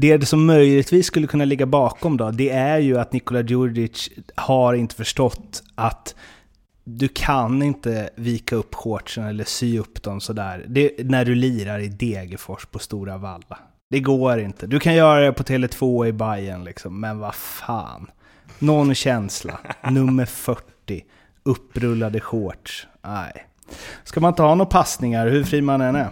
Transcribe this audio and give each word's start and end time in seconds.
det 0.00 0.26
som 0.26 0.46
möjligtvis 0.46 1.06
skulle 1.06 1.26
kunna 1.26 1.44
ligga 1.44 1.66
bakom 1.66 2.16
då, 2.16 2.30
det 2.30 2.50
är 2.50 2.78
ju 2.78 2.98
att 2.98 3.12
Nikola 3.12 3.42
Djurdjic 3.42 4.10
har 4.34 4.74
inte 4.74 4.94
förstått 4.94 5.62
att 5.74 6.14
du 6.84 7.08
kan 7.08 7.62
inte 7.62 8.10
vika 8.14 8.56
upp 8.56 8.74
shortsen 8.74 9.24
eller 9.24 9.44
sy 9.44 9.78
upp 9.78 10.02
dem 10.02 10.20
sådär 10.20 10.64
det, 10.68 10.92
när 10.98 11.24
du 11.24 11.34
lirar 11.34 11.78
i 11.78 11.88
Degerfors 11.88 12.66
på 12.66 12.78
Stora 12.78 13.18
Valla. 13.18 13.58
Det 13.90 14.00
går 14.00 14.38
inte. 14.38 14.66
Du 14.66 14.80
kan 14.80 14.94
göra 14.94 15.20
det 15.20 15.32
på 15.32 15.42
Tele2 15.42 16.06
i 16.06 16.12
Bayern 16.12 16.64
liksom, 16.64 17.00
men 17.00 17.18
vad 17.18 17.34
fan. 17.34 18.10
Någon 18.58 18.94
känsla. 18.94 19.58
Nummer 19.90 20.24
40. 20.24 20.62
Upprullade 21.42 22.20
shorts. 22.20 22.86
Nej. 23.04 23.46
Ska 24.04 24.20
man 24.20 24.32
inte 24.32 24.42
ha 24.42 24.54
några 24.54 24.70
passningar 24.70 25.26
hur 25.26 25.44
fri 25.44 25.60
man 25.60 25.80
än 25.80 25.96
är? 25.96 26.10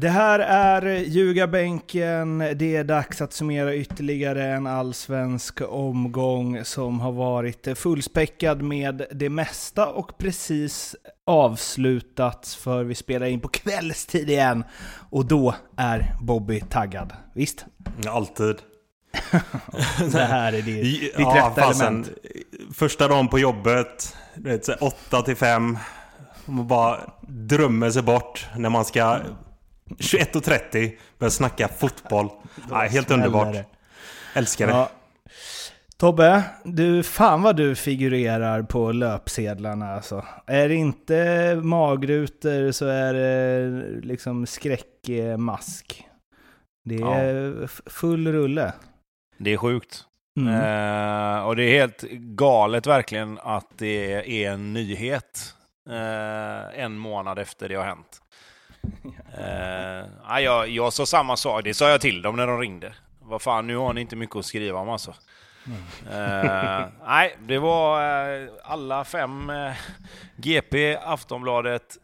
Det 0.00 0.08
här 0.08 0.38
är 0.38 0.96
Ljugarbänken. 0.96 2.38
Det 2.38 2.76
är 2.76 2.84
dags 2.84 3.20
att 3.20 3.32
summera 3.32 3.74
ytterligare 3.74 4.44
en 4.44 4.66
allsvensk 4.66 5.60
omgång 5.68 6.64
som 6.64 7.00
har 7.00 7.12
varit 7.12 7.78
fullspäckad 7.78 8.62
med 8.62 9.06
det 9.12 9.30
mesta 9.30 9.86
och 9.86 10.18
precis 10.18 10.96
avslutats 11.26 12.56
för 12.56 12.84
vi 12.84 12.94
spelar 12.94 13.26
in 13.26 13.40
på 13.40 13.48
kvällstid 13.48 14.30
igen. 14.30 14.64
Och 15.10 15.26
då 15.26 15.54
är 15.76 16.14
Bobby 16.20 16.60
taggad. 16.60 17.12
Visst? 17.34 17.64
Alltid. 18.08 18.56
det 20.12 20.24
här 20.24 20.52
är 20.52 20.62
det, 20.62 20.82
ditt 20.82 21.12
ja, 21.18 21.50
rätta 21.50 21.70
element. 21.70 22.08
Första 22.74 23.08
dagen 23.08 23.28
på 23.28 23.38
jobbet, 23.38 24.16
8 24.80 25.22
till 25.22 25.36
5. 25.36 25.78
Man 26.44 26.66
bara 26.66 27.00
drömmer 27.28 27.90
sig 27.90 28.02
bort 28.02 28.46
när 28.56 28.70
man 28.70 28.84
ska 28.84 29.20
21.30, 29.98 30.92
börjar 31.18 31.30
snacka 31.30 31.68
fotboll. 31.68 32.28
Nej, 32.70 32.88
helt 32.88 33.10
underbart. 33.10 33.56
Älskar 34.34 34.66
det. 34.66 34.72
Ja. 34.72 34.90
Tobbe, 35.96 36.42
du, 36.64 37.02
fan 37.02 37.42
vad 37.42 37.56
du 37.56 37.74
figurerar 37.74 38.62
på 38.62 38.92
löpsedlarna 38.92 39.94
alltså. 39.94 40.24
Är 40.46 40.68
det 40.68 40.74
inte 40.74 41.60
magrutor 41.62 42.72
så 42.72 42.86
är 42.86 43.14
det 43.14 44.00
liksom 44.00 44.46
skräckmask. 44.46 46.04
Det 46.84 46.94
är 46.94 47.60
ja. 47.60 47.68
full 47.86 48.32
rulle. 48.32 48.72
Det 49.38 49.52
är 49.52 49.56
sjukt. 49.56 50.04
Mm. 50.40 50.54
Eh, 50.54 51.46
och 51.46 51.56
det 51.56 51.62
är 51.62 51.80
helt 51.80 52.02
galet 52.12 52.86
verkligen 52.86 53.38
att 53.42 53.68
det 53.78 54.12
är 54.44 54.50
en 54.50 54.72
nyhet 54.72 55.54
eh, 55.90 56.80
en 56.84 56.98
månad 56.98 57.38
efter 57.38 57.68
det 57.68 57.74
har 57.74 57.84
hänt 57.84 58.22
uh, 59.38 60.40
jag, 60.40 60.68
jag 60.68 60.92
sa 60.92 61.06
samma 61.06 61.36
sak, 61.36 61.64
det 61.64 61.74
sa 61.74 61.90
jag 61.90 62.00
till 62.00 62.22
dem 62.22 62.36
när 62.36 62.46
de 62.46 62.58
ringde. 62.58 62.94
Vad 63.20 63.42
fan, 63.42 63.66
nu 63.66 63.76
har 63.76 63.92
ni 63.92 64.00
inte 64.00 64.16
mycket 64.16 64.36
att 64.36 64.44
skriva 64.44 64.78
om 64.78 64.88
alltså. 64.88 65.14
Mm. 65.66 65.80
eh, 66.10 66.88
nej, 67.06 67.36
det 67.40 67.58
var 67.58 68.02
eh, 68.02 68.48
alla 68.62 69.04
fem 69.04 69.50
eh, 69.50 69.72
GP, 70.36 70.96
Aftonbladet, 70.96 71.96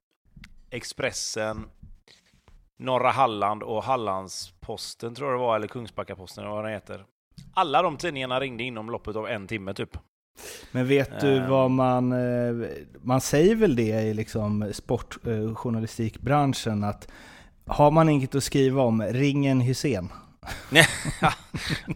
Expressen, 0.70 1.70
Norra 2.77 3.10
Halland 3.10 3.62
och 3.62 3.84
Hallandsposten 3.84 5.14
tror 5.14 5.30
jag 5.30 5.41
det 5.41 5.42
var, 5.42 5.56
eller 5.56 5.69
Kungsbackaposten 5.69 6.44
eller 6.44 6.54
vad 6.54 6.64
den 6.64 6.72
heter. 6.72 7.04
Alla 7.54 7.82
de 7.82 7.97
tidningarna 7.97 8.41
ringde 8.41 8.62
inom 8.62 8.91
loppet 8.91 9.16
av 9.16 9.28
en 9.28 9.47
timme 9.47 9.74
typ. 9.74 9.98
Men 10.70 10.88
vet 10.88 11.20
du 11.20 11.36
um, 11.36 11.50
vad 11.50 11.70
man... 11.70 12.12
Eh, 12.12 12.69
man 13.02 13.20
säger 13.20 13.54
väl 13.54 13.76
det 13.76 14.02
i 14.02 14.14
liksom 14.14 14.70
sportjournalistikbranschen 14.72 16.84
att 16.84 17.08
har 17.66 17.91
man 17.91 18.08
inget 18.08 18.34
att 18.34 18.44
skriva 18.44 18.82
om, 18.82 19.02
ring 19.02 19.46
en 19.46 19.60
Hussein. 19.60 20.12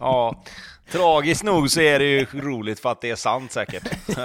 ja, 0.01 0.43
tragiskt 0.91 1.45
nog 1.45 1.71
så 1.71 1.81
är 1.81 1.99
det 1.99 2.05
ju 2.05 2.27
roligt 2.33 2.81
för 2.81 2.93
att 2.93 3.01
det 3.01 3.11
är 3.11 3.17
sant 3.17 3.53
säkert. 3.53 4.17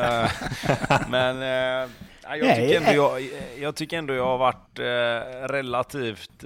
Men 1.10 1.42
eh, 1.42 1.90
jag, 2.38 2.56
tycker 2.56 2.78
ändå 2.78 2.92
jag, 2.92 3.30
jag 3.60 3.76
tycker 3.76 3.98
ändå 3.98 4.14
jag 4.14 4.26
har 4.26 4.38
varit 4.38 4.80
eh, 4.80 5.48
relativt 5.48 6.44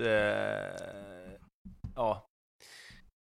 ja, 1.96 2.29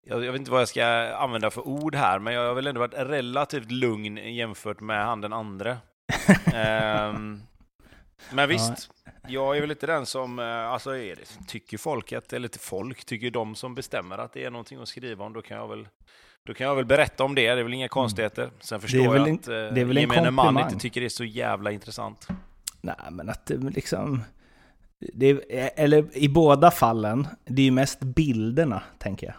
jag, 0.08 0.20
vet 0.20 0.36
inte 0.36 0.52
vad 0.52 0.62
jag 0.62 0.68
ska 0.68 0.86
använda 1.16 1.52
för 1.52 1.68
ord 1.68 1.96
här, 1.96 2.20
men 2.20 2.34
jag 2.34 2.48
har 2.48 2.54
väl 2.54 2.68
ändå 2.68 2.80
varit 2.80 2.94
relativt 2.94 3.72
lugn 3.72 4.18
jämfört 4.18 4.82
med 4.82 5.06
han 5.06 5.22
den 5.22 5.34
andra. 5.34 5.78
um, 7.10 7.42
men 8.32 8.50
visst, 8.50 8.90
jag 9.28 9.58
är 9.58 9.62
väl 9.62 9.72
inte 9.72 9.88
den 9.88 10.06
som, 10.06 10.40
eh, 10.40 10.46
alltså 10.46 10.92
det, 10.92 11.16
tycker 11.48 11.78
folket, 11.78 12.34
eller 12.34 12.48
inte 12.48 12.60
folk, 12.60 13.06
tycker 13.06 13.32
de 13.32 13.56
som 13.56 13.76
bestämmer 13.76 14.18
att 14.18 14.34
det 14.34 14.46
är 14.46 14.50
någonting 14.50 14.82
att 14.82 14.88
skriva 14.88 15.26
om, 15.26 15.34
då 15.34 15.42
kan 15.42 15.58
jag 15.58 15.68
väl 15.68 15.88
då 16.46 16.54
kan 16.54 16.68
jag 16.68 16.76
väl 16.76 16.86
berätta 16.86 17.24
om 17.24 17.36
det, 17.36 17.42
det 17.42 17.60
är 17.60 17.64
väl 17.64 17.74
inga 17.74 17.84
mm. 17.84 17.90
konstigheter. 17.90 18.50
Sen 18.60 18.82
förstår 18.82 19.18
jag 19.18 19.30
att 19.30 19.48
eh, 19.48 19.54
det 19.54 19.82
är 19.82 19.86
väl 19.86 19.98
gemene 19.98 20.32
man 20.32 20.60
inte 20.60 20.76
tycker 20.76 21.02
det 21.02 21.08
är 21.08 21.10
så 21.10 21.24
jävla 21.24 21.72
intressant. 21.72 22.28
Nej, 22.82 22.96
men 23.12 23.30
att 23.30 23.46
det 23.46 23.58
liksom... 23.58 24.24
Det 25.14 25.30
är, 25.30 25.72
eller 25.76 26.18
i 26.18 26.30
båda 26.30 26.72
fallen, 26.72 27.28
det 27.46 27.62
är 27.62 27.66
ju 27.66 27.72
mest 27.72 28.00
bilderna, 28.00 28.84
tänker 28.98 29.28
jag 29.28 29.36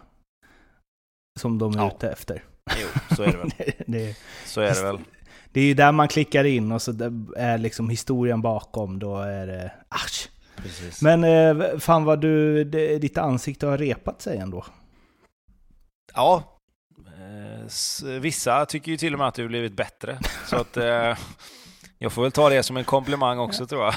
som 1.37 1.59
de 1.59 1.73
är 1.73 1.79
ja. 1.79 1.93
ute 1.97 2.09
efter. 2.09 2.45
Jo, 2.81 3.17
så 3.17 3.23
är 3.23 3.27
det 3.27 3.39
väl. 3.39 3.51
det, 3.59 3.85
det, 3.87 4.17
så 4.45 4.61
är 4.61 4.75
det 4.75 4.83
väl. 4.83 4.99
Det 5.53 5.61
är 5.61 5.65
ju 5.65 5.75
där 5.75 5.93
man 5.93 6.09
klickar 6.09 6.45
in 6.45 6.73
och 6.73 6.83
så 6.83 6.93
är 7.37 7.59
liksom 7.59 7.89
historien 7.89 8.43
bakom, 8.43 8.99
då 8.99 9.19
är 9.19 9.47
det... 9.47 9.73
Asch. 9.89 10.29
Precis. 10.57 11.03
Men 11.03 11.25
eh, 11.25 11.79
fan 11.79 12.05
vad 12.05 12.21
du, 12.21 12.65
ditt 12.99 13.19
ansikte 13.19 13.67
har 13.67 13.79
repat 13.79 14.23
sig 14.23 14.39
ändå. 14.39 14.65
Ja. 16.15 16.61
Eh, 17.19 18.21
vissa 18.21 18.67
tycker 18.67 18.91
ju 18.91 18.97
till 18.97 19.13
och 19.13 19.19
med 19.19 19.29
att 19.29 19.35
du 19.35 19.49
blivit 19.49 19.77
bättre. 19.77 20.19
Så 20.47 20.57
att 20.57 20.77
eh, 20.77 20.85
jag 21.99 22.13
får 22.13 22.23
väl 22.23 22.33
ta 22.33 22.49
det 22.49 22.63
som 22.63 22.77
en 22.77 22.85
komplimang 22.85 23.39
också 23.39 23.67
tror 23.67 23.85
jag. 23.85 23.95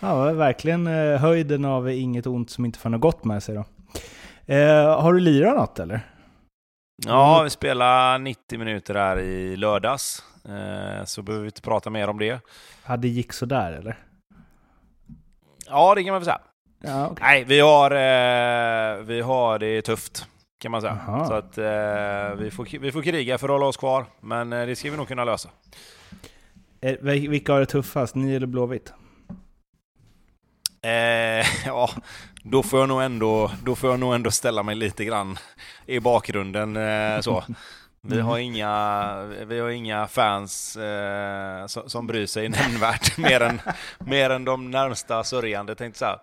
ja, 0.00 0.32
verkligen 0.32 0.86
höjden 1.16 1.64
av 1.64 1.90
inget 1.90 2.26
ont 2.26 2.50
som 2.50 2.64
inte 2.64 2.78
får 2.78 2.90
något 2.90 3.00
gott 3.00 3.24
med 3.24 3.42
sig 3.42 3.54
då. 3.54 3.64
Eh, 4.50 5.00
har 5.00 5.12
du 5.12 5.20
lirat 5.20 5.56
något 5.56 5.78
eller? 5.78 6.00
Ja, 7.06 7.42
vi 7.42 7.50
spelade 7.50 8.18
90 8.18 8.58
minuter 8.58 8.94
här 8.94 9.18
i 9.18 9.56
lördags. 9.56 10.24
Eh, 10.44 11.04
så 11.04 11.22
behöver 11.22 11.42
vi 11.42 11.48
inte 11.48 11.62
prata 11.62 11.90
mer 11.90 12.08
om 12.08 12.18
det. 12.18 12.40
Ja, 12.86 12.96
det 12.96 13.08
gick 13.08 13.32
sådär 13.32 13.72
eller? 13.72 13.98
Ja, 15.66 15.94
det 15.94 16.04
kan 16.04 16.12
man 16.12 16.20
väl 16.20 16.24
säga. 16.24 16.40
Ja, 16.80 17.10
okay. 17.10 17.26
Nej, 17.26 17.44
vi 17.44 17.60
har, 17.60 17.90
eh, 17.90 19.04
vi 19.04 19.20
har 19.20 19.58
det 19.58 19.82
tufft 19.82 20.26
kan 20.58 20.70
man 20.70 20.80
säga. 20.80 20.98
Aha. 21.08 21.26
Så 21.26 21.32
att 21.32 21.58
eh, 21.58 22.38
vi, 22.38 22.50
får, 22.50 22.78
vi 22.78 22.92
får 22.92 23.02
kriga 23.02 23.38
för 23.38 23.48
att 23.48 23.52
hålla 23.52 23.66
oss 23.66 23.76
kvar, 23.76 24.06
men 24.20 24.50
det 24.50 24.76
ska 24.76 24.90
vi 24.90 24.96
nog 24.96 25.08
kunna 25.08 25.24
lösa. 25.24 25.48
Vilka 27.00 27.52
har 27.52 27.60
det 27.60 27.66
tuffast, 27.66 28.14
ni 28.14 28.34
eller 28.34 28.46
Blåvitt? 28.46 28.92
Eh, 30.82 31.46
ja, 31.66 31.90
då 32.42 32.62
får, 32.62 32.78
jag 32.78 32.88
nog 32.88 33.02
ändå, 33.02 33.50
då 33.64 33.76
får 33.76 33.90
jag 33.90 34.00
nog 34.00 34.14
ändå 34.14 34.30
ställa 34.30 34.62
mig 34.62 34.74
lite 34.74 35.04
grann 35.04 35.38
i 35.86 36.00
bakgrunden. 36.00 36.76
Eh, 36.76 37.20
så. 37.20 37.44
Vi 38.02 38.20
har 38.20 38.38
inga, 38.38 39.22
vi 39.24 39.60
har 39.60 39.68
inga 39.68 40.06
fans 40.06 40.76
eh, 40.76 41.66
som, 41.66 42.06
bryr 42.06 42.26
sig 42.26 42.48
nämnvärt 42.48 43.18
mer, 43.18 43.40
än, 43.40 43.60
mer 43.98 44.30
än 44.30 44.44
de 44.44 44.70
närmsta 44.70 45.24
sörjande, 45.24 45.74
tänkte 45.74 46.04
jag 46.04 46.20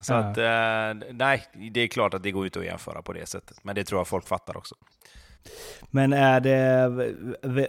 Så 0.00 0.12
ja. 0.12 0.18
att, 0.18 0.38
eh, 0.38 1.08
nej, 1.12 1.44
det 1.72 1.80
är 1.80 1.88
klart 1.88 2.14
att 2.14 2.22
det 2.22 2.30
går 2.30 2.44
inte 2.44 2.58
att 2.58 2.64
jämföra 2.64 3.02
på 3.02 3.12
det 3.12 3.26
sättet. 3.26 3.64
Men 3.64 3.74
det 3.74 3.84
tror 3.84 4.00
jag 4.00 4.08
folk 4.08 4.28
fattar 4.28 4.56
också. 4.56 4.74
Men 5.90 6.12
är 6.12 6.40
det, 6.40 6.88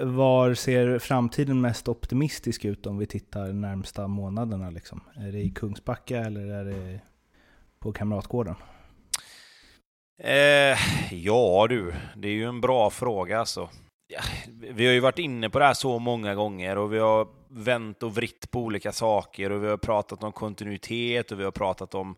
var 0.06 0.53
ser 0.53 1.00
framtiden 1.00 1.62
mest 1.62 1.88
optimistisk 1.88 2.65
ut 2.65 2.85
om 2.85 2.97
vi 2.97 3.06
tittar 3.06 3.47
närmsta 3.47 4.07
månaderna? 4.07 4.69
Liksom? 4.69 5.03
Är 5.15 5.31
det 5.31 5.39
i 5.39 5.50
Kungsbacka 5.50 6.18
eller 6.18 6.41
är 6.41 6.65
det 6.65 7.00
på 7.79 7.93
Kamratgården? 7.93 8.55
Eh, 10.23 10.77
ja 11.11 11.67
du, 11.69 11.93
det 12.15 12.27
är 12.27 12.33
ju 12.33 12.45
en 12.45 12.61
bra 12.61 12.89
fråga 12.89 13.39
alltså. 13.39 13.69
Ja, 14.07 14.21
vi 14.71 14.85
har 14.85 14.93
ju 14.93 14.99
varit 14.99 15.19
inne 15.19 15.49
på 15.49 15.59
det 15.59 15.65
här 15.65 15.73
så 15.73 15.99
många 15.99 16.35
gånger 16.35 16.77
och 16.77 16.93
vi 16.93 16.99
har 16.99 17.27
vänt 17.47 18.03
och 18.03 18.15
vritt 18.15 18.51
på 18.51 18.59
olika 18.59 18.91
saker 18.91 19.51
och 19.51 19.63
vi 19.63 19.67
har 19.67 19.77
pratat 19.77 20.23
om 20.23 20.31
kontinuitet 20.31 21.31
och 21.31 21.39
vi 21.39 21.43
har 21.43 21.51
pratat 21.51 21.95
om 21.95 22.15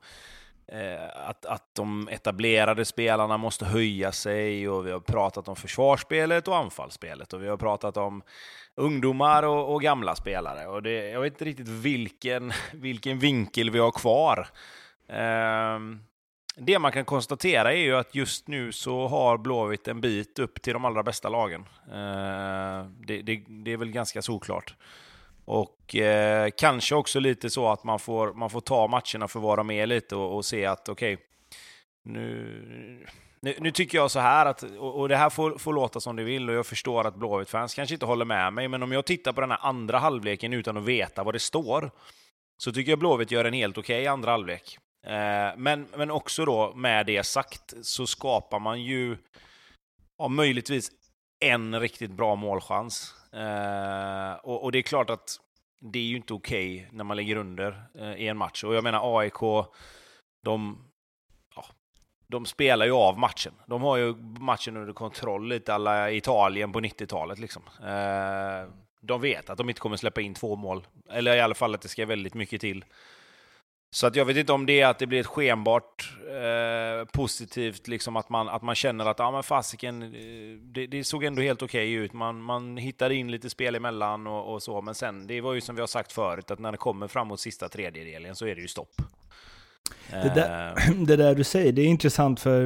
Eh, 0.72 1.30
att, 1.30 1.46
att 1.46 1.76
de 1.76 2.08
etablerade 2.08 2.86
spelarna 2.86 3.38
måste 3.38 3.66
höja 3.66 4.12
sig 4.12 4.70
och 4.70 4.88
vi 4.88 4.92
har 4.92 5.00
pratat 5.00 5.48
om 5.48 5.56
försvarsspelet 5.56 6.48
och 6.48 6.58
anfallsspelet 6.58 7.34
och 7.34 7.44
vi 7.44 7.48
har 7.48 7.58
pratat 7.58 7.98
om 7.98 8.22
ungdomar 8.76 9.44
och, 9.44 9.74
och 9.74 9.82
gamla 9.82 10.16
spelare. 10.16 10.68
Och 10.68 10.84
det, 10.84 11.10
jag 11.10 11.22
vet 11.22 11.34
inte 11.34 11.46
riktigt 11.46 11.68
vilken, 11.68 12.54
vilken 12.74 13.20
vinkel 13.20 13.70
vi 13.70 13.80
har 13.80 13.92
kvar. 13.92 14.48
Ehm, 15.12 16.00
det 16.56 16.80
man 16.80 16.92
kan 16.92 17.06
konstatera 17.06 17.74
är 17.74 17.78
ju 17.78 17.96
att 17.96 18.16
just 18.16 18.48
nu 18.48 18.72
så 18.72 19.08
har 19.08 19.38
Blåvitt 19.38 19.88
en 19.88 20.02
bit 20.02 20.40
upp 20.40 20.62
till 20.62 20.74
de 20.74 20.86
allra 20.86 21.04
bästa 21.04 21.30
lagen. 21.30 21.66
Ehm, 21.94 22.96
det, 23.08 23.22
det, 23.22 23.44
det 23.48 23.72
är 23.72 23.78
väl 23.78 23.92
ganska 23.92 24.22
såklart. 24.22 24.76
Och 25.46 25.96
eh, 25.96 26.50
kanske 26.58 26.96
också 26.96 27.20
lite 27.20 27.50
så 27.50 27.70
att 27.70 27.84
man 27.84 28.00
får, 28.00 28.34
man 28.34 28.50
får 28.50 28.62
ta 28.62 28.88
matcherna 28.88 29.28
för 29.28 29.40
vad 29.40 29.60
de 29.60 29.72
är 29.72 29.88
lite 29.88 30.16
och, 30.16 30.36
och 30.36 30.46
se 30.46 30.66
att 30.66 30.90
okej, 30.90 31.14
okay, 31.14 31.26
nu, 32.04 33.08
nu, 33.40 33.56
nu, 33.60 33.72
tycker 33.72 33.98
jag 33.98 34.12
så 34.12 34.20
här, 34.20 34.46
att, 34.46 34.64
och, 34.64 35.00
och 35.00 35.10
det 35.10 35.16
här 35.16 35.30
får, 35.30 35.58
får 35.58 35.74
låta 35.74 36.00
som 36.00 36.16
det 36.16 36.24
vill 36.24 36.50
och 36.50 36.56
jag 36.56 36.66
förstår 36.66 37.08
att 37.08 37.16
Blåvitt-fans 37.16 37.74
kanske 37.74 37.96
inte 37.96 38.06
håller 38.06 38.26
med 38.26 38.54
mig, 38.54 38.68
men 38.68 38.84
om 38.84 38.92
jag 38.92 39.06
tittar 39.06 39.34
på 39.34 39.42
den 39.42 39.52
här 39.52 39.60
andra 39.62 39.98
halvleken 39.98 40.54
utan 40.54 40.78
att 40.78 40.86
veta 40.86 41.24
vad 41.24 41.36
det 41.36 41.40
står, 41.40 41.92
så 42.58 42.72
tycker 42.72 42.92
jag 42.92 43.00
Blåvitt 43.00 43.32
gör 43.32 43.46
en 43.46 43.54
helt 43.54 43.78
okej 43.78 44.02
okay 44.02 44.08
andra 44.08 44.32
halvlek. 44.32 44.78
Eh, 45.04 45.58
men, 45.58 45.88
men 45.96 46.12
också 46.12 46.46
då, 46.46 46.74
med 46.76 47.06
det 47.06 47.24
sagt, 47.24 47.74
så 47.82 48.08
skapar 48.08 48.60
man 48.60 48.82
ju 48.82 49.18
ja, 50.18 50.28
möjligtvis 50.28 50.92
en 51.40 51.80
riktigt 51.80 52.12
bra 52.12 52.36
målchans. 52.36 53.16
Eh, 53.34 54.34
och, 54.34 54.64
och, 54.64 54.72
det 54.72 54.78
är 54.78 54.82
klart 54.82 55.10
att 55.10 55.40
det 55.80 56.00
är 56.00 56.04
ju 56.04 56.16
inte 56.16 56.34
okej 56.34 56.76
okay 56.76 56.98
när 56.98 57.04
man 57.04 57.18
ligger 57.18 57.36
under 57.36 57.84
eh, 58.00 58.14
i 58.14 58.28
en 58.28 58.38
match. 58.38 58.64
Och 58.64 58.76
jag 58.76 58.84
menar 58.84 59.20
AIK, 59.20 59.40
de, 60.44 60.86
ja, 61.56 61.66
de 62.28 62.46
spelar 62.46 62.86
ju 62.86 62.92
av 62.92 63.20
matchen. 63.20 63.54
De 63.66 63.82
har 63.82 63.98
ju 63.98 64.16
matchen 64.40 64.78
under 64.78 64.94
kontroll, 64.94 65.48
lite 65.48 65.74
alla 65.74 66.12
Italien 66.12 66.72
på 66.72 66.80
90-talet. 66.80 67.40
Liksom. 67.40 67.64
Eh, 67.84 68.74
de 69.02 69.22
vet 69.22 69.50
att 69.50 69.58
de 69.58 69.70
inte 69.70 69.82
kommer 69.82 69.98
släppa 69.98 70.22
in 70.22 70.34
två 70.34 70.56
mål. 70.56 70.88
Eller 71.10 71.36
i 71.36 71.42
alla 71.42 71.56
fall 71.56 71.76
att 71.76 71.82
det 71.82 71.88
ska 71.88 72.06
väldigt 72.06 72.34
mycket 72.34 72.62
till. 72.62 72.86
Så 73.94 74.08
att 74.08 74.16
jag 74.16 74.26
vet 74.26 74.38
inte 74.38 74.54
om 74.54 74.66
det 74.66 74.82
är 74.82 74.88
att 74.88 75.00
det 75.00 75.08
blir 75.08 75.20
ett 75.20 75.26
skenbart 75.26 76.14
eh, 76.28 77.06
positivt, 77.06 77.88
liksom 77.88 78.16
att 78.16 78.30
man, 78.30 78.50
att 78.50 78.62
man 78.62 78.76
känner 78.76 79.06
att 79.06 79.20
ja, 79.20 79.32
men 79.32 79.44
fasiken, 79.44 80.04
eh, 80.04 80.10
det, 80.62 80.88
det 80.88 81.04
såg 81.04 81.24
ändå 81.24 81.42
helt 81.42 81.62
okej 81.62 81.96
okay 81.96 82.06
ut. 82.06 82.14
Man, 82.14 82.42
man 82.42 82.78
hittade 82.78 83.16
in 83.16 83.32
lite 83.32 83.50
spel 83.50 83.76
emellan 83.76 84.28
och, 84.28 84.54
och 84.54 84.64
så, 84.64 84.82
men 84.82 84.96
sen, 84.96 85.28
det 85.28 85.42
var 85.42 85.54
ju 85.54 85.62
som 85.62 85.76
vi 85.76 85.82
har 85.82 85.88
sagt 85.88 86.12
förut, 86.12 86.52
att 86.52 86.60
när 86.60 86.72
det 86.72 86.78
kommer 86.78 87.08
framåt 87.08 87.40
sista 87.40 87.70
tredjedelen 87.70 88.36
så 88.36 88.46
är 88.46 88.56
det 88.56 88.62
ju 88.62 88.68
stopp. 88.68 89.02
Det 90.10 90.32
där, 90.36 90.74
eh. 90.90 90.96
det 91.06 91.16
där 91.16 91.36
du 91.36 91.44
säger, 91.44 91.72
det 91.72 91.82
är 91.82 91.88
intressant 91.88 92.40
för 92.40 92.64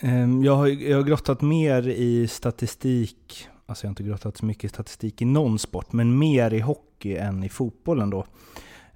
eh, 0.00 0.30
jag, 0.44 0.54
har, 0.54 0.66
jag 0.66 0.96
har 0.96 1.04
grottat 1.04 1.40
mer 1.40 1.88
i 1.88 2.28
statistik, 2.28 3.48
alltså 3.66 3.84
jag 3.84 3.88
har 3.88 3.92
inte 3.92 4.02
grottat 4.02 4.36
så 4.36 4.44
mycket 4.44 4.64
i 4.64 4.68
statistik 4.68 5.22
i 5.22 5.24
någon 5.24 5.58
sport, 5.58 5.92
men 5.92 6.18
mer 6.18 6.54
i 6.54 6.60
hockey 6.60 7.16
än 7.16 7.44
i 7.44 7.48
fotbollen 7.48 8.10
då. 8.10 8.26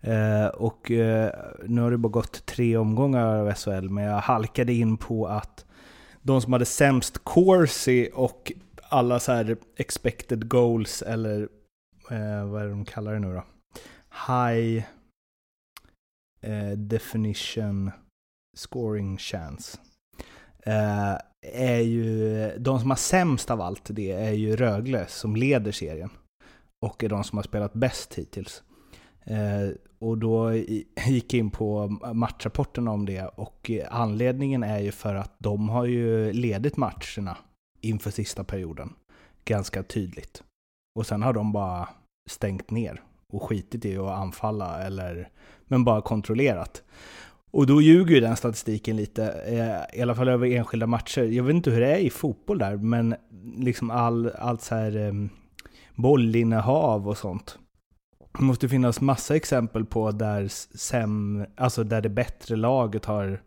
Eh, 0.06 0.46
och 0.46 0.90
eh, 0.90 1.32
nu 1.64 1.80
har 1.80 1.90
det 1.90 1.98
bara 1.98 2.08
gått 2.08 2.46
tre 2.46 2.76
omgångar 2.76 3.26
av 3.26 3.54
SHL, 3.54 3.88
men 3.88 4.04
jag 4.04 4.18
halkade 4.18 4.72
in 4.72 4.96
på 4.96 5.26
att 5.26 5.66
de 6.22 6.40
som 6.40 6.52
hade 6.52 6.64
sämst 6.64 7.18
corsi 7.24 8.10
och 8.14 8.52
alla 8.88 9.20
så 9.20 9.32
här 9.32 9.56
expected 9.76 10.48
goals, 10.48 11.02
eller 11.02 11.48
eh, 12.10 12.46
vad 12.46 12.62
är 12.62 12.64
det 12.64 12.70
de 12.70 12.84
kallar 12.84 13.12
det 13.12 13.18
nu 13.18 13.34
då? 13.34 13.44
High 14.28 14.84
eh, 16.40 16.70
definition 16.76 17.90
scoring 18.56 19.18
chance. 19.18 19.78
Eh, 20.62 21.14
är 21.52 21.80
ju, 21.80 22.50
de 22.58 22.80
som 22.80 22.90
har 22.90 22.96
sämst 22.96 23.50
av 23.50 23.60
allt 23.60 23.82
det 23.84 24.12
är 24.12 24.32
ju 24.32 24.56
Rögle 24.56 25.06
som 25.08 25.36
leder 25.36 25.72
serien. 25.72 26.10
Och 26.86 27.04
är 27.04 27.08
de 27.08 27.24
som 27.24 27.38
har 27.38 27.42
spelat 27.42 27.72
bäst 27.72 28.14
hittills. 28.14 28.62
Eh, 29.30 29.70
och 29.98 30.18
då 30.18 30.52
gick 31.06 31.34
jag 31.34 31.38
in 31.38 31.50
på 31.50 31.88
matchrapporterna 32.14 32.90
om 32.90 33.06
det 33.06 33.22
och 33.24 33.70
anledningen 33.90 34.62
är 34.62 34.78
ju 34.78 34.92
för 34.92 35.14
att 35.14 35.34
de 35.38 35.68
har 35.68 35.84
ju 35.84 36.32
ledit 36.32 36.76
matcherna 36.76 37.36
inför 37.80 38.10
sista 38.10 38.44
perioden 38.44 38.92
ganska 39.44 39.82
tydligt. 39.82 40.42
Och 40.98 41.06
sen 41.06 41.22
har 41.22 41.32
de 41.32 41.52
bara 41.52 41.88
stängt 42.30 42.70
ner 42.70 43.02
och 43.32 43.42
skitit 43.42 43.84
i 43.84 43.96
att 43.96 44.10
anfalla 44.10 44.82
eller 44.82 45.28
men 45.64 45.84
bara 45.84 46.02
kontrollerat. 46.02 46.82
Och 47.50 47.66
då 47.66 47.82
ljuger 47.82 48.14
ju 48.14 48.20
den 48.20 48.36
statistiken 48.36 48.96
lite, 48.96 49.24
eh, 49.30 49.98
i 49.98 50.02
alla 50.02 50.14
fall 50.14 50.28
över 50.28 50.46
enskilda 50.46 50.86
matcher. 50.86 51.22
Jag 51.22 51.44
vet 51.44 51.54
inte 51.54 51.70
hur 51.70 51.80
det 51.80 51.94
är 51.94 51.98
i 51.98 52.10
fotboll 52.10 52.58
där, 52.58 52.76
men 52.76 53.14
liksom 53.56 53.90
all, 53.90 54.30
allt 54.38 54.62
så 54.62 54.74
här 54.74 54.96
um, 54.96 55.28
bollinnehav 55.94 57.08
och 57.08 57.18
sånt 57.18 57.58
det 58.38 58.44
måste 58.44 58.68
finnas 58.68 59.00
massa 59.00 59.36
exempel 59.36 59.84
på 59.84 60.10
där, 60.10 60.48
sem, 60.76 61.46
alltså 61.56 61.84
där 61.84 62.02
det 62.02 62.08
bättre 62.08 62.56
laget 62.56 63.04
har 63.04 63.42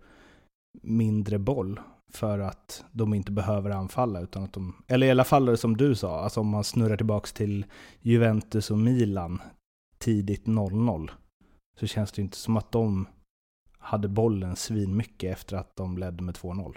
mindre 0.82 1.40
boll 1.40 1.80
för 2.14 2.40
att 2.40 2.84
de 2.92 3.14
inte 3.14 3.32
behöver 3.32 3.70
anfalla. 3.70 4.22
Utan 4.22 4.44
att 4.44 4.54
de, 4.54 4.84
eller 4.88 5.08
i 5.08 5.12
alla 5.12 5.24
fall 5.24 5.58
som 5.58 5.78
du 5.78 5.96
sa, 5.96 6.20
alltså 6.20 6.40
om 6.40 6.48
man 6.48 6.64
snurrar 6.64 6.98
tillbaka 6.98 7.28
till 7.34 7.66
Juventus 8.02 8.72
och 8.72 8.78
Milan 8.78 9.42
tidigt 9.98 10.46
0-0 10.46 11.10
så 11.80 11.88
känns 11.88 12.12
det 12.12 12.22
inte 12.22 12.38
som 12.38 12.58
att 12.58 12.72
de 12.72 13.08
hade 13.80 14.08
bollen 14.08 14.56
svinmycket 14.56 15.34
efter 15.34 15.58
att 15.58 15.76
de 15.76 15.98
ledde 15.98 16.24
med 16.24 16.36
2-0. 16.36 16.76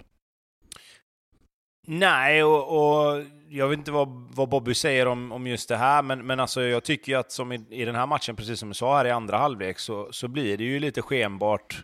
Nej, 1.85 2.43
och, 2.43 2.67
och, 2.77 3.23
jag 3.49 3.67
vet 3.67 3.77
inte 3.77 3.91
vad, 3.91 4.07
vad 4.35 4.49
Bobby 4.49 4.73
säger 4.73 5.07
om, 5.07 5.31
om 5.31 5.47
just 5.47 5.69
det 5.69 5.77
här, 5.77 6.01
men, 6.01 6.25
men 6.25 6.39
alltså 6.39 6.61
jag 6.61 6.83
tycker 6.83 7.11
ju 7.11 7.17
att 7.17 7.31
som 7.31 7.51
i, 7.51 7.65
i 7.69 7.85
den 7.85 7.95
här 7.95 8.05
matchen, 8.05 8.35
precis 8.35 8.59
som 8.59 8.69
du 8.69 8.75
sa 8.75 8.97
här 8.97 9.05
i 9.05 9.11
andra 9.11 9.37
halvlek, 9.37 9.79
så, 9.79 10.07
så 10.11 10.27
blir 10.27 10.57
det 10.57 10.63
ju 10.63 10.79
lite 10.79 11.01
skenbart 11.01 11.83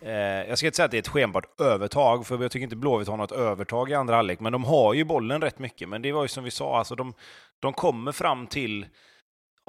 eh, 0.00 0.12
jag 0.48 0.58
ska 0.58 0.66
inte 0.66 0.76
säga 0.76 0.84
att 0.84 0.90
det 0.90 0.96
är 0.96 1.02
ett 1.02 1.08
skenbart 1.08 1.60
övertag, 1.60 2.26
för 2.26 2.42
jag 2.42 2.50
tycker 2.50 2.64
inte 2.64 2.76
Blåvitt 2.76 3.08
har 3.08 3.16
något 3.16 3.32
övertag 3.32 3.90
i 3.90 3.94
andra 3.94 4.16
halvlek, 4.16 4.40
men 4.40 4.52
de 4.52 4.64
har 4.64 4.94
ju 4.94 5.04
bollen 5.04 5.40
rätt 5.40 5.58
mycket. 5.58 5.88
Men 5.88 6.02
det 6.02 6.12
var 6.12 6.22
ju 6.22 6.28
som 6.28 6.44
vi 6.44 6.50
sa, 6.50 6.78
alltså 6.78 6.94
de, 6.94 7.14
de 7.60 7.72
kommer 7.72 8.12
fram 8.12 8.46
till 8.46 8.86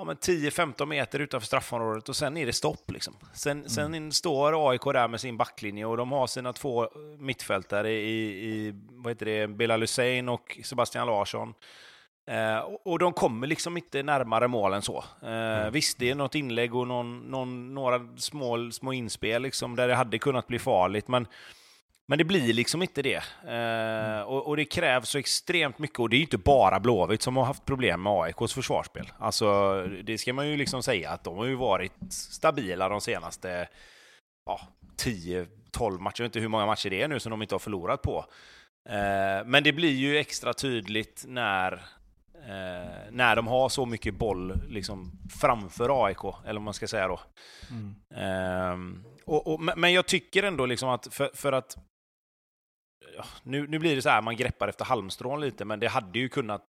ja, 0.07 0.13
10-15 0.13 0.85
meter 0.85 1.19
utanför 1.19 1.47
straffområdet 1.47 2.09
och 2.09 2.15
sen 2.15 2.37
är 2.37 2.45
det 2.45 2.53
stopp. 2.53 2.91
Liksom. 2.91 3.13
Sen, 3.33 3.57
mm. 3.57 3.69
sen 3.69 4.11
står 4.11 4.69
AIK 4.71 4.83
där 4.83 5.07
med 5.07 5.21
sin 5.21 5.37
backlinje 5.37 5.85
och 5.85 5.97
de 5.97 6.11
har 6.11 6.27
sina 6.27 6.53
två 6.53 6.89
mittfältare 7.19 7.91
i, 7.91 8.45
i 8.45 8.73
vad 8.91 9.11
heter 9.11 9.25
det, 9.25 9.47
Bilal 9.47 9.81
Hussein 9.81 10.29
och 10.29 10.59
Sebastian 10.63 11.07
Larsson. 11.07 11.53
Eh, 12.27 12.57
och 12.85 12.99
de 12.99 13.13
kommer 13.13 13.47
liksom 13.47 13.77
inte 13.77 14.03
närmare 14.03 14.47
mål 14.47 14.73
än 14.73 14.81
så. 14.81 15.03
Eh, 15.21 15.29
mm. 15.29 15.73
Visst, 15.73 15.99
det 15.99 16.09
är 16.09 16.15
något 16.15 16.35
inlägg 16.35 16.75
och 16.75 16.87
någon, 16.87 17.19
någon, 17.19 17.73
några 17.73 18.07
små, 18.17 18.71
små 18.71 18.93
inspel 18.93 19.41
liksom, 19.41 19.75
där 19.75 19.87
det 19.87 19.95
hade 19.95 20.19
kunnat 20.19 20.47
bli 20.47 20.59
farligt, 20.59 21.07
men 21.07 21.27
men 22.07 22.17
det 22.17 22.23
blir 22.23 22.53
liksom 22.53 22.81
inte 22.81 23.01
det. 23.01 23.23
Eh, 23.47 24.21
och, 24.21 24.47
och, 24.47 24.57
det 24.57 24.65
krävs 24.65 25.09
så 25.09 25.17
extremt 25.17 25.79
mycket. 25.79 25.99
Och 25.99 26.09
det 26.09 26.15
är 26.15 26.17
ju 26.17 26.23
inte 26.23 26.37
bara 26.37 26.79
Blåvitt 26.79 27.21
som 27.21 27.37
har 27.37 27.45
haft 27.45 27.65
problem 27.65 28.03
med 28.03 28.13
AIKs 28.13 28.53
försvarsspel. 28.53 29.11
Alltså, 29.17 29.81
det 30.03 30.17
ska 30.17 30.33
man 30.33 30.49
ju 30.49 30.57
liksom 30.57 30.83
säga 30.83 31.09
att 31.09 31.23
de 31.23 31.37
har 31.37 31.45
ju 31.45 31.55
varit 31.55 31.93
stabila 32.09 32.89
de 32.89 33.01
senaste 33.01 33.67
ja, 34.45 34.59
10-12 34.97 35.99
matcher. 35.99 36.21
Jag 36.21 36.23
vet 36.23 36.29
inte 36.29 36.39
hur 36.39 36.47
många 36.47 36.65
matcher 36.65 36.89
det 36.89 37.01
är 37.01 37.07
nu 37.07 37.19
som 37.19 37.29
de 37.29 37.41
inte 37.41 37.55
har 37.55 37.59
förlorat 37.59 38.01
på. 38.01 38.25
Eh, 38.89 39.45
men 39.45 39.63
det 39.63 39.73
blir 39.73 39.93
ju 39.93 40.17
extra 40.17 40.53
tydligt 40.53 41.23
när, 41.27 41.73
eh, 42.33 43.11
när 43.11 43.35
de 43.35 43.47
har 43.47 43.69
så 43.69 43.85
mycket 43.85 44.15
boll 44.15 44.61
liksom, 44.67 45.11
framför 45.41 46.05
AIK, 46.05 46.23
eller 46.45 46.53
vad 46.53 46.61
man 46.61 46.73
ska 46.73 46.87
säga 46.87 47.07
då. 47.07 47.19
Mm. 47.69 47.95
Eh, 48.15 49.03
och, 49.25 49.53
och, 49.53 49.61
men 49.77 49.93
jag 49.93 50.07
tycker 50.07 50.43
ändå 50.43 50.65
liksom 50.65 50.89
att 50.89 51.07
för, 51.11 51.31
för 51.33 51.51
att 51.51 51.77
nu, 53.43 53.67
nu 53.67 53.79
blir 53.79 53.95
det 53.95 54.01
så 54.01 54.09
här, 54.09 54.21
man 54.21 54.35
greppar 54.35 54.67
efter 54.67 54.85
halmstrån 54.85 55.41
lite, 55.41 55.65
men 55.65 55.79
det 55.79 55.87
hade 55.87 56.19
ju 56.19 56.29
kunnat... 56.29 56.65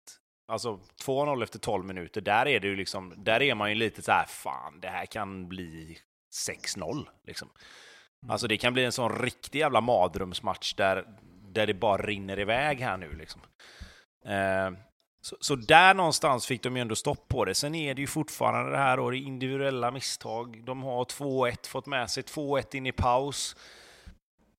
Alltså 0.53 0.81
2-0 1.05 1.43
efter 1.43 1.59
12 1.59 1.85
minuter, 1.85 2.21
där 2.21 2.49
är 2.49 2.61
det 2.61 2.69
ju 2.69 2.77
liksom, 2.77 3.15
där 3.17 3.43
är 3.43 3.55
man 3.55 3.69
ju 3.69 3.75
lite 3.75 4.03
så 4.03 4.13
här, 4.13 4.25
fan, 4.27 4.81
det 4.81 4.89
här 4.89 5.07
kan 5.07 5.49
bli 5.49 5.99
6-0. 6.49 7.07
Liksom. 7.27 7.49
Mm. 8.23 8.31
Alltså 8.31 8.49
det 8.49 8.57
kan 8.57 8.73
bli 8.73 8.85
en 8.85 8.93
sån 8.93 9.19
riktig 9.19 9.59
jävla 9.59 9.81
madrumsmatch 9.81 10.75
där, 10.75 11.05
där 11.53 11.67
det 11.67 11.75
bara 11.75 12.03
rinner 12.03 12.39
iväg 12.39 12.81
här 12.81 12.97
nu. 12.97 13.13
Liksom. 13.13 13.41
Eh, 14.25 14.71
så, 15.21 15.37
så, 15.41 15.57
där 15.57 15.95
någonstans 15.95 16.47
fick 16.47 16.63
de 16.63 16.77
ju 16.77 16.83
ändå 16.83 16.95
stopp 16.95 17.29
på 17.29 17.45
det. 17.45 17.55
Sen 17.55 17.75
är 17.75 17.95
det 17.95 18.01
ju 18.01 18.07
fortfarande 18.07 18.71
det 18.71 18.79
här 18.79 18.97
då, 18.97 19.11
det 19.11 19.19
individuella 19.19 19.91
misstag. 19.91 20.65
De 20.65 20.83
har 20.83 21.05
2-1, 21.05 21.69
fått 21.69 21.87
med 21.87 22.11
sig 22.11 22.23
2-1 22.23 22.77
in 22.77 22.87
i 22.87 22.93
paus 22.93 23.57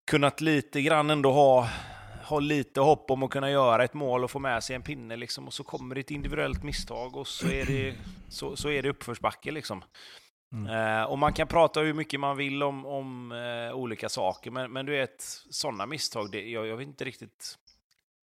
kunnat 0.09 0.41
lite 0.41 0.81
grann 0.81 1.09
ändå 1.09 1.31
ha, 1.31 1.69
ha 2.23 2.39
lite 2.39 2.81
hopp 2.81 3.11
om 3.11 3.23
att 3.23 3.29
kunna 3.29 3.51
göra 3.51 3.83
ett 3.83 3.93
mål 3.93 4.23
och 4.23 4.31
få 4.31 4.39
med 4.39 4.63
sig 4.63 4.75
en 4.75 4.81
pinne 4.81 5.15
liksom. 5.15 5.47
Och 5.47 5.53
så 5.53 5.63
kommer 5.63 5.95
det 5.95 6.01
ett 6.01 6.11
individuellt 6.11 6.63
misstag 6.63 7.17
och 7.17 7.27
så 7.27 7.47
är 7.47 7.65
det, 7.65 7.95
så, 8.29 8.55
så 8.55 8.69
är 8.69 8.83
det 8.83 8.89
uppförsbacke 8.89 9.51
liksom. 9.51 9.83
Mm. 10.51 10.99
Eh, 10.99 11.03
och 11.03 11.17
man 11.17 11.33
kan 11.33 11.47
prata 11.47 11.79
hur 11.79 11.93
mycket 11.93 12.19
man 12.19 12.37
vill 12.37 12.63
om, 12.63 12.85
om 12.85 13.31
eh, 13.31 13.75
olika 13.75 14.09
saker, 14.09 14.51
men, 14.51 14.71
men 14.71 14.85
du 14.85 14.91
vet, 14.91 15.21
sådana 15.49 15.85
misstag, 15.85 16.31
det, 16.31 16.49
jag, 16.49 16.67
jag, 16.67 16.77
vet 16.77 16.87
inte 16.87 17.05
riktigt 17.05 17.57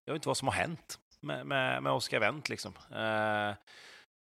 jag 0.05 0.13
vet 0.13 0.19
inte 0.19 0.29
vad 0.29 0.37
som 0.37 0.49
har 0.49 0.55
hänt 0.55 0.99
med, 1.21 1.47
med, 1.47 1.83
med 1.83 1.93
Oscar 1.93 2.21
Wendt. 2.21 2.49
Liksom. 2.49 2.73
Eh, 2.91 3.55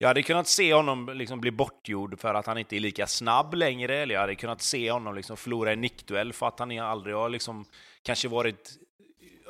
jag 0.02 0.08
hade 0.08 0.24
kunnat 0.24 0.48
se 0.48 0.74
honom 0.74 1.10
liksom 1.16 1.42
bli 1.42 1.52
bortgjord 1.52 2.20
för 2.20 2.34
att 2.34 2.46
han 2.46 2.58
inte 2.58 2.76
är 2.76 2.80
lika 2.80 3.08
snabb 3.08 3.54
längre, 3.54 3.98
eller 3.98 4.14
jag 4.14 4.22
hade 4.22 4.36
kunnat 4.36 4.62
se 4.62 4.92
honom 4.92 5.16
liksom 5.16 5.38
förlora 5.38 5.72
en 5.72 5.82
nickduell 5.82 6.34
för 6.34 6.48
att 6.48 6.60
han 6.60 6.80
aldrig 6.80 7.16
har 7.16 7.30
liksom 7.30 7.66
kanske 8.04 8.28
varit 8.28 8.72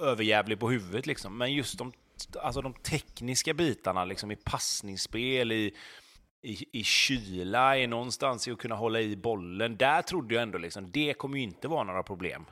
överjävlig 0.01 0.59
på 0.59 0.69
huvudet. 0.69 1.05
Liksom. 1.05 1.37
Men 1.37 1.53
just 1.53 1.77
de, 1.77 1.91
alltså 2.41 2.61
de 2.61 2.73
tekniska 2.73 3.53
bitarna 3.53 4.05
liksom, 4.05 4.31
i 4.31 4.35
passningsspel, 4.35 5.51
i, 5.51 5.73
i, 6.41 6.79
i 6.79 6.83
kyla, 6.83 7.77
i 7.77 7.87
någonstans 7.87 8.47
i 8.47 8.51
att 8.51 8.59
kunna 8.59 8.75
hålla 8.75 9.01
i 9.01 9.15
bollen. 9.15 9.77
Där 9.77 10.01
trodde 10.01 10.33
jag 10.35 10.43
ändå 10.43 10.57
liksom, 10.57 10.91
det 10.91 11.13
kommer 11.13 11.37
ju 11.37 11.43
inte 11.43 11.67
vara 11.67 11.83
några 11.83 12.03
problem. 12.03 12.45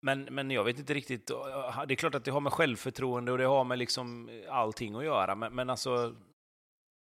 Men, 0.00 0.22
men 0.22 0.50
jag 0.50 0.64
vet 0.64 0.78
inte 0.78 0.94
riktigt. 0.94 1.30
Eh, 1.30 1.84
det 1.88 1.94
är 1.94 1.96
klart 1.96 2.14
att 2.14 2.24
det 2.24 2.30
har 2.30 2.40
med 2.40 2.52
självförtroende 2.52 3.32
och 3.32 3.38
det 3.38 3.44
har 3.44 3.64
med 3.64 3.78
liksom 3.78 4.28
eh, 4.28 4.54
allting 4.54 4.94
att 4.94 5.04
göra. 5.04 5.34
Men, 5.34 5.54
men 5.54 5.70
alltså, 5.70 6.14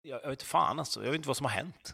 jag, 0.02 0.20
jag 0.24 0.30
vet 0.30 0.44
fan 0.44 0.80
alltså. 0.80 1.00
Jag 1.00 1.12
vet 1.12 1.16
inte 1.16 1.28
vad 1.28 1.38
som 1.38 1.46
har 1.46 1.52
hänt. 1.52 1.94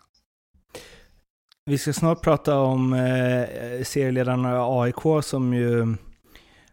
Vi 1.65 1.77
ska 1.77 1.93
snart 1.93 2.21
prata 2.21 2.59
om 2.59 2.93
eh, 2.93 3.83
serieledarna 3.83 4.81
AIK 4.81 5.23
som 5.23 5.53
ju, 5.53 5.95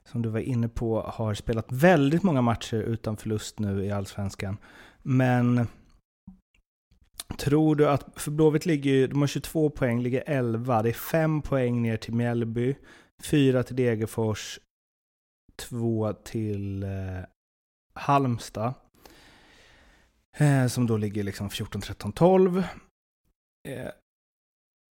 som 0.04 0.22
du 0.22 0.28
var 0.28 0.40
inne 0.40 0.68
på, 0.68 1.00
har 1.00 1.34
spelat 1.34 1.66
väldigt 1.72 2.22
många 2.22 2.42
matcher 2.42 2.76
utan 2.76 3.16
förlust 3.16 3.58
nu 3.58 3.84
i 3.84 3.90
Allsvenskan. 3.90 4.56
Men 5.02 5.66
tror 7.38 7.76
du 7.76 7.88
att, 7.88 8.06
för 8.16 8.30
Blåvitt 8.30 8.66
ligger 8.66 8.90
ju, 8.90 9.06
de 9.06 9.20
har 9.20 9.26
22 9.26 9.70
poäng, 9.70 10.02
ligger 10.02 10.22
11, 10.26 10.82
det 10.82 10.88
är 10.88 10.92
5 10.92 11.42
poäng 11.42 11.82
ner 11.82 11.96
till 11.96 12.14
Mjällby, 12.14 12.76
Fyra 13.22 13.62
till 13.62 13.76
Degerfors, 13.76 14.58
två 15.56 16.12
till 16.12 16.82
eh, 16.82 16.88
Halmstad. 17.94 18.74
Eh, 20.36 20.66
som 20.66 20.86
då 20.86 20.96
ligger 20.96 21.22
liksom 21.22 21.50
14, 21.50 21.80
13, 21.80 22.12
12. 22.12 22.58
Eh, 23.68 23.88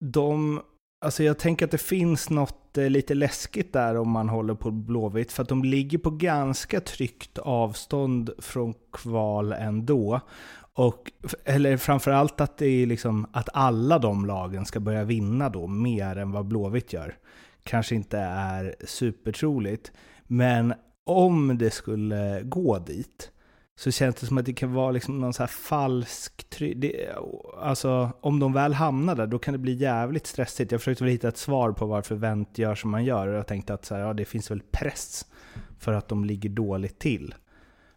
de, 0.05 0.63
alltså 1.05 1.23
jag 1.23 1.39
tänker 1.39 1.65
att 1.65 1.71
det 1.71 1.79
finns 1.79 2.31
något 2.31 2.79
eh, 2.79 2.91
lite 2.91 3.15
läskigt 3.15 3.73
där 3.73 3.97
om 3.97 4.11
man 4.11 4.29
håller 4.29 4.55
på 4.55 4.71
Blåvitt. 4.71 5.33
För 5.33 5.43
att 5.43 5.49
de 5.49 5.65
ligger 5.65 5.99
på 5.99 6.11
ganska 6.11 6.81
tryggt 6.81 7.39
avstånd 7.39 8.31
från 8.39 8.75
kval 8.93 9.53
ändå. 9.53 10.21
Och, 10.73 11.13
eller 11.45 11.77
framförallt 11.77 12.41
att 12.41 12.57
det 12.57 12.67
är 12.67 12.87
liksom 12.87 13.27
att 13.33 13.49
alla 13.53 13.99
de 13.99 14.27
lagen 14.27 14.67
ska 14.67 14.81
börja 14.81 15.05
vinna 15.05 15.49
då 15.49 15.67
mer 15.67 16.17
än 16.17 16.31
vad 16.31 16.47
Blåvitt 16.47 16.93
gör. 16.93 17.19
Kanske 17.69 17.95
inte 17.95 18.19
är 18.19 18.75
supertroligt. 18.85 19.93
Men 20.27 20.75
om 21.05 21.59
det 21.59 21.71
skulle 21.71 22.43
gå 22.43 22.79
dit 22.79 23.31
så 23.77 23.91
känns 23.91 24.15
det 24.15 24.27
som 24.27 24.39
att 24.39 24.47
det 24.47 24.53
kan 24.53 24.73
vara 24.73 24.91
liksom 24.91 25.21
någon 25.21 25.33
så 25.33 25.43
här 25.43 25.49
falsk... 25.49 26.59
Det, 26.77 27.09
alltså, 27.61 28.11
om 28.21 28.39
de 28.39 28.53
väl 28.53 28.75
hamnar 28.75 29.15
där, 29.15 29.27
då 29.27 29.39
kan 29.39 29.53
det 29.53 29.59
bli 29.59 29.73
jävligt 29.73 30.27
stressigt. 30.27 30.73
Jag 30.73 30.81
försökte 30.81 31.05
väl 31.05 31.13
hitta 31.13 31.29
ett 31.29 31.37
svar 31.37 31.73
på 31.73 31.87
varför 31.87 32.15
vänt 32.15 32.59
gör 32.59 32.75
som 32.75 32.91
man 32.91 33.05
gör. 33.05 33.29
Och 33.29 33.39
jag 33.39 33.47
tänkte 33.47 33.75
att 33.75 33.85
så 33.85 33.95
här, 33.95 34.03
ja, 34.03 34.15
det 34.15 34.25
finns 34.25 34.51
väl 34.51 34.63
press 34.71 35.27
för 35.79 35.93
att 35.93 36.09
de 36.09 36.25
ligger 36.25 36.51
dåligt 36.51 36.99
till. 36.99 37.35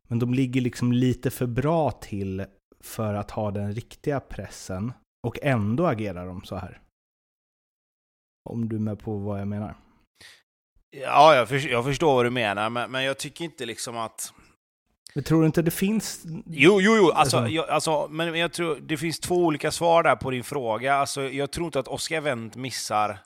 Men 0.07 0.19
de 0.19 0.33
ligger 0.33 0.61
liksom 0.61 0.91
lite 0.91 1.29
för 1.29 1.47
bra 1.47 1.91
till 1.91 2.45
för 2.83 3.13
att 3.13 3.31
ha 3.31 3.51
den 3.51 3.73
riktiga 3.73 4.19
pressen. 4.19 4.93
Och 5.23 5.39
ändå 5.41 5.85
agerar 5.85 6.25
de 6.27 6.43
så 6.43 6.55
här. 6.55 6.81
Om 8.49 8.69
du 8.69 8.75
är 8.75 8.79
med 8.79 8.99
på 8.99 9.17
vad 9.17 9.39
jag 9.39 9.47
menar. 9.47 9.75
Ja, 10.97 11.35
jag, 11.35 11.49
för, 11.49 11.67
jag 11.71 11.83
förstår 11.83 12.15
vad 12.15 12.25
du 12.25 12.29
menar, 12.29 12.69
men, 12.69 12.91
men 12.91 13.03
jag 13.03 13.17
tycker 13.17 13.45
inte 13.45 13.65
liksom 13.65 13.97
att 13.97 14.33
men 15.13 15.23
tror 15.23 15.41
du 15.41 15.45
inte 15.45 15.61
det 15.61 15.71
finns... 15.71 16.23
Jo, 16.45 16.81
jo, 16.81 16.95
jo. 16.97 17.11
Alltså, 17.11 17.47
jag, 17.47 17.69
alltså, 17.69 18.07
men 18.07 18.35
jag 18.35 18.53
tror 18.53 18.75
det 18.81 18.97
finns 18.97 19.19
två 19.19 19.35
olika 19.35 19.71
svar 19.71 20.03
där 20.03 20.15
på 20.15 20.31
din 20.31 20.43
fråga. 20.43 20.95
Alltså, 20.95 21.21
jag 21.21 21.51
tror 21.51 21.65
inte 21.65 21.79
att 21.79 21.87
Oscar 21.87 22.21
Wendt 22.21 22.55
missar 22.55 23.19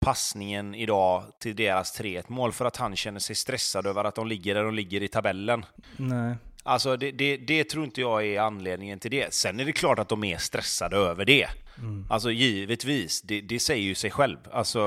passningen 0.00 0.74
idag 0.74 1.24
till 1.40 1.56
deras 1.56 2.00
3-1 2.00 2.24
mål 2.28 2.52
för 2.52 2.64
att 2.64 2.76
han 2.76 2.96
känner 2.96 3.20
sig 3.20 3.36
stressad 3.36 3.86
över 3.86 4.04
att 4.04 4.14
de 4.14 4.26
ligger 4.26 4.54
där 4.54 4.64
de 4.64 4.74
ligger 4.74 5.02
i 5.02 5.08
tabellen. 5.08 5.64
Nej. 5.96 6.36
Alltså 6.62 6.96
det, 6.96 7.10
det, 7.10 7.36
det, 7.36 7.64
tror 7.64 7.84
inte 7.84 8.00
jag 8.00 8.26
är 8.26 8.40
anledningen 8.40 8.98
till 8.98 9.10
det. 9.10 9.34
Sen 9.34 9.60
är 9.60 9.64
det 9.64 9.72
klart 9.72 9.98
att 9.98 10.08
de 10.08 10.24
är 10.24 10.38
stressade 10.38 10.96
över 10.96 11.24
det. 11.24 11.48
Mm. 11.78 12.06
Alltså 12.10 12.30
givetvis, 12.30 13.22
det, 13.22 13.40
det 13.40 13.58
säger 13.58 13.82
ju 13.82 13.94
sig 13.94 14.10
själv. 14.10 14.38
Alltså, 14.52 14.78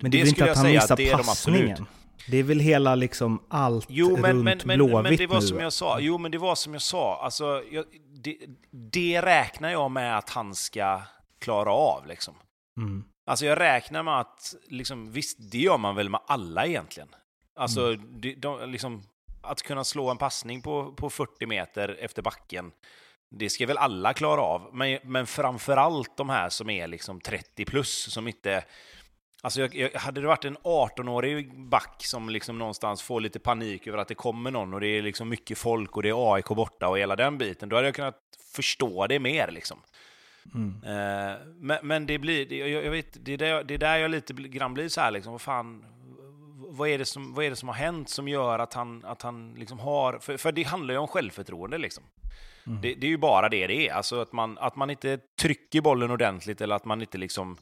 Men 0.00 0.10
det, 0.10 0.20
det 0.20 0.26
skulle 0.26 0.46
jag 0.46 0.58
säga 0.58 0.80
att 0.80 0.96
det 0.96 1.10
är 1.10 1.76
de. 1.76 1.86
Det 2.26 2.36
är 2.36 2.42
väl 2.42 2.60
hela 2.60 2.94
liksom 2.94 3.42
allt 3.48 3.86
jo, 3.88 4.16
men, 4.16 4.32
runt 4.32 4.44
men, 4.44 4.60
men, 4.64 4.76
Blåvitt 4.78 5.02
men 5.02 5.16
det 5.16 5.26
var 5.26 5.40
nu. 5.40 5.46
som 5.46 5.60
jag 5.60 5.72
sa. 5.72 6.00
Jo, 6.00 6.18
men 6.18 6.30
det 6.30 6.38
var 6.38 6.54
som 6.54 6.72
jag 6.72 6.82
sa. 6.82 7.20
Alltså, 7.22 7.62
jag, 7.70 7.84
det, 8.24 8.38
det, 8.70 9.22
räknar 9.22 9.70
jag 9.70 9.90
med 9.90 10.18
att 10.18 10.30
han 10.30 10.54
ska 10.54 11.02
klara 11.38 11.72
av. 11.72 12.06
Liksom. 12.06 12.34
Mm. 12.76 13.04
Alltså 13.26 13.46
jag 13.46 13.60
räknar 13.60 14.02
med 14.02 14.20
att, 14.20 14.54
liksom, 14.68 15.12
visst, 15.12 15.38
det 15.50 15.58
gör 15.58 15.78
man 15.78 15.96
väl 15.96 16.08
med 16.08 16.20
alla 16.26 16.66
egentligen. 16.66 17.08
Alltså, 17.56 17.86
mm. 17.86 18.20
det, 18.20 18.34
de, 18.34 18.70
liksom, 18.70 19.02
att 19.44 19.62
kunna 19.62 19.84
slå 19.84 20.10
en 20.10 20.16
passning 20.16 20.62
på, 20.62 20.92
på 20.92 21.10
40 21.10 21.46
meter 21.46 21.96
efter 22.00 22.22
backen, 22.22 22.72
det 23.30 23.50
ska 23.50 23.66
väl 23.66 23.78
alla 23.78 24.12
klara 24.12 24.40
av. 24.40 24.70
Men, 24.72 24.98
men 25.02 25.26
framför 25.26 25.76
allt 25.76 26.16
de 26.16 26.28
här 26.28 26.48
som 26.48 26.70
är 26.70 26.86
liksom 26.86 27.20
30 27.20 27.64
plus, 27.64 28.12
som 28.12 28.28
inte 28.28 28.64
Alltså 29.44 29.60
jag, 29.60 29.74
jag, 29.74 29.90
hade 30.00 30.20
det 30.20 30.26
varit 30.26 30.44
en 30.44 30.56
18-årig 30.56 31.68
back 31.68 31.96
som 31.98 32.28
liksom 32.28 32.58
någonstans 32.58 33.02
får 33.02 33.20
lite 33.20 33.38
panik 33.38 33.86
över 33.86 33.98
att 33.98 34.08
det 34.08 34.14
kommer 34.14 34.50
någon 34.50 34.74
och 34.74 34.80
det 34.80 34.86
är 34.86 35.02
liksom 35.02 35.28
mycket 35.28 35.58
folk 35.58 35.96
och 35.96 36.02
det 36.02 36.08
är 36.08 36.34
AIK 36.34 36.46
borta 36.46 36.88
och 36.88 36.98
hela 36.98 37.16
den 37.16 37.38
biten, 37.38 37.68
då 37.68 37.76
hade 37.76 37.88
jag 37.88 37.94
kunnat 37.94 38.20
förstå 38.54 39.06
det 39.06 39.18
mer. 39.18 39.50
Liksom. 39.50 39.78
Mm. 40.54 40.82
Eh, 40.84 41.36
men, 41.56 41.78
men, 41.82 42.06
det 42.06 42.18
blir, 42.18 42.52
jag, 42.52 42.84
jag, 42.84 42.90
vet, 42.90 43.24
det 43.24 43.32
är, 43.32 43.38
där, 43.38 43.64
det 43.64 43.74
är 43.74 43.78
där 43.78 43.96
jag 43.96 44.10
lite 44.10 44.32
grann 44.32 44.74
blir 44.74 44.88
så 44.88 45.00
här, 45.00 45.10
liksom, 45.10 45.32
vad 45.32 45.40
fan, 45.40 45.84
vad 46.76 46.88
är, 46.88 46.98
det 46.98 47.04
som, 47.04 47.34
vad 47.34 47.44
är 47.44 47.50
det 47.50 47.56
som 47.56 47.68
har 47.68 47.76
hänt 47.76 48.08
som 48.08 48.28
gör 48.28 48.58
att 48.58 48.74
han, 48.74 49.04
att 49.04 49.22
han 49.22 49.54
liksom 49.54 49.78
har... 49.78 50.18
För, 50.18 50.36
för 50.36 50.52
det 50.52 50.62
handlar 50.62 50.94
ju 50.94 50.98
om 50.98 51.08
självförtroende. 51.08 51.78
Liksom. 51.78 52.04
Mm. 52.66 52.80
Det, 52.80 52.94
det, 52.94 53.06
är 53.06 53.10
ju 53.10 53.16
bara 53.16 53.48
det 53.48 53.66
det 53.66 53.88
är. 53.88 53.92
Alltså 53.92 54.20
att 54.20 54.32
man, 54.32 54.58
att 54.58 54.76
man 54.76 54.90
inte 54.90 55.18
trycker 55.40 55.80
bollen 55.80 56.10
ordentligt 56.10 56.60
eller 56.60 56.76
att 56.76 56.84
man 56.84 57.00
inte 57.00 57.18
liksom 57.18 57.56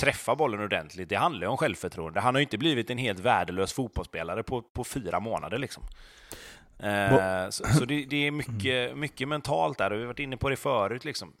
träffa 0.00 0.36
bollen 0.36 0.60
ordentligt, 0.60 1.08
det 1.08 1.16
handlar 1.16 1.42
ju 1.42 1.50
om 1.50 1.56
självförtroende. 1.56 2.20
Han 2.20 2.34
har 2.34 2.40
ju 2.40 2.44
inte 2.44 2.58
blivit 2.58 2.90
en 2.90 2.98
helt 2.98 3.20
värdelös 3.20 3.72
fotbollsspelare 3.72 4.42
på, 4.42 4.62
på 4.62 4.84
fyra 4.84 5.20
månader. 5.20 5.58
Liksom. 5.58 5.84
Eh, 6.78 7.48
så, 7.50 7.64
så 7.64 7.84
det, 7.84 8.04
det, 8.04 8.26
är 8.26 8.30
mycket, 8.30 8.96
mycket 8.96 9.28
mentalt 9.28 9.78
där, 9.78 9.90
och 9.90 9.96
vi 9.96 10.00
har 10.00 10.06
varit 10.06 10.18
inne 10.18 10.36
på 10.36 10.48
det 10.48 10.56
förut. 10.56 11.04
Liksom. 11.04 11.32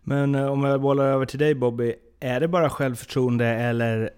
Men 0.00 0.34
eh, 0.34 0.46
om 0.46 0.64
jag 0.64 0.80
bollar 0.80 1.04
över 1.04 1.26
till 1.26 1.38
dig 1.38 1.54
Bobby, 1.54 1.94
är 2.20 2.40
det 2.40 2.48
bara 2.48 2.70
självförtroende 2.70 3.46
eller 3.46 4.10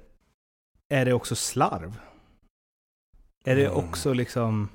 är 0.89 1.05
det 1.05 1.13
också 1.13 1.37
slarv? 1.37 1.99
Är 3.45 3.57
det 3.57 3.67
mm. 3.67 3.77
också 3.77 4.13
liksom... 4.13 4.69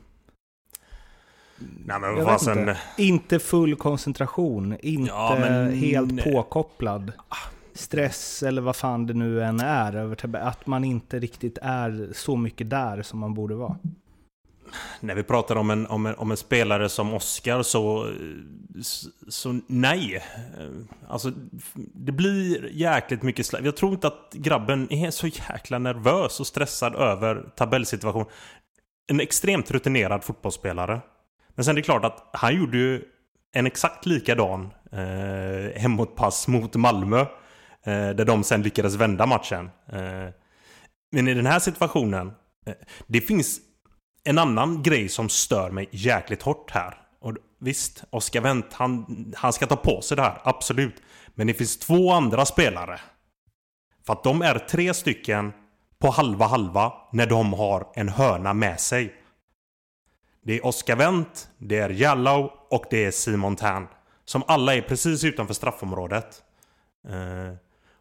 Nej, 1.86 2.00
men 2.00 2.24
vad 2.24 2.42
sen... 2.42 2.60
inte. 2.60 2.78
inte 2.98 3.40
full 3.40 3.76
koncentration, 3.76 4.78
inte 4.82 5.12
ja, 5.12 5.38
men... 5.40 5.74
helt 5.74 6.24
påkopplad. 6.24 7.12
Ah, 7.30 7.36
stress 7.74 8.44
eller 8.44 8.62
vad 8.62 8.76
fan 8.76 9.08
det 9.08 9.14
nu 9.14 9.44
än 9.44 9.60
är 9.60 10.36
att 10.36 10.68
man 10.68 10.84
inte 10.84 11.20
riktigt 11.20 11.58
är 11.62 12.10
så 12.14 12.36
mycket 12.36 12.70
där 12.70 13.02
som 13.02 13.20
man 13.20 13.34
borde 13.34 13.56
vara. 13.56 13.78
När 15.00 15.16
vi 15.16 15.24
pratar 15.24 15.56
om 15.56 15.70
en, 15.70 15.88
om 15.88 16.06
en, 16.06 16.16
om 16.16 16.32
en 16.32 16.38
spelare 16.38 16.90
som 16.90 17.14
Oscar 17.14 17.64
så, 17.64 18.14
så 19.30 19.60
nej. 19.68 20.24
Alltså 21.08 21.32
det 21.94 22.12
blir 22.12 22.70
jäkligt 22.72 23.24
mycket 23.24 23.46
slag. 23.46 23.66
Jag 23.66 23.78
tror 23.78 23.94
inte 23.94 24.08
att 24.08 24.30
grabben 24.34 24.94
är 24.94 25.12
så 25.12 25.28
jäkla 25.28 25.80
nervös 25.80 26.40
och 26.40 26.48
stressad 26.48 26.96
över 26.96 27.46
tabellsituation. 27.56 28.26
En 29.08 29.20
extremt 29.20 29.72
rutinerad 29.72 30.24
fotbollsspelare. 30.24 31.02
Men 31.56 31.66
sen 31.66 31.72
är 31.72 31.76
det 31.76 31.82
klart 31.82 32.06
att 32.06 32.30
han 32.34 32.56
gjorde 32.56 32.78
ju 32.78 33.02
en 33.54 33.68
exakt 33.68 34.06
likadan 34.06 34.74
eh, 34.92 35.82
hemåtpass 35.82 36.48
mot 36.48 36.76
Malmö. 36.76 37.26
Eh, 37.86 38.10
där 38.10 38.26
de 38.26 38.44
sen 38.44 38.62
lyckades 38.62 38.96
vända 38.96 39.26
matchen. 39.26 39.70
Eh, 39.92 40.30
men 41.12 41.28
i 41.28 41.34
den 41.34 41.46
här 41.46 41.60
situationen, 41.60 42.32
eh, 42.66 42.74
det 43.08 43.22
finns 43.22 43.60
en 44.24 44.38
annan 44.38 44.84
grej 44.84 45.10
som 45.10 45.30
stör 45.30 45.72
mig 45.72 45.90
jäkligt 45.92 46.42
hårt 46.42 46.72
här. 46.72 47.02
Och 47.20 47.36
visst, 47.60 48.04
Oscar 48.10 48.42
Wendt, 48.42 48.74
han, 48.74 49.06
han 49.38 49.54
ska 49.54 49.68
ta 49.68 49.76
på 49.76 50.02
sig 50.02 50.18
det 50.18 50.24
här, 50.24 50.42
absolut. 50.44 50.96
Men 51.36 51.48
det 51.48 51.54
finns 51.54 51.80
två 51.80 52.12
andra 52.12 52.46
spelare. 52.46 53.00
För 54.06 54.14
att 54.14 54.24
de 54.24 54.42
är 54.42 54.60
tre 54.60 54.94
stycken 54.94 55.54
på 56.00 56.10
halva 56.10 56.48
halva 56.48 56.94
när 57.12 57.26
de 57.26 57.54
har 57.54 57.88
en 57.94 58.10
hörna 58.10 58.54
med 58.54 58.80
sig. 58.80 59.14
Det 60.46 60.54
är 60.54 60.66
Oscar 60.66 60.96
Wendt, 60.96 61.50
det 61.58 61.80
är 61.80 61.90
Jallow 61.90 62.52
och 62.70 62.86
det 62.90 63.06
är 63.06 63.12
Simon 63.12 63.56
Tern. 63.56 63.88
Som 64.26 64.44
alla 64.48 64.76
är 64.76 64.82
precis 64.82 65.24
utanför 65.24 65.54
straffområdet. 65.54 66.44
Eh, 67.08 67.56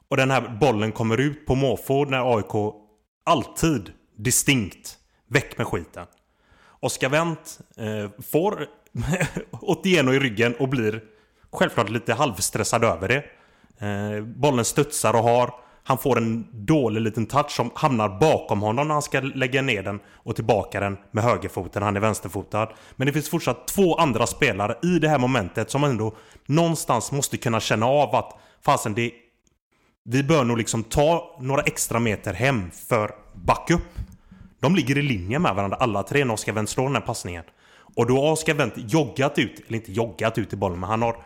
och 0.08 0.16
den 0.16 0.30
här 0.30 0.58
bollen 0.60 0.92
kommer 0.92 1.18
ut 1.20 1.46
på 1.46 1.54
måfå 1.54 2.04
när 2.04 2.36
AIK 2.36 2.74
alltid 3.24 3.92
distinkt 4.16 4.98
väck 5.32 5.58
med 5.58 5.66
skiten. 5.66 6.06
Oskar 6.80 7.08
Wendt 7.08 7.60
eh, 7.76 8.22
får 8.32 8.66
Otieno 9.50 10.12
i 10.12 10.18
ryggen 10.18 10.54
och 10.54 10.68
blir 10.68 11.02
självklart 11.52 11.88
lite 11.88 12.14
halvstressad 12.14 12.84
över 12.84 13.08
det. 13.08 13.24
Eh, 13.86 14.24
bollen 14.24 14.64
studsar 14.64 15.14
och 15.14 15.22
har. 15.22 15.54
Han 15.84 15.98
får 15.98 16.18
en 16.18 16.46
dålig 16.52 17.00
liten 17.00 17.26
touch 17.26 17.50
som 17.50 17.70
hamnar 17.74 18.18
bakom 18.20 18.62
honom 18.62 18.88
när 18.88 18.94
han 18.94 19.02
ska 19.02 19.20
lägga 19.20 19.62
ner 19.62 19.82
den 19.82 20.00
och 20.06 20.36
tillbaka 20.36 20.80
den 20.80 20.96
med 21.10 21.24
högerfoten. 21.24 21.82
Han 21.82 21.96
är 21.96 22.00
vänsterfotad. 22.00 22.68
Men 22.96 23.06
det 23.06 23.12
finns 23.12 23.30
fortsatt 23.30 23.68
två 23.68 23.94
andra 23.94 24.26
spelare 24.26 24.76
i 24.82 24.98
det 24.98 25.08
här 25.08 25.18
momentet 25.18 25.70
som 25.70 25.84
ändå 25.84 26.16
någonstans 26.46 27.12
måste 27.12 27.36
kunna 27.36 27.60
känna 27.60 27.86
av 27.86 28.14
att 28.14 28.38
fasen 28.64 28.94
det... 28.94 29.12
Vi 30.04 30.22
bör 30.22 30.44
nog 30.44 30.58
liksom 30.58 30.84
ta 30.84 31.38
några 31.40 31.62
extra 31.62 31.98
meter 31.98 32.32
hem 32.32 32.70
för 32.70 33.10
backup. 33.34 33.82
De 34.62 34.75
ligger 34.75 34.99
i 34.99 35.02
linje 35.02 35.38
med 35.38 35.54
varandra 35.54 35.76
alla 35.76 36.02
tre 36.02 36.25
när 36.25 36.35
Oskar 36.35 36.52
Wendt 36.52 36.71
slår 36.71 36.85
den 36.85 36.95
här 36.95 37.02
passningen. 37.02 37.45
Och 37.97 38.07
då 38.07 38.25
har 38.25 38.33
Oskar 38.33 38.54
Wendt 38.54 38.75
joggat 38.92 39.38
ut, 39.38 39.61
eller 39.66 39.78
inte 39.78 39.92
joggat 39.92 40.38
ut 40.38 40.52
i 40.52 40.57
bollen, 40.57 40.81
men 40.81 40.90
han 40.90 41.02
har 41.02 41.16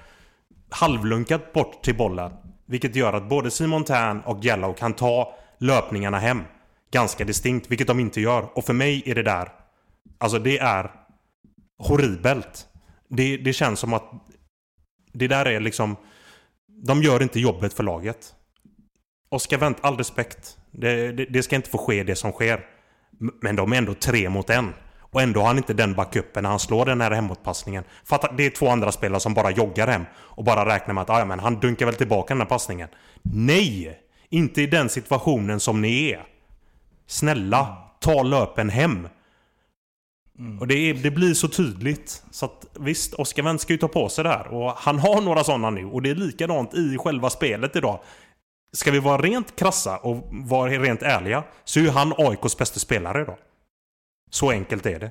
halvlunkat 0.71 1.53
bort 1.53 1.83
till 1.83 1.97
bollen. 1.97 2.33
Vilket 2.67 2.97
gör 2.97 3.13
att 3.13 3.29
både 3.29 3.51
Simon 3.51 3.85
Tern 3.85 4.21
och 4.21 4.45
Yellow 4.45 4.75
kan 4.75 4.93
ta 4.93 5.35
löpningarna 5.59 6.19
hem. 6.19 6.43
Ganska 6.91 7.25
distinkt, 7.25 7.71
vilket 7.71 7.87
de 7.87 8.01
inte 8.01 8.21
gör. 8.21 8.59
Och 8.59 8.65
för 8.65 8.73
mig 8.73 9.03
är 9.07 9.15
det 9.15 9.23
där... 9.23 9.49
Alltså 10.19 10.39
det 10.39 10.59
är 10.59 10.91
horribelt. 11.79 12.67
Det, 13.09 13.37
det 13.37 13.53
känns 13.53 13.81
som 13.81 13.93
att... 13.93 14.11
Det 15.13 15.29
där 15.29 15.47
är 15.47 15.61
liksom... 15.61 15.97
De 16.67 17.03
gör 17.03 17.23
inte 17.23 17.41
jobbet 17.41 17.73
för 17.73 17.83
laget. 17.83 18.35
Oskar 19.29 19.59
Wendt, 19.59 19.79
all 19.83 19.97
respekt. 19.97 20.59
Det, 20.71 21.13
det, 21.13 21.25
det, 21.25 21.43
ska 21.43 21.57
inte 21.57 21.71
få 21.71 21.79
ske 21.79 22.03
det 22.03 22.17
som 22.17 22.33
sker. 22.33 22.76
Men 23.19 23.57
de 23.57 23.73
är 23.73 23.77
ändå 23.77 23.95
tre 23.95 24.29
mot 24.29 24.51
en. 24.51 24.73
Och 25.01 25.23
ändå 25.23 25.41
har 25.41 25.47
han 25.47 25.57
inte 25.57 25.75
den 25.75 25.95
backupen 25.95 26.43
när 26.43 26.51
han 26.51 26.59
slår 26.59 26.85
den 26.87 27.01
här 27.01 27.11
hemåtpassningen. 27.11 27.85
Fatta, 28.05 28.33
det 28.33 28.47
är 28.47 28.51
två 28.51 28.69
andra 28.69 28.93
spelare 28.93 29.21
som 29.21 29.35
bara 29.35 29.51
joggar 29.51 29.87
hem. 29.87 30.05
Och 30.15 30.45
bara 30.45 30.75
räknar 30.75 30.95
med 30.95 31.03
att 31.03 31.11
ah, 31.11 31.19
ja, 31.19 31.25
men 31.25 31.39
han 31.39 31.61
dunkar 31.61 31.87
väl 31.87 31.95
tillbaka 31.95 32.35
den 32.35 32.41
här 32.41 32.49
passningen. 32.49 32.89
Nej! 33.23 34.01
Inte 34.29 34.63
i 34.63 34.67
den 34.67 34.89
situationen 34.89 35.61
som 35.61 35.83
ni 35.83 36.11
är. 36.11 36.25
Snälla, 37.07 37.77
ta 38.01 38.23
löpen 38.23 38.71
hem. 38.71 39.09
Mm. 40.39 40.59
Och 40.59 40.67
det, 40.67 40.75
är, 40.75 40.95
det, 40.95 41.11
blir 41.11 41.35
så 41.35 41.49
tydligt. 41.49 42.23
Så 42.31 42.47
att 42.47 42.67
visst, 42.81 43.15
Oskar 43.15 43.43
Wendt 43.43 43.63
ska 43.63 43.73
ju 43.73 43.79
ta 43.79 43.89
på 43.89 44.09
sig 44.09 44.25
det 44.25 44.31
här. 44.31 44.47
Och 44.47 44.73
han 44.77 44.99
har 44.99 45.21
några 45.21 45.45
sådana 45.45 45.71
nu. 45.71 45.85
Och 45.85 46.03
det 46.03 46.11
är 46.11 46.15
likadant 46.15 46.75
i 46.75 46.99
själva 46.99 47.31
spelet 47.31 47.77
idag. 47.77 48.01
Ska 48.77 48.91
vi 48.91 48.99
vara 48.99 49.23
rent 49.23 49.57
krassa 49.57 49.97
och 49.97 50.29
vara 50.31 50.71
rent 50.71 51.03
ärliga 51.03 51.45
så 51.65 51.81
är 51.81 51.91
han 51.91 52.13
AIKs 52.19 52.59
bästa 52.59 52.81
spelare 52.81 53.23
idag. 53.23 53.39
Så 54.31 54.51
enkelt 54.51 54.87
är 54.87 55.01
det. 55.01 55.11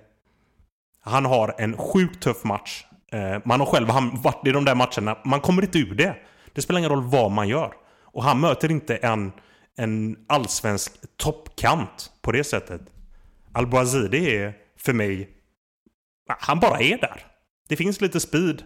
Han 0.99 1.25
har 1.25 1.55
en 1.57 1.77
sjukt 1.77 2.23
tuff 2.23 2.43
match. 2.43 2.85
Eh, 3.11 3.37
man 3.45 3.59
har 3.59 3.67
själv 3.67 3.87
varit 4.23 4.47
i 4.47 4.51
de 4.51 4.65
där 4.65 4.75
matcherna. 4.75 5.17
Man 5.25 5.41
kommer 5.41 5.61
inte 5.61 5.79
ur 5.79 5.95
det. 5.95 6.15
Det 6.53 6.61
spelar 6.61 6.79
ingen 6.79 6.91
roll 6.91 7.03
vad 7.03 7.31
man 7.31 7.47
gör. 7.47 7.73
Och 8.01 8.23
han 8.23 8.39
möter 8.39 8.71
inte 8.71 8.95
en, 8.95 9.31
en 9.77 10.25
allsvensk 10.27 11.17
toppkant 11.17 12.11
på 12.21 12.31
det 12.31 12.43
sättet. 12.43 12.81
Al-Bouazidi 13.51 14.35
är 14.35 14.53
för 14.77 14.93
mig... 14.93 15.29
Han 16.27 16.59
bara 16.59 16.79
är 16.79 16.97
där. 16.97 17.25
Det 17.67 17.75
finns 17.75 18.01
lite 18.01 18.19
speed. 18.19 18.63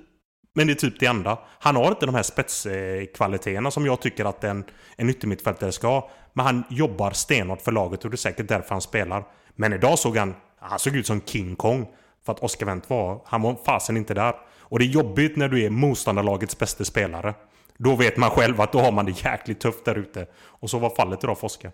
Men 0.60 0.68
det 0.68 0.74
är 0.74 0.76
typ 0.76 1.00
det 1.00 1.06
enda. 1.06 1.40
Han 1.60 1.76
har 1.76 1.88
inte 1.88 2.06
de 2.06 2.16
här 2.16 2.24
spetskvaliteterna 2.24 3.72
som 3.72 3.86
jag 3.86 4.02
tycker 4.02 4.26
att 4.26 4.44
en, 4.44 4.64
en 4.96 5.10
yttermittfältare 5.10 5.72
ska 5.72 5.88
ha. 5.88 6.10
Men 6.34 6.46
han 6.46 6.64
jobbar 6.70 7.12
stenhårt 7.12 7.62
för 7.62 7.72
laget 7.72 8.06
och 8.06 8.12
det 8.12 8.16
är 8.16 8.18
säkert 8.18 8.48
därför 8.48 8.70
han 8.70 8.82
spelar. 8.82 9.24
Men 9.56 9.74
idag 9.74 10.00
såg 10.00 10.18
han, 10.18 10.36
han 10.60 10.80
såg 10.80 10.96
ut 10.96 11.08
som 11.08 11.22
King 11.22 11.56
Kong. 11.56 11.88
För 12.26 12.34
att 12.34 12.40
Oscar 12.40 12.66
Wendt 12.66 12.90
var, 12.90 13.22
han 13.26 13.42
var 13.42 13.56
fasen 13.66 13.98
inte 13.98 14.14
där. 14.14 14.34
Och 14.60 14.80
det 14.80 14.86
är 14.86 14.88
jobbigt 14.88 15.38
när 15.38 15.48
du 15.50 15.64
är 15.64 15.70
motståndarlagets 15.70 16.58
bästa 16.58 16.84
spelare. 16.84 17.34
Då 17.78 17.96
vet 17.96 18.18
man 18.18 18.30
själv 18.30 18.62
att 18.62 18.72
då 18.72 18.80
har 18.80 18.92
man 18.92 19.06
det 19.06 19.26
jäkligt 19.26 19.60
tufft 19.60 19.86
där 19.86 19.96
ute. 19.96 20.28
Och 20.40 20.70
så 20.70 20.80
var 20.80 20.90
fallet 20.90 21.24
idag 21.24 21.38
för 21.38 21.46
Oskar. 21.46 21.72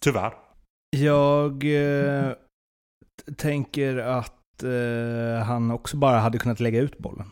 Tyvärr. 0.00 0.32
Jag 0.90 1.64
eh, 1.64 2.32
tänker 3.36 3.96
att 3.96 4.62
eh, 4.62 5.46
han 5.46 5.70
också 5.70 5.96
bara 5.96 6.18
hade 6.18 6.38
kunnat 6.38 6.60
lägga 6.60 6.80
ut 6.80 6.98
bollen. 6.98 7.30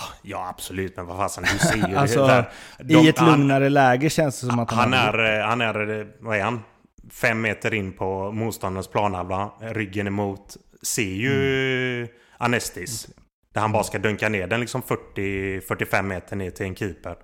Ah, 0.00 0.12
ja, 0.22 0.48
absolut. 0.48 0.96
Men 0.96 1.06
vad 1.06 1.16
fasen, 1.16 1.44
du 1.52 1.58
ser 1.58 1.88
ju 1.88 1.96
alltså, 1.96 2.20
det 2.20 2.26
där. 2.26 2.50
De, 2.78 2.94
I 2.94 3.08
ett 3.08 3.20
lugnare 3.20 3.64
han, 3.64 3.72
läge 3.72 4.10
känns 4.10 4.40
det 4.40 4.46
som 4.46 4.58
att 4.58 4.70
han... 4.70 4.92
Han 4.92 5.16
är, 5.16 5.40
han 5.40 5.60
är, 5.60 6.06
vad 6.20 6.36
är 6.36 6.42
han? 6.42 6.62
fem 7.10 7.40
meter 7.40 7.74
in 7.74 7.92
på 7.92 8.32
motståndarens 8.32 8.88
planhalva, 8.88 9.50
ryggen 9.60 10.06
emot, 10.06 10.56
ser 10.82 11.02
ju 11.02 11.98
mm. 11.98 12.08
Anestis. 12.38 13.08
Där 13.52 13.60
han 13.60 13.72
bara 13.72 13.84
ska 13.84 13.98
dunka 13.98 14.28
ner 14.28 14.46
den 14.46 14.60
liksom 14.60 14.82
40-45 14.82 16.02
meter 16.02 16.36
ner 16.36 16.50
till 16.50 16.66
en 16.66 16.76
keeper. 16.76 17.16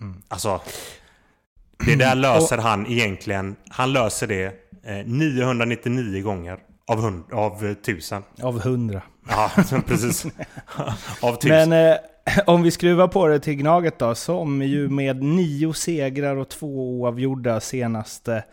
Mm. 0.00 0.22
Alltså, 0.28 0.60
det 1.86 1.96
där 1.96 2.14
löser 2.14 2.58
han 2.58 2.86
egentligen. 2.86 3.56
Han 3.70 3.92
löser 3.92 4.26
det 4.26 4.44
eh, 4.84 5.06
999 5.06 6.22
gånger 6.22 6.58
av, 6.86 7.00
hund, 7.00 7.24
av 7.32 7.64
1000. 7.64 8.22
Av 8.42 8.56
100. 8.58 9.02
Ja, 9.28 9.50
precis. 9.86 10.26
av 11.22 11.34
1000. 11.34 11.50
Men 11.50 11.72
eh, 11.72 11.96
om 12.46 12.62
vi 12.62 12.70
skruvar 12.70 13.08
på 13.08 13.26
det 13.26 13.40
till 13.40 13.54
Gnaget 13.54 13.98
då, 13.98 14.14
som 14.14 14.62
ju 14.62 14.88
med 14.88 15.22
nio 15.22 15.72
segrar 15.72 16.36
och 16.36 16.48
två 16.48 17.00
oavgjorda 17.00 17.60
senaste 17.60 18.44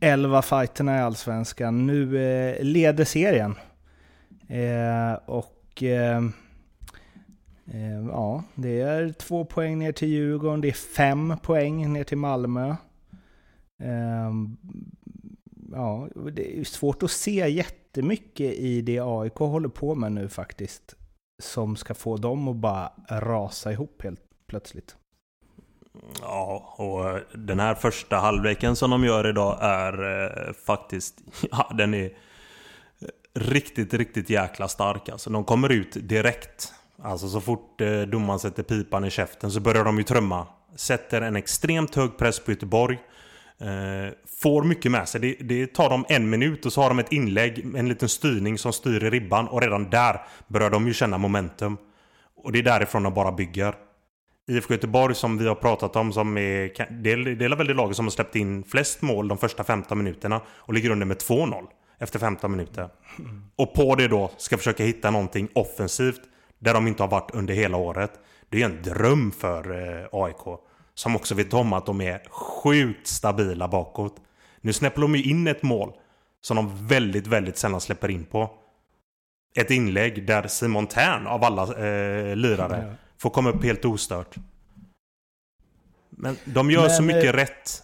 elva 0.00 0.42
fighterna 0.42 0.96
i 0.96 1.00
Allsvenskan 1.00 1.86
nu 1.86 2.22
eh, 2.22 2.64
leder 2.64 3.04
serien. 3.04 3.54
Eh, 4.48 5.12
och 5.26 5.82
eh, 5.82 6.18
eh, 7.72 8.06
ja, 8.08 8.44
det 8.54 8.80
är 8.80 9.12
två 9.12 9.44
poäng 9.44 9.78
ner 9.78 9.92
till 9.92 10.08
Djurgården, 10.08 10.60
det 10.60 10.68
är 10.68 10.96
fem 10.96 11.34
poäng 11.42 11.92
ner 11.92 12.04
till 12.04 12.18
Malmö. 12.18 12.76
Ja, 15.72 16.08
det 16.32 16.60
är 16.60 16.64
svårt 16.64 17.02
att 17.02 17.10
se 17.10 17.48
jättemycket 17.48 18.54
i 18.54 18.82
det 18.82 19.00
AIK 19.00 19.34
håller 19.34 19.68
på 19.68 19.94
med 19.94 20.12
nu 20.12 20.28
faktiskt 20.28 20.96
som 21.42 21.76
ska 21.76 21.94
få 21.94 22.16
dem 22.16 22.48
att 22.48 22.56
bara 22.56 22.92
rasa 23.08 23.72
ihop 23.72 24.02
helt 24.02 24.20
plötsligt. 24.46 24.96
Ja, 26.20 26.74
och 26.78 27.10
eh, 27.10 27.22
den 27.34 27.60
här 27.60 27.74
första 27.74 28.16
halvleken 28.16 28.76
som 28.76 28.90
de 28.90 29.04
gör 29.04 29.28
idag 29.28 29.58
är 29.60 30.22
eh, 30.48 30.52
faktiskt... 30.52 31.20
Ja, 31.50 31.72
den 31.74 31.94
är 31.94 32.04
eh, 32.04 32.10
riktigt, 33.34 33.94
riktigt 33.94 34.30
jäkla 34.30 34.68
stark. 34.68 35.08
Alltså, 35.08 35.30
de 35.30 35.44
kommer 35.44 35.68
ut 35.68 35.96
direkt. 36.08 36.72
Alltså 37.02 37.28
så 37.28 37.40
fort 37.40 37.80
eh, 37.80 38.00
domaren 38.00 38.38
sätter 38.38 38.62
pipan 38.62 39.04
i 39.04 39.10
käften 39.10 39.50
så 39.50 39.60
börjar 39.60 39.84
de 39.84 39.98
ju 39.98 40.04
trumma. 40.04 40.46
Sätter 40.76 41.22
en 41.22 41.36
extremt 41.36 41.94
hög 41.94 42.18
press 42.18 42.40
på 42.40 42.50
Göteborg. 42.50 42.98
Eh, 43.60 44.12
får 44.40 44.64
mycket 44.64 44.92
med 44.92 45.08
sig. 45.08 45.20
Det, 45.20 45.36
det, 45.40 45.74
tar 45.74 45.90
dem 45.90 46.04
en 46.08 46.30
minut 46.30 46.66
och 46.66 46.72
så 46.72 46.82
har 46.82 46.88
de 46.88 46.98
ett 46.98 47.12
inlägg, 47.12 47.74
en 47.76 47.88
liten 47.88 48.08
styrning 48.08 48.58
som 48.58 48.72
styr 48.72 49.04
i 49.04 49.10
ribban 49.10 49.48
och 49.48 49.62
redan 49.62 49.90
där 49.90 50.20
börjar 50.48 50.70
de 50.70 50.86
ju 50.86 50.94
känna 50.94 51.18
momentum. 51.18 51.76
Och 52.36 52.52
det 52.52 52.58
är 52.58 52.62
därifrån 52.62 53.02
de 53.02 53.14
bara 53.14 53.32
bygger. 53.32 53.74
IFK 54.48 54.74
Göteborg 54.74 55.14
som 55.14 55.38
vi 55.38 55.48
har 55.48 55.54
pratat 55.54 55.96
om 55.96 56.12
som 56.12 56.38
är, 56.38 56.92
det 57.02 57.12
är 57.12 57.56
väl 57.56 57.66
det 57.66 57.74
laget 57.74 57.96
som 57.96 58.06
har 58.06 58.10
släppt 58.10 58.36
in 58.36 58.64
flest 58.64 59.02
mål 59.02 59.28
de 59.28 59.38
första 59.38 59.64
15 59.64 59.98
minuterna 59.98 60.40
och 60.48 60.74
ligger 60.74 60.90
under 60.90 61.06
med 61.06 61.16
2-0 61.16 61.66
efter 61.98 62.18
15 62.18 62.50
minuter. 62.50 62.88
Och 63.56 63.74
på 63.74 63.94
det 63.94 64.08
då 64.08 64.30
ska 64.36 64.56
försöka 64.58 64.84
hitta 64.84 65.10
någonting 65.10 65.48
offensivt 65.54 66.20
där 66.58 66.74
de 66.74 66.86
inte 66.86 67.02
har 67.02 67.10
varit 67.10 67.30
under 67.34 67.54
hela 67.54 67.76
året. 67.76 68.10
Det 68.48 68.62
är 68.62 68.64
en 68.64 68.82
dröm 68.82 69.32
för 69.32 69.70
eh, 69.70 70.06
AIK. 70.12 70.60
Som 71.00 71.16
också 71.16 71.34
vet 71.34 71.54
om 71.54 71.72
att 71.72 71.86
de 71.86 72.00
är 72.00 72.22
sjukt 72.30 73.06
stabila 73.06 73.68
bakåt. 73.68 74.16
Nu 74.60 74.72
släpper 74.72 75.00
de 75.00 75.16
ju 75.16 75.22
in 75.22 75.46
ett 75.46 75.62
mål 75.62 75.92
som 76.40 76.56
de 76.56 76.86
väldigt, 76.86 77.26
väldigt 77.26 77.58
sällan 77.58 77.80
släpper 77.80 78.10
in 78.10 78.24
på. 78.24 78.50
Ett 79.54 79.70
inlägg 79.70 80.26
där 80.26 80.48
Simon 80.48 80.86
Tern 80.86 81.26
av 81.26 81.44
alla 81.44 81.62
eh, 81.62 82.36
lirare 82.36 82.86
ja. 82.88 82.94
får 83.18 83.30
komma 83.30 83.50
upp 83.50 83.64
helt 83.64 83.84
ostört. 83.84 84.34
Men 86.10 86.36
de 86.44 86.70
gör 86.70 86.82
Men, 86.82 86.90
så 86.90 87.02
mycket 87.02 87.24
eh... 87.24 87.32
rätt 87.32 87.82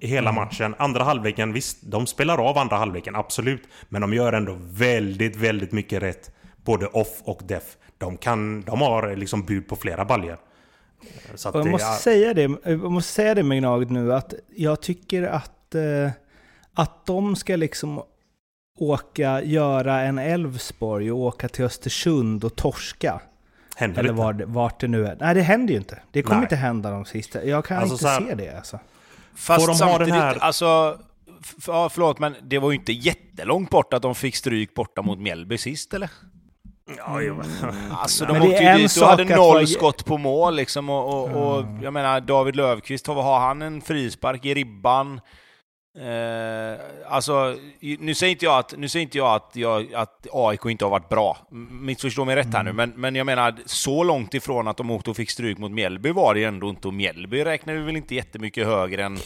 i 0.00 0.06
hela 0.06 0.30
mm. 0.30 0.44
matchen. 0.44 0.74
Andra 0.78 1.04
halvleken, 1.04 1.52
visst, 1.52 1.78
de 1.82 2.06
spelar 2.06 2.48
av 2.48 2.58
andra 2.58 2.76
halvleken, 2.76 3.16
absolut. 3.16 3.62
Men 3.88 4.00
de 4.00 4.14
gör 4.14 4.32
ändå 4.32 4.56
väldigt, 4.60 5.36
väldigt 5.36 5.72
mycket 5.72 6.02
rätt. 6.02 6.30
Både 6.64 6.86
off 6.86 7.22
och 7.24 7.40
def. 7.44 7.76
De, 7.98 8.16
kan, 8.16 8.60
de 8.60 8.80
har 8.80 9.16
liksom 9.16 9.42
bud 9.42 9.68
på 9.68 9.76
flera 9.76 10.04
baljer. 10.04 10.38
Jag, 11.44 11.66
måste 11.66 11.88
är... 11.88 11.92
säga 11.92 12.34
det, 12.34 12.42
jag 12.64 12.92
måste 12.92 13.12
säga 13.12 13.34
det 13.34 13.42
med 13.42 13.58
Gnaget 13.58 13.90
nu, 13.90 14.14
att 14.14 14.34
jag 14.56 14.80
tycker 14.80 15.22
att, 15.22 15.74
eh, 15.74 16.10
att 16.74 17.06
de 17.06 17.36
ska 17.36 17.56
liksom 17.56 18.02
åka, 18.78 19.42
göra 19.42 20.00
en 20.00 20.18
Elfsborg 20.18 21.12
och 21.12 21.18
åka 21.18 21.48
till 21.48 21.64
Östersund 21.64 22.44
och 22.44 22.56
torska. 22.56 23.20
Händer 23.76 24.00
Eller 24.00 24.12
var, 24.12 24.44
vart 24.46 24.80
det 24.80 24.88
nu 24.88 25.06
är. 25.06 25.16
Nej, 25.20 25.34
det 25.34 25.42
händer 25.42 25.72
ju 25.72 25.78
inte. 25.78 25.98
Det 26.10 26.22
kommer 26.22 26.36
Nej. 26.36 26.44
inte 26.44 26.56
hända 26.56 26.90
de 26.90 27.04
sista. 27.04 27.44
Jag 27.44 27.64
kan 27.64 27.78
alltså, 27.78 27.94
inte 27.94 28.08
här, 28.08 28.20
se 28.20 28.34
det 28.34 28.56
alltså. 28.56 28.80
Fast 29.34 29.66
de 29.66 29.74
samtidigt, 29.74 30.14
ha 30.14 30.20
den 30.20 30.28
här... 30.28 30.38
alltså... 30.38 30.98
Ja, 31.66 31.88
förlåt, 31.88 32.18
men 32.18 32.34
det 32.42 32.58
var 32.58 32.70
ju 32.70 32.76
inte 32.76 32.92
jättelångt 32.92 33.70
bort 33.70 33.92
att 33.94 34.02
de 34.02 34.14
fick 34.14 34.36
stryk 34.36 34.74
borta 34.74 35.02
mot 35.02 35.18
Mjällby 35.18 35.58
sist, 35.58 35.94
eller? 35.94 36.10
Ja, 36.96 37.20
jo. 37.22 37.42
Alltså 37.90 38.24
de 38.24 38.32
Men 38.32 38.42
det 38.42 38.48
åkte 38.48 38.62
är 38.64 38.76
ju 38.78 38.82
dit 38.82 38.96
och 39.02 39.08
hade 39.08 39.24
noll 39.24 39.54
vara- 39.54 39.66
skott 39.66 40.04
på 40.04 40.18
mål 40.18 40.56
liksom 40.56 40.90
och, 40.90 41.08
och, 41.14 41.56
och 41.56 41.64
jag 41.82 41.92
menar 41.92 42.20
David 42.20 42.56
Löfqvist, 42.56 43.06
har, 43.06 43.40
han 43.40 43.62
en 43.62 43.80
frispark 43.80 44.44
i 44.44 44.54
ribban? 44.54 45.20
Eh, 45.98 46.80
alltså, 47.08 47.54
nu 47.98 48.14
säger 48.14 48.30
inte 48.32 48.44
jag 48.44 48.58
att, 48.58 48.74
nu 48.78 48.88
säger 48.88 49.02
inte 49.02 49.18
jag 49.18 49.34
att, 49.34 49.50
jag, 49.54 49.94
att 49.94 50.26
AIK 50.32 50.66
inte 50.66 50.84
har 50.84 50.90
varit 50.90 51.08
bra. 51.08 51.36
Missförstå 51.70 52.24
mig 52.24 52.36
rätt 52.36 52.54
här 52.54 52.62
nu, 52.62 52.72
men, 52.72 52.92
men 52.96 53.14
jag 53.16 53.26
menar 53.26 53.54
så 53.66 54.04
långt 54.04 54.34
ifrån 54.34 54.68
att 54.68 54.76
de 54.76 54.90
åkte 54.90 55.10
och 55.10 55.16
fick 55.16 55.30
stryk 55.30 55.58
mot 55.58 55.70
Mjällby 55.70 56.10
var 56.12 56.34
det 56.34 56.40
ju 56.40 56.46
ändå 56.46 56.68
inte. 56.68 56.88
Och 56.88 56.94
Mjällby 56.94 57.44
räknar 57.44 57.74
vi 57.74 57.80
väl 57.80 57.96
inte 57.96 58.14
jättemycket 58.14 58.66
högre 58.66 59.04
än 59.04 59.18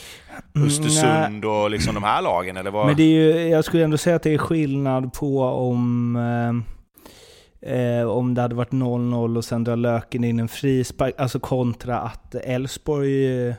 Östersund 0.66 1.44
och 1.44 1.70
liksom 1.70 1.94
de 1.94 2.02
här 2.02 2.22
lagen, 2.22 2.56
eller 2.56 2.70
vad? 2.70 2.86
Men 2.86 2.96
det 2.96 3.02
är 3.02 3.06
ju, 3.06 3.48
jag 3.48 3.64
skulle 3.64 3.84
ändå 3.84 3.98
säga 3.98 4.16
att 4.16 4.22
det 4.22 4.34
är 4.34 4.38
skillnad 4.38 5.12
på 5.12 5.42
om, 5.42 6.16
eh, 6.16 6.79
eh, 7.62 8.08
om 8.08 8.34
det 8.34 8.42
hade 8.42 8.54
varit 8.54 8.72
0-0 8.72 9.36
och 9.36 9.44
sen 9.44 9.64
drar 9.64 9.76
Löken 9.76 10.24
in 10.24 10.40
en 10.40 10.48
frispark, 10.48 11.14
alltså 11.18 11.40
kontra 11.40 12.00
att 12.00 12.34
Elfsborg, 12.34 13.46
eh, 13.48 13.54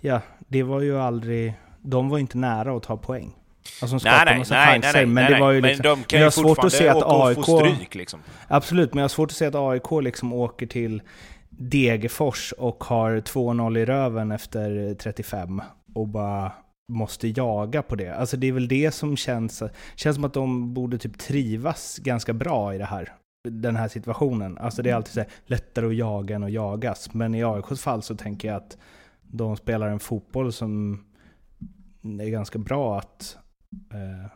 ja, 0.00 0.20
det 0.38 0.62
var 0.62 0.80
ju 0.80 0.98
aldrig, 0.98 1.54
de 1.80 2.08
var 2.08 2.18
inte 2.18 2.38
nära 2.38 2.76
att 2.76 2.82
ta 2.82 2.96
poäng. 2.96 3.32
Alltså 3.82 3.96
de 3.96 4.00
skapade 4.00 4.24
nej, 4.24 4.32
nej, 4.32 4.38
massa 4.38 4.54
nej, 4.54 4.66
nej, 4.66 4.82
chanser, 4.82 4.98
nej, 4.98 5.06
men 5.06 5.32
det 5.32 5.40
var 5.40 5.50
ju 5.50 5.60
men 5.60 5.68
liksom, 5.68 5.84
de 5.84 5.98
men 5.98 6.04
kan 6.04 6.20
jag 6.20 6.26
ju 6.26 6.30
svårt 6.30 6.64
att 6.64 6.72
se 6.72 6.88
att 6.88 6.94
fortfarande 6.94 7.34
få 7.34 7.58
stryk 7.58 7.94
liksom. 7.94 8.20
Absolut, 8.48 8.94
men 8.94 8.98
jag 8.98 9.04
har 9.04 9.08
svårt 9.08 9.30
att 9.30 9.36
se 9.36 9.46
att 9.46 9.54
AIK 9.54 10.02
liksom 10.02 10.32
åker 10.32 10.66
till 10.66 11.02
Degerfors 11.50 12.52
och 12.52 12.84
har 12.84 13.16
2-0 13.16 13.78
i 13.78 13.84
röven 13.84 14.32
efter 14.32 14.94
35 14.94 15.62
och 15.94 16.08
bara 16.08 16.52
måste 16.88 17.28
jaga 17.28 17.82
på 17.82 17.96
det. 17.96 18.14
Alltså 18.14 18.36
det 18.36 18.46
är 18.46 18.52
väl 18.52 18.68
det 18.68 18.94
som 18.94 19.16
känns, 19.16 19.62
känns 19.96 20.14
som 20.14 20.24
att 20.24 20.34
de 20.34 20.74
borde 20.74 20.98
typ 20.98 21.18
trivas 21.18 21.98
ganska 21.98 22.32
bra 22.32 22.74
i 22.74 22.78
det 22.78 22.84
här, 22.84 23.12
den 23.50 23.76
här 23.76 23.88
situationen. 23.88 24.58
Alltså 24.58 24.82
det 24.82 24.90
är 24.90 24.94
alltid 24.94 25.12
så 25.12 25.20
här, 25.20 25.28
lättare 25.46 25.86
att 25.86 25.94
jaga 25.94 26.36
än 26.36 26.44
att 26.44 26.52
jagas. 26.52 27.14
Men 27.14 27.34
i 27.34 27.44
AIKs 27.44 27.82
fall 27.82 28.02
så 28.02 28.16
tänker 28.16 28.48
jag 28.48 28.56
att 28.56 28.78
de 29.22 29.56
spelar 29.56 29.88
en 29.88 30.00
fotboll 30.00 30.52
som 30.52 31.04
är 32.20 32.28
ganska 32.30 32.58
bra 32.58 32.98
att, 32.98 33.36
eh, 33.92 34.30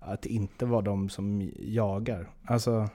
att 0.00 0.26
inte 0.26 0.66
vara 0.66 0.82
de 0.82 1.08
som 1.08 1.50
jagar. 1.58 2.28
Alltså, 2.44 2.88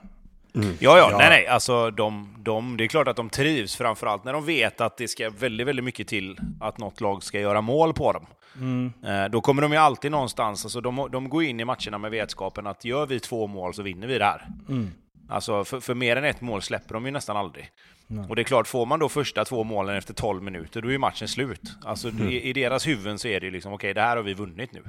Mm. 0.54 0.76
Ja, 0.80 0.98
ja, 0.98 1.16
nej, 1.18 1.28
nej. 1.30 1.46
Alltså, 1.46 1.90
de, 1.90 2.36
de, 2.38 2.76
det 2.76 2.84
är 2.84 2.88
klart 2.88 3.08
att 3.08 3.16
de 3.16 3.30
trivs, 3.30 3.76
framförallt 3.76 4.24
när 4.24 4.32
de 4.32 4.44
vet 4.44 4.80
att 4.80 4.96
det 4.96 5.08
ska 5.08 5.30
väldigt, 5.30 5.66
väldigt 5.66 5.84
mycket 5.84 6.08
till 6.08 6.38
att 6.60 6.78
något 6.78 7.00
lag 7.00 7.22
ska 7.22 7.40
göra 7.40 7.60
mål 7.60 7.94
på 7.94 8.12
dem. 8.12 8.26
mm, 8.60 8.92
Eh, 9.04 9.30
då 9.30 9.40
kommer 9.40 9.62
de 9.62 9.72
ju 9.72 9.78
alltid 9.78 10.10
någonstans, 10.10 10.64
alltså 10.64 10.80
de, 10.80 11.08
de 11.12 11.28
går 11.28 11.44
in 11.44 11.60
i 11.60 11.64
matcherna 11.64 11.98
med 11.98 12.10
vetskapen 12.10 12.66
att 12.66 12.84
gör 12.84 13.06
vi 13.06 13.20
två 13.20 13.46
mål 13.46 13.74
så 13.74 13.82
vinner 13.82 14.06
vi 14.06 14.18
det 14.18 14.24
här. 14.24 14.48
mm. 14.68 14.90
Alltså, 15.28 15.64
för, 15.64 15.80
för 15.80 15.94
mer 15.94 16.16
än 16.16 16.24
ett 16.24 16.40
mål 16.40 16.62
släpper 16.62 16.94
de 16.94 17.06
ju 17.06 17.10
nästan 17.12 17.36
aldrig. 17.36 17.70
Nej. 18.06 18.26
Och 18.28 18.36
det 18.36 18.42
är 18.42 18.44
klart, 18.44 18.66
får 18.66 18.86
man 18.86 18.98
då 18.98 19.08
första 19.08 19.44
två 19.44 19.64
målen 19.64 19.96
efter 19.96 20.14
12 20.14 20.42
minuter, 20.42 20.82
då 20.82 20.88
är 20.88 20.92
ju 20.92 20.98
matchen 20.98 21.28
slut. 21.28 21.60
Alltså, 21.84 22.08
Mm. 22.08 22.28
i, 22.28 22.42
i 22.42 22.52
deras 22.52 22.86
huvuden 22.86 23.18
så 23.18 23.28
är 23.28 23.40
det 23.40 23.46
ju 23.46 23.52
liksom, 23.52 23.72
okej, 23.72 23.94
det 23.94 24.00
här 24.00 24.16
har 24.16 24.22
vi 24.22 24.34
vunnit 24.34 24.72
nu. 24.72 24.82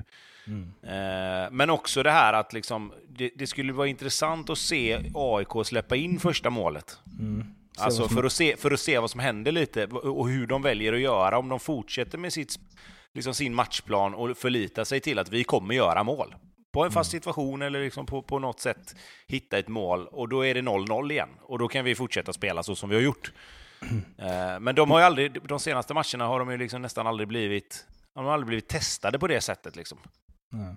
Mm. 0.47 0.71
Eh, 0.83 1.51
men 1.51 1.69
också 1.69 2.03
det 2.03 2.11
här 2.11 2.33
att 2.33 2.53
liksom, 2.53 2.93
det, 3.09 3.31
det 3.35 3.47
skulle 3.47 3.73
vara 3.73 3.87
intressant 3.87 4.49
att 4.49 4.57
se 4.57 4.99
AIK 5.13 5.65
släppa 5.65 5.95
in 5.95 6.19
första 6.19 6.49
målet. 6.49 6.99
Mm. 7.19 7.45
Alltså 7.79 8.07
för 8.07 8.23
att, 8.23 8.31
se, 8.33 8.55
för 8.57 8.71
att 8.71 8.79
se 8.79 8.99
vad 8.99 9.11
som 9.11 9.19
händer 9.19 9.51
lite 9.51 9.85
och 9.85 10.29
hur 10.29 10.47
de 10.47 10.61
väljer 10.61 10.93
att 10.93 10.99
göra. 10.99 11.37
Om 11.37 11.49
de 11.49 11.59
fortsätter 11.59 12.17
med 12.17 12.33
sitt, 12.33 12.59
liksom 13.13 13.33
sin 13.33 13.53
matchplan 13.53 14.13
och 14.13 14.37
förlitar 14.37 14.83
sig 14.83 14.99
till 14.99 15.19
att 15.19 15.29
vi 15.29 15.43
kommer 15.43 15.75
göra 15.75 16.03
mål. 16.03 16.35
På 16.71 16.83
en 16.85 16.91
fast 16.91 17.11
situation 17.11 17.61
eller 17.61 17.83
liksom 17.83 18.05
på, 18.05 18.21
på 18.21 18.39
något 18.39 18.59
sätt 18.59 18.95
hitta 19.27 19.57
ett 19.57 19.67
mål 19.67 20.07
och 20.07 20.29
då 20.29 20.45
är 20.45 20.53
det 20.53 20.61
0-0 20.61 21.11
igen. 21.11 21.29
Och 21.41 21.59
då 21.59 21.67
kan 21.67 21.85
vi 21.85 21.95
fortsätta 21.95 22.33
spela 22.33 22.63
så 22.63 22.75
som 22.75 22.89
vi 22.89 22.95
har 22.95 23.03
gjort. 23.03 23.31
Eh, 24.17 24.59
Men 24.59 24.75
de 24.75 24.91
har 24.91 24.99
ju 24.99 25.05
aldrig, 25.05 25.47
de 25.47 25.59
senaste 25.59 25.93
matcherna 25.93 26.25
har 26.27 26.39
de 26.39 26.51
ju 26.51 26.57
liksom 26.57 26.81
nästan 26.81 27.07
aldrig 27.07 27.27
blivit, 27.27 27.85
de 28.15 28.25
har 28.25 28.33
aldrig 28.33 28.47
blivit 28.47 28.67
testade 28.67 29.19
på 29.19 29.27
det 29.27 29.41
sättet 29.41 29.75
liksom. 29.75 29.97
Ja. 30.51 30.75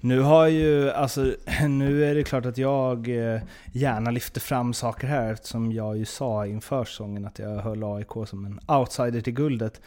Nu 0.00 0.20
har 0.20 0.46
ju, 0.46 0.90
alltså, 0.90 1.34
nu 1.68 2.04
är 2.04 2.14
det 2.14 2.24
klart 2.24 2.46
att 2.46 2.58
jag 2.58 3.08
eh, 3.08 3.40
gärna 3.72 4.10
lyfter 4.10 4.40
fram 4.40 4.74
saker 4.74 5.06
här 5.06 5.32
eftersom 5.32 5.72
jag 5.72 5.98
ju 5.98 6.04
sa 6.04 6.46
inför 6.46 6.84
säsongen 6.84 7.24
att 7.24 7.38
jag 7.38 7.58
höll 7.58 7.84
AIK 7.84 8.12
som 8.26 8.44
en 8.44 8.60
outsider 8.78 9.20
till 9.20 9.32
guldet. 9.34 9.80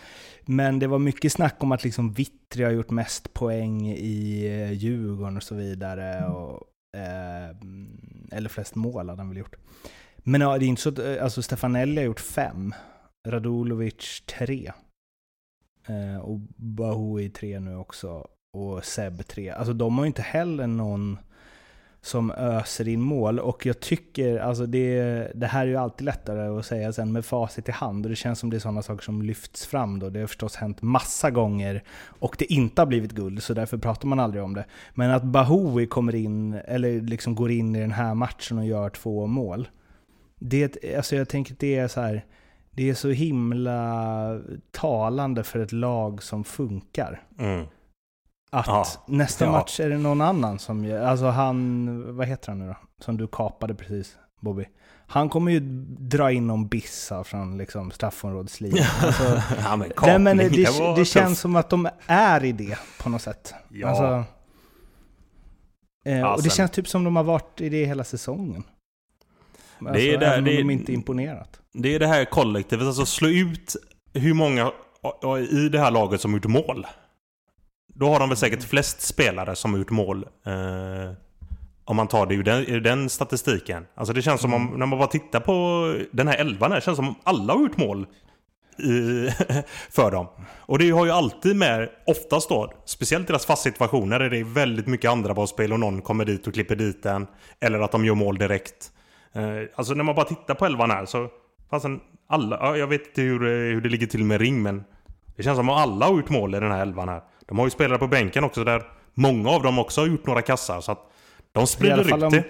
Men 0.46 0.80
det 0.80 0.88
var 0.88 1.00
mycket 1.00 1.32
snack 1.32 1.56
om 1.60 1.72
att 1.72 1.84
liksom 1.84 2.14
Vittri 2.14 2.64
har 2.64 2.72
gjort 2.72 2.90
mest 2.90 3.34
poäng 3.34 3.88
i 3.88 4.46
eh, 4.48 4.72
Djurgården 4.72 5.38
och 5.38 5.44
så 5.44 5.56
vidare. 5.56 6.26
Och, 6.26 6.64
eh, 6.98 7.56
eller 8.32 8.50
flest 8.50 8.76
mål 8.76 9.10
hade 9.10 9.22
han 9.22 9.30
väl 9.30 9.38
gjort. 9.38 9.56
Men 10.18 10.42
ja, 10.42 10.58
det 10.58 10.66
är 10.66 10.68
inte 10.68 10.82
så 10.82 10.90
att, 10.90 11.00
eh, 11.00 11.24
alltså 11.24 11.42
Stefanelli 11.42 11.98
har 11.98 12.06
gjort 12.06 12.20
fem, 12.20 12.74
Radulovic 13.28 14.24
tre. 14.26 14.72
Eh, 15.88 16.22
och 16.22 16.40
Bahoui 16.56 17.30
tre 17.30 17.60
nu 17.60 17.76
också 17.76 18.28
och 18.52 18.86
Seb 18.86 19.28
3. 19.28 19.50
Alltså 19.50 19.74
de 19.74 19.98
har 19.98 20.06
ju 20.06 20.08
inte 20.08 20.22
heller 20.22 20.68
någon 20.68 21.18
som 22.02 22.32
öser 22.32 22.88
in 22.88 23.02
mål. 23.02 23.40
Och 23.40 23.66
jag 23.66 23.80
tycker, 23.80 24.38
alltså 24.38 24.66
det, 24.66 25.32
det 25.36 25.48
här 25.48 25.62
är 25.62 25.70
ju 25.70 25.76
alltid 25.76 26.06
lättare 26.06 26.60
att 26.60 26.66
säga 26.66 26.94
sen 26.94 27.12
med 27.12 27.26
facit 27.26 27.70
i 27.70 27.72
hand. 27.72 28.06
Och 28.06 28.10
det 28.10 28.16
känns 28.16 28.40
som 28.40 28.50
det 28.50 28.58
är 28.58 28.60
sådana 28.60 28.82
saker 28.82 29.04
som 29.04 29.22
lyfts 29.22 29.66
fram 29.66 30.00
då. 30.00 30.10
Det 30.10 30.20
har 30.20 30.28
förstås 30.28 30.56
hänt 30.56 30.82
massa 30.82 31.32
gånger 31.32 31.84
och 32.04 32.36
det 32.40 32.54
inte 32.54 32.82
har 32.82 32.86
blivit 32.86 33.12
guld, 33.12 33.44
så 33.44 33.54
därför 33.54 33.78
pratar 33.78 34.08
man 34.08 34.20
aldrig 34.20 34.44
om 34.44 34.54
det. 34.54 34.66
Men 34.94 35.12
att 35.12 35.24
Bahoui 35.24 35.88
kommer 35.88 36.16
in, 36.16 36.54
eller 36.54 37.02
liksom 37.02 37.36
går 37.36 37.52
in 37.52 37.76
i 37.76 37.80
den 37.80 37.92
här 37.92 38.14
matchen 38.14 38.58
och 38.58 38.66
gör 38.66 38.90
två 38.90 39.28
mål. 39.28 39.68
Det, 40.40 40.96
alltså 40.98 41.16
jag 41.16 41.30
tänker 41.30 41.54
att 41.54 41.60
det 41.60 41.76
är 41.76 41.88
så 41.88 42.02
här, 42.02 42.26
det 42.72 42.90
är 42.90 42.94
så 42.94 43.10
himla 43.10 44.40
talande 44.72 45.44
för 45.44 45.60
ett 45.60 45.72
lag 45.72 46.24
som 46.24 46.44
funkar 46.44 47.22
Mm 47.40 47.66
att 48.52 48.68
Ja. 48.68 48.86
nästa 49.08 49.46
Ja. 49.46 49.52
match 49.52 49.80
är 49.80 49.90
det 49.90 49.98
någon 49.98 50.22
annan 50.22 50.60
som 50.60 50.86
gör, 50.86 51.06
alltså 51.06 51.26
han, 51.26 52.16
vad 52.18 52.28
heter 52.28 52.48
han 52.50 52.60
nu 52.60 52.68
då? 52.68 52.76
Som 53.00 53.18
du 53.18 53.28
kapade 53.28 53.76
precis, 53.76 54.16
Bobby. 54.42 54.66
Han 55.08 55.30
kommer 55.30 55.52
ju 55.52 55.60
dra 56.00 56.32
in 56.32 56.48
någon 56.48 56.68
bissa 56.68 57.24
från 57.24 57.58
liksom 57.58 57.92
straffområdeslinjen. 57.92 58.86
Alltså, 59.04 59.24
ja, 59.58 59.70
men 59.76 59.80
nej, 59.80 59.92
kapning, 59.98 60.24
men 60.24 60.38
det, 60.38 60.96
det, 60.96 61.06
känns 61.06 61.40
som 61.40 61.56
att 61.56 61.70
de 61.70 61.90
är 62.08 62.44
i 62.44 62.52
det 62.52 62.78
på 63.04 63.10
något 63.10 63.22
sätt. 63.22 63.54
Ja. 63.70 63.88
Alltså, 63.88 64.24
eh, 66.06 66.24
och 66.34 66.44
det 66.44 66.50
känns 66.50 66.72
typ 66.72 66.88
som 66.88 67.04
de 67.04 67.16
har 67.16 67.24
varit 67.24 67.62
i 67.62 67.70
det 67.70 67.86
hela 67.86 68.04
säsongen. 68.04 68.64
Alltså, 69.80 69.94
Det 69.94 70.14
är 70.14 70.18
där- 70.18 70.28
även 70.28 70.40
om 70.40 70.46
det- 70.46 70.58
de 70.58 70.70
inte 70.70 70.94
imponerat. 70.94 71.60
Det 71.74 71.96
är 71.96 72.00
det 72.00 72.08
här 72.08 72.26
kollektivet, 72.26 72.86
alltså 72.88 73.06
slå 73.06 73.30
ut 73.30 73.76
hur 74.14 74.34
många 74.34 74.72
i 75.52 75.70
det 75.70 75.80
här 75.80 75.92
laget 75.92 76.22
som 76.22 76.34
gjort 76.34 76.46
mål. 76.46 76.88
Då 77.94 78.10
har 78.10 78.20
de 78.20 78.30
väl 78.30 78.38
säkert 78.38 78.64
flest 78.64 79.02
spelare 79.02 79.56
som 79.56 79.72
har 79.72 79.80
gjort 79.80 79.90
mål. 79.90 80.26
Eh, 80.46 81.14
om 81.86 81.96
man 81.96 82.08
tar 82.08 82.26
det 82.26 82.36
ur 82.36 82.44
den, 82.44 82.66
ur 82.68 82.82
den 82.82 83.10
statistiken. 83.10 83.86
Alltså 83.96 84.14
det 84.14 84.22
känns 84.22 84.42
som 84.42 84.54
om, 84.54 84.74
när 84.78 84.86
man 84.86 85.00
bara 85.00 85.08
tittar 85.08 85.40
på 85.40 85.96
den 86.12 86.28
här 86.28 86.38
elvan 86.38 86.72
här, 86.72 86.80
känns 86.80 86.96
som 86.96 87.08
om 87.08 87.16
alla 87.24 87.54
har 87.54 87.62
gjort 87.62 87.78
mål 87.78 88.08
i, 88.78 89.30
för 89.90 90.12
dem. 90.12 90.28
Och 90.60 90.80
det 90.80 90.90
har 90.90 91.06
ju 91.06 91.12
alltid 91.12 91.56
med, 91.56 91.90
oftast 92.06 92.50
då, 92.50 92.74
speciellt 92.86 93.28
deras 93.28 93.46
fast 93.46 93.64
situationer, 93.64 94.20
är 94.20 94.30
det 94.30 94.44
väldigt 94.44 94.88
mycket 94.88 95.12
andra 95.12 95.34
bollspel 95.34 95.74
och 95.74 95.80
någon 95.80 96.02
kommer 96.02 96.26
dit 96.26 96.48
och 96.48 96.54
klipper 96.54 96.76
dit 96.76 97.04
den. 97.04 97.28
Eller 97.60 97.80
att 97.80 97.92
de 97.92 98.06
gör 98.06 98.16
mål 98.16 98.38
direkt. 98.38 98.92
Eh, 99.34 99.44
alltså 99.76 99.94
när 99.94 100.04
man 100.04 100.16
bara 100.16 100.26
tittar 100.26 100.56
på 100.56 100.66
elvan 100.66 100.92
här 100.92 101.06
så 101.06 101.30
Fastän 101.70 102.00
alla, 102.28 102.78
jag 102.78 102.88
vet 102.88 103.08
inte 103.08 103.22
hur, 103.22 103.44
eh, 103.44 103.74
hur 103.74 103.82
det 103.82 103.90
ligger 103.90 104.08
till 104.08 104.24
med 104.24 104.42
Ring 104.42 104.62
men 104.62 104.84
Det 105.36 105.44
känns 105.44 105.58
som 105.58 105.70
att 105.70 105.80
alla 105.80 106.06
har 106.06 106.16
gjort 106.16 106.30
mål 106.30 106.56
i 106.56 106.60
den 106.60 106.72
här 106.72 106.82
elvan 106.82 107.10
här. 107.10 107.22
De 107.52 107.60
har 107.60 107.66
ju 107.66 107.72
spelare 107.72 107.98
på 107.98 108.08
bänken 108.08 108.44
också 108.44 108.64
där 108.64 108.84
många 109.14 109.50
av 109.50 109.64
dem 109.64 109.80
också 109.80 110.02
har 110.02 110.08
gjort 110.08 110.26
några 110.28 110.42
kassar 110.42 110.82
så 110.82 110.92
att 110.92 111.12
de 111.52 111.68
sprider 111.68 112.04
fall 112.04 112.22
rykte. 112.24 112.44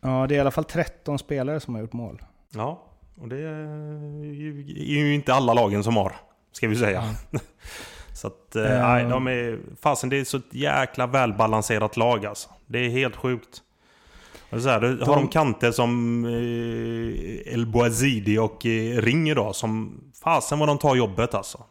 Ja, 0.00 0.26
det 0.28 0.34
är 0.34 0.36
i 0.36 0.40
alla 0.40 0.50
fall 0.50 0.64
13 0.64 1.18
spelare 1.18 1.60
som 1.60 1.74
har 1.74 1.80
gjort 1.82 1.92
mål. 1.92 2.22
Ja, 2.54 2.82
och 3.20 3.28
det 3.28 3.36
är 3.36 4.24
ju, 4.24 4.60
är 4.78 5.04
ju 5.04 5.14
inte 5.14 5.34
alla 5.34 5.54
lagen 5.54 5.84
som 5.84 5.96
har. 5.96 6.12
Ska 6.52 6.68
vi 6.68 6.76
säga. 6.76 7.14
så 8.14 8.26
att, 8.26 8.56
eh, 8.56 8.62
Ja. 8.62 8.88
nej, 8.88 9.04
de 9.04 9.26
är... 9.26 9.58
Fasen, 9.80 10.08
det 10.10 10.16
är 10.20 10.24
så 10.24 10.36
ett 10.36 10.54
jäkla 10.54 11.06
välbalanserat 11.06 11.96
lag 11.96 12.26
alltså. 12.26 12.48
Det 12.66 12.78
är 12.78 12.88
helt 12.90 13.16
sjukt. 13.16 13.62
Så 14.50 14.68
här, 14.68 14.80
då 14.80 15.06
har 15.06 15.14
de 15.16 15.24
De- 15.24 15.28
kanter 15.28 15.70
som 15.72 16.24
eh, 16.24 17.52
El 17.54 17.66
Boazidi 17.66 18.38
och 18.38 18.66
eh, 18.66 18.96
Ring 18.96 19.30
idag 19.30 19.54
som... 19.54 20.00
Fasen 20.22 20.58
vad 20.58 20.68
de 20.68 20.78
tar 20.78 20.94
jobbet 20.96 21.34
alltså. 21.34 21.64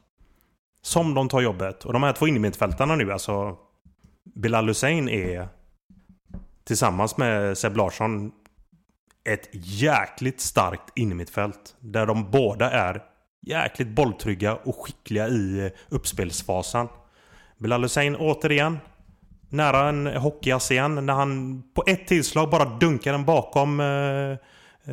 Som 0.81 1.13
de 1.13 1.29
tar 1.29 1.41
jobbet. 1.41 1.85
Och 1.85 1.93
de 1.93 2.03
här 2.03 2.13
två 2.13 2.27
innermittfältarna 2.27 2.95
nu 2.95 3.11
alltså... 3.11 3.57
Bilal 4.35 4.67
Hussein 4.67 5.09
är 5.09 5.47
tillsammans 6.63 7.17
med 7.17 7.57
Seb 7.57 7.77
Larsson 7.77 8.31
ett 9.23 9.49
jäkligt 9.53 10.41
starkt 10.41 10.83
innermittfält. 10.95 11.75
Där 11.79 12.05
de 12.05 12.31
båda 12.31 12.71
är 12.71 13.03
jäkligt 13.47 13.87
bolltrygga 13.87 14.55
och 14.55 14.85
skickliga 14.85 15.27
i 15.27 15.71
uppspelsfasen. 15.89 16.87
Bilal 17.57 17.81
Hussein 17.81 18.15
återigen 18.15 18.79
nära 19.49 19.89
en 19.89 20.07
hockeyass 20.07 20.71
igen 20.71 21.05
när 21.05 21.13
han 21.13 21.63
på 21.73 21.83
ett 21.87 22.07
tillslag 22.07 22.49
bara 22.49 22.65
dunkar 22.65 23.11
den 23.11 23.25
bakom 23.25 23.79
eh, 23.79 24.31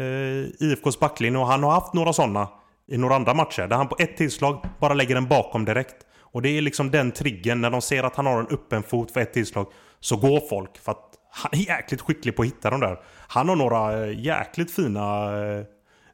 eh, 0.03 0.47
IFKs 0.59 1.01
backlinje 1.01 1.39
och 1.39 1.47
han 1.47 1.63
har 1.63 1.71
haft 1.71 1.95
några 1.95 2.13
sådana 2.13 2.49
i 2.89 2.99
några 2.99 3.15
andra 3.15 3.35
matcher 3.35 3.67
där 3.67 3.77
han 3.77 3.89
på 3.89 3.97
ett 3.99 4.17
tillslag 4.17 4.65
bara 4.81 4.95
lägger 4.95 5.15
den 5.15 5.29
bakom 5.29 5.65
direkt. 5.65 5.97
Och 6.21 6.43
det 6.43 6.49
är 6.49 6.63
liksom 6.63 6.91
den 6.91 7.13
triggen 7.13 7.61
när 7.61 7.71
de 7.71 7.81
ser 7.81 8.03
att 8.03 8.17
han 8.17 8.27
har 8.27 8.41
en 8.41 8.47
öppen 8.51 8.83
fot 8.83 9.11
för 9.11 9.21
ett 9.21 9.33
tillslag 9.33 9.67
så 10.01 10.17
går 10.17 10.41
folk 10.49 10.79
för 10.79 10.93
att 10.93 11.05
han 11.31 11.51
är 11.53 11.69
jäkligt 11.69 12.01
skicklig 12.01 12.37
på 12.37 12.43
att 12.43 12.49
hitta 12.49 12.71
de 12.71 12.81
där. 12.81 13.01
Han 13.29 13.49
har 13.49 13.57
några 13.57 14.07
eh, 14.07 14.21
jäkligt 14.21 14.71
fina 14.71 15.33
eh, 15.39 15.65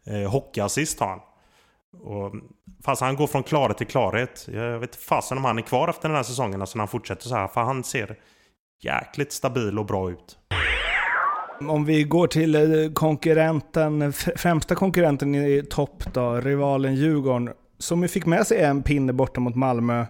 eh, 0.06 0.30
hockeyassist 0.30 1.00
har 1.00 1.08
han. 1.08 1.20
Och, 2.02 2.34
fast 2.84 3.02
han 3.02 3.16
går 3.16 3.26
från 3.26 3.42
klarhet 3.42 3.78
till 3.78 3.86
klarhet. 3.86 4.48
Jag 4.52 4.78
vet 4.78 4.96
fasen 4.96 5.38
om 5.38 5.44
han 5.44 5.58
är 5.58 5.62
kvar 5.62 5.88
efter 5.88 6.08
den 6.08 6.16
här 6.16 6.22
säsongen, 6.22 6.60
alltså 6.60 6.78
när 6.78 6.80
han 6.80 6.88
fortsätter 6.88 7.28
så 7.28 7.34
här. 7.34 7.48
För 7.48 7.60
han 7.60 7.84
ser 7.84 8.16
jäkligt 8.82 9.32
stabil 9.32 9.78
och 9.78 9.86
bra 9.86 10.10
ut. 10.10 10.38
Om 11.60 11.84
vi 11.84 12.04
går 12.04 12.26
till 12.26 12.54
eh, 12.54 12.92
konkurrenten, 12.92 14.12
främsta 14.12 14.74
konkurrenten 14.74 15.34
i 15.34 15.62
topp 15.70 16.04
då, 16.12 16.40
rivalen 16.40 16.94
Djurgården, 16.94 17.50
som 17.78 18.02
ju 18.02 18.08
fick 18.08 18.26
med 18.26 18.46
sig 18.46 18.62
en 18.62 18.82
pinne 18.82 19.12
borta 19.12 19.40
mot 19.40 19.54
Malmö. 19.54 20.04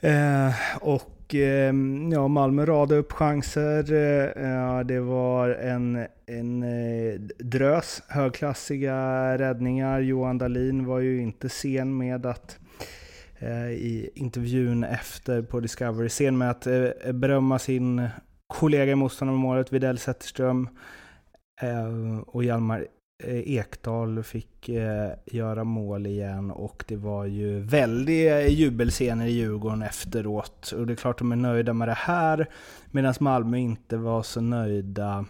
Eh, 0.00 0.52
och 0.80 1.34
eh, 1.34 1.74
ja, 2.12 2.28
Malmö 2.28 2.66
radade 2.66 3.00
upp 3.00 3.12
chanser. 3.12 3.92
Eh, 4.36 4.80
det 4.80 5.00
var 5.00 5.48
en, 5.48 6.06
en 6.26 6.62
eh, 6.62 7.20
drös 7.38 8.02
högklassiga 8.08 8.98
räddningar. 9.38 10.00
Johan 10.00 10.38
Dahlin 10.38 10.86
var 10.86 11.00
ju 11.00 11.22
inte 11.22 11.48
sen 11.48 11.96
med 11.96 12.26
att 12.26 12.58
eh, 13.38 13.70
i 13.70 14.10
intervjun 14.14 14.84
efter 14.84 15.42
på 15.42 15.60
Discovery, 15.60 16.08
sen 16.08 16.38
med 16.38 16.50
att 16.50 16.66
berömma 17.14 17.58
sin 17.58 18.08
kollega 18.46 18.92
i 18.92 18.94
motståndarmålet, 18.94 19.72
Widell 19.72 19.98
Zetterström. 19.98 20.68
Eh, 21.62 22.18
och 22.18 22.44
Hjalmar 22.44 22.86
eh, 23.24 23.56
Ekdal 23.56 24.22
fick 24.22 24.68
eh, 24.68 25.12
göra 25.26 25.64
mål 25.64 26.06
igen 26.06 26.50
och 26.50 26.84
det 26.88 26.96
var 26.96 27.24
ju 27.24 27.60
väldiga 27.60 28.42
eh, 28.42 28.52
jubelscener 28.52 29.26
i 29.26 29.30
Djurgården 29.30 29.82
efteråt. 29.82 30.72
Och 30.72 30.86
det 30.86 30.92
är 30.92 30.96
klart 30.96 31.18
de 31.18 31.32
är 31.32 31.36
nöjda 31.36 31.72
med 31.72 31.88
det 31.88 31.94
här, 31.94 32.50
medan 32.90 33.14
Malmö 33.20 33.58
inte 33.58 33.96
var 33.96 34.22
så 34.22 34.40
nöjda. 34.40 35.24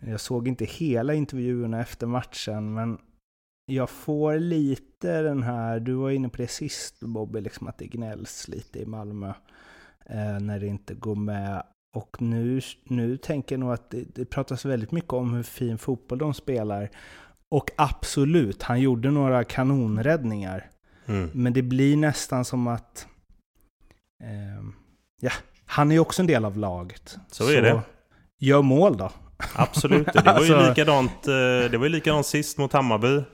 Jag 0.00 0.20
såg 0.20 0.48
inte 0.48 0.64
hela 0.64 1.14
intervjuerna 1.14 1.80
efter 1.80 2.06
matchen, 2.06 2.74
men 2.74 2.98
jag 3.66 3.90
får 3.90 4.38
lite 4.38 5.22
den 5.22 5.42
här, 5.42 5.80
du 5.80 5.94
var 5.94 6.10
inne 6.10 6.28
på 6.28 6.36
det 6.36 6.48
sist 6.48 7.00
Bobby, 7.00 7.40
liksom 7.40 7.68
att 7.68 7.78
det 7.78 7.86
gnälls 7.86 8.48
lite 8.48 8.78
i 8.78 8.86
Malmö 8.86 9.32
eh, 10.06 10.40
när 10.40 10.60
det 10.60 10.66
inte 10.66 10.94
går 10.94 11.14
med. 11.14 11.62
Och 11.94 12.22
nu, 12.22 12.60
nu 12.84 13.16
tänker 13.16 13.54
jag 13.54 13.60
nog 13.60 13.72
att 13.72 13.90
det, 13.90 14.14
det 14.14 14.24
pratas 14.24 14.64
väldigt 14.64 14.92
mycket 14.92 15.12
om 15.12 15.34
hur 15.34 15.42
fin 15.42 15.78
fotboll 15.78 16.18
de 16.18 16.34
spelar. 16.34 16.90
Och 17.48 17.70
absolut, 17.76 18.62
han 18.62 18.80
gjorde 18.80 19.10
några 19.10 19.44
kanonräddningar. 19.44 20.70
Mm. 21.06 21.30
Men 21.34 21.52
det 21.52 21.62
blir 21.62 21.96
nästan 21.96 22.44
som 22.44 22.66
att... 22.66 23.06
Eh, 24.22 24.64
ja, 25.20 25.30
han 25.66 25.90
är 25.90 25.94
ju 25.94 26.00
också 26.00 26.22
en 26.22 26.26
del 26.26 26.44
av 26.44 26.58
laget. 26.58 27.18
Så, 27.30 27.44
så 27.44 27.50
är 27.50 27.62
det. 27.62 27.82
Gör 28.40 28.62
mål 28.62 28.96
då. 28.96 29.10
Absolut, 29.54 30.06
det 30.12 30.22
var 30.24 30.44
ju 30.44 30.54
alltså... 30.54 30.68
likadant, 30.68 31.28
eh, 31.28 31.70
det 31.70 31.78
var 31.78 31.84
ju 31.84 31.88
likadant 31.88 32.26
sist 32.26 32.58
mot 32.58 32.72
Hammarby. 32.72 33.16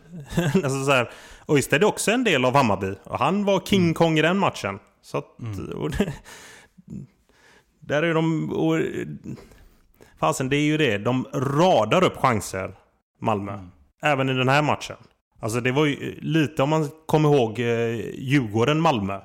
alltså 0.55 0.85
så 0.85 0.91
här, 0.91 1.11
Öystedt 1.49 1.83
är 1.83 1.87
också 1.87 2.11
en 2.11 2.25
del 2.25 2.45
av 2.45 2.55
Hammarby. 2.55 2.95
Och 3.05 3.19
han 3.19 3.45
var 3.45 3.61
King 3.61 3.83
mm. 3.83 3.95
Kong 3.95 4.19
i 4.19 4.23
den 4.23 4.39
matchen. 4.39 4.79
Så 5.03 5.19
att, 5.19 5.39
mm. 5.41 5.93
Där 7.89 8.03
är 8.03 8.15
de... 8.15 8.53
Och, 8.53 8.81
fasen, 10.21 10.49
det 10.49 10.57
är 10.57 10.63
ju 10.63 10.77
det. 10.77 10.99
De 10.99 11.27
radar 11.35 12.05
upp 12.05 12.17
chanser, 12.17 12.75
Malmö. 13.21 13.53
Mm. 13.53 13.71
Även 14.03 14.29
i 14.29 14.35
den 14.35 14.49
här 14.49 14.63
matchen. 14.63 14.97
Alltså 15.41 15.61
det 15.61 15.73
var 15.73 15.87
ju 15.87 16.21
lite 16.21 16.63
om 16.63 16.69
man 16.69 16.89
kommer 17.07 17.35
ihåg 17.35 17.61
eh, 17.61 17.67
Djurgården-Malmö. 18.15 19.21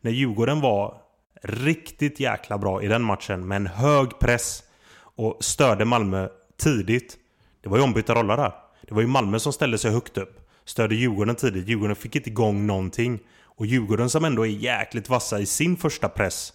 När 0.00 0.10
Djurgården 0.10 0.60
var 0.60 0.94
riktigt 1.42 2.20
jäkla 2.20 2.58
bra 2.58 2.82
i 2.82 2.88
den 2.88 3.02
matchen 3.02 3.48
med 3.48 3.56
en 3.56 3.66
hög 3.66 4.18
press 4.18 4.62
och 5.00 5.36
störde 5.40 5.84
Malmö 5.84 6.28
tidigt. 6.58 7.16
Det 7.62 7.68
var 7.68 7.76
ju 7.76 7.84
ombytta 7.84 8.14
roller 8.14 8.36
där. 8.36 8.52
Det 8.82 8.94
var 8.94 9.00
ju 9.00 9.06
Malmö 9.06 9.38
som 9.38 9.52
ställde 9.52 9.78
sig 9.78 9.90
högt 9.90 10.18
upp. 10.18 10.50
Störde 10.64 10.94
Djurgården 10.94 11.34
tidigt. 11.34 11.68
Djurgården 11.68 11.96
fick 11.96 12.16
inte 12.16 12.30
igång 12.30 12.66
någonting. 12.66 13.18
Och 13.42 13.66
Djurgården 13.66 14.10
som 14.10 14.24
ändå 14.24 14.46
är 14.46 14.50
jäkligt 14.50 15.08
vassa 15.08 15.38
i 15.40 15.46
sin 15.46 15.76
första 15.76 16.08
press 16.08 16.52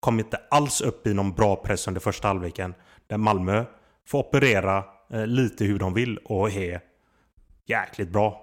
kom 0.00 0.18
inte 0.18 0.40
alls 0.50 0.80
upp 0.80 1.06
i 1.06 1.14
någon 1.14 1.32
bra 1.32 1.56
press 1.56 1.88
under 1.88 2.00
första 2.00 2.28
halvleken. 2.28 2.74
Där 3.06 3.16
Malmö 3.16 3.64
får 4.06 4.18
operera 4.18 4.84
eh, 5.12 5.26
lite 5.26 5.64
hur 5.64 5.78
de 5.78 5.94
vill 5.94 6.18
och 6.18 6.50
är 6.50 6.80
jäkligt 7.66 8.08
bra. 8.08 8.42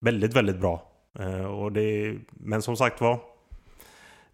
Väldigt, 0.00 0.34
väldigt 0.34 0.60
bra. 0.60 0.92
Eh, 1.18 1.44
och 1.44 1.72
det, 1.72 2.16
men 2.30 2.62
som 2.62 2.76
sagt 2.76 3.00
var. 3.00 3.20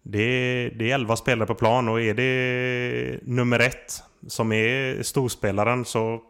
Det, 0.01 0.69
det 0.69 0.91
är 0.91 0.95
11 0.95 1.15
spelare 1.15 1.47
på 1.47 1.55
plan 1.55 1.89
och 1.89 2.01
är 2.01 2.13
det 2.13 3.19
nummer 3.23 3.59
ett 3.59 4.03
som 4.27 4.51
är 4.51 5.03
storspelaren 5.03 5.85
så 5.85 6.21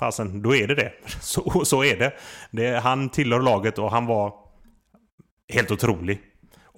fasen, 0.00 0.42
då 0.42 0.54
är 0.54 0.66
det 0.66 0.74
det. 0.74 0.92
Så, 1.20 1.64
så 1.64 1.84
är 1.84 1.96
det. 1.96 2.12
det. 2.50 2.80
Han 2.80 3.08
tillhör 3.08 3.40
laget 3.40 3.78
och 3.78 3.90
han 3.90 4.06
var 4.06 4.34
helt 5.48 5.70
otrolig. 5.70 6.20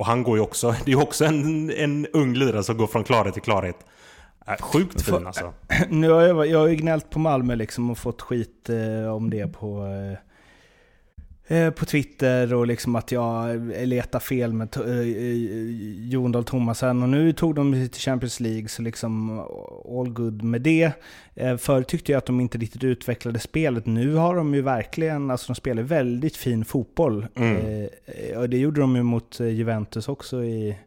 Och 0.02 0.06
han 0.06 0.22
går 0.22 0.36
ju 0.36 0.42
också, 0.42 0.74
det 0.84 0.92
är 0.92 1.02
också 1.02 1.24
en, 1.24 1.70
en 1.70 2.06
ung 2.06 2.34
lirare 2.34 2.62
som 2.62 2.76
går 2.76 2.86
från 2.86 3.04
klarhet 3.04 3.34
till 3.34 3.42
klarhet. 3.42 3.76
Äh, 4.46 4.56
sjukt 4.56 5.02
fin 5.02 5.26
alltså. 5.26 5.52
Nu 5.88 6.10
har 6.10 6.22
jag, 6.22 6.46
jag 6.46 6.58
har 6.58 6.66
ju 6.66 6.76
gnällt 6.76 7.10
på 7.10 7.18
Malmö 7.18 7.54
liksom 7.54 7.90
och 7.90 7.98
fått 7.98 8.22
skit 8.22 8.68
eh, 8.68 9.14
om 9.14 9.30
det 9.30 9.46
på, 9.46 9.86
eh 9.86 10.18
på 11.76 11.84
Twitter 11.84 12.54
och 12.54 12.66
liksom 12.66 12.96
att 12.96 13.12
jag 13.12 13.60
letar 13.86 14.18
fel 14.18 14.52
med 14.52 14.76
eh, 14.76 14.82
eh, 14.82 16.10
Jon 16.10 16.32
Dahl 16.32 16.44
Tomasen. 16.44 17.02
Och 17.02 17.08
nu 17.08 17.32
tog 17.32 17.54
de 17.54 17.74
sig 17.74 17.88
till 17.88 18.00
Champions 18.00 18.40
League, 18.40 18.68
så 18.68 18.82
liksom 18.82 19.40
all 19.98 20.10
good 20.10 20.42
med 20.42 20.62
det. 20.62 20.92
Eh, 21.34 21.56
förr 21.56 21.82
tyckte 21.82 22.12
jag 22.12 22.18
att 22.18 22.26
de 22.26 22.40
inte 22.40 22.58
riktigt 22.58 22.84
utvecklade 22.84 23.38
spelet. 23.38 23.86
Nu 23.86 24.14
har 24.14 24.36
de 24.36 24.54
ju 24.54 24.62
verkligen, 24.62 25.30
alltså 25.30 25.46
de 25.46 25.54
spelar 25.54 25.82
väldigt 25.82 26.36
fin 26.36 26.64
fotboll. 26.64 27.26
Mm. 27.34 27.88
Eh, 28.06 28.38
och 28.38 28.48
det 28.48 28.58
gjorde 28.58 28.80
de 28.80 28.96
ju 28.96 29.02
mot 29.02 29.40
eh, 29.40 29.48
Juventus 29.48 30.08
också 30.08 30.44
i 30.44 30.78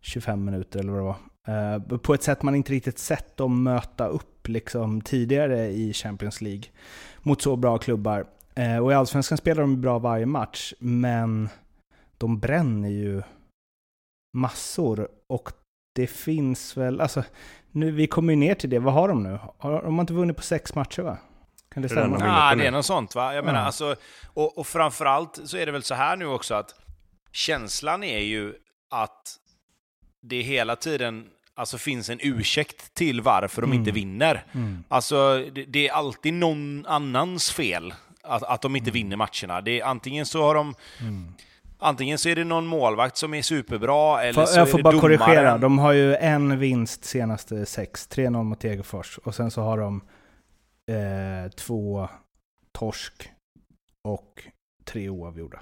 25 0.00 0.44
minuter 0.44 0.78
eller 0.78 0.92
vad 0.92 1.00
det 1.00 1.04
var. 1.04 1.98
På 1.98 2.14
ett 2.14 2.22
sätt 2.22 2.42
man 2.42 2.54
inte 2.54 2.72
riktigt 2.72 2.98
sett 2.98 3.36
dem 3.36 3.62
möta 3.62 4.06
upp 4.06 4.48
liksom 4.48 5.00
tidigare 5.00 5.66
i 5.66 5.92
Champions 5.92 6.40
League 6.40 6.64
mot 7.22 7.42
så 7.42 7.56
bra 7.56 7.78
klubbar. 7.78 8.26
Och 8.82 8.92
i 8.92 8.94
Allsvenskan 8.94 9.38
spelar 9.38 9.60
de 9.60 9.80
bra 9.80 9.98
varje 9.98 10.26
match, 10.26 10.72
men 10.78 11.48
de 12.18 12.38
bränner 12.38 12.88
ju 12.88 13.22
massor. 14.36 15.08
Och 15.28 15.50
det 15.94 16.06
finns 16.06 16.76
väl, 16.76 17.00
alltså 17.00 17.24
nu, 17.72 17.90
vi 17.90 18.06
kommer 18.06 18.32
ju 18.32 18.36
ner 18.36 18.54
till 18.54 18.70
det. 18.70 18.78
Vad 18.78 18.94
har 18.94 19.08
de 19.08 19.22
nu? 19.22 19.38
Har 19.58 19.82
de 19.82 20.00
inte 20.00 20.12
vunnit 20.12 20.36
på 20.36 20.42
sex 20.42 20.74
matcher 20.74 21.02
va? 21.02 21.18
Kan 21.74 21.82
det 21.82 21.88
stämma? 21.88 22.16
Ja, 22.20 22.54
det 22.54 22.66
är 22.66 22.70
något 22.70 22.86
sånt 22.86 23.14
va? 23.14 23.34
Jag 23.34 23.44
menar 23.44 23.58
ja. 23.60 23.66
alltså, 23.66 23.96
och, 24.24 24.58
och 24.58 24.66
framförallt 24.66 25.40
så 25.44 25.56
är 25.56 25.66
det 25.66 25.72
väl 25.72 25.82
så 25.82 25.94
här 25.94 26.16
nu 26.16 26.26
också 26.26 26.54
att 26.54 26.74
känslan 27.32 28.04
är 28.04 28.18
ju 28.18 28.54
att 28.90 29.36
det 30.22 30.42
hela 30.42 30.76
tiden 30.76 31.26
alltså, 31.54 31.78
finns 31.78 32.10
en 32.10 32.18
ursäkt 32.22 32.94
till 32.94 33.20
varför 33.20 33.62
de 33.62 33.70
mm. 33.70 33.78
inte 33.78 33.90
vinner. 33.90 34.44
Mm. 34.52 34.84
Alltså, 34.88 35.44
det, 35.54 35.64
det, 35.64 35.88
är 35.88 35.92
alltid 35.92 36.34
någon 36.34 36.86
annans 36.86 37.52
fel 37.52 37.94
att, 38.24 38.42
att 38.42 38.62
de 38.62 38.76
inte 38.76 38.90
mm. 38.90 38.94
vinner 38.94 39.16
matcherna. 39.16 39.60
Det 39.60 39.80
är, 39.80 39.84
antingen 39.84 40.26
så 40.26 40.42
har 40.42 40.54
de 40.54 40.74
mm. 41.00 41.34
Antingen 41.78 42.18
så 42.18 42.28
är 42.28 42.36
det 42.36 42.44
någon 42.44 42.66
målvakt 42.66 43.16
som 43.16 43.34
är 43.34 43.42
superbra, 43.42 44.22
eller 44.22 44.32
För, 44.32 44.46
så 44.46 44.58
Jag 44.58 44.70
får 44.70 44.78
är 44.78 44.82
bara 44.82 44.94
det 44.94 45.00
korrigera, 45.00 45.58
de 45.58 45.78
har 45.78 45.92
ju 45.92 46.16
en 46.16 46.58
vinst 46.58 47.04
senaste 47.04 47.66
sex. 47.66 48.08
3-0 48.10 48.42
mot 48.42 48.60
Degerfors. 48.60 49.18
Och 49.18 49.34
sen 49.34 49.50
så 49.50 49.62
har 49.62 49.78
de 49.78 50.00
eh, 50.86 51.50
två 51.50 52.08
torsk 52.72 53.30
och 54.02 54.42
tre 54.84 55.08
oavgjorda. 55.08 55.60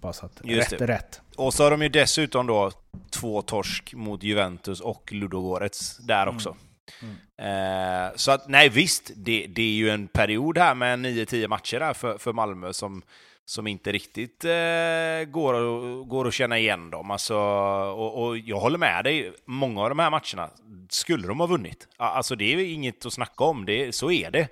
Bara 0.00 0.12
så 0.12 0.26
att 0.26 0.40
Just 0.44 0.72
rätt 0.72 0.80
är 0.80 0.86
rätt. 0.86 1.20
Och 1.36 1.54
så 1.54 1.62
har 1.62 1.70
de 1.70 1.82
ju 1.82 1.88
dessutom 1.88 2.46
då 2.46 2.70
två 3.10 3.42
torsk 3.42 3.94
mot 3.94 4.22
Juventus 4.22 4.80
och 4.80 5.12
Ludogorets 5.12 5.96
där 5.96 6.22
mm. 6.22 6.34
också. 6.34 6.48
Mm. 6.48 6.60
Mm. 7.02 8.06
Eh, 8.06 8.12
så 8.16 8.30
att 8.30 8.48
nej 8.48 8.68
visst, 8.68 9.10
det, 9.16 9.46
det 9.46 9.62
är 9.62 9.74
ju 9.74 9.90
en 9.90 10.08
period 10.08 10.58
här 10.58 10.74
med 10.74 10.98
9-10 10.98 11.48
matcher 11.48 11.80
här 11.80 11.94
för, 11.94 12.18
för 12.18 12.32
Malmö 12.32 12.72
som 12.72 13.02
som 13.46 13.66
inte 13.66 13.92
riktigt 13.92 14.44
eh, 14.44 15.30
går, 15.30 15.54
att, 15.54 16.08
går 16.08 16.28
att 16.28 16.34
känna 16.34 16.58
igen 16.58 16.90
dem. 16.90 17.10
Alltså, 17.10 17.36
och, 17.36 18.24
och, 18.24 18.38
jag 18.38 18.60
håller 18.60 18.78
med 18.78 19.04
dig, 19.04 19.32
många 19.44 19.82
av 19.82 19.88
de 19.88 19.98
här 19.98 20.10
matcherna 20.10 20.50
skulle 20.88 21.26
de 21.26 21.40
ha 21.40 21.46
vunnit. 21.46 21.88
Alltså 21.96 22.36
det 22.36 22.54
är 22.54 22.58
inget 22.58 23.06
att 23.06 23.12
snacka 23.12 23.44
om, 23.44 23.64
det, 23.64 23.94
så 23.94 24.10
är 24.10 24.30
det. 24.30 24.48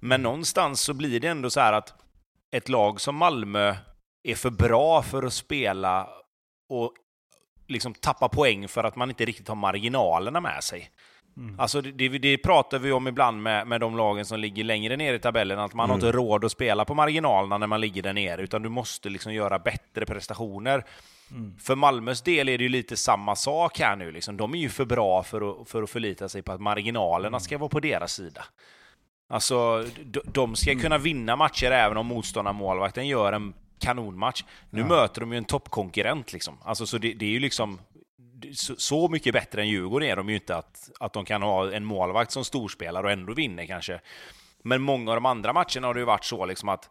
Men 0.00 0.22
någonstans 0.22 0.80
så 0.80 0.94
blir 0.94 1.20
det 1.20 1.28
ändå 1.28 1.50
så 1.50 1.60
här 1.60 1.72
att 1.72 1.94
ett 2.50 2.68
lag 2.68 3.00
som 3.00 3.16
Malmö 3.16 3.74
är 4.22 4.34
för 4.34 4.50
bra 4.50 5.02
för 5.02 5.22
att 5.22 5.32
spela 5.32 6.08
och 6.68 6.92
liksom 7.66 7.94
tappa 7.94 8.28
poäng 8.28 8.68
för 8.68 8.84
att 8.84 8.96
man 8.96 9.10
inte 9.10 9.24
riktigt 9.24 9.48
har 9.48 9.54
marginalerna 9.54 10.40
med 10.40 10.64
sig. 10.64 10.90
Mm. 11.36 11.60
Alltså 11.60 11.80
det, 11.80 12.08
det, 12.08 12.38
pratar 12.38 12.78
vi 12.78 12.92
om 12.92 13.08
ibland 13.08 13.42
med, 13.42 13.66
med 13.66 13.80
de 13.80 13.96
lagen 13.96 14.24
som 14.24 14.40
ligger 14.40 14.64
längre 14.64 14.96
ner 14.96 15.14
i 15.14 15.18
tabellen, 15.18 15.58
att 15.58 15.74
man 15.74 15.84
mm. 15.84 15.90
har 15.90 16.08
inte 16.08 16.18
råd 16.18 16.44
att 16.44 16.52
spela 16.52 16.84
på 16.84 16.94
marginalerna 16.94 17.58
när 17.58 17.66
man 17.66 17.80
ligger 17.80 18.02
där 18.02 18.12
nere, 18.12 18.42
utan 18.42 18.62
du 18.62 18.68
måste 18.68 19.08
liksom 19.08 19.34
göra 19.34 19.58
bättre 19.58 20.06
prestationer. 20.06 20.84
Mm. 21.30 21.58
För 21.58 21.74
Malmös 21.74 22.22
del 22.22 22.48
är 22.48 22.58
det 22.58 22.64
ju 22.64 22.70
lite 22.70 22.96
samma 22.96 23.36
sak 23.36 23.78
här 23.78 23.96
nu. 23.96 24.12
Liksom. 24.12 24.36
De 24.36 24.54
är 24.54 24.58
ju 24.58 24.68
för 24.68 24.84
bra 24.84 25.22
för 25.22 25.50
att, 25.50 25.68
för 25.68 25.82
att 25.82 25.90
förlita 25.90 26.28
sig 26.28 26.42
på 26.42 26.52
att 26.52 26.60
marginalerna 26.60 27.28
mm. 27.28 27.40
ska 27.40 27.58
vara 27.58 27.68
på 27.68 27.80
deras 27.80 28.12
sida. 28.12 28.44
Alltså, 29.28 29.84
de 30.24 30.56
ska 30.56 30.70
mm. 30.70 30.82
kunna 30.82 30.98
vinna 30.98 31.36
matcher 31.36 31.70
även 31.70 31.96
om 31.96 32.06
motståndarmålvakten 32.06 33.08
gör 33.08 33.32
en 33.32 33.54
kanonmatch. 33.78 34.44
Nu 34.70 34.80
ja. 34.80 34.86
möter 34.86 35.20
de 35.20 35.32
ju 35.32 35.38
en 35.38 35.44
toppkonkurrent 35.44 36.32
liksom. 36.32 36.58
Alltså, 36.62 36.86
så 36.86 36.98
det, 36.98 37.12
det 37.12 37.26
är 37.26 37.30
ju 37.30 37.40
liksom 37.40 37.78
så, 38.76 39.08
mycket 39.08 39.32
bättre 39.32 39.62
än 39.62 39.68
Djurgården 39.68 40.08
är 40.08 40.16
de 40.16 40.28
ju 40.28 40.34
inte 40.34 40.56
att, 40.56 40.90
att 41.00 41.12
de 41.12 41.24
kan 41.24 41.42
ha 41.42 41.72
en 41.72 41.84
målvakt 41.84 42.32
som 42.32 42.44
storspelare 42.44 43.06
och 43.06 43.12
ändå 43.12 43.34
vinner 43.34 43.66
kanske. 43.66 44.00
Men 44.64 44.82
många 44.82 45.10
av 45.10 45.16
de 45.16 45.26
andra 45.26 45.52
matcherna 45.52 45.86
har 45.86 45.94
det 45.94 46.00
ju 46.00 46.06
varit 46.06 46.24
så 46.24 46.46
liksom 46.46 46.68
att 46.68 46.90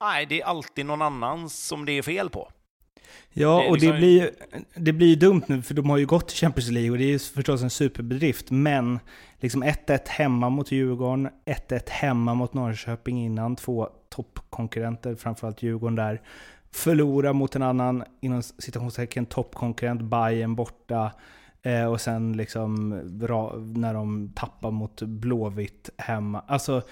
nej, 0.00 0.26
det 0.26 0.40
är 0.40 0.44
alltid 0.44 0.86
någon 0.86 1.02
annan 1.02 1.50
som 1.50 1.84
det 1.84 1.92
är 1.92 2.02
fel 2.02 2.30
på. 2.30 2.52
Ja, 3.32 3.62
det 3.62 3.68
och 3.68 3.74
liksom... 3.74 3.90
det 3.90 3.98
blir, 3.98 4.30
det 4.74 4.92
blir 4.92 5.16
dumt 5.16 5.42
nu 5.46 5.62
för 5.62 5.74
de 5.74 5.90
har 5.90 5.98
ju 5.98 6.06
gått 6.06 6.28
till 6.28 6.38
Champions 6.38 6.70
League 6.70 6.90
och 6.90 6.98
det 6.98 7.14
är 7.14 7.34
förstås 7.34 7.62
en 7.62 7.70
superbedrift. 7.70 8.50
Men 8.50 8.98
liksom 9.38 9.64
1-1 9.64 10.08
hemma 10.08 10.50
mot 10.50 10.72
Djurgården, 10.72 11.28
1-1 11.46 11.90
hemma 11.90 12.34
mot 12.34 12.54
Norrköping 12.54 13.24
innan, 13.24 13.56
två 13.56 13.88
toppkonkurrenter, 14.08 15.14
framförallt 15.14 15.62
Djurgården 15.62 15.94
där. 15.96 16.20
Förlora 16.72 17.32
mot 17.32 17.56
en 17.56 17.62
annan, 17.62 18.04
inom 18.20 18.42
citationstecken, 18.42 19.26
toppkonkurrent, 19.26 20.02
Bayern 20.02 20.54
borta. 20.54 21.12
Eh, 21.62 21.84
och 21.84 22.00
sen 22.00 22.32
liksom 22.32 22.88
när 23.76 23.94
de 23.94 24.32
tappar 24.34 24.70
mot 24.70 25.02
Blåvitt 25.02 25.90
hemma. 25.96 26.44
Alltså, 26.46 26.82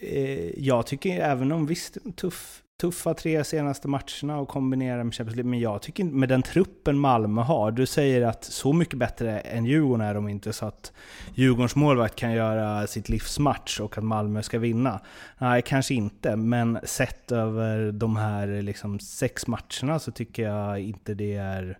eh, 0.00 0.64
jag 0.64 0.86
tycker 0.86 1.20
även 1.20 1.52
om 1.52 1.66
visst, 1.66 2.16
tuff 2.16 2.62
tuffa 2.80 3.14
tre 3.14 3.44
senaste 3.44 3.88
matcherna 3.88 4.38
och 4.38 4.48
kombinera 4.48 5.04
med 5.04 5.14
Champions 5.14 5.36
League. 5.36 5.50
Men 5.50 5.60
jag 5.60 5.82
tycker 5.82 6.04
med 6.04 6.28
den 6.28 6.42
truppen 6.42 6.98
Malmö 6.98 7.42
har, 7.42 7.70
du 7.70 7.86
säger 7.86 8.22
att 8.22 8.44
så 8.44 8.72
mycket 8.72 8.98
bättre 8.98 9.40
än 9.40 9.64
Djurgården 9.64 10.06
är 10.06 10.14
de 10.14 10.28
inte 10.28 10.52
så 10.52 10.66
att 10.66 10.92
Djurgårdens 11.34 11.76
målvakt 11.76 12.16
kan 12.16 12.32
göra 12.32 12.86
sitt 12.86 13.08
livsmatch 13.08 13.80
och 13.80 13.98
att 13.98 14.04
Malmö 14.04 14.42
ska 14.42 14.58
vinna. 14.58 15.00
Nej, 15.38 15.62
kanske 15.62 15.94
inte, 15.94 16.36
men 16.36 16.78
sett 16.84 17.32
över 17.32 17.92
de 17.92 18.16
här 18.16 18.62
liksom 18.62 18.98
sex 18.98 19.46
matcherna 19.46 19.98
så 19.98 20.12
tycker 20.12 20.42
jag 20.42 20.80
inte 20.80 21.14
det 21.14 21.34
är... 21.34 21.78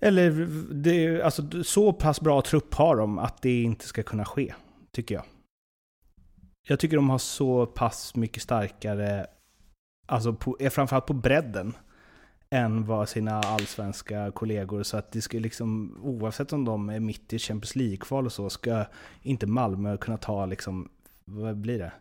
Eller 0.00 0.48
det, 0.74 1.22
alltså, 1.22 1.64
så 1.64 1.92
pass 1.92 2.20
bra 2.20 2.42
trupp 2.42 2.74
har 2.74 2.96
de 2.96 3.18
att 3.18 3.42
det 3.42 3.62
inte 3.62 3.86
ska 3.86 4.02
kunna 4.02 4.24
ske, 4.24 4.54
tycker 4.92 5.14
jag. 5.14 5.24
Jag 6.68 6.78
tycker 6.78 6.96
de 6.96 7.10
har 7.10 7.18
så 7.18 7.66
pass 7.66 8.16
mycket 8.16 8.42
starkare 8.42 9.26
alltså 10.10 10.32
på, 10.32 10.56
eh, 10.60 10.70
framförallt 10.70 11.06
på 11.06 11.14
bredden, 11.14 11.74
än 12.50 12.86
vad 12.86 13.08
sina 13.08 13.40
allsvenska 13.40 14.30
kollegor. 14.30 14.82
Så 14.82 14.96
att 14.96 15.12
det 15.12 15.22
ska 15.22 15.38
liksom, 15.38 15.98
oavsett 16.02 16.52
om 16.52 16.64
de 16.64 16.88
är 16.88 17.00
mitt 17.00 17.32
i 17.32 17.38
Champions 17.38 17.76
League-kval 17.76 18.26
och 18.26 18.32
så, 18.32 18.50
ska 18.50 18.84
inte 19.22 19.46
Malmö 19.46 19.96
kunna 19.96 20.16
ta 20.16 20.46
liksom, 20.46 20.90
vad 21.24 21.56
blir 21.56 21.78
det? 21.78 21.92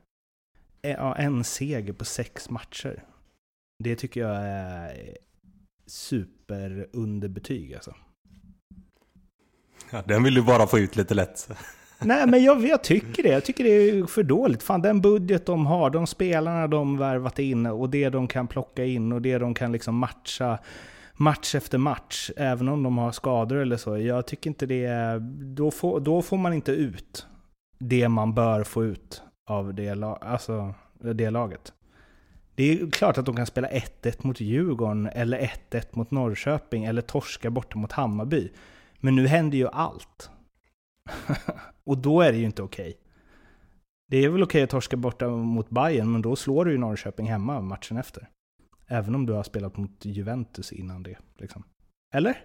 Eh, 0.82 1.19
en 1.26 1.43
seger 1.43 1.93
på 1.93 2.06
sex 2.06 2.50
matcher. 2.50 3.04
Det 3.84 3.95
tycker 3.95 4.22
jag 4.22 4.38
är 4.38 5.17
superunderbetyg 5.86 7.74
alltså. 7.74 7.95
Ja, 9.91 10.02
den 10.02 10.24
vill 10.24 10.34
du 10.34 10.41
bara 10.41 10.67
få 10.67 10.80
ut 10.80 10.95
lite 10.95 11.13
lätt. 11.13 11.50
Nej, 11.99 12.27
men 12.27 12.43
jag, 12.43 12.67
jag, 12.67 12.83
tycker 12.83 13.23
det. 13.23 13.29
Jag 13.29 13.45
tycker 13.45 13.63
det 13.63 13.69
är 13.69 14.05
för 14.05 14.23
dåligt. 14.23 14.63
Fan, 14.63 14.81
den 14.81 15.01
budget 15.01 15.45
de 15.45 15.65
har, 15.65 15.89
de 15.89 16.07
spelarna 16.07 16.67
de 16.67 16.97
värvat 16.97 17.39
in 17.39 17.65
och 17.65 17.89
det 17.89 18.09
de 18.09 18.27
kan 18.27 18.47
plocka 18.47 18.85
in 18.85 19.12
och 19.12 19.21
det 19.21 19.38
de 19.38 19.53
kan 19.53 19.71
liksom 19.71 19.95
matcha 19.95 20.59
match 21.19 21.55
efter 21.55 21.77
match, 21.77 22.31
även 22.38 22.69
om 22.69 22.83
de 22.83 22.97
har 22.97 23.12
skador 23.12 23.57
eller 23.57 23.77
så. 23.77 23.97
Jag 23.97 24.27
tycker 24.27 24.49
inte 24.49 24.65
det 24.65 24.85
är... 24.85 25.19
Då 25.55 25.71
får, 25.71 25.99
då 25.99 26.21
får 26.21 26.38
man 26.38 26.53
inte 26.53 26.71
ut 26.71 27.25
det 27.77 28.09
man 28.09 28.33
bör 28.33 28.63
få 28.63 28.85
ut 28.85 29.21
av 29.47 29.73
det, 29.73 30.03
alltså, 30.03 30.73
det 31.01 31.29
laget. 31.29 31.73
Det 32.55 32.71
är 32.71 32.91
klart 32.91 33.17
att 33.17 33.25
de 33.25 33.35
kan 33.35 33.45
spela 33.45 33.67
1-1 33.67 34.27
mot 34.27 34.39
Djurgården, 34.39 35.09
eller 35.13 35.51
1-1 35.71 35.85
mot 35.91 36.12
Norrköping, 36.12 36.85
eller 36.85 37.01
torska 37.01 37.49
borta 37.49 37.77
mot 37.77 37.91
Hammarby. 37.91 38.51
Men 38.99 39.15
nu 39.15 39.27
händer 39.27 39.57
ju 39.57 39.67
allt. 39.67 40.29
Och 41.84 41.98
då 41.98 42.22
är 42.22 42.32
det 42.32 42.38
ju 42.38 42.45
inte 42.45 42.62
okej. 42.62 42.89
Okay. 42.89 43.02
Det 44.08 44.17
är 44.17 44.30
väl 44.30 44.43
okej 44.43 44.60
okay 44.60 44.63
att 44.63 44.69
torska 44.69 44.98
borta 44.98 45.28
mot 45.28 45.69
Bayern, 45.69 46.12
men 46.12 46.22
då 46.22 46.36
slår 46.36 46.65
du 46.65 46.72
ju 46.72 46.78
Norrköping 46.78 47.26
hemma 47.26 47.62
matchen 47.62 47.98
efter. 47.98 48.30
Även 48.88 49.15
om 49.15 49.26
du 49.26 49.34
har 49.34 49.43
spelat 49.43 49.78
mot 49.78 50.06
Juventus 50.06 50.72
innan 50.72 51.04
det. 51.04 51.17
Liksom. 51.38 51.63
Eller? 52.13 52.43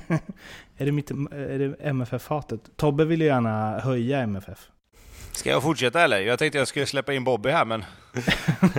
är 0.76 0.86
det, 0.86 0.92
mitt, 0.92 1.10
är 1.10 1.58
det 1.58 1.74
MFF-hatet? 1.80 2.60
Tobbe 2.76 3.04
vill 3.04 3.20
ju 3.20 3.26
gärna 3.26 3.78
höja 3.78 4.20
MFF. 4.20 4.70
Ska 5.32 5.50
jag 5.50 5.62
fortsätta 5.62 6.02
eller? 6.02 6.20
Jag 6.20 6.38
tänkte 6.38 6.58
jag 6.58 6.68
skulle 6.68 6.86
släppa 6.86 7.12
in 7.12 7.24
Bobby 7.24 7.50
här, 7.50 7.64
men... 7.64 7.84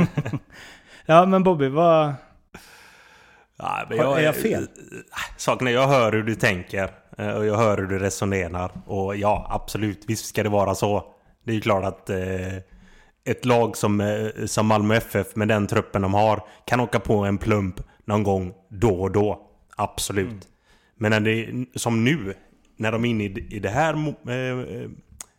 ja, 1.05 1.25
men 1.25 1.43
Bobby, 1.43 1.67
vad... 1.67 2.13
Ja, 3.59 3.85
men 3.89 3.97
jag, 3.97 4.19
är 4.19 4.23
jag 4.23 4.35
fel? 4.35 4.67
Saken 5.37 5.67
är, 5.67 5.71
jag 5.71 5.87
hör 5.87 6.11
hur 6.11 6.23
du 6.23 6.35
tänker. 6.35 6.89
Eh, 7.17 7.29
och 7.29 7.45
jag 7.45 7.57
hör 7.57 7.77
hur 7.77 7.85
du 7.85 7.99
resonerar. 7.99 8.71
Och 8.85 9.15
ja, 9.15 9.47
absolut, 9.49 10.03
visst 10.07 10.25
ska 10.25 10.43
det 10.43 10.49
vara 10.49 10.75
så. 10.75 11.03
Det 11.45 11.51
är 11.51 11.55
ju 11.55 11.61
klart 11.61 11.83
att 11.83 12.09
eh, 12.09 12.57
ett 13.25 13.45
lag 13.45 13.77
som, 13.77 14.01
eh, 14.01 14.45
som 14.45 14.67
Malmö 14.67 14.95
FF 14.95 15.35
med 15.35 15.47
den 15.47 15.67
truppen 15.67 16.01
de 16.01 16.13
har 16.13 16.43
kan 16.65 16.79
åka 16.79 16.99
på 16.99 17.17
en 17.17 17.37
plump 17.37 17.75
någon 18.05 18.23
gång 18.23 18.53
då 18.69 19.01
och 19.01 19.11
då. 19.11 19.47
Absolut. 19.75 20.27
Mm. 20.27 20.41
Men 20.95 21.11
när 21.11 21.19
det, 21.19 21.65
som 21.79 22.03
nu, 22.03 22.33
när 22.77 22.91
de 22.91 23.05
är 23.05 23.09
inne 23.09 23.23
i, 23.23 23.47
i 23.49 23.59
det 23.59 23.69
här 23.69 23.93
eh, 23.93 24.89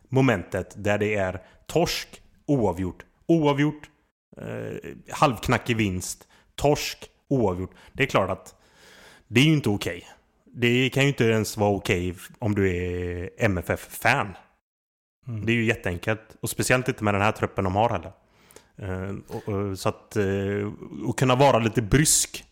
momentet 0.09 0.73
där 0.83 0.97
det 0.97 1.15
är 1.15 1.41
torsk, 1.67 2.21
oavgjort, 2.45 3.05
oavgjort, 3.27 3.89
eh, 4.37 4.91
halvknackig 5.11 5.77
vinst, 5.77 6.27
torsk, 6.55 7.09
oavgjort. 7.31 7.71
Det 7.93 8.03
är 8.03 8.07
klart 8.07 8.29
att 8.29 8.55
det 9.27 9.39
är 9.39 9.45
ju 9.45 9.53
inte 9.53 9.69
okej. 9.69 9.97
Okay. 9.97 10.09
Det 10.53 10.89
kan 10.89 11.03
ju 11.03 11.09
inte 11.09 11.23
ens 11.23 11.57
vara 11.57 11.69
okej 11.69 12.11
okay 12.11 12.21
om 12.39 12.55
du 12.55 12.75
är 12.75 13.29
MFF-fan. 13.37 14.33
Mm. 15.27 15.45
Det 15.45 15.51
är 15.51 15.55
ju 15.55 15.65
jätteenkelt. 15.65 16.37
Och 16.41 16.49
speciellt 16.49 16.87
inte 16.87 17.03
med 17.03 17.13
den 17.13 17.21
här 17.21 17.31
truppen 17.31 17.63
de 17.63 17.75
har 17.75 17.89
heller. 17.89 18.11
Uh, 18.81 19.17
och, 19.27 19.79
så 19.79 19.89
att... 19.89 20.17
Uh, 20.17 20.71
och 21.05 21.19
kunna 21.19 21.35
vara 21.35 21.59
lite 21.59 21.81
brysk 21.81 22.43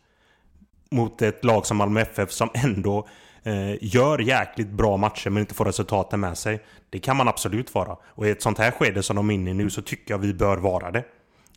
mot 0.91 1.21
ett 1.21 1.45
lag 1.45 1.65
som 1.65 1.77
Malmö 1.77 2.01
FF 2.01 2.31
som 2.31 2.49
ändå 2.53 3.07
uh, 3.47 3.75
gör 3.81 4.19
jäkligt 4.19 4.69
bra 4.69 4.97
matcher 4.97 5.29
men 5.29 5.41
inte 5.41 5.53
får 5.53 5.65
resultaten 5.65 6.19
med 6.19 6.37
sig. 6.37 6.63
Det 6.89 6.99
kan 6.99 7.17
man 7.17 7.27
absolut 7.27 7.73
vara. 7.73 7.97
Och 8.03 8.27
i 8.27 8.29
ett 8.29 8.41
sånt 8.41 8.57
här 8.57 8.71
skede 8.71 9.03
som 9.03 9.15
de 9.15 9.29
är 9.29 9.33
inne 9.33 9.49
i 9.49 9.53
nu 9.53 9.69
så 9.69 9.81
tycker 9.81 10.13
jag 10.13 10.19
vi 10.19 10.33
bör 10.33 10.57
vara 10.57 10.91
det. 10.91 11.03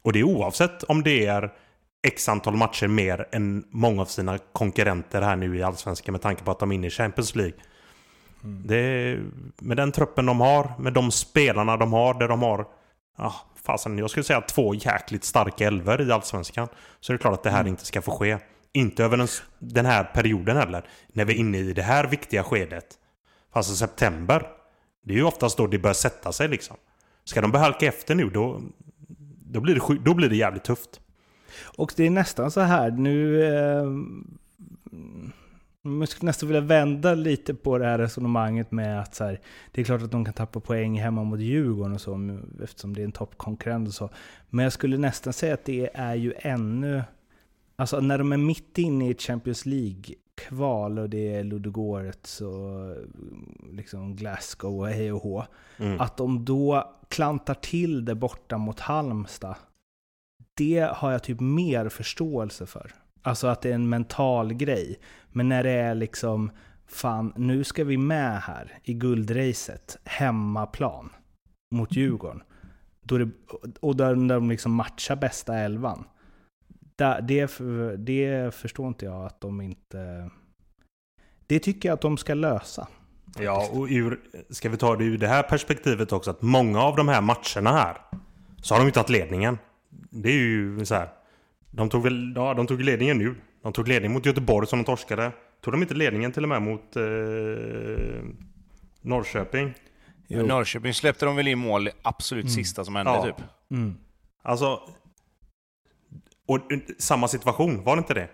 Och 0.02 0.12
det 0.12 0.18
är 0.18 0.24
oavsett 0.24 0.82
om 0.82 1.02
det 1.02 1.26
är 1.26 1.52
X 2.02 2.28
antal 2.28 2.56
matcher 2.56 2.88
mer 2.88 3.28
än 3.32 3.64
många 3.70 4.02
av 4.02 4.06
sina 4.06 4.38
konkurrenter 4.38 5.22
här 5.22 5.36
nu 5.36 5.56
i 5.56 5.62
Allsvenskan 5.62 6.12
med 6.12 6.22
tanke 6.22 6.44
på 6.44 6.50
att 6.50 6.58
de 6.58 6.70
är 6.70 6.74
inne 6.74 6.86
i 6.86 6.90
Champions 6.90 7.34
League. 7.34 7.54
Mm. 8.44 8.62
Det, 8.66 9.18
med 9.58 9.76
den 9.76 9.92
truppen 9.92 10.26
de 10.26 10.40
har, 10.40 10.72
med 10.78 10.92
de 10.92 11.10
spelarna 11.10 11.76
de 11.76 11.92
har, 11.92 12.14
där 12.14 12.28
de 12.28 12.42
har... 12.42 12.66
Ah, 13.16 13.32
fasen, 13.64 13.98
jag 13.98 14.10
skulle 14.10 14.24
säga 14.24 14.40
två 14.40 14.74
jäkligt 14.74 15.24
starka 15.24 15.66
elver 15.66 16.08
i 16.08 16.12
Allsvenskan. 16.12 16.68
Så 17.00 17.12
är 17.12 17.14
det 17.14 17.20
klart 17.20 17.34
att 17.34 17.42
det 17.42 17.50
här 17.50 17.60
mm. 17.60 17.70
inte 17.70 17.86
ska 17.86 18.02
få 18.02 18.10
ske. 18.10 18.38
Inte 18.72 19.04
över 19.04 19.16
den, 19.16 19.28
den 19.58 19.86
här 19.86 20.04
perioden 20.04 20.56
heller. 20.56 20.84
När 21.12 21.24
vi 21.24 21.32
är 21.32 21.38
inne 21.38 21.58
i 21.58 21.72
det 21.72 21.82
här 21.82 22.06
viktiga 22.06 22.44
skedet. 22.44 22.86
Alltså 23.52 23.74
september. 23.74 24.46
Det 25.04 25.12
är 25.12 25.16
ju 25.16 25.24
oftast 25.24 25.56
då 25.56 25.66
det 25.66 25.78
börjar 25.78 25.94
sätta 25.94 26.32
sig 26.32 26.48
liksom. 26.48 26.76
Ska 27.24 27.40
de 27.40 27.50
börja 27.50 27.64
halka 27.64 27.86
efter 27.86 28.14
nu 28.14 28.30
då, 28.30 28.62
då, 29.50 29.60
blir 29.60 29.74
det, 29.74 29.98
då 30.04 30.14
blir 30.14 30.28
det 30.28 30.36
jävligt 30.36 30.64
tufft. 30.64 31.00
Och 31.64 31.92
det 31.96 32.06
är 32.06 32.10
nästan 32.10 32.50
så 32.50 32.60
här, 32.60 32.90
nu... 32.90 33.44
Eh, 33.44 33.86
man 35.84 36.06
skulle 36.06 36.26
nästan 36.26 36.48
vilja 36.48 36.60
vända 36.60 37.14
lite 37.14 37.54
på 37.54 37.78
det 37.78 37.84
här 37.84 37.98
resonemanget 37.98 38.72
med 38.72 39.00
att 39.00 39.14
så 39.14 39.24
här, 39.24 39.40
det 39.72 39.80
är 39.80 39.84
klart 39.84 40.02
att 40.02 40.10
de 40.10 40.24
kan 40.24 40.34
tappa 40.34 40.60
poäng 40.60 41.00
hemma 41.00 41.24
mot 41.24 41.40
Djurgården 41.40 41.94
och 41.94 42.00
så, 42.00 42.38
eftersom 42.62 42.94
det 42.94 43.02
är 43.02 43.04
en 43.04 43.12
toppkonkurrent 43.12 43.88
och 43.88 43.94
så. 43.94 44.10
Men 44.50 44.62
jag 44.62 44.72
skulle 44.72 44.98
nästan 44.98 45.32
säga 45.32 45.54
att 45.54 45.64
det 45.64 45.90
är 45.94 46.14
ju 46.14 46.32
ännu... 46.36 47.02
Alltså 47.76 48.00
när 48.00 48.18
de 48.18 48.32
är 48.32 48.36
mitt 48.36 48.78
inne 48.78 49.10
i 49.10 49.14
Champions 49.14 49.66
League-kval 49.66 50.98
och 50.98 51.10
det 51.10 51.34
är 51.34 51.44
Ludogorets 51.44 52.40
och 52.40 52.96
liksom 53.70 54.16
Glasgow 54.16 54.80
och 54.80 54.88
hej 54.88 55.12
och 55.12 55.22
hå. 55.22 55.44
Mm. 55.76 56.00
Att 56.00 56.16
de 56.16 56.44
då 56.44 56.94
klantar 57.08 57.54
till 57.54 58.04
det 58.04 58.14
borta 58.14 58.58
mot 58.58 58.80
Halmstad 58.80 59.54
det 60.54 60.90
har 60.94 61.12
jag 61.12 61.22
typ 61.22 61.40
mer 61.40 61.88
förståelse 61.88 62.66
för. 62.66 62.92
Alltså 63.22 63.46
att 63.46 63.62
det 63.62 63.70
är 63.70 63.74
en 63.74 63.88
mental 63.88 64.54
grej. 64.54 65.00
Men 65.28 65.48
när 65.48 65.62
det 65.62 65.70
är 65.70 65.94
liksom, 65.94 66.50
fan 66.86 67.32
nu 67.36 67.64
ska 67.64 67.84
vi 67.84 67.96
med 67.96 68.40
här 68.40 68.78
i 68.82 68.94
guldracet, 68.94 69.98
hemmaplan 70.04 71.10
mot 71.74 71.96
Djurgården. 71.96 72.42
Då 73.02 73.18
det, 73.18 73.30
och 73.80 73.96
där 73.96 74.14
de 74.14 74.50
liksom 74.50 74.74
matchar 74.74 75.16
bästa 75.16 75.58
elvan. 75.58 76.04
Det, 77.22 77.96
det 77.98 78.54
förstår 78.54 78.88
inte 78.88 79.04
jag 79.04 79.26
att 79.26 79.40
de 79.40 79.60
inte... 79.60 80.30
Det 81.46 81.58
tycker 81.58 81.88
jag 81.88 81.94
att 81.94 82.00
de 82.00 82.16
ska 82.16 82.34
lösa. 82.34 82.88
Ja, 83.38 83.68
och 83.72 83.86
ur, 83.90 84.20
ska 84.50 84.68
vi 84.68 84.76
ta 84.76 84.96
det 84.96 85.04
ur 85.04 85.18
det 85.18 85.28
här 85.28 85.42
perspektivet 85.42 86.12
också, 86.12 86.30
att 86.30 86.42
många 86.42 86.82
av 86.82 86.96
de 86.96 87.08
här 87.08 87.20
matcherna 87.20 87.72
här, 87.72 87.96
så 88.62 88.74
har 88.74 88.80
de 88.80 88.86
inte 88.86 88.94
tagit 88.94 89.10
ledningen. 89.10 89.58
Det 90.12 90.28
är 90.28 90.32
ju 90.32 90.84
så 90.84 90.94
här. 90.94 91.08
De 91.70 91.88
tog 91.88 92.02
väl, 92.02 92.32
ja, 92.36 92.54
de 92.54 92.66
tog 92.66 92.80
ledningen 92.80 93.18
nu. 93.18 93.34
De 93.62 93.72
tog 93.72 93.88
ledning 93.88 94.12
mot 94.12 94.26
Göteborg 94.26 94.66
som 94.66 94.78
de 94.78 94.84
torskade. 94.84 95.32
Tog 95.60 95.74
de 95.74 95.82
inte 95.82 95.94
ledningen 95.94 96.32
till 96.32 96.42
och 96.42 96.48
med 96.48 96.62
mot 96.62 96.96
eh, 96.96 97.02
Norrköping? 99.00 99.74
Jo. 100.28 100.46
Norrköping 100.46 100.94
släppte 100.94 101.24
de 101.24 101.36
väl 101.36 101.48
in 101.48 101.58
mål 101.58 101.88
absolut 102.02 102.44
mm. 102.44 102.54
sista 102.54 102.84
som 102.84 102.96
hände 102.96 103.12
ja. 103.12 103.24
typ. 103.24 103.46
Mm. 103.70 103.94
Alltså... 104.42 104.80
Och 106.46 106.60
samma 106.98 107.28
situation, 107.28 107.84
var 107.84 107.96
det 107.96 107.98
inte 107.98 108.14
det? 108.14 108.28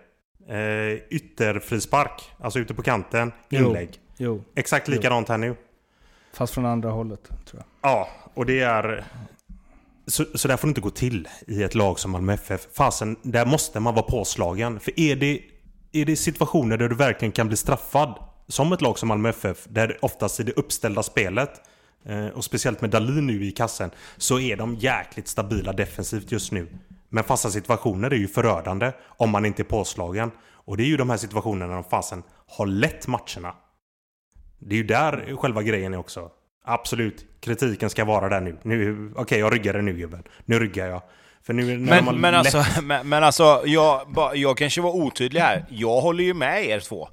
Eh, 0.55 1.01
ytterfrispark, 1.09 2.31
alltså 2.39 2.59
ute 2.59 2.73
på 2.73 2.81
kanten, 2.81 3.31
inlägg. 3.49 3.89
Jo. 3.93 3.99
Jo. 4.17 4.43
Exakt 4.55 4.87
likadant 4.87 5.29
jo. 5.29 5.31
här 5.31 5.37
nu. 5.37 5.55
Fast 6.33 6.53
från 6.53 6.65
andra 6.65 6.89
hållet, 6.89 7.23
tror 7.23 7.63
jag. 7.63 7.91
Ja, 7.91 8.09
och 8.33 8.45
det 8.45 8.59
är... 8.59 9.05
Så, 10.09 10.25
så 10.35 10.47
där 10.47 10.57
får 10.57 10.67
det 10.67 10.69
inte 10.69 10.81
gå 10.81 10.89
till 10.89 11.27
i 11.47 11.63
ett 11.63 11.75
lag 11.75 11.99
som 11.99 12.11
Malmö 12.11 12.33
FF. 12.33 12.67
Fasen, 12.73 13.15
där 13.21 13.45
måste 13.45 13.79
man 13.79 13.93
vara 13.93 14.05
påslagen. 14.05 14.79
För 14.79 14.99
är 14.99 15.15
det, 15.15 15.41
är 15.91 16.05
det 16.05 16.15
situationer 16.15 16.77
där 16.77 16.89
du 16.89 16.95
verkligen 16.95 17.31
kan 17.31 17.47
bli 17.47 17.57
straffad, 17.57 18.15
som 18.47 18.73
ett 18.73 18.81
lag 18.81 18.99
som 18.99 19.07
Malmö 19.07 19.29
FF, 19.29 19.65
där 19.69 19.97
oftast 20.01 20.39
i 20.39 20.43
det 20.43 20.51
uppställda 20.51 21.03
spelet, 21.03 21.49
eh, 22.05 22.27
och 22.27 22.43
speciellt 22.43 22.81
med 22.81 22.89
Dalin 22.89 23.27
nu 23.27 23.45
i 23.45 23.51
kassen, 23.51 23.91
så 24.17 24.39
är 24.39 24.57
de 24.57 24.75
jäkligt 24.75 25.27
stabila 25.27 25.73
defensivt 25.73 26.31
just 26.31 26.51
nu. 26.51 26.67
Men 27.09 27.23
fasta 27.23 27.49
situationer 27.49 28.13
är 28.13 28.17
ju 28.17 28.27
förödande 28.27 28.91
om 29.05 29.29
man 29.29 29.45
inte 29.45 29.61
är 29.61 29.63
påslagen. 29.63 30.31
Och 30.51 30.77
det 30.77 30.83
är 30.83 30.87
ju 30.87 30.97
de 30.97 31.09
här 31.09 31.17
situationerna 31.17 31.73
de 31.73 31.83
fasen 31.83 32.23
har 32.47 32.65
lett 32.65 33.07
matcherna. 33.07 33.55
Det 34.59 34.75
är 34.75 34.77
ju 34.77 34.83
där 34.83 35.35
själva 35.37 35.63
grejen 35.63 35.93
är 35.93 35.97
också. 35.97 36.31
Absolut, 36.69 37.25
kritiken 37.39 37.89
ska 37.89 38.05
vara 38.05 38.29
där 38.29 38.41
nu. 38.41 38.57
nu 38.63 39.09
Okej, 39.11 39.21
okay, 39.21 39.39
jag 39.39 39.53
ryggade 39.53 39.81
nu 39.81 39.93
gubben. 39.93 40.23
Nu 40.45 40.59
ryggar 40.59 40.87
jag. 40.87 41.01
För 41.43 41.53
nu, 41.53 41.77
men, 41.77 42.21
men, 42.21 42.35
alltså, 42.35 42.65
men, 42.83 43.09
men, 43.09 43.23
alltså, 43.23 43.63
jag, 43.65 44.15
jag 44.35 44.57
kanske 44.57 44.81
var 44.81 44.91
otydlig 44.91 45.41
här. 45.41 45.65
Jag 45.69 46.01
håller 46.01 46.23
ju 46.23 46.33
med 46.33 46.65
er 46.65 46.79
två. 46.79 47.09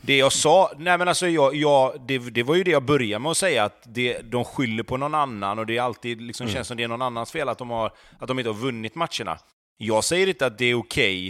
Det 0.00 0.16
jag 0.16 0.32
sa, 0.32 0.72
nej 0.78 0.98
men 0.98 1.08
alltså 1.08 1.28
jag, 1.28 1.54
jag, 1.54 2.00
det, 2.06 2.18
det 2.18 2.42
var 2.42 2.54
ju 2.54 2.64
det 2.64 2.70
jag 2.70 2.82
började 2.82 3.22
med 3.22 3.30
att 3.30 3.36
säga, 3.36 3.64
att 3.64 3.82
det, 3.84 4.18
de 4.18 4.44
skyller 4.44 4.82
på 4.82 4.96
någon 4.96 5.14
annan 5.14 5.58
och 5.58 5.66
det 5.66 5.76
är 5.76 5.82
alltid 5.82 6.20
liksom 6.20 6.44
mm. 6.44 6.54
känns 6.54 6.68
som 6.68 6.76
det 6.76 6.82
är 6.82 6.88
någon 6.88 7.02
annans 7.02 7.32
fel 7.32 7.48
att 7.48 7.58
de, 7.58 7.70
har, 7.70 7.92
att 8.18 8.28
de 8.28 8.38
inte 8.38 8.48
har 8.48 8.54
vunnit 8.54 8.94
matcherna. 8.94 9.38
Jag 9.76 10.04
säger 10.04 10.26
inte 10.26 10.46
att 10.46 10.58
det 10.58 10.64
är 10.64 10.74
okej 10.74 11.28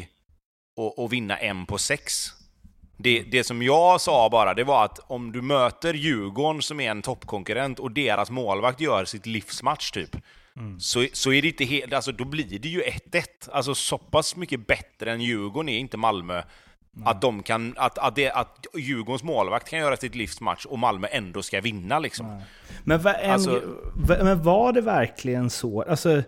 okay 0.76 0.86
att, 0.86 1.04
att 1.04 1.12
vinna 1.12 1.36
en 1.36 1.66
på 1.66 1.78
sex. 1.78 2.32
Det, 3.00 3.22
det 3.22 3.44
som 3.44 3.62
jag 3.62 4.00
sa 4.00 4.28
bara, 4.30 4.54
det 4.54 4.64
var 4.64 4.84
att 4.84 4.98
om 5.06 5.32
du 5.32 5.42
möter 5.42 5.94
Djurgården 5.94 6.62
som 6.62 6.80
är 6.80 6.90
en 6.90 7.02
toppkonkurrent 7.02 7.78
och 7.78 7.92
deras 7.92 8.30
målvakt 8.30 8.80
gör 8.80 9.04
sitt 9.04 9.26
livsmatch 9.26 9.90
typ, 9.90 10.16
mm. 10.56 10.80
så, 10.80 11.06
så 11.12 11.32
är 11.32 11.42
det 11.42 11.48
inte 11.48 11.64
helt, 11.64 11.92
alltså 11.92 12.12
då 12.12 12.24
blir 12.24 12.58
det 12.58 12.68
ju 12.68 12.82
1-1. 12.82 13.22
Alltså 13.52 13.74
så 13.74 13.98
pass 13.98 14.36
mycket 14.36 14.66
bättre 14.66 15.12
än 15.12 15.20
Djurgården 15.20 15.68
är 15.68 15.78
inte 15.78 15.96
Malmö. 15.96 16.42
Att, 17.04 17.20
de 17.20 17.42
kan, 17.42 17.74
att, 17.76 17.98
att, 17.98 18.16
det, 18.16 18.30
att 18.30 18.66
Djurgårdens 18.76 19.22
målvakt 19.22 19.68
kan 19.68 19.78
göra 19.78 19.96
sitt 19.96 20.14
livsmatch 20.14 20.64
och 20.64 20.78
Malmö 20.78 21.06
ändå 21.10 21.42
ska 21.42 21.60
vinna 21.60 21.98
liksom. 21.98 22.40
Men, 22.84 23.00
va, 23.00 23.14
en, 23.14 23.30
alltså, 23.30 23.62
men 24.06 24.42
var 24.42 24.72
det 24.72 24.80
verkligen 24.80 25.50
så? 25.50 25.82
Alltså, 25.82 26.22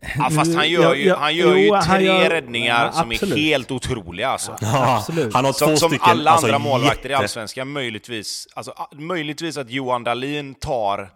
Ja, 0.00 0.30
fast 0.30 0.54
han 0.54 0.70
gör 0.70 0.94
ju, 0.94 1.14
han 1.14 1.36
gör 1.36 1.56
ju 1.56 1.66
jo, 1.66 1.80
tre 1.82 2.04
gör, 2.04 2.30
räddningar 2.30 2.84
ja, 2.84 2.92
som 2.92 3.12
är 3.12 3.36
helt 3.36 3.70
otroliga 3.70 4.28
alltså. 4.28 4.56
Ja, 4.60 4.96
absolut. 4.96 5.34
Han 5.34 5.44
har 5.44 5.52
två 5.52 5.66
som, 5.66 5.76
stycken, 5.76 5.98
som 5.98 6.10
alla 6.10 6.30
alltså, 6.30 6.46
andra 6.46 6.58
målvakter 6.58 6.96
jätte... 6.96 7.08
i 7.08 7.14
Allsvenskan, 7.14 7.72
möjligtvis, 7.72 8.48
alltså, 8.54 8.74
möjligtvis 8.92 9.56
att 9.56 9.70
Johan 9.70 10.04
Dahlin 10.04 10.54
tar, 10.54 11.10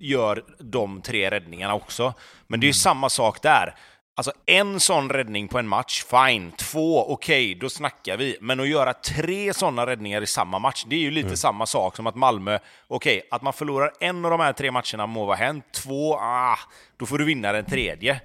gör 0.00 0.42
de 0.58 1.02
tre 1.02 1.30
räddningarna 1.30 1.74
också. 1.74 2.14
Men 2.46 2.60
det 2.60 2.64
är 2.64 2.68
ju 2.68 2.70
mm. 2.70 2.74
samma 2.74 3.08
sak 3.08 3.42
där. 3.42 3.74
Alltså 4.18 4.32
en 4.46 4.80
sån 4.80 5.10
räddning 5.10 5.48
på 5.48 5.58
en 5.58 5.68
match, 5.68 6.04
fine. 6.04 6.52
Två, 6.56 7.12
okej, 7.12 7.50
okay, 7.52 7.60
då 7.60 7.70
snackar 7.70 8.16
vi. 8.16 8.36
Men 8.40 8.60
att 8.60 8.68
göra 8.68 8.92
tre 8.92 9.54
såna 9.54 9.86
räddningar 9.86 10.22
i 10.22 10.26
samma 10.26 10.58
match, 10.58 10.84
det 10.88 10.96
är 10.96 11.00
ju 11.00 11.10
lite 11.10 11.26
mm. 11.26 11.36
samma 11.36 11.66
sak 11.66 11.96
som 11.96 12.06
att 12.06 12.14
Malmö, 12.14 12.58
okej, 12.88 13.18
okay, 13.18 13.28
att 13.30 13.42
man 13.42 13.52
förlorar 13.52 13.92
en 14.00 14.24
av 14.24 14.30
de 14.30 14.40
här 14.40 14.52
tre 14.52 14.70
matcherna 14.70 15.06
må 15.06 15.24
vara 15.24 15.36
hänt. 15.36 15.64
Två, 15.72 16.14
ah, 16.14 16.58
då 16.96 17.06
får 17.06 17.18
du 17.18 17.24
vinna 17.24 17.52
den 17.52 17.64
tredje. 17.64 18.20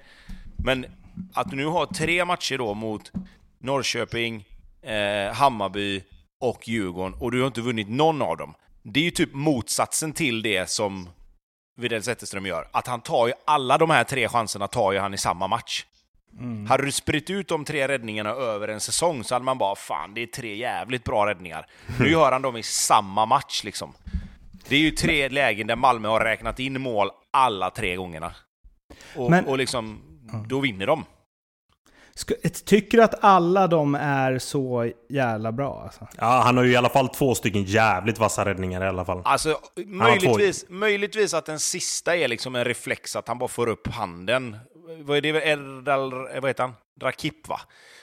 Men 0.64 0.86
att 1.34 1.50
du 1.50 1.56
nu 1.56 1.66
har 1.66 1.86
tre 1.86 2.24
matcher 2.24 2.58
då 2.58 2.74
mot 2.74 3.12
Norrköping, 3.58 4.44
eh, 4.82 5.34
Hammarby 5.34 6.02
och 6.40 6.68
Djurgården 6.68 7.14
och 7.20 7.30
du 7.30 7.40
har 7.40 7.46
inte 7.46 7.60
vunnit 7.60 7.88
någon 7.88 8.22
av 8.22 8.36
dem. 8.36 8.54
Det 8.82 9.00
är 9.00 9.04
ju 9.04 9.10
typ 9.10 9.34
motsatsen 9.34 10.12
till 10.12 10.42
det 10.42 10.70
som 10.70 11.08
Widell 11.76 12.02
Zetterström 12.02 12.46
gör. 12.46 12.68
Att 12.72 12.86
han 12.86 13.00
tar 13.00 13.26
ju 13.26 13.32
alla 13.44 13.78
de 13.78 13.90
här 13.90 14.04
tre 14.04 14.28
chanserna 14.28 14.68
tar 14.68 14.92
ju 14.92 14.98
han 14.98 15.14
i 15.14 15.18
samma 15.18 15.46
match. 15.46 15.84
Mm. 16.38 16.66
Hade 16.66 16.84
du 16.84 16.92
spritt 16.92 17.30
ut 17.30 17.48
de 17.48 17.64
tre 17.64 17.88
räddningarna 17.88 18.30
över 18.30 18.68
en 18.68 18.80
säsong 18.80 19.24
så 19.24 19.34
hade 19.34 19.44
man 19.44 19.58
bara 19.58 19.76
fan, 19.76 20.14
det 20.14 20.22
är 20.22 20.26
tre 20.26 20.56
jävligt 20.56 21.04
bra 21.04 21.26
räddningar. 21.26 21.66
Nu 22.00 22.10
gör 22.10 22.32
han 22.32 22.42
dem 22.42 22.56
i 22.56 22.62
samma 22.62 23.26
match 23.26 23.64
liksom. 23.64 23.92
Det 24.68 24.76
är 24.76 24.80
ju 24.80 24.90
tre 24.90 25.28
lägen 25.28 25.66
där 25.66 25.76
Malmö 25.76 26.08
har 26.08 26.20
räknat 26.20 26.60
in 26.60 26.80
mål 26.80 27.10
alla 27.30 27.70
tre 27.70 27.96
gångerna. 27.96 28.34
Och, 29.16 29.30
Men... 29.30 29.44
och 29.46 29.58
liksom, 29.58 30.00
då 30.46 30.60
vinner 30.60 30.86
de. 30.86 31.04
Tycker 32.64 32.98
du 32.98 33.04
att 33.04 33.24
alla 33.24 33.66
de 33.66 33.94
är 33.94 34.38
så 34.38 34.92
jävla 35.08 35.52
bra? 35.52 35.82
Alltså? 35.84 36.08
Ja, 36.18 36.42
han 36.44 36.56
har 36.56 36.64
ju 36.64 36.72
i 36.72 36.76
alla 36.76 36.88
fall 36.88 37.08
två 37.08 37.34
stycken 37.34 37.64
jävligt 37.64 38.18
vassa 38.18 38.44
räddningar 38.44 38.84
i 38.84 38.88
alla 38.88 39.04
fall. 39.04 39.22
Alltså, 39.24 39.58
möjligtvis, 39.86 40.64
möjligtvis 40.68 41.34
att 41.34 41.46
den 41.46 41.58
sista 41.58 42.16
är 42.16 42.28
liksom 42.28 42.54
en 42.54 42.64
reflex, 42.64 43.16
att 43.16 43.28
han 43.28 43.38
bara 43.38 43.48
får 43.48 43.68
upp 43.68 43.86
handen. 43.86 44.56
Vad 45.00 45.16
är 45.16 45.20
det? 45.20 45.28
Erdal, 45.28 46.10
vad 46.12 46.46
heter 46.46 46.62
han? 46.62 46.74
Rakip, 47.00 47.48
va? 47.48 47.60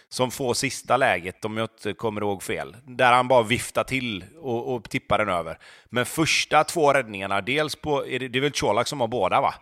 Som 0.09 0.31
får 0.31 0.53
sista 0.53 0.97
läget, 0.97 1.45
om 1.45 1.57
jag 1.57 1.63
inte 1.63 1.93
kommer 1.93 2.21
ihåg 2.21 2.43
fel. 2.43 2.77
Där 2.85 3.13
han 3.13 3.27
bara 3.27 3.43
viftar 3.43 3.83
till 3.83 4.25
och, 4.41 4.75
och 4.75 4.89
tippar 4.89 5.17
den 5.17 5.29
över. 5.29 5.57
Men 5.89 6.05
första 6.05 6.63
två 6.63 6.93
räddningarna, 6.93 7.41
dels 7.41 7.75
på... 7.75 8.07
Är 8.07 8.19
det, 8.19 8.27
det 8.27 8.39
är 8.39 8.41
väl 8.41 8.51
Colak 8.51 8.87
som 8.87 9.01
har 9.01 9.07
båda, 9.07 9.41
va? 9.41 9.53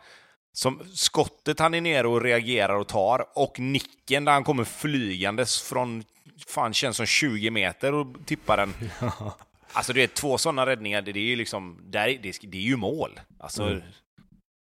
Som 0.59 0.81
skottet 0.93 1.59
han 1.59 1.73
är 1.73 1.81
nere 1.81 2.07
och 2.07 2.21
reagerar 2.21 2.75
och 2.75 2.87
tar 2.87 3.25
och 3.35 3.59
nicken 3.59 4.25
där 4.25 4.31
han 4.31 4.43
kommer 4.43 4.63
flygandes 4.63 5.61
från, 5.61 6.03
fan 6.47 6.73
känns 6.73 6.97
som 6.97 7.05
20 7.05 7.51
meter 7.51 7.93
och 7.93 8.07
tippar 8.25 8.57
den. 8.57 8.73
Ja. 9.01 9.37
Alltså 9.73 9.93
det 9.93 10.03
är 10.03 10.07
två 10.07 10.37
sådana 10.37 10.65
räddningar, 10.65 11.01
det 11.01 11.11
är 11.11 11.17
ju 11.17 11.35
liksom, 11.35 11.81
det 11.83 11.99
är, 11.99 12.19
det 12.47 12.57
är 12.57 12.61
ju 12.61 12.75
mål. 12.75 13.19
Alltså, 13.39 13.63
mm. 13.63 13.81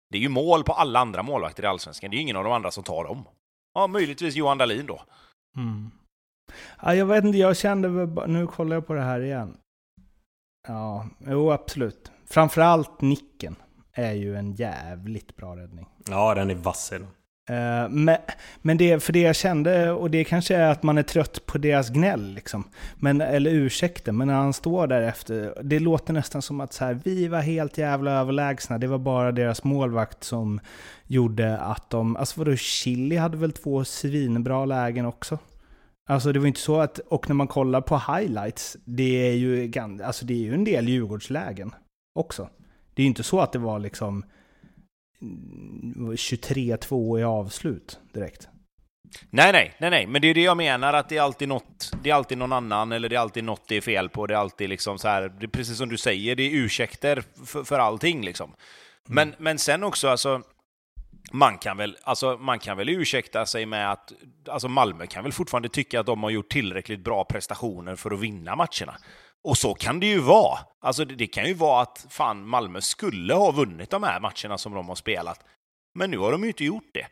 Det 0.09 0.17
är 0.17 0.21
ju 0.21 0.29
mål 0.29 0.63
på 0.63 0.73
alla 0.73 0.99
andra 0.99 1.23
målvakter 1.23 1.63
i 1.63 1.67
Allsvenskan, 1.67 2.11
det 2.11 2.15
är 2.15 2.17
ju 2.17 2.21
ingen 2.21 2.35
av 2.35 2.43
de 2.43 2.53
andra 2.53 2.71
som 2.71 2.83
tar 2.83 3.03
dem. 3.03 3.23
Ja, 3.73 3.87
möjligtvis 3.87 4.35
Johan 4.35 4.57
Dahlin 4.57 4.85
då. 4.85 5.01
Mm. 5.57 5.91
Ja, 6.81 6.95
jag 6.95 7.05
vet 7.05 7.23
inte, 7.23 7.37
jag 7.37 7.57
kände, 7.57 7.89
nu 8.27 8.47
kollar 8.47 8.75
jag 8.75 8.87
på 8.87 8.93
det 8.93 9.03
här 9.03 9.21
igen. 9.21 9.57
Ja, 10.67 11.07
jo 11.27 11.51
absolut. 11.51 12.11
Framförallt 12.25 13.01
nicken 13.01 13.55
är 13.97 14.13
ju 14.13 14.35
en 14.35 14.53
jävligt 14.53 15.35
bra 15.35 15.55
räddning. 15.55 15.87
Ja, 16.09 16.35
den 16.35 16.49
är 16.49 16.55
vass 16.55 16.91
uh, 16.91 17.89
men, 17.89 18.17
men 18.61 18.77
det, 18.77 19.03
för 19.03 19.13
det 19.13 19.21
jag 19.21 19.35
kände, 19.35 19.91
och 19.91 20.11
det 20.11 20.23
kanske 20.23 20.55
är 20.55 20.71
att 20.71 20.83
man 20.83 20.97
är 20.97 21.03
trött 21.03 21.45
på 21.45 21.57
deras 21.57 21.89
gnäll, 21.89 22.33
liksom. 22.33 22.63
men, 22.95 23.21
eller 23.21 23.51
ursäkter, 23.51 24.11
men 24.11 24.27
när 24.27 24.35
han 24.35 24.53
står 24.53 24.87
där 24.87 25.01
efter, 25.01 25.53
det 25.63 25.79
låter 25.79 26.13
nästan 26.13 26.41
som 26.41 26.61
att 26.61 26.73
så 26.73 26.85
här, 26.85 26.99
vi 27.03 27.27
var 27.27 27.41
helt 27.41 27.77
jävla 27.77 28.11
överlägsna, 28.11 28.77
det 28.77 28.87
var 28.87 28.97
bara 28.97 29.31
deras 29.31 29.63
målvakt 29.63 30.23
som 30.23 30.59
gjorde 31.07 31.57
att 31.57 31.89
de, 31.89 32.15
alltså 32.15 32.39
vadå, 32.39 32.55
Chili 32.55 33.15
hade 33.15 33.37
väl 33.37 33.51
två 33.51 33.85
svinbra 33.85 34.65
lägen 34.65 35.05
också? 35.05 35.39
Alltså 36.09 36.31
det 36.31 36.39
var 36.39 36.47
inte 36.47 36.59
så 36.59 36.79
att, 36.79 36.99
och 36.99 37.29
när 37.29 37.35
man 37.35 37.47
kollar 37.47 37.81
på 37.81 37.97
highlights, 37.97 38.77
det 38.85 39.27
är 39.29 39.33
ju, 39.33 39.71
alltså 40.03 40.25
det 40.25 40.33
är 40.33 40.37
ju 40.37 40.53
en 40.53 40.63
del 40.63 40.89
Djurgårdslägen 40.89 41.71
också. 42.15 42.49
Det 42.97 43.01
är 43.01 43.03
ju 43.03 43.07
inte 43.07 43.23
så 43.23 43.39
att 43.39 43.51
det 43.51 43.59
var 43.59 43.79
liksom 43.79 44.25
23-2 45.21 47.19
i 47.19 47.23
avslut 47.23 47.99
direkt. 48.13 48.47
Nej, 49.29 49.51
nej, 49.51 49.75
nej, 49.79 49.89
nej, 49.89 50.07
men 50.07 50.21
det 50.21 50.27
är 50.27 50.33
det 50.33 50.41
jag 50.41 50.57
menar 50.57 50.93
att 50.93 51.09
det 51.09 51.17
är 51.17 51.21
alltid 51.21 51.47
något, 51.47 51.91
det 52.03 52.09
är 52.09 52.13
alltid 52.13 52.37
någon 52.37 52.53
annan 52.53 52.91
eller 52.91 53.09
det 53.09 53.15
är 53.15 53.19
alltid 53.19 53.43
något 53.43 53.67
det 53.67 53.75
är 53.75 53.81
fel 53.81 54.09
på. 54.09 54.27
Det 54.27 54.33
är 54.33 54.37
alltid 54.37 54.69
liksom 54.69 54.99
så 54.99 55.07
här, 55.07 55.29
det 55.39 55.45
är 55.45 55.47
precis 55.47 55.77
som 55.77 55.89
du 55.89 55.97
säger, 55.97 56.35
det 56.35 56.43
är 56.43 56.51
ursäkter 56.51 57.23
för, 57.45 57.63
för 57.63 57.79
allting 57.79 58.25
liksom. 58.25 58.53
Men, 59.07 59.27
mm. 59.27 59.35
men 59.39 59.59
sen 59.59 59.83
också 59.83 60.07
alltså, 60.07 60.41
man 61.31 61.57
kan 61.57 61.77
väl, 61.77 61.97
alltså, 62.03 62.37
man 62.37 62.59
kan 62.59 62.77
väl 62.77 62.89
ursäkta 62.89 63.45
sig 63.45 63.65
med 63.65 63.91
att 63.91 64.13
alltså 64.49 64.67
Malmö 64.67 65.07
kan 65.07 65.23
väl 65.23 65.33
fortfarande 65.33 65.69
tycka 65.69 65.99
att 65.99 66.05
de 66.05 66.23
har 66.23 66.29
gjort 66.29 66.49
tillräckligt 66.49 67.03
bra 67.03 67.25
prestationer 67.25 67.95
för 67.95 68.11
att 68.11 68.19
vinna 68.19 68.55
matcherna. 68.55 68.97
Och 69.47 69.57
så 69.57 69.73
kan 69.73 69.99
det 69.99 70.05
ju 70.05 70.19
vara. 70.19 70.59
Alltså 70.81 71.05
det, 71.05 71.15
det, 71.15 71.27
kan 71.27 71.45
ju 71.45 71.53
vara 71.53 71.81
att 71.81 72.05
fan 72.09 72.47
Malmö 72.47 72.81
skulle 72.81 73.33
ha 73.33 73.51
vunnit 73.51 73.89
de 73.89 74.03
här 74.03 74.19
matcherna 74.19 74.57
som 74.57 74.73
de 74.73 74.87
har 74.87 74.95
spelat. 74.95 75.43
Men 75.95 76.11
nu 76.11 76.17
har 76.17 76.31
de 76.31 76.41
ju 76.41 76.47
inte 76.47 76.65
gjort 76.65 76.89
det. 76.93 77.07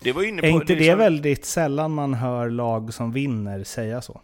det 0.00 0.12
var 0.12 0.22
inne 0.22 0.42
på, 0.42 0.46
är 0.46 0.50
inte 0.50 0.74
det, 0.74 0.78
liksom... 0.80 0.98
väldigt 0.98 1.44
sällan 1.44 1.94
man 1.94 2.14
hör 2.14 2.50
lag 2.50 2.94
som 2.94 3.12
vinner 3.12 3.64
säga 3.64 4.02
så? 4.02 4.20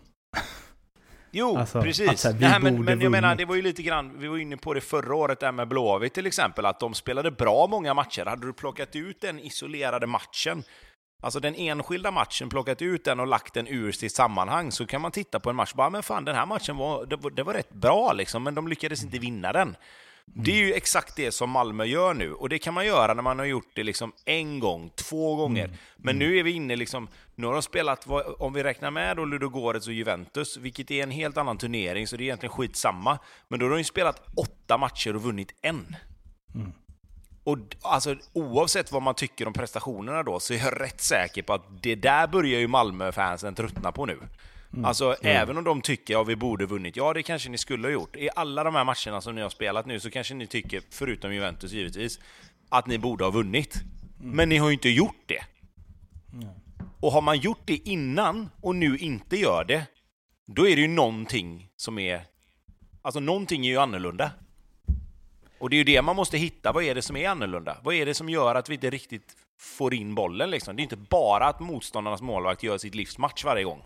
Jo, 1.31 1.57
alltså, 1.59 1.83
precis. 1.83 2.25
Här, 2.25 2.37
Nej, 2.41 2.61
men, 2.61 2.85
men 2.85 3.01
jag 3.01 3.13
menar, 3.13 3.35
det 3.35 3.45
var 3.45 3.55
ju 3.55 3.63
lite 3.63 3.83
grann, 3.83 4.19
vi 4.19 4.29
var 4.29 4.39
inne 4.39 4.57
på 4.57 4.75
det 4.75 4.81
förra 4.81 5.15
året 5.15 5.41
där 5.41 5.53
med 5.53 5.69
Blåvitt 5.69 6.15
till 6.15 6.27
exempel, 6.27 6.67
att 6.67 6.81
de 6.81 6.95
spelade 6.95 7.31
bra 7.31 7.67
många 7.67 7.95
matcher. 7.95 8.25
Hade 8.27 8.47
du 8.47 8.53
plockat 8.53 8.97
ut 8.97 9.21
den 9.21 9.41
isolerade 9.41 10.07
matchen, 10.07 10.63
alltså 11.21 11.41
den 11.41 11.55
enskilda 11.55 12.11
matchen, 12.11 12.49
plockat 12.49 12.83
ut 12.83 13.05
den 13.05 13.21
och 13.21 13.27
lagt 13.27 13.55
den 13.55 13.67
ur 13.69 13.93
sitt 13.93 14.15
sammanhang, 14.15 14.73
så 14.73 14.87
kan 14.87 15.01
man 15.01 15.13
titta 15.13 15.41
på 15.41 15.51
en 15.51 15.57
match 15.57 15.71
och 15.71 15.77
bara, 15.77 15.91
men 15.91 16.03
fan 16.03 16.25
den 16.25 16.35
här 16.35 16.47
matchen 16.47 16.77
var, 16.77 17.07
det 17.07 17.17
var, 17.17 17.31
det 17.31 17.43
var 17.43 17.55
rätt 17.55 17.73
bra 17.73 18.13
liksom, 18.13 18.43
men 18.43 18.55
de 18.55 18.69
lyckades 18.69 19.05
inte 19.05 19.19
vinna 19.19 19.53
den. 19.53 19.77
Det 20.27 20.51
är 20.51 20.67
ju 20.67 20.73
exakt 20.73 21.17
det 21.17 21.33
som 21.33 21.51
Malmö 21.51 21.85
gör 21.85 22.15
nu, 22.15 22.33
och 22.33 22.49
det 22.49 22.59
kan 22.59 22.75
man 22.75 22.87
göra 22.87 23.15
när 23.15 23.23
man 23.23 23.39
har 23.39 23.47
gjort 23.47 23.71
det 23.75 23.83
liksom 23.83 24.13
en 24.25 24.61
gång, 24.61 24.91
två 24.95 25.37
gånger. 25.37 25.65
Mm. 25.65 25.77
Men 25.97 26.19
nu 26.19 26.39
är 26.39 26.43
vi 26.43 26.51
inne 26.51 26.77
liksom, 26.77 27.09
nu 27.35 27.47
har 27.47 27.53
de 27.53 27.63
spelat, 27.63 28.07
om 28.39 28.53
vi 28.53 28.63
räknar 28.63 28.91
med 28.91 29.17
då 29.17 29.25
Ludogorets 29.25 29.87
och 29.87 29.93
Juventus, 29.93 30.57
vilket 30.57 30.91
är 30.91 31.03
en 31.03 31.11
helt 31.11 31.37
annan 31.37 31.59
turnering, 31.59 32.07
så 32.07 32.17
det 32.17 32.23
är 32.23 32.25
egentligen 32.25 32.53
skitsamma. 32.53 33.19
Men 33.49 33.59
då 33.59 33.67
har 33.67 33.71
de 33.71 33.79
ju 33.79 33.85
spelat 33.85 34.23
åtta 34.37 34.79
matcher 34.79 35.17
och 35.17 35.23
vunnit 35.23 35.55
en. 35.63 35.97
Mm. 36.55 36.73
Och 37.45 37.59
alltså, 37.83 38.17
oavsett 38.33 38.93
vad 38.93 39.03
man 39.03 39.15
tycker 39.15 39.47
om 39.47 39.53
prestationerna 39.53 40.23
då, 40.23 40.41
så 40.41 40.55
är 40.55 40.59
jag 40.59 40.81
rätt 40.81 41.01
säker 41.01 41.43
på 41.43 41.53
att 41.53 41.83
det 41.83 41.95
där 41.95 42.27
börjar 42.27 42.61
ju 42.61 42.69
Malmö-fansen 42.69 43.55
tröttna 43.55 43.93
på 43.93 44.07
nu. 44.07 44.19
Mm. 44.73 44.85
Alltså, 44.85 45.05
mm. 45.05 45.37
även 45.37 45.59
om 45.59 45.65
de 45.65 45.83
tycker 45.83 46.21
att 46.21 46.29
vi 46.29 46.37
borde 46.37 46.67
vunnit, 46.67 46.97
ja 46.97 47.13
det 47.13 47.23
kanske 47.23 47.49
ni 47.49 47.59
skulle 47.59 47.87
ha 47.87 47.93
gjort. 47.93 48.17
I 48.17 48.29
alla 48.37 48.65
de 48.65 48.75
här 48.75 48.85
matcherna 48.85 49.21
som 49.21 49.35
ni 49.35 49.41
har 49.41 49.51
spelat 49.51 49.87
nu 49.87 50.01
så 50.01 50.11
kanske 50.11 50.35
ni 50.35 50.47
tycker, 50.47 50.83
förutom 50.91 51.35
Juventus 51.35 51.73
givetvis, 51.73 52.21
att 52.69 52.87
ni 52.87 52.99
borde 52.99 53.25
ha 53.25 53.31
vunnit. 53.31 53.75
Mm. 54.21 54.37
Men 54.37 54.49
ni 54.49 54.57
har 54.57 54.69
ju 54.69 54.73
inte 54.75 54.89
gjort 54.89 55.23
det. 55.27 55.45
Och 57.01 57.13
har 57.13 57.23
man 57.23 57.39
gjort 57.39 57.63
det 57.65 57.77
innan 57.89 58.51
och 58.61 58.75
nu 58.75 58.99
inte 58.99 59.37
gör 59.37 59.65
det, 59.65 59.87
då 60.47 60.69
är 60.69 60.77
det 60.77 60.83
ju 60.83 60.89
någonting 60.89 61.69
som 61.77 61.99
är... 61.99 62.23
Alltså 63.03 63.21
någonting 63.21 63.67
är 63.67 63.71
ju 63.71 63.79
annorlunda. 63.79 64.31
Och 65.59 65.71
det 65.71 65.77
är 65.77 65.79
ju 65.79 65.85
det 65.85 66.03
man 66.03 66.17
måste 66.17 66.39
hitta. 66.39 66.73
Vad 66.73 66.85
är 66.85 66.95
det 66.95 67.03
som 67.03 67.17
är 67.17 67.29
annorlunda? 67.29 67.77
Vad 67.83 67.95
är 67.95 68.07
det 68.07 68.15
som 68.15 68.29
gör 68.29 68.55
att 68.55 68.69
vi 68.69 68.75
inte 68.75 68.91
riktigt 68.91 69.37
får 69.61 69.95
in 69.95 70.15
bollen 70.15 70.51
liksom? 70.51 70.77
Det 70.77 70.81
är 70.81 70.85
inte 70.85 70.97
bara 70.97 71.47
att 71.47 71.61
motståndarnas 71.61 72.23
målvakt 72.23 72.63
gör 72.63 72.79
sitt 72.79 72.95
livs 72.95 73.19
match 73.19 73.45
varje 73.45 73.65
gång. 73.65 73.83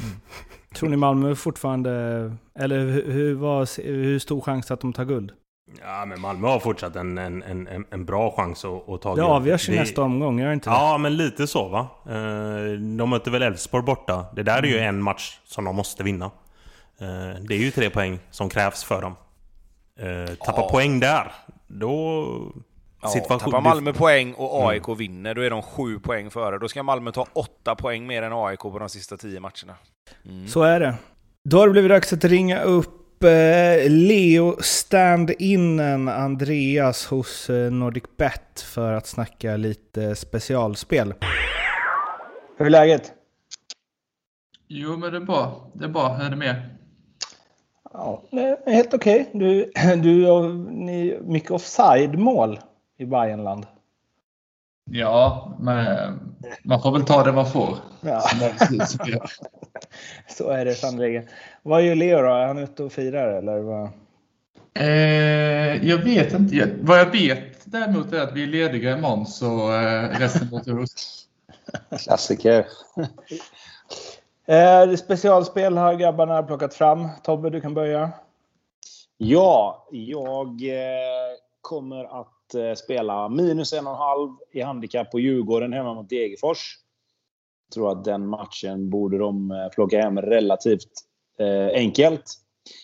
Mm. 0.00 0.20
Tror 0.74 0.88
ni 0.88 0.96
Malmö 0.96 1.34
fortfarande, 1.34 1.90
eller 2.54 2.78
hur, 2.86 3.34
var, 3.34 3.82
hur 3.82 4.18
stor 4.18 4.40
chans 4.40 4.70
att 4.70 4.80
de 4.80 4.92
tar 4.92 5.04
guld? 5.04 5.32
Ja, 5.80 6.04
men 6.04 6.20
Malmö 6.20 6.48
har 6.48 6.60
fortsatt 6.60 6.96
en, 6.96 7.18
en, 7.18 7.42
en, 7.42 7.86
en 7.90 8.04
bra 8.04 8.32
chans 8.36 8.64
att, 8.64 8.88
att 8.88 9.02
ta 9.02 9.14
guld. 9.14 9.26
Det 9.26 9.32
avgörs 9.32 9.68
ju 9.68 9.74
nästa 9.74 10.02
omgång, 10.02 10.40
gör 10.40 10.52
inte 10.52 10.70
det? 10.70 10.74
Ja, 10.74 10.98
men 10.98 11.16
lite 11.16 11.46
så 11.46 11.68
va. 11.68 11.88
Eh, 12.06 12.72
de 12.72 13.10
möter 13.10 13.30
väl 13.30 13.42
Elfsborg 13.42 13.84
borta. 13.84 14.24
Det 14.34 14.42
där 14.42 14.58
är 14.58 14.66
ju 14.66 14.76
mm. 14.76 14.88
en 14.88 15.02
match 15.02 15.38
som 15.44 15.64
de 15.64 15.76
måste 15.76 16.02
vinna. 16.02 16.24
Eh, 16.98 17.40
det 17.40 17.54
är 17.54 17.58
ju 17.58 17.70
tre 17.70 17.90
poäng 17.90 18.18
som 18.30 18.48
krävs 18.48 18.84
för 18.84 19.02
dem. 19.02 19.14
Eh, 19.98 20.34
tappa 20.34 20.60
ja. 20.60 20.68
poäng 20.70 21.00
där, 21.00 21.32
då 21.66 22.26
Ja, 23.02 23.38
tappar 23.38 23.60
Malmö 23.60 23.92
poäng 23.92 24.34
och 24.34 24.68
AIK 24.68 24.88
mm. 24.88 24.98
vinner, 24.98 25.34
då 25.34 25.42
är 25.42 25.50
de 25.50 25.62
sju 25.62 25.98
poäng 25.98 26.30
före. 26.30 26.58
Då 26.58 26.68
ska 26.68 26.82
Malmö 26.82 27.12
ta 27.12 27.26
åtta 27.32 27.74
poäng 27.74 28.06
mer 28.06 28.22
än 28.22 28.32
AIK 28.32 28.60
på 28.60 28.78
de 28.78 28.88
sista 28.88 29.16
tio 29.16 29.40
matcherna. 29.40 29.74
Mm. 30.24 30.48
Så 30.48 30.62
är 30.62 30.80
det. 30.80 30.94
Då 31.44 31.58
har 31.58 31.66
det 31.66 31.72
blivit 31.72 31.90
dags 31.90 32.12
att 32.12 32.24
ringa 32.24 32.60
upp 32.60 33.24
eh, 33.24 33.90
Leo 33.90 34.56
stand-inen 34.60 36.08
Andreas 36.08 37.06
hos 37.06 37.50
eh, 37.50 37.70
Nordic 37.70 38.04
Bet 38.16 38.60
för 38.60 38.92
att 38.92 39.06
snacka 39.06 39.56
lite 39.56 40.14
specialspel. 40.14 41.14
Hur 42.58 42.66
är 42.66 42.70
läget? 42.70 43.12
Jo, 44.68 44.96
men 44.96 45.10
det 45.10 45.18
är 45.18 45.20
bra. 45.20 45.70
Det 45.74 45.84
är 45.84 45.88
bra. 45.88 46.14
Hur 46.14 46.26
är 46.26 46.30
det 46.30 46.36
med 46.36 46.62
Ja, 47.92 48.22
helt 48.66 48.94
okej. 48.94 49.20
Okay. 49.20 49.40
Du, 49.40 49.72
du 50.02 50.26
har 50.26 50.48
mycket 51.22 51.50
offside-mål 51.50 52.60
i 52.98 53.04
Bayernland. 53.04 53.66
Ja, 54.90 55.52
men 55.60 55.86
man 56.62 56.82
får 56.82 56.92
väl 56.92 57.04
ta 57.04 57.24
det 57.24 57.32
man 57.32 57.50
får. 57.50 57.76
Ja. 58.00 58.22
Så 60.28 60.50
är 60.50 60.64
det 60.64 60.74
sannerligen. 60.74 61.28
Vad 61.62 61.82
gör 61.82 61.94
Leo 61.94 62.22
då? 62.22 62.28
Är 62.28 62.46
han 62.46 62.58
ute 62.58 62.82
och 62.82 62.92
firar 62.92 63.38
eller? 63.38 63.58
Vad? 63.58 63.88
Eh, 64.74 65.88
jag 65.88 65.98
vet 65.98 66.32
inte. 66.32 66.70
Vad 66.80 66.98
jag 66.98 67.10
vet 67.10 67.58
däremot 67.64 68.12
är 68.12 68.20
att 68.20 68.32
vi 68.32 68.42
är 68.42 68.46
lediga 68.46 68.98
imorgon 68.98 69.26
så 69.26 69.72
eh, 69.74 70.18
resten 70.18 70.50
går 70.50 70.60
till 70.60 70.78
oss. 70.78 71.26
Klassiker. 72.04 72.66
eh, 74.46 74.94
specialspel 74.96 75.76
har 75.76 75.94
grabbarna 75.94 76.42
plockat 76.42 76.74
fram. 76.74 77.08
Tobbe, 77.22 77.50
du 77.50 77.60
kan 77.60 77.74
börja. 77.74 78.10
Ja, 79.16 79.88
jag 79.90 80.48
eh, 80.62 81.36
kommer 81.60 82.20
att 82.20 82.54
eh, 82.54 82.74
spela 82.74 83.28
minus 83.28 83.72
en 83.72 83.86
och 83.86 83.92
en 83.92 83.98
halv 83.98 84.30
i 84.52 84.60
handikapp 84.60 85.10
på 85.10 85.20
Djurgården 85.20 85.72
hemma 85.72 85.94
mot 85.94 86.08
Degerfors. 86.08 86.78
Jag 87.68 87.74
tror 87.74 87.92
att 87.92 88.04
den 88.04 88.26
matchen 88.26 88.90
borde 88.90 89.18
de 89.18 89.50
eh, 89.50 89.68
plocka 89.68 90.02
hem 90.02 90.20
relativt 90.20 90.90
eh, 91.38 91.80
enkelt. 91.80 92.24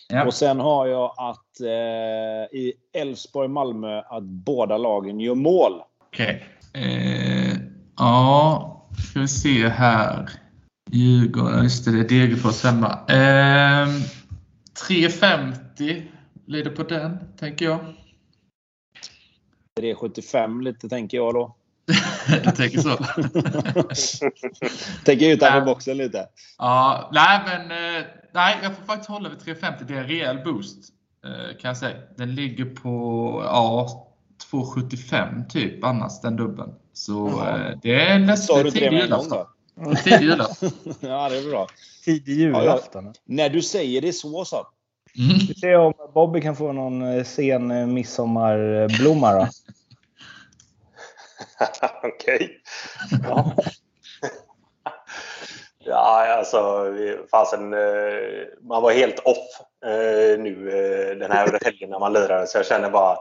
Ja. 0.09 0.25
Och 0.25 0.33
sen 0.33 0.59
har 0.59 0.87
jag 0.87 1.13
att 1.17 1.61
eh, 1.61 2.59
i 2.59 2.73
Elfsborg-Malmö 2.93 4.01
att 4.01 4.23
båda 4.23 4.77
lagen 4.77 5.19
gör 5.19 5.35
mål. 5.35 5.81
Okej. 6.07 6.43
Okay. 6.69 6.83
Eh, 6.83 7.57
ja, 7.97 8.89
ska 9.09 9.19
vi 9.19 9.27
se 9.27 9.67
här. 9.67 10.29
Djurgården, 10.91 11.63
just 11.63 11.85
det, 11.85 11.91
det 11.91 11.99
är 11.99 12.09
Degerfors 12.09 12.63
hemma. 12.63 12.99
Eh, 13.07 13.87
3.50 14.87 16.03
leder 16.45 16.71
på 16.71 16.83
den, 16.83 17.17
tänker 17.39 17.65
jag. 17.65 17.79
3,75 19.79 20.63
lite 20.63 20.89
tänker 20.89 21.17
jag 21.17 21.33
då. 21.33 21.55
du 22.43 22.51
tänker 22.51 22.79
så? 22.79 22.89
tänker 25.05 25.33
utanför 25.33 25.61
boxen 25.61 25.97
lite. 25.97 26.27
Ja, 26.57 27.09
nej 27.13 27.41
men 27.45 27.71
eh, 27.71 28.05
nej, 28.33 28.57
jag 28.63 28.75
får 28.75 28.83
faktiskt 28.83 29.09
hålla 29.09 29.29
vid 29.29 29.37
3,50. 29.37 29.85
Det 29.87 29.93
är 29.93 29.97
en 29.97 30.07
rejäl 30.07 30.43
boost 30.43 30.93
eh, 31.25 31.57
kan 31.57 31.67
jag 31.67 31.77
säga. 31.77 31.97
Den 32.17 32.35
ligger 32.35 32.65
på 32.65 33.41
ja, 33.45 34.07
2,75 34.51 35.47
typ 35.47 35.83
annars 35.83 36.21
den 36.21 36.35
dubben. 36.35 36.69
Så 36.93 37.27
mm. 37.27 37.79
det 37.81 38.01
är 38.01 38.19
nästan 38.19 38.63
tidig 38.63 38.93
julafton. 38.93 39.45
Tidig 40.03 40.21
julafton. 40.21 40.71
ja, 40.99 41.29
det 41.29 41.37
är 41.37 41.49
bra. 41.49 41.67
Tidig 42.05 42.33
julafton. 42.33 43.05
Ja. 43.05 43.13
När 43.25 43.49
du 43.49 43.61
säger 43.61 44.01
det 44.01 44.13
så 44.13 44.45
så. 44.45 44.67
Mm. 45.17 45.37
Vi 45.47 45.53
ser 45.53 45.77
om 45.77 45.93
Bobby 46.13 46.41
kan 46.41 46.55
få 46.55 46.71
någon 46.71 47.25
sen 47.25 47.93
midsommarblomma 47.93 49.33
då. 49.33 49.47
Okej. 52.03 52.61
Ja. 53.23 53.55
ja, 55.79 56.35
alltså 56.37 56.93
fasen, 57.31 57.73
eh, 57.73 57.79
man 58.61 58.81
var 58.81 58.91
helt 58.91 59.19
off 59.19 59.61
eh, 59.85 60.39
nu 60.39 60.69
eh, 60.69 61.17
den 61.17 61.31
här 61.31 61.59
helgen 61.65 61.89
när 61.89 61.99
man 61.99 62.13
lirade 62.13 62.47
så 62.47 62.57
jag 62.57 62.65
känner 62.65 62.89
bara 62.89 63.17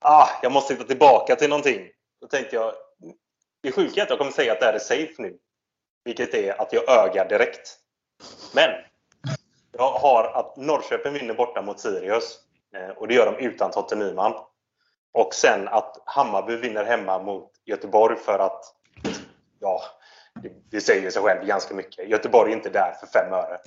ah, 0.00 0.28
jag 0.42 0.52
måste 0.52 0.74
hitta 0.74 0.86
tillbaka 0.86 1.36
till 1.36 1.48
någonting. 1.48 1.88
Då 2.20 2.26
tänkte 2.26 2.56
jag, 2.56 2.72
det 3.62 3.72
sjuka 3.72 4.00
är 4.00 4.04
att 4.04 4.10
jag 4.10 4.18
kommer 4.18 4.32
säga 4.32 4.52
att 4.52 4.60
det 4.60 4.66
här 4.66 4.74
är 4.74 4.78
safe 4.78 5.14
nu. 5.18 5.36
Vilket 6.06 6.34
är 6.34 6.60
att 6.60 6.72
jag 6.72 6.88
ögar 6.88 7.28
direkt. 7.28 7.78
Men 8.54 8.70
jag 9.72 9.90
har 9.90 10.24
att 10.34 10.56
Norrköping 10.56 11.12
vinner 11.12 11.34
borta 11.34 11.62
mot 11.62 11.80
Sirius. 11.80 12.38
Eh, 12.76 12.88
och 12.88 13.08
det 13.08 13.14
gör 13.14 13.32
de 13.32 13.46
utan 13.46 13.70
Totte 13.70 13.96
Nyman. 13.96 14.32
Och 15.12 15.34
sen 15.34 15.68
att 15.68 16.02
Hammarby 16.04 16.56
vinner 16.56 16.84
hemma 16.84 17.22
mot 17.22 17.50
Göteborg 17.64 18.16
för 18.16 18.38
att, 18.38 18.64
ja, 19.60 19.82
det, 20.42 20.52
det 20.70 20.80
säger 20.80 21.10
sig 21.10 21.22
själv 21.22 21.46
ganska 21.46 21.74
mycket. 21.74 22.08
Göteborg 22.08 22.52
är 22.52 22.56
inte 22.56 22.70
där 22.70 22.92
för 23.00 23.06
fem 23.06 23.32
öre. 23.32 23.58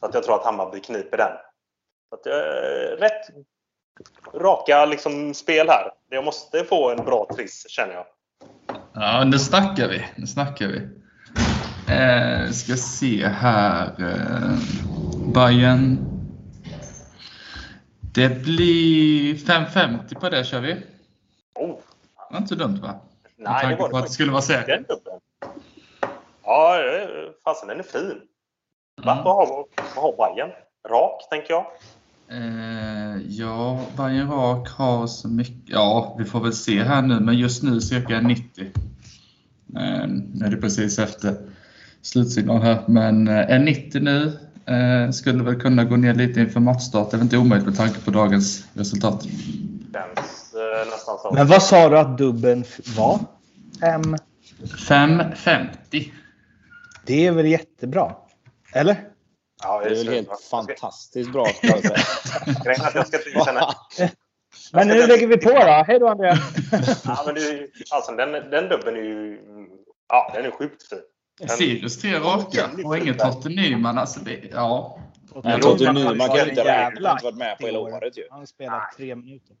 Så 0.00 0.06
att 0.06 0.14
jag 0.14 0.22
tror 0.22 0.34
att 0.34 0.44
Hammarby 0.44 0.80
kniper 0.80 1.16
den. 1.16 1.32
Så 2.08 2.14
att, 2.14 2.26
eh, 2.26 2.96
rätt 2.98 3.28
raka 4.34 4.84
liksom, 4.84 5.34
spel 5.34 5.68
här. 5.68 5.90
Jag 6.10 6.24
måste 6.24 6.64
få 6.64 6.90
en 6.90 7.04
bra 7.04 7.28
triss 7.36 7.68
känner 7.68 7.94
jag. 7.94 8.06
Ja, 8.94 9.24
nu 9.24 9.38
snackar 9.38 9.88
vi. 9.88 10.06
Nu 10.16 10.26
snackar 10.26 10.66
vi. 10.66 10.88
Eh, 11.90 12.50
ska 12.50 12.76
se 12.76 13.26
här. 13.26 13.86
Eh, 13.98 14.58
Bayern. 15.34 15.98
Det 18.14 18.28
blir 18.28 19.34
5,50 19.34 20.14
på 20.14 20.28
det 20.28 20.44
kör 20.44 20.60
vi. 20.60 20.72
Oh. 21.54 21.68
Det 21.68 22.32
var 22.32 22.38
inte 22.38 22.48
så 22.48 22.54
dumt 22.54 22.78
va? 22.82 22.88
Med 22.88 23.00
Nej, 23.36 23.54
det 23.54 23.60
tanke 23.60 23.82
var 23.82 23.88
på 23.88 23.96
det 23.96 23.98
att 23.98 24.06
det 24.06 24.12
skulle 24.12 24.32
vara 24.32 24.42
säkert. 24.42 24.86
Ja, 26.44 26.76
eh, 26.76 27.08
fasen 27.44 27.68
den 27.68 27.78
är 27.78 27.82
fin. 27.82 28.20
Va? 29.04 29.12
Mm. 29.12 29.24
Vad 29.24 29.36
har, 29.36 29.64
har 30.00 30.16
Bajen? 30.16 30.48
Rak, 30.88 31.28
tänker 31.30 31.50
jag. 31.50 31.66
Eh, 32.30 33.16
ja, 33.28 33.80
Bayern 33.96 34.30
Rak 34.30 34.68
har 34.68 35.06
så 35.06 35.28
mycket. 35.28 35.68
Ja, 35.68 36.16
vi 36.18 36.24
får 36.24 36.40
väl 36.40 36.52
se 36.52 36.82
här 36.82 37.02
nu, 37.02 37.20
men 37.20 37.38
just 37.38 37.62
nu 37.62 37.80
cirka 37.80 38.20
90. 38.20 38.64
Eh, 39.76 40.06
nu 40.08 40.46
är 40.46 40.50
det 40.50 40.56
precis 40.56 40.98
efter 40.98 41.36
slutsignal 42.02 42.62
här, 42.62 42.82
men 42.86 43.28
eh, 43.28 43.50
en 43.50 43.64
90 43.64 44.00
nu. 44.00 44.38
Eh, 44.66 45.10
skulle 45.10 45.42
väl 45.42 45.60
kunna 45.60 45.84
gå 45.84 45.96
ner 45.96 46.14
lite 46.14 46.40
inför 46.40 46.60
matchstart. 46.60 47.10
Det 47.10 47.14
är 47.14 47.18
väl 47.18 47.24
inte 47.24 47.36
omöjligt 47.36 47.66
med 47.66 47.76
tanke 47.76 48.00
på 48.00 48.10
dagens 48.10 48.64
resultat. 48.74 49.24
Eh. 49.24 49.30
Men 51.32 51.46
vad 51.46 51.62
sa 51.62 51.88
du 51.88 51.98
att 51.98 52.18
dubben 52.18 52.64
var? 52.96 53.18
Fem? 53.80 54.16
5,50. 54.62 56.12
Det 57.06 57.26
är 57.26 57.32
väl 57.32 57.46
jättebra? 57.46 58.12
Eller? 58.72 58.96
Ja, 59.62 59.80
Det 59.80 59.86
är 59.90 59.94
väl 60.04 60.08
helt 60.08 60.28
fantastiskt 60.50 61.32
bra. 61.32 61.46
jag 61.62 61.80
säga. 61.82 61.96
Jag 62.64 63.06
ska. 63.06 63.18
Men 64.72 64.88
nu 64.88 65.06
lägger 65.06 65.26
vi 65.26 65.36
på 65.36 65.50
då. 65.50 65.84
Hej 65.86 65.98
då 65.98 66.08
Andreas! 66.08 66.38
Ja, 67.04 67.22
men 67.26 67.36
ju, 67.36 67.68
alltså, 67.90 68.12
den, 68.12 68.32
den 68.32 68.68
dubben 68.68 68.96
är 68.96 69.00
ju... 69.00 69.38
Ja, 70.08 70.32
den 70.34 70.44
är 70.44 70.50
sjukt 70.50 70.88
fin. 70.88 70.98
Sirius 71.46 71.98
tre 72.00 72.18
raka 72.18 72.70
och 72.84 72.98
ingen 72.98 73.16
Totte 73.16 73.48
Nyman. 73.48 73.98
Alltså 73.98 74.20
det, 74.20 74.40
ja. 74.52 74.98
Men 75.44 75.60
Totte 75.60 75.92
Nyman 75.92 76.28
kan 76.28 76.36
ju 76.36 76.48
inte 76.50 76.64
räkna. 76.64 77.10
Inte 77.12 77.24
varit 77.24 77.36
med 77.36 77.58
på 77.58 77.66
hela 77.66 77.78
året 77.78 78.18
ju. 78.18 78.22
Han 78.30 78.38
har 78.38 78.46
spelat 78.46 78.92
tre 78.96 79.14
minuter. 79.14 79.56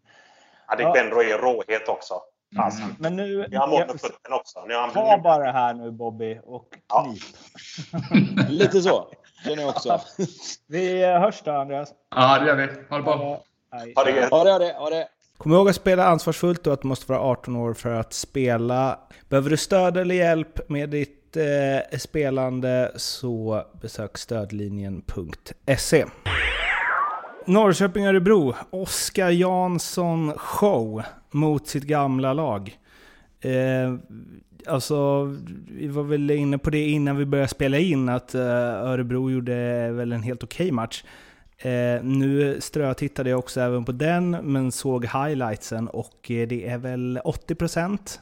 Adekbenro 0.66 1.20
är 1.22 1.38
råhet 1.38 1.88
också. 1.88 2.14
Alltså, 2.56 2.82
Mm. 2.82 2.94
Men 2.98 3.16
nu... 3.16 3.46
Nu 3.50 3.56
har 3.56 3.68
mål 3.68 3.78
med 3.86 3.98
jag- 4.28 4.38
också. 4.40 4.64
Nu 4.68 4.74
har 4.74 4.80
han 4.80 4.90
Ta 4.92 5.18
bara 5.18 5.44
det 5.44 5.52
här 5.52 5.74
nu 5.74 5.90
Bobby 5.90 6.38
och 6.44 6.64
Ja. 6.88 7.04
knip. 7.04 8.48
Lite 8.48 8.80
så. 8.82 9.08
Känner 9.44 9.62
jag 9.62 9.68
också. 9.68 10.00
Vi 10.66 11.04
hörs 11.04 11.42
då 11.44 11.50
Andreas. 11.50 11.88
Ja, 12.16 12.38
det 12.38 12.46
gör 12.46 12.56
vi. 12.56 12.66
Ha 12.90 12.96
det 12.96 13.02
bra. 13.02 13.14
Ha 13.96 14.04
det 14.04 14.10
gött. 14.10 14.30
Ha 14.30 14.44
det, 14.44 14.50
ha 14.52 14.58
det, 14.58 14.72
ha 14.78 14.90
det. 14.90 15.08
Kom 15.38 15.52
ihåg 15.52 15.68
att 15.68 15.76
spela 15.76 16.04
ansvarsfullt 16.06 16.66
och 16.66 16.72
att 16.72 16.82
du 16.82 16.88
måste 16.88 17.12
vara 17.12 17.20
18 17.22 17.56
år 17.56 17.74
för 17.74 17.90
att 17.94 18.12
spela. 18.12 18.98
Behöver 19.28 19.50
du 19.50 19.56
stöd 19.56 19.96
eller 19.96 20.14
hjälp 20.14 20.68
med 20.68 20.90
ditt 20.90 21.17
eh, 21.36 21.98
spelande 21.98 22.92
så 22.96 23.64
besök 23.80 24.18
stödlinjen.se. 24.18 26.04
Norrköping-Örebro. 27.46 28.54
Oskar 28.70 29.30
Jansson 29.30 30.32
show 30.36 31.02
mot 31.30 31.66
sitt 31.66 31.84
gamla 31.84 32.32
lag. 32.32 32.78
Eh, 33.40 33.94
alltså, 34.66 35.24
vi 35.68 35.88
var 35.88 36.02
väl 36.02 36.30
inne 36.30 36.58
på 36.58 36.70
det 36.70 36.88
innan 36.88 37.16
vi 37.16 37.24
började 37.24 37.48
spela 37.48 37.78
in 37.78 38.08
att 38.08 38.34
eh, 38.34 38.42
Örebro 38.42 39.30
gjorde 39.30 39.90
väl 39.92 40.12
en 40.12 40.22
helt 40.22 40.42
okej 40.44 40.72
match. 40.72 41.04
Eh, 41.58 42.02
nu 42.02 42.56
strötittade 42.60 43.30
jag 43.30 43.38
också 43.38 43.60
även 43.60 43.84
på 43.84 43.92
den, 43.92 44.30
men 44.30 44.72
såg 44.72 45.04
highlightsen 45.04 45.88
och 45.88 46.30
eh, 46.30 46.48
det 46.48 46.68
är 46.68 46.78
väl 46.78 47.20
80% 47.24 48.18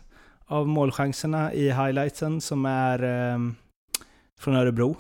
av 0.49 0.69
målchanserna 0.69 1.53
i 1.53 1.71
highlightsen 1.71 2.41
som 2.41 2.67
är 2.67 3.03
eh, 3.33 3.39
från 4.41 4.57
Örebro. 4.57 4.97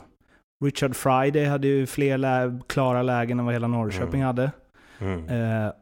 Richard 0.64 0.96
Friday 0.96 1.44
hade 1.44 1.68
ju 1.68 1.86
fler 1.86 2.18
lä- 2.18 2.60
klara 2.66 3.02
lägen 3.02 3.38
än 3.38 3.44
vad 3.44 3.54
hela 3.54 3.68
Norrköping 3.68 4.20
Mm. 4.20 4.26
hade. 4.26 4.50
Mm. 4.98 5.28
Eh, 5.28 5.72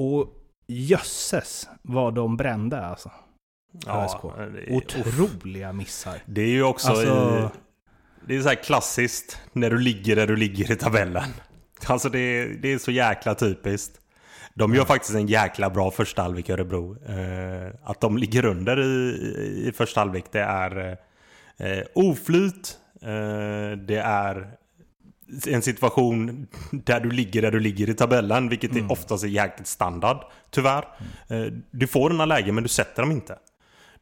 och 0.00 0.32
jösses 0.66 1.68
vad 1.82 2.14
de 2.14 2.36
brände 2.36 2.80
alltså. 2.86 3.10
ÖSK. 3.86 4.16
det, 4.22 4.72
är, 4.72 4.76
Otroliga 4.76 5.72
missar. 5.72 6.22
det 6.26 6.42
är 6.42 6.48
ju 6.48 6.62
också 6.62 6.88
Alltså- 6.90 7.06
i, 7.06 7.48
Det 8.26 8.36
är 8.36 8.40
så 8.42 8.48
här 8.48 8.62
klassiskt 8.62 9.40
när 9.52 9.70
du 9.70 9.78
ligger 9.78 10.16
där 10.16 10.26
du 10.26 10.36
ligger 10.36 10.72
i 10.72 10.76
tabellen. 10.76 11.22
Alltså 11.86 12.08
det, 12.08 12.18
är- 12.18 12.48
det 12.48 12.72
är 12.72 12.78
så 12.78 12.90
jäkla 12.90 13.34
typiskt. 13.34 14.00
De 14.58 14.74
gör 14.74 14.84
faktiskt 14.84 15.14
en 15.14 15.26
jäkla 15.26 15.70
bra 15.70 15.90
första 15.90 16.22
halvlek 16.22 16.48
Örebro. 16.50 16.96
Eh, 17.08 17.74
att 17.84 18.00
de 18.00 18.18
ligger 18.18 18.44
under 18.44 18.80
i, 18.80 19.68
i 19.68 19.72
första 19.76 20.00
halvlek 20.00 20.24
det 20.32 20.40
är 20.40 20.98
eh, 21.56 21.82
oflyt. 21.94 22.78
Eh, 23.02 23.78
det 23.78 24.02
är 24.04 24.50
en 25.46 25.62
situation 25.62 26.46
där 26.72 27.00
du 27.00 27.10
ligger 27.10 27.42
där 27.42 27.50
du 27.50 27.60
ligger 27.60 27.90
i 27.90 27.94
tabellen, 27.94 28.48
vilket 28.48 28.76
är 28.76 28.92
oftast 28.92 29.24
är 29.24 29.28
jäkligt 29.28 29.68
standard, 29.68 30.16
tyvärr. 30.50 30.84
Eh, 31.28 31.44
du 31.70 31.86
får 31.86 32.10
dina 32.10 32.24
lägen 32.24 32.54
men 32.54 32.62
du 32.62 32.68
sätter 32.68 33.02
dem 33.02 33.12
inte. 33.12 33.38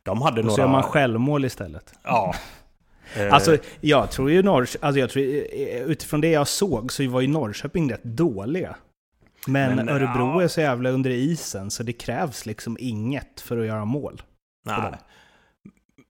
De 0.03 0.23
hade 0.23 0.41
Och 0.41 0.45
så 0.45 0.51
några... 0.51 0.63
gör 0.63 0.73
man 0.73 0.83
självmål 0.83 1.45
istället. 1.45 1.95
Ja. 2.03 2.35
Eh, 3.17 3.29
Alltså, 3.35 3.57
jag 3.81 4.11
tror 4.11 4.31
ju 4.31 4.43
Norrköping, 4.43 4.87
alltså 4.87 5.01
jag 5.01 5.11
tror, 5.11 5.25
eh, 5.25 5.83
utifrån 5.83 6.21
det 6.21 6.31
jag 6.31 6.49
såg 6.49 6.93
så 6.93 7.09
var 7.09 7.21
ju 7.21 7.29
Norrköping 7.29 7.93
rätt 7.93 8.05
dåliga. 8.05 8.77
Men, 9.47 9.77
Men, 9.77 9.89
Örebro 9.89 10.41
ja. 10.41 10.43
är 10.43 10.49
så 10.49 10.61
jävla 10.61 10.91
under 10.91 11.11
isen 11.11 11.71
så 11.71 11.83
det 11.83 11.93
krävs 11.93 12.47
liksom 12.47 12.77
inget 12.81 13.41
för 13.41 13.59
att 13.59 13.67
göra 13.67 13.85
mål. 13.85 14.23
Nej. 14.67 14.93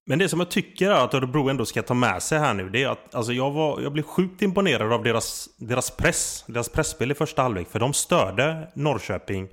Men 0.06 0.18
det 0.18 0.28
som 0.28 0.40
jag 0.40 0.50
tycker 0.50 0.90
är 0.90 1.04
att 1.04 1.14
Örebro 1.14 1.48
ändå 1.48 1.66
ska 1.66 1.82
ta 1.82 1.94
med 1.94 2.22
sig 2.22 2.38
här 2.38 2.54
nu, 2.54 2.68
det 2.70 2.82
är 2.82 2.88
att 2.88 3.14
alltså 3.14 3.32
jag, 3.32 3.50
var, 3.50 3.80
jag 3.80 3.92
blev 3.92 4.02
sjukt 4.02 4.42
imponerad 4.42 4.92
av 4.92 5.02
deras, 5.02 5.48
deras 5.56 5.90
press. 5.90 6.44
Deras 6.46 6.68
pressspel 6.68 7.10
i 7.10 7.14
första 7.14 7.42
halvlek. 7.42 7.68
För 7.68 7.78
de 7.78 7.92
störde 7.92 8.68
Norrköping 8.74 9.48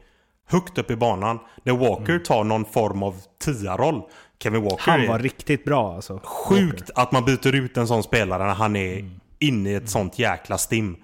högt 0.47 0.77
upp 0.77 0.91
i 0.91 0.95
banan. 0.95 1.39
När 1.63 1.73
Walker 1.73 2.19
tar 2.19 2.43
någon 2.43 2.65
form 2.65 3.03
av 3.03 3.15
tia-roll. 3.43 4.01
Kevin 4.43 4.63
Walker 4.63 4.91
Han 4.91 5.01
är 5.01 5.07
var 5.07 5.19
riktigt 5.19 5.63
bra 5.65 5.95
alltså. 5.95 6.19
sjukt 6.23 6.89
att 6.95 7.11
man 7.11 7.25
byter 7.25 7.55
ut 7.55 7.77
en 7.77 7.87
sån 7.87 8.03
spelare 8.03 8.45
när 8.45 8.53
han 8.53 8.75
är 8.75 9.09
inne 9.39 9.69
i 9.69 9.75
ett 9.75 9.89
sånt 9.89 10.19
jäkla 10.19 10.57
stim. 10.57 10.97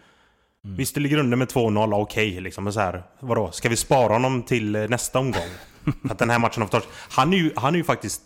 Visst, 0.78 0.96
det 0.96 1.02
ligger 1.02 1.18
under 1.18 1.38
med 1.38 1.48
2-0, 1.48 2.02
okej 2.02 2.42
liksom. 2.42 2.64
Men 2.64 2.74
så 2.74 2.80
här, 2.80 3.04
vadå? 3.20 3.52
Ska 3.52 3.70
vi 3.70 3.76
spara 3.76 4.14
honom 4.14 4.44
till 4.44 4.76
eh, 4.76 4.88
nästa 4.90 5.20
omgång? 5.20 5.42
Att 6.10 6.20
den 6.20 6.30
här 6.30 6.40
matchen 6.40 6.62
har 6.62 6.68
förstörts. 6.68 6.88
Han 7.10 7.34
är 7.34 7.38
ju, 7.38 7.52
han 7.56 7.74
är 7.74 7.78
ju 7.78 7.84
faktiskt... 7.84 8.22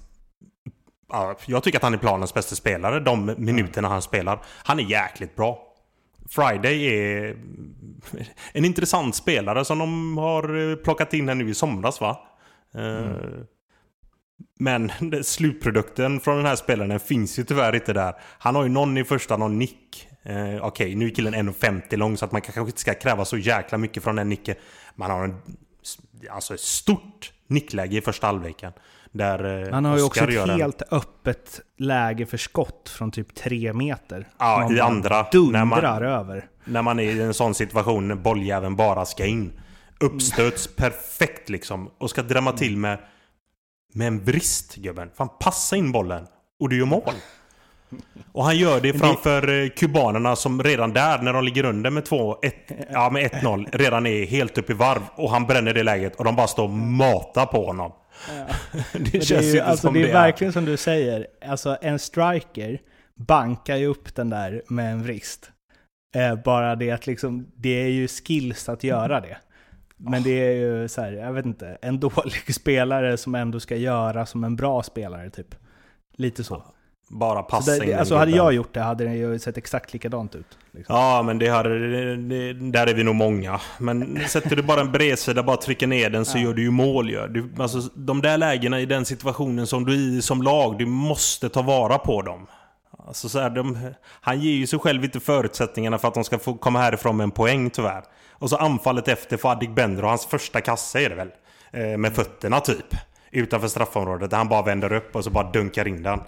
Ja, 1.09 1.35
jag 1.45 1.63
tycker 1.63 1.77
att 1.79 1.83
han 1.83 1.93
är 1.93 1.97
planens 1.97 2.33
bästa 2.33 2.55
spelare 2.55 2.99
de 2.99 3.35
minuterna 3.37 3.87
han 3.87 4.01
spelar. 4.01 4.39
Han 4.45 4.79
är 4.79 4.83
jäkligt 4.83 5.35
bra. 5.35 5.67
Friday 6.29 6.85
är 6.85 7.35
en 8.53 8.65
intressant 8.65 9.15
spelare 9.15 9.65
som 9.65 9.79
de 9.79 10.17
har 10.17 10.69
eh, 10.71 10.75
plockat 10.75 11.13
in 11.13 11.27
här 11.27 11.35
nu 11.35 11.49
i 11.49 11.53
somras 11.53 12.01
va? 12.01 12.19
Eh, 12.75 13.15
Men 14.59 14.91
det- 14.99 15.23
slutprodukten 15.25 16.19
från 16.19 16.37
den 16.37 16.45
här 16.45 16.55
spelaren 16.55 16.99
finns 16.99 17.39
ju 17.39 17.43
tyvärr 17.43 17.75
inte 17.75 17.93
där. 17.93 18.13
Han 18.39 18.55
har 18.55 18.63
ju 18.63 18.69
någon 18.69 18.97
i 18.97 19.03
första, 19.03 19.37
någon 19.37 19.59
nick. 19.59 20.07
Eh, 20.23 20.65
Okej, 20.65 20.95
nu 20.95 21.05
är 21.05 21.09
killen 21.09 21.35
1,50 21.35 21.97
lång 21.97 22.17
så 22.17 22.25
att 22.25 22.31
man 22.31 22.41
kanske 22.41 22.61
inte 22.61 22.79
ska 22.79 22.93
kräva 22.93 23.25
så 23.25 23.37
jäkla 23.37 23.77
mycket 23.77 24.03
från 24.03 24.15
den 24.15 24.29
nicken. 24.29 24.55
Man 24.95 25.11
har 25.11 25.23
en, 25.23 25.35
alltså 26.31 26.53
ett 26.53 26.59
stort 26.59 27.31
nickläge 27.47 27.97
i 27.97 28.01
första 28.01 28.27
halvleken. 28.27 28.73
Där 29.11 29.63
eh, 29.67 29.73
Han 29.73 29.85
har 29.85 29.97
ju 29.97 30.03
också 30.03 30.23
ett 30.23 30.49
en- 30.49 30.59
helt 30.59 30.81
öppet 30.91 31.61
läge 31.77 32.25
för 32.25 32.37
skott 32.37 32.89
från 32.97 33.11
typ 33.11 33.35
tre 33.35 33.73
meter. 33.73 34.27
Ja, 34.39 34.73
i 34.73 34.79
andra, 34.79 35.27
Dundrar 35.31 35.59
när 35.59 35.65
man- 35.65 36.03
över. 36.03 36.47
När 36.65 36.81
man 36.81 36.99
är 36.99 37.03
i 37.03 37.21
en 37.21 37.33
sån 37.33 37.53
situation 37.53 38.07
när 38.07 38.15
bolljäveln 38.15 38.75
bara 38.75 39.05
ska 39.05 39.25
in. 39.25 39.59
Uppstöts 39.99 40.75
perfekt 40.75 41.49
liksom. 41.49 41.91
Och 41.97 42.09
ska 42.09 42.21
drämma 42.21 42.51
till 42.51 42.77
med, 42.77 42.99
med 43.93 44.07
en 44.07 44.25
brist 44.25 44.75
gubben. 44.75 45.09
Fan 45.15 45.29
passa 45.39 45.75
in 45.75 45.91
bollen. 45.91 46.27
Och 46.59 46.69
du 46.69 46.77
gör 46.77 46.85
mål. 46.85 47.13
Och 48.31 48.43
han 48.43 48.57
gör 48.57 48.81
det 48.81 48.93
framför 48.93 49.63
eh, 49.63 49.69
kubanerna 49.69 50.35
som 50.35 50.63
redan 50.63 50.93
där 50.93 51.21
när 51.21 51.33
de 51.33 51.43
ligger 51.43 51.65
under 51.65 51.89
med 51.89 52.05
2 52.05 52.37
1 52.41 52.55
ja 52.91 53.09
med 53.09 53.31
1-0 53.31 53.69
redan 53.71 54.05
är 54.05 54.25
helt 54.25 54.57
upp 54.57 54.69
i 54.69 54.73
varv. 54.73 55.01
Och 55.15 55.29
han 55.29 55.45
bränner 55.45 55.73
det 55.73 55.83
läget 55.83 56.15
och 56.15 56.25
de 56.25 56.35
bara 56.35 56.47
står 56.47 56.63
och 56.63 56.69
matar 56.69 57.45
på 57.45 57.65
honom. 57.65 57.91
det 58.71 58.83
Men 58.93 59.03
det 59.03 59.25
känns 59.25 59.31
är, 59.31 59.35
ju 59.41 59.45
ju, 59.45 59.51
inte 59.51 59.65
alltså, 59.65 59.87
som 59.87 59.93
det 59.93 59.99
är 59.99 60.03
det 60.03 60.09
är. 60.09 60.13
verkligen 60.13 60.53
som 60.53 60.65
du 60.65 60.77
säger. 60.77 61.27
Alltså 61.45 61.77
en 61.81 61.99
striker 61.99 62.81
bankar 63.15 63.75
ju 63.75 63.85
upp 63.85 64.15
den 64.15 64.29
där 64.29 64.61
med 64.67 64.91
en 64.91 65.03
vrist. 65.03 65.51
Eh, 66.15 66.35
bara 66.35 66.75
det 66.75 66.91
att 66.91 67.07
liksom, 67.07 67.51
det 67.55 67.83
är 67.83 67.87
ju 67.87 68.07
skills 68.07 68.69
att 68.69 68.83
göra 68.83 69.21
det. 69.21 69.37
Men 69.97 70.23
det 70.23 70.47
är 70.47 70.51
ju 70.51 70.87
så 70.87 71.01
här, 71.01 71.11
jag 71.11 71.33
vet 71.33 71.45
inte, 71.45 71.77
en 71.81 71.99
dålig 71.99 72.55
spelare 72.55 73.17
som 73.17 73.35
ändå 73.35 73.59
ska 73.59 73.75
göra 73.75 74.25
som 74.25 74.43
en 74.43 74.55
bra 74.55 74.83
spelare 74.83 75.29
typ. 75.29 75.55
Lite 76.17 76.43
så. 76.43 76.63
Bara 77.13 77.43
passa 77.43 77.71
det, 77.71 77.85
in 77.85 77.97
alltså 77.97 78.15
hade 78.15 78.31
jag 78.31 78.53
gjort 78.53 78.73
det 78.73 78.81
hade 78.81 79.03
det 79.03 79.15
ju 79.15 79.39
sett 79.39 79.57
exakt 79.57 79.93
likadant 79.93 80.35
ut. 80.35 80.57
Liksom. 80.71 80.95
Ja, 80.95 81.23
men 81.23 81.39
det 81.39 81.47
hade, 81.47 81.69
det, 82.15 82.53
där 82.53 82.87
är 82.87 82.93
vi 82.93 83.03
nog 83.03 83.15
många. 83.15 83.59
Men 83.77 84.19
sätter 84.27 84.55
du 84.55 84.61
bara 84.61 84.81
en 84.81 84.91
bredsida, 84.91 85.43
bara 85.43 85.57
trycker 85.57 85.87
ner 85.87 86.09
den 86.09 86.25
så 86.25 86.37
gör 86.37 86.53
du 86.53 86.61
ju 86.61 86.71
mål. 86.71 87.09
Gör. 87.09 87.27
Du, 87.27 87.49
alltså, 87.59 87.79
de 87.95 88.21
där 88.21 88.37
lägena 88.37 88.79
i 88.79 88.85
den 88.85 89.05
situationen 89.05 89.67
som 89.67 89.85
du 89.85 89.93
är 89.93 90.17
i 90.17 90.21
som 90.21 90.41
lag, 90.41 90.77
du 90.77 90.85
måste 90.85 91.49
ta 91.49 91.61
vara 91.61 91.97
på 91.97 92.21
dem. 92.21 92.47
Alltså, 93.07 93.29
så 93.29 93.39
här, 93.39 93.49
de, 93.49 93.77
han 94.21 94.39
ger 94.39 94.53
ju 94.53 94.67
sig 94.67 94.79
själv 94.79 95.03
inte 95.03 95.19
förutsättningarna 95.19 95.97
för 95.97 96.07
att 96.07 96.13
de 96.13 96.23
ska 96.23 96.39
få 96.39 96.53
komma 96.53 96.79
härifrån 96.79 97.17
med 97.17 97.23
en 97.23 97.31
poäng 97.31 97.69
tyvärr. 97.69 98.03
Och 98.31 98.49
så 98.49 98.55
anfallet 98.55 99.07
efter 99.07 99.37
för 99.37 99.49
Adek 99.49 99.69
Bendro, 99.69 100.07
hans 100.07 100.25
första 100.25 100.61
kasse 100.61 101.05
är 101.05 101.09
det 101.09 101.15
väl? 101.15 101.29
Eh, 101.71 101.97
med 101.97 102.13
fötterna 102.13 102.59
typ. 102.59 102.95
Utanför 103.31 103.67
straffområdet 103.67 104.29
där 104.29 104.37
han 104.37 104.49
bara 104.49 104.61
vänder 104.61 104.93
upp 104.93 105.15
och 105.15 105.23
så 105.23 105.29
bara 105.29 105.51
dunkar 105.51 105.87
in 105.87 106.03
den. 106.03 106.19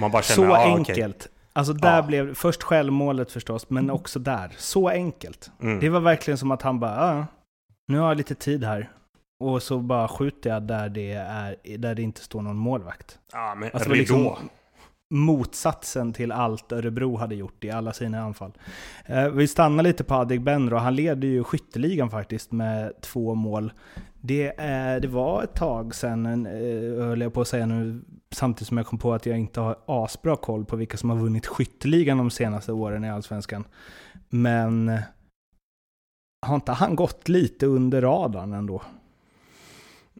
Man 0.00 0.10
bara 0.10 0.22
känner, 0.22 0.48
Så 0.48 0.54
ah, 0.54 0.64
enkelt. 0.76 1.28
Alltså 1.52 1.72
där 1.72 1.96
Ja. 1.96 2.02
blev 2.02 2.34
först 2.34 2.62
självmålet 2.62 3.32
förstås, 3.32 3.70
men 3.70 3.90
också 3.90 4.18
där. 4.18 4.52
Så 4.58 4.88
enkelt. 4.88 5.50
Mm. 5.62 5.80
Det 5.80 5.88
var 5.88 6.00
verkligen 6.00 6.38
som 6.38 6.50
att 6.50 6.62
han 6.62 6.80
bara, 6.80 7.10
ah, 7.10 7.26
nu 7.88 7.98
har 7.98 8.08
jag 8.08 8.16
lite 8.16 8.34
tid 8.34 8.64
här. 8.64 8.90
Och 9.40 9.62
så 9.62 9.78
bara 9.78 10.08
skjuter 10.08 10.50
jag 10.50 10.62
där 10.62 10.88
det, 10.88 11.12
är, 11.12 11.56
där 11.78 11.94
det 11.94 12.02
inte 12.02 12.20
står 12.24 12.42
någon 12.42 12.56
målvakt. 12.56 13.18
Ja, 13.32 13.54
men 13.54 13.70
Alltså 13.72 13.88
var 13.88 13.96
ridå. 13.96 14.14
liksom 14.14 14.48
motsatsen 15.12 16.12
till 16.12 16.32
allt 16.32 16.72
Örebro 16.72 17.16
hade 17.16 17.34
gjort 17.34 17.64
i 17.64 17.70
alla 17.70 17.92
sina 17.92 18.20
anfall. 18.20 18.52
Eh, 19.06 19.28
vi 19.28 19.48
stannar 19.48 19.82
lite 19.82 20.04
på 20.04 20.14
Adegbenro. 20.14 20.76
Han 20.76 20.94
leder 20.96 21.28
ju 21.28 21.44
skytteligan 21.44 22.10
faktiskt 22.10 22.52
med 22.52 22.92
två 23.00 23.34
mål. 23.34 23.72
Det, 24.20 24.52
är, 24.58 25.00
det 25.00 25.08
var 25.08 25.42
ett 25.42 25.54
tag 25.54 25.94
sedan, 25.94 26.46
eh, 26.46 27.04
höll 27.06 27.20
jag 27.20 27.32
på 27.32 27.40
att 27.40 27.48
säga 27.48 27.66
nu, 27.66 28.00
samtidigt 28.30 28.68
som 28.68 28.76
jag 28.76 28.86
kom 28.86 28.98
på 28.98 29.14
att 29.14 29.26
jag 29.26 29.38
inte 29.38 29.60
har 29.60 29.76
asbra 29.86 30.36
koll 30.36 30.64
på 30.64 30.76
vilka 30.76 30.96
som 30.96 31.10
har 31.10 31.16
vunnit 31.16 31.46
skytteligan 31.46 32.18
de 32.18 32.30
senaste 32.30 32.72
åren 32.72 33.04
i 33.04 33.10
Allsvenskan. 33.10 33.64
Men 34.28 34.88
eh, 34.88 35.00
har 36.46 36.54
inte 36.54 36.72
han 36.72 36.96
gått 36.96 37.28
lite 37.28 37.66
under 37.66 38.00
radarn 38.02 38.52
ändå? 38.52 38.82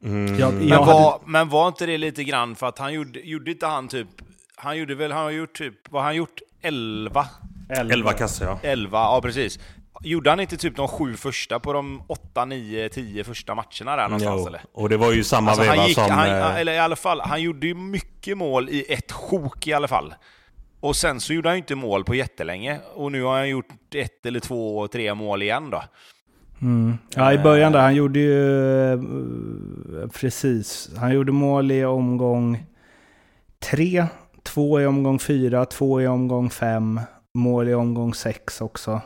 Mm. 0.02 0.38
Jag- 0.38 0.54
Men, 0.54 0.68
jag 0.68 0.86
var, 0.86 1.10
hade- 1.12 1.24
men 1.30 1.48
var 1.48 1.68
inte 1.68 1.86
det 1.86 1.98
lite 1.98 2.24
grann 2.24 2.54
för 2.54 2.66
att 2.66 2.78
han 2.78 2.92
gjorde, 2.94 3.20
gjorde 3.20 3.50
inte 3.50 3.66
han 3.66 3.88
typ... 3.88 4.08
Han 4.62 4.78
gjorde 4.78 4.94
väl, 4.94 5.12
han 5.12 5.22
har 5.22 5.30
gjort 5.30 5.58
typ, 5.58 5.74
vad 5.90 6.02
har 6.02 6.06
han 6.06 6.16
gjort? 6.16 6.40
11? 6.62 7.26
11 7.68 8.12
kassar 8.12 8.46
ja. 8.46 8.58
11, 8.62 8.98
ja 8.98 9.20
precis. 9.22 9.58
Gjorde 10.00 10.30
han 10.30 10.40
inte 10.40 10.56
typ 10.56 10.76
de 10.76 10.88
sju 10.88 11.14
första 11.16 11.60
på 11.60 11.72
de 11.72 12.02
8, 12.06 12.44
9, 12.44 12.88
10 12.88 13.24
första 13.24 13.54
matcherna 13.54 13.96
där 13.96 14.04
någonstans 14.04 14.40
Jo. 14.40 14.46
eller? 14.46 14.60
Och 14.72 14.88
det 14.88 14.96
var 14.96 15.12
ju 15.12 15.24
samma 15.24 15.50
Alltså, 15.50 15.62
veva 15.62 15.74
han 15.76 15.86
gick, 15.88 15.94
som... 15.94 16.10
han, 16.10 16.28
eh, 16.28 16.56
eller 16.56 16.72
i 16.72 16.78
alla 16.78 16.96
fall, 16.96 17.20
han 17.20 17.42
gjorde 17.42 17.66
ju 17.66 17.74
mycket 17.74 18.38
mål 18.38 18.68
i 18.68 18.92
ett 18.92 19.12
sjok 19.12 19.66
i 19.66 19.72
alla 19.72 19.88
fall. 19.88 20.14
Och 20.80 20.96
sen 20.96 21.20
så 21.20 21.32
gjorde 21.32 21.48
han 21.48 21.56
ju 21.56 21.60
inte 21.60 21.74
mål 21.74 22.04
på 22.04 22.14
jättelänge. 22.14 22.78
Och 22.94 23.12
nu 23.12 23.22
har 23.22 23.36
han 23.38 23.48
gjort 23.48 23.94
ett 23.94 24.26
eller 24.26 24.40
två, 24.40 24.88
tre 24.88 25.14
mål 25.14 25.42
igen 25.42 25.70
då. 25.70 25.82
Mm. 26.62 26.98
Ja, 27.16 27.32
i 27.32 27.38
början 27.38 27.72
där, 27.72 27.80
han 27.80 27.94
gjorde 27.94 28.18
ju... 28.18 28.92
eh, 28.92 30.08
Precis. 30.20 30.90
Han 30.98 31.12
gjorde 31.14 31.32
mål 31.32 31.70
i 31.72 31.84
omgång 31.84 32.64
tre, 33.70 34.06
två 34.42 34.80
i 34.80 34.86
omgång 34.86 35.18
fyra, 35.18 35.64
två 35.64 36.00
i 36.00 36.06
omgång 36.06 36.50
fem, 36.50 37.00
mål 37.34 37.68
i 37.68 37.74
omgång 37.74 38.14
sex 38.14 38.60
också. 38.60 39.00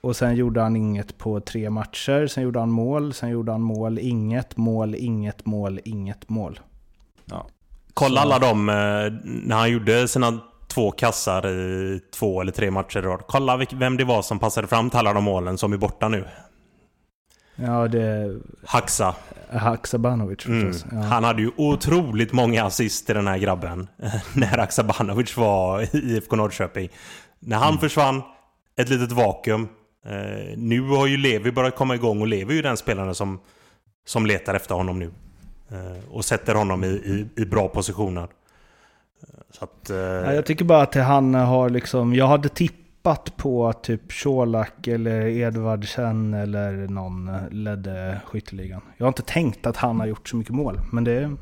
Och 0.00 0.16
sen 0.16 0.36
gjorde 0.36 0.60
han 0.60 0.76
inget 0.76 1.18
på 1.18 1.40
tre 1.40 1.70
matcher, 1.70 2.26
sen 2.26 2.42
gjorde 2.42 2.58
han 2.60 2.70
mål, 2.70 3.12
sen 3.14 3.30
gjorde 3.30 3.52
han 3.52 3.60
mål, 3.60 3.98
inget, 3.98 4.56
mål, 4.56 4.94
inget, 4.94 5.46
mål, 5.46 5.80
inget 5.84 6.28
mål. 6.28 6.60
Kolla 7.94 8.22
Så- 8.22 8.26
alla 8.26 8.38
de, 8.38 8.68
eh, 8.68 8.74
när 9.24 9.56
han 9.56 9.70
gjorde 9.70 10.08
sina 10.08 10.38
två 10.68 10.90
kassar 10.90 11.48
i 11.48 12.00
två 12.18 12.40
eller 12.40 12.52
tre 12.52 12.70
matcher 12.70 12.98
i 12.98 13.02
rad. 13.02 13.20
Kolla 13.28 13.56
vem 13.72 13.96
det 13.96 14.04
var 14.04 14.22
som 14.22 14.38
passade 14.38 14.66
fram 14.66 14.90
till 14.90 14.98
alla 14.98 15.12
de 15.12 15.24
målen 15.24 15.58
som 15.58 15.72
är 15.72 15.76
borta 15.76 16.08
nu. 16.08 16.24
Ja, 17.60 17.88
det 17.88 18.36
Haxa. 18.66 19.14
Haksabanovic 19.52 20.46
Mm. 20.46 20.72
förstås. 20.72 20.90
Ja. 20.92 20.98
Han 21.00 21.24
hade 21.24 21.42
ju 21.42 21.50
otroligt 21.56 22.32
många 22.32 22.64
assist 22.64 23.06
till 23.06 23.14
den 23.14 23.26
här 23.26 23.38
grabben. 23.38 23.88
när 24.34 24.58
Haksabanovic 24.58 25.36
var 25.36 25.82
i 25.82 25.88
IFK 25.92 26.36
Norrköping. 26.36 26.88
När 27.40 27.56
han 27.56 27.68
Mm. 27.68 27.80
försvann, 27.80 28.22
ett 28.76 28.88
litet 28.88 29.12
vakuum. 29.12 29.68
Eh, 30.06 30.56
nu 30.56 30.80
har 30.88 31.06
ju 31.06 31.16
Levi 31.16 31.52
börjat 31.52 31.76
komma 31.76 31.94
igång 31.94 32.20
och 32.20 32.26
Levi 32.26 32.52
är 32.52 32.56
ju 32.56 32.62
den 32.62 32.76
spelaren 32.76 33.14
som, 33.14 33.40
som 34.06 34.26
letar 34.26 34.54
efter 34.54 34.74
honom 34.74 34.98
nu. 34.98 35.10
Eh, 35.70 36.10
och 36.14 36.24
sätter 36.24 36.54
honom 36.54 36.84
i, 36.84 36.88
i, 36.88 37.26
i 37.42 37.44
bra 37.46 37.68
positioner. 37.68 38.28
Att... 39.58 39.90
Eh, 39.90 39.96
Ja, 39.96 40.32
jag 40.32 40.46
tycker 40.46 40.64
bara 40.64 40.82
att 40.82 40.94
han 40.94 41.34
har 41.34 41.70
liksom, 41.70 42.14
jag 42.14 42.26
hade 42.28 42.48
tippat 42.48 42.78
på 43.16 43.68
att 43.68 43.84
typ 43.84 44.22
Colak 44.22 44.86
eller 44.86 45.26
Edvardsen 45.26 46.34
eller 46.34 46.72
någon 46.72 47.30
ledde 47.50 48.20
skytteligan. 48.24 48.80
Jag 48.96 49.06
har 49.06 49.08
inte 49.08 49.22
tänkt 49.22 49.66
att 49.66 49.76
han 49.76 50.00
har 50.00 50.06
gjort 50.06 50.28
så 50.28 50.36
mycket 50.36 50.54
mål, 50.54 50.80
men 50.92 51.04
det... 51.04 51.36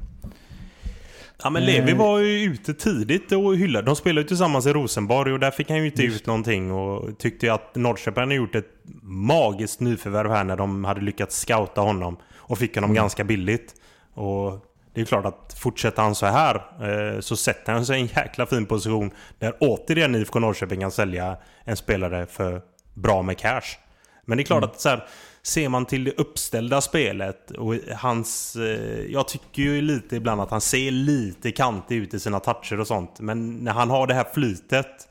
Ja 1.42 1.50
men 1.50 1.64
Levi 1.64 1.92
Eh. 1.92 1.98
var 1.98 2.18
ju 2.18 2.42
ute 2.42 2.74
tidigt 2.74 3.32
och 3.32 3.56
hyllade. 3.56 3.86
De 3.86 3.96
spelade 3.96 4.20
ju 4.20 4.28
tillsammans 4.28 4.66
i 4.66 4.72
Rosenborg 4.72 5.32
och 5.32 5.40
där 5.40 5.50
fick 5.50 5.70
han 5.70 5.78
ju 5.78 5.86
inte 5.86 6.02
ut 6.02 6.26
någonting 6.26 6.72
och 6.72 7.18
tyckte 7.18 7.52
att 7.52 7.74
Norrköping 7.74 8.20
hade 8.20 8.34
gjort 8.34 8.54
ett 8.54 8.70
magiskt 9.02 9.80
nyförvärv 9.80 10.30
här 10.30 10.44
när 10.44 10.56
de 10.56 10.84
hade 10.84 11.00
lyckats 11.00 11.40
scouta 11.40 11.80
honom 11.80 12.16
och 12.36 12.58
fick 12.58 12.74
honom 12.74 12.94
ganska 12.94 13.24
billigt. 13.24 13.74
Och 14.14 14.66
det 14.96 15.02
är 15.02 15.04
klart 15.04 15.24
att 15.24 15.56
fortsätter 15.58 16.02
han 16.02 16.14
så 16.14 16.26
här 16.26 16.54
eh, 16.54 17.20
så 17.20 17.36
sätter 17.36 17.72
han 17.72 17.86
sig 17.86 17.98
i 17.98 18.00
en 18.00 18.06
jäkla 18.06 18.46
fin 18.46 18.66
position 18.66 19.10
där 19.38 19.56
återigen 19.60 20.14
IFK 20.14 20.38
Norrköping 20.38 20.80
kan 20.80 20.90
sälja 20.90 21.36
en 21.64 21.76
spelare 21.76 22.26
för 22.26 22.62
bra 22.94 23.22
med 23.22 23.38
cash. 23.38 23.78
Men 24.24 24.38
det 24.38 24.42
är 24.42 24.44
klart 24.44 24.64
att 24.64 24.80
så 24.80 24.88
här, 24.88 25.06
ser 25.42 25.68
man 25.68 25.86
till 25.86 26.04
det 26.04 26.12
uppställda 26.18 26.80
spelet 26.80 27.50
och 27.50 27.74
hans... 27.96 28.56
Eh, 28.56 29.06
jag 29.10 29.28
tycker 29.28 29.62
ju 29.62 29.80
lite 29.82 30.16
ibland 30.16 30.40
att 30.40 30.50
han 30.50 30.60
ser 30.60 30.90
lite 30.90 31.52
kantig 31.52 31.96
ut 31.96 32.14
i 32.14 32.20
sina 32.20 32.40
toucher 32.40 32.80
och 32.80 32.86
sånt. 32.86 33.20
Men 33.20 33.56
när 33.56 33.72
han 33.72 33.90
har 33.90 34.06
det 34.06 34.14
här 34.14 34.26
flytet, 34.34 35.08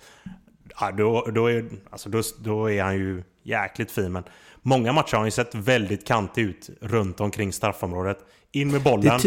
ja, 0.79 0.91
då, 0.91 1.27
då, 1.35 1.47
är, 1.47 1.65
alltså, 1.89 2.09
då, 2.09 2.21
då 2.43 2.71
är 2.71 2.83
han 2.83 2.95
ju 2.95 3.23
jäkligt 3.43 3.91
fin. 3.91 4.11
Men 4.11 4.23
många 4.61 4.93
matcher 4.93 5.11
har 5.11 5.19
han 5.19 5.27
ju 5.27 5.31
sett 5.31 5.55
väldigt 5.55 6.07
kantig 6.07 6.41
ut 6.41 6.69
runt 6.81 7.19
omkring 7.19 7.53
straffområdet. 7.53 8.17
In 8.51 8.71
med 8.71 8.81
bollen. 8.81 9.19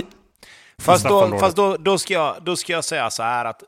Fast, 0.82 1.04
då, 1.04 1.38
fast 1.38 1.56
då, 1.56 1.76
då, 1.76 1.98
ska 1.98 2.14
jag, 2.14 2.36
då 2.42 2.56
ska 2.56 2.72
jag 2.72 2.84
säga 2.84 3.10
så 3.10 3.22
här 3.22 3.44
att 3.44 3.62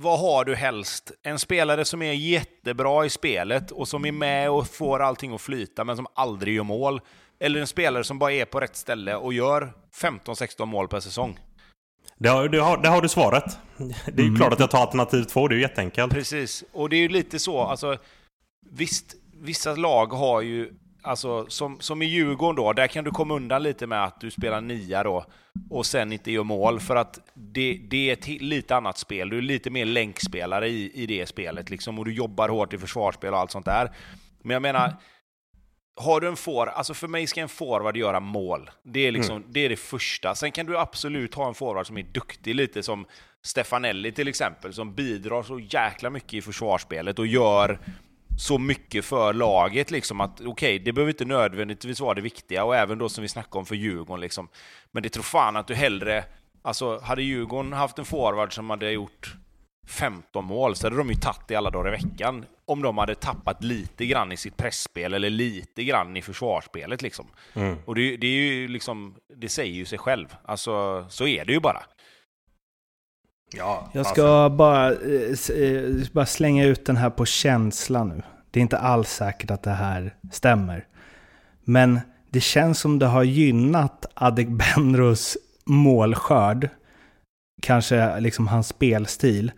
vad 0.00 0.20
har 0.20 0.44
du 0.44 0.54
helst? 0.54 1.12
En 1.22 1.38
spelare 1.38 1.84
som 1.84 2.02
är 2.02 2.12
jättebra 2.12 3.06
i 3.06 3.10
spelet 3.10 3.70
och 3.70 3.88
som 3.88 4.04
är 4.04 4.12
med 4.12 4.50
och 4.50 4.66
får 4.68 5.02
allting 5.02 5.34
att 5.34 5.40
flyta 5.40 5.84
men 5.84 5.96
som 5.96 6.06
aldrig 6.14 6.54
gör 6.54 6.62
mål? 6.62 7.00
Eller 7.40 7.60
en 7.60 7.66
spelare 7.66 8.04
som 8.04 8.18
bara 8.18 8.32
är 8.32 8.44
på 8.44 8.60
rätt 8.60 8.76
ställe 8.76 9.14
och 9.14 9.32
gör 9.32 9.72
15-16 10.00 10.64
mål 10.66 10.88
per 10.88 11.00
säsong? 11.00 11.38
Det 12.18 12.28
har, 12.28 12.48
det 12.48 12.58
har, 12.58 12.76
det 12.76 12.88
har 12.88 13.02
du 13.02 13.08
svaret. 13.08 13.58
Det 14.06 14.22
är 14.22 14.26
ju 14.26 14.36
klart 14.36 14.52
att 14.52 14.60
jag 14.60 14.70
tar 14.70 14.78
alternativ 14.78 15.24
två, 15.24 15.48
det 15.48 15.54
är 15.54 15.56
ju 15.56 15.62
jätteenkelt. 15.62 16.12
Precis, 16.12 16.64
och 16.72 16.88
det 16.88 16.96
är 16.96 17.00
ju 17.00 17.08
lite 17.08 17.38
så, 17.38 17.60
alltså 17.60 17.98
visst, 18.70 19.14
vissa 19.40 19.74
lag 19.74 20.06
har 20.06 20.40
ju, 20.40 20.72
alltså 21.06 21.46
som, 21.48 21.80
som 21.80 22.02
i 22.02 22.06
Djurgården 22.06 22.56
då, 22.56 22.72
där 22.72 22.86
kan 22.86 23.04
du 23.04 23.10
komma 23.10 23.34
undan 23.34 23.62
lite 23.62 23.86
med 23.86 24.04
att 24.04 24.20
du 24.20 24.30
spelar 24.30 24.60
nia 24.60 25.02
då 25.02 25.24
och 25.70 25.86
sen 25.86 26.12
inte 26.12 26.30
gör 26.32 26.44
mål 26.44 26.80
för 26.80 26.96
att 26.96 27.18
det, 27.34 27.80
det 27.90 28.10
är 28.10 28.12
ett 28.12 28.28
lite 28.28 28.76
annat 28.76 28.98
spel. 28.98 29.28
Du 29.28 29.38
är 29.38 29.42
lite 29.42 29.70
mer 29.70 29.84
länkspelare 29.84 30.68
i, 30.68 31.02
i 31.02 31.06
det 31.06 31.26
spelet 31.26 31.70
liksom 31.70 31.98
och 31.98 32.04
du 32.04 32.12
jobbar 32.12 32.48
hårt 32.48 32.72
i 32.72 32.78
försvarsspel 32.78 33.32
och 33.32 33.38
allt 33.38 33.50
sånt 33.50 33.66
där. 33.66 33.90
Men 34.42 34.50
jag 34.50 34.62
menar, 34.62 34.96
har 35.96 36.20
du 36.20 36.28
en 36.28 36.36
forward, 36.36 36.68
alltså 36.68 36.94
för 36.94 37.08
mig 37.08 37.26
ska 37.26 37.40
en 37.40 37.48
forward 37.48 37.96
göra 37.96 38.20
mål. 38.20 38.70
Det 38.82 39.00
är 39.00 39.12
liksom, 39.12 39.44
det 39.48 39.60
är 39.60 39.68
det 39.68 39.76
första. 39.76 40.34
Sen 40.34 40.52
kan 40.52 40.66
du 40.66 40.78
absolut 40.78 41.34
ha 41.34 41.48
en 41.48 41.54
forward 41.54 41.86
som 41.86 41.98
är 41.98 42.02
duktig, 42.02 42.54
lite 42.54 42.82
som 42.82 43.06
Stefanelli 43.42 44.12
till 44.12 44.28
exempel, 44.28 44.72
som 44.72 44.94
bidrar 44.94 45.42
så 45.42 45.58
jäkla 45.58 46.10
mycket 46.10 46.34
i 46.34 46.42
försvarsspelet 46.42 47.18
och 47.18 47.26
gör 47.26 47.78
så 48.36 48.58
mycket 48.58 49.04
för 49.04 49.32
laget 49.32 49.90
liksom 49.90 50.20
att 50.20 50.40
okej, 50.40 50.78
det 50.78 50.92
behöver 50.92 51.12
inte 51.12 51.24
nödvändigtvis 51.24 52.00
vara 52.00 52.14
det 52.14 52.20
viktiga 52.20 52.64
och 52.64 52.76
även 52.76 52.98
då 52.98 53.08
som 53.08 53.22
vi 53.22 53.28
snackade 53.28 53.58
om 53.58 53.66
för 53.66 53.74
Djurgården 53.74 54.20
liksom. 54.20 54.48
Men 54.92 55.02
det 55.02 55.08
tror 55.08 55.22
fan 55.22 55.56
att 55.56 55.66
du 55.66 55.74
hellre, 55.74 56.24
alltså 56.62 57.00
hade 57.00 57.22
Djurgården 57.22 57.72
haft 57.72 57.98
en 57.98 58.04
forward 58.04 58.54
som 58.54 58.70
hade 58.70 58.90
gjort 58.90 59.36
15 59.86 60.44
mål 60.44 60.76
så 60.76 60.86
hade 60.86 60.96
de 60.96 61.08
ju 61.08 61.14
tagit 61.14 61.50
i 61.50 61.54
alla 61.54 61.70
dagar 61.70 61.88
i 61.88 61.90
veckan 61.90 62.44
om 62.64 62.82
de 62.82 62.98
hade 62.98 63.14
tappat 63.14 63.64
lite 63.64 64.06
grann 64.06 64.32
i 64.32 64.36
sitt 64.36 64.56
pressspel 64.56 65.14
eller 65.14 65.30
lite 65.30 65.84
grann 65.84 66.16
i 66.16 66.22
försvarsspelet 66.22 67.02
liksom. 67.02 67.26
Mm. 67.54 67.76
Och 67.84 67.94
det, 67.94 68.16
det 68.16 68.26
är 68.26 68.30
ju 68.30 68.68
liksom, 68.68 69.14
det 69.36 69.48
säger 69.48 69.74
ju 69.74 69.84
sig 69.84 69.98
själv. 69.98 70.36
Alltså, 70.44 71.06
så 71.08 71.26
är 71.26 71.44
det 71.44 71.52
ju 71.52 71.60
bara. 71.60 71.82
Ja, 73.56 73.90
Jag 73.92 74.06
ska 74.06 74.50
bara, 74.50 74.92
eh, 74.92 75.60
eh, 75.62 76.08
bara 76.12 76.26
slänga 76.26 76.64
ut 76.64 76.86
den 76.86 76.96
här 76.96 77.10
på 77.10 77.24
känsla 77.24 78.04
nu. 78.04 78.22
Det 78.50 78.60
är 78.60 78.62
inte 78.62 78.78
alls 78.78 79.08
säkert 79.10 79.50
att 79.50 79.62
det 79.62 79.70
här 79.70 80.14
stämmer. 80.32 80.86
Men 81.64 82.00
det 82.30 82.40
känns 82.40 82.78
som 82.78 82.98
det 82.98 83.06
har 83.06 83.22
gynnat 83.22 84.06
Adegbenros 84.14 85.36
målskörd, 85.66 86.68
kanske 87.62 88.20
liksom 88.20 88.46
hans 88.46 88.68
spelstil, 88.68 89.52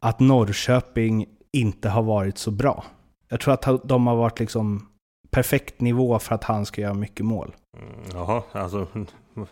att 0.00 0.20
Norrköping 0.20 1.26
inte 1.52 1.88
har 1.88 2.02
varit 2.02 2.38
så 2.38 2.50
bra. 2.50 2.84
Jag 3.28 3.40
tror 3.40 3.54
att 3.54 3.88
de 3.88 4.06
har 4.06 4.16
varit 4.16 4.40
liksom 4.40 4.88
perfekt 5.30 5.80
nivå 5.80 6.18
för 6.18 6.34
att 6.34 6.44
han 6.44 6.66
ska 6.66 6.80
göra 6.80 6.94
mycket 6.94 7.26
mål. 7.26 7.54
Mm, 7.76 7.94
Jaha, 8.12 8.42
alltså... 8.52 8.86
Men 9.34 9.48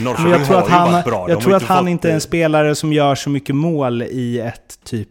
Norrköping 0.00 0.32
jag 0.32 0.46
tror 0.46 0.58
att 0.58 0.68
han, 0.68 1.02
bra. 1.02 1.30
Jag 1.30 1.40
tror 1.40 1.54
att 1.54 1.62
han 1.62 1.88
inte 1.88 2.08
är 2.08 2.12
en 2.12 2.16
eh, 2.16 2.20
spelare 2.20 2.74
som 2.74 2.92
gör 2.92 3.14
så 3.14 3.30
mycket 3.30 3.56
mål 3.56 4.02
i 4.02 4.40
ett 4.40 4.78
typ, 4.84 5.08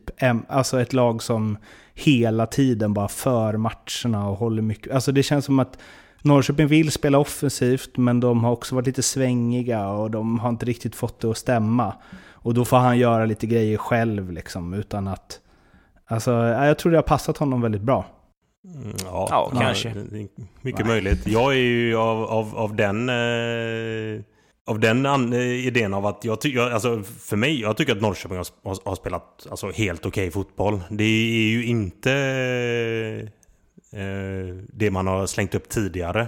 alltså 0.47 0.81
ett 0.81 0.93
lag 0.93 1.23
som 1.23 1.57
hela 1.93 2.45
tiden 2.45 2.93
bara 2.93 3.07
för 3.07 3.57
matcherna 3.57 4.29
och 4.29 4.37
håller 4.37 4.61
mycket. 4.61 4.93
Alltså 4.93 5.11
det 5.11 5.23
känns 5.23 5.45
som 5.45 5.59
att 5.59 5.77
Norrköping 6.21 6.67
vill 6.67 6.91
spela 6.91 7.17
offensivt, 7.17 7.97
men 7.97 8.19
de 8.19 8.43
har 8.43 8.51
också 8.51 8.75
varit 8.75 8.87
lite 8.87 9.03
svängiga 9.03 9.87
och 9.87 10.11
de 10.11 10.39
har 10.39 10.49
inte 10.49 10.65
riktigt 10.65 10.95
fått 10.95 11.19
det 11.19 11.31
att 11.31 11.37
stämma. 11.37 11.93
Och 12.31 12.53
då 12.53 12.65
får 12.65 12.77
han 12.77 12.97
göra 12.97 13.25
lite 13.25 13.47
grejer 13.47 13.77
själv 13.77 14.31
liksom, 14.31 14.73
utan 14.73 15.07
att... 15.07 15.39
Alltså, 16.05 16.31
jag 16.47 16.77
tror 16.77 16.91
det 16.91 16.97
har 16.97 17.03
passat 17.03 17.37
honom 17.37 17.61
väldigt 17.61 17.81
bra. 17.81 18.05
Mm, 18.65 18.95
Ja, 19.03 19.27
Ja, 19.29 19.51
kanske. 19.59 19.93
Mycket 20.61 20.85
Nej. 20.85 20.87
möjligt. 20.87 21.27
Jag 21.27 21.53
är 21.53 21.57
ju 21.57 21.95
av, 21.97 22.23
av, 22.23 22.57
av 22.57 22.75
den... 22.75 23.09
Eh, 23.09 24.21
av 24.65 24.79
den 24.79 25.05
an, 25.05 25.33
eh, 25.33 25.39
idén 25.67 25.93
av 25.93 26.05
att 26.05 26.25
jag 26.25 26.41
tycker... 26.41 26.59
Alltså 26.59 27.03
för 27.03 27.37
mig, 27.37 27.61
jag 27.61 27.77
tycker 27.77 27.95
att 27.95 28.01
Norrköping 28.01 28.37
har, 28.37 28.47
har, 28.63 28.77
har 28.85 28.95
spelat 28.95 29.47
alltså, 29.49 29.71
helt 29.71 30.05
okej 30.05 30.31
fotboll. 30.31 30.81
Det 30.89 31.03
är 31.03 31.49
ju 31.49 31.65
inte 31.65 32.11
eh, 33.91 34.55
det 34.73 34.91
man 34.91 35.07
har 35.07 35.25
slängt 35.25 35.55
upp 35.55 35.69
tidigare. 35.69 36.27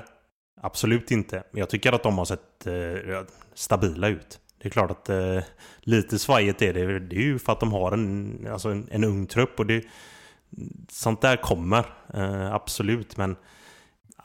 Absolut 0.61 1.11
inte. 1.11 1.43
Men 1.51 1.59
jag 1.59 1.69
tycker 1.69 1.91
att 1.93 2.03
de 2.03 2.17
har 2.17 2.25
sett 2.25 2.67
eh, 2.67 3.21
stabila 3.53 4.07
ut. 4.07 4.39
Det 4.61 4.67
är 4.67 4.71
klart 4.71 4.91
att 4.91 5.09
eh, 5.09 5.39
lite 5.81 6.19
svajigt 6.19 6.61
är 6.61 6.73
det. 6.73 6.99
Det 6.99 7.15
är 7.15 7.21
ju 7.21 7.39
för 7.39 7.51
att 7.51 7.59
de 7.59 7.71
har 7.73 7.91
en, 7.91 8.47
alltså 8.51 8.69
en, 8.69 8.87
en 8.91 9.03
ung 9.03 9.27
trupp. 9.27 9.59
Och 9.59 9.65
det, 9.65 9.83
sånt 10.89 11.21
där 11.21 11.37
kommer. 11.37 11.85
Eh, 12.13 12.53
absolut. 12.53 13.17
Men 13.17 13.35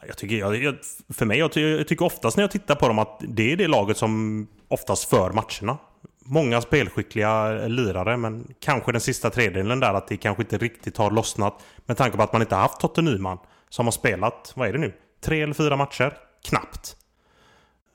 jag 0.06 0.16
tycker, 0.16 0.36
jag, 0.36 0.56
jag, 0.56 0.74
för 1.08 1.26
mig, 1.26 1.38
jag, 1.38 1.56
jag 1.56 1.88
tycker 1.88 2.04
oftast 2.04 2.36
när 2.36 2.44
jag 2.44 2.50
tittar 2.50 2.74
på 2.74 2.88
dem 2.88 2.98
att 2.98 3.20
det 3.28 3.52
är 3.52 3.56
det 3.56 3.68
laget 3.68 3.96
som 3.96 4.46
oftast 4.68 5.04
för 5.10 5.30
matcherna. 5.32 5.78
Många 6.24 6.60
spelskickliga 6.60 7.50
lirare, 7.66 8.16
men 8.16 8.54
kanske 8.60 8.92
den 8.92 9.00
sista 9.00 9.30
tredjedelen 9.30 9.80
där 9.80 9.94
att 9.94 10.08
det 10.08 10.16
kanske 10.16 10.42
inte 10.42 10.58
riktigt 10.58 10.96
har 10.96 11.10
lossnat. 11.10 11.62
Med 11.86 11.96
tanke 11.96 12.16
på 12.16 12.22
att 12.22 12.32
man 12.32 12.42
inte 12.42 12.54
haft 12.56 12.80
Totte 12.80 13.02
Nyman 13.02 13.38
som 13.68 13.86
har 13.86 13.92
spelat, 13.92 14.52
vad 14.56 14.68
är 14.68 14.72
det 14.72 14.78
nu? 14.78 14.94
Tre 15.20 15.42
eller 15.42 15.54
fyra 15.54 15.76
matcher? 15.76 16.16
Knappt. 16.48 16.96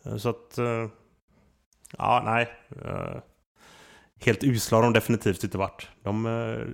Eh, 0.06 0.18
så 0.18 0.30
att... 0.30 0.58
eh, 0.58 0.88
Ja, 1.98 2.22
nej. 2.26 2.50
eh, 2.86 3.18
Helt 4.26 4.44
usla 4.44 4.78
har 4.78 4.84
de 4.84 4.94
definitivt 4.94 5.44
inte 5.44 5.58
varit. 5.58 5.88
De, 6.04 6.26
eh, 6.26 6.66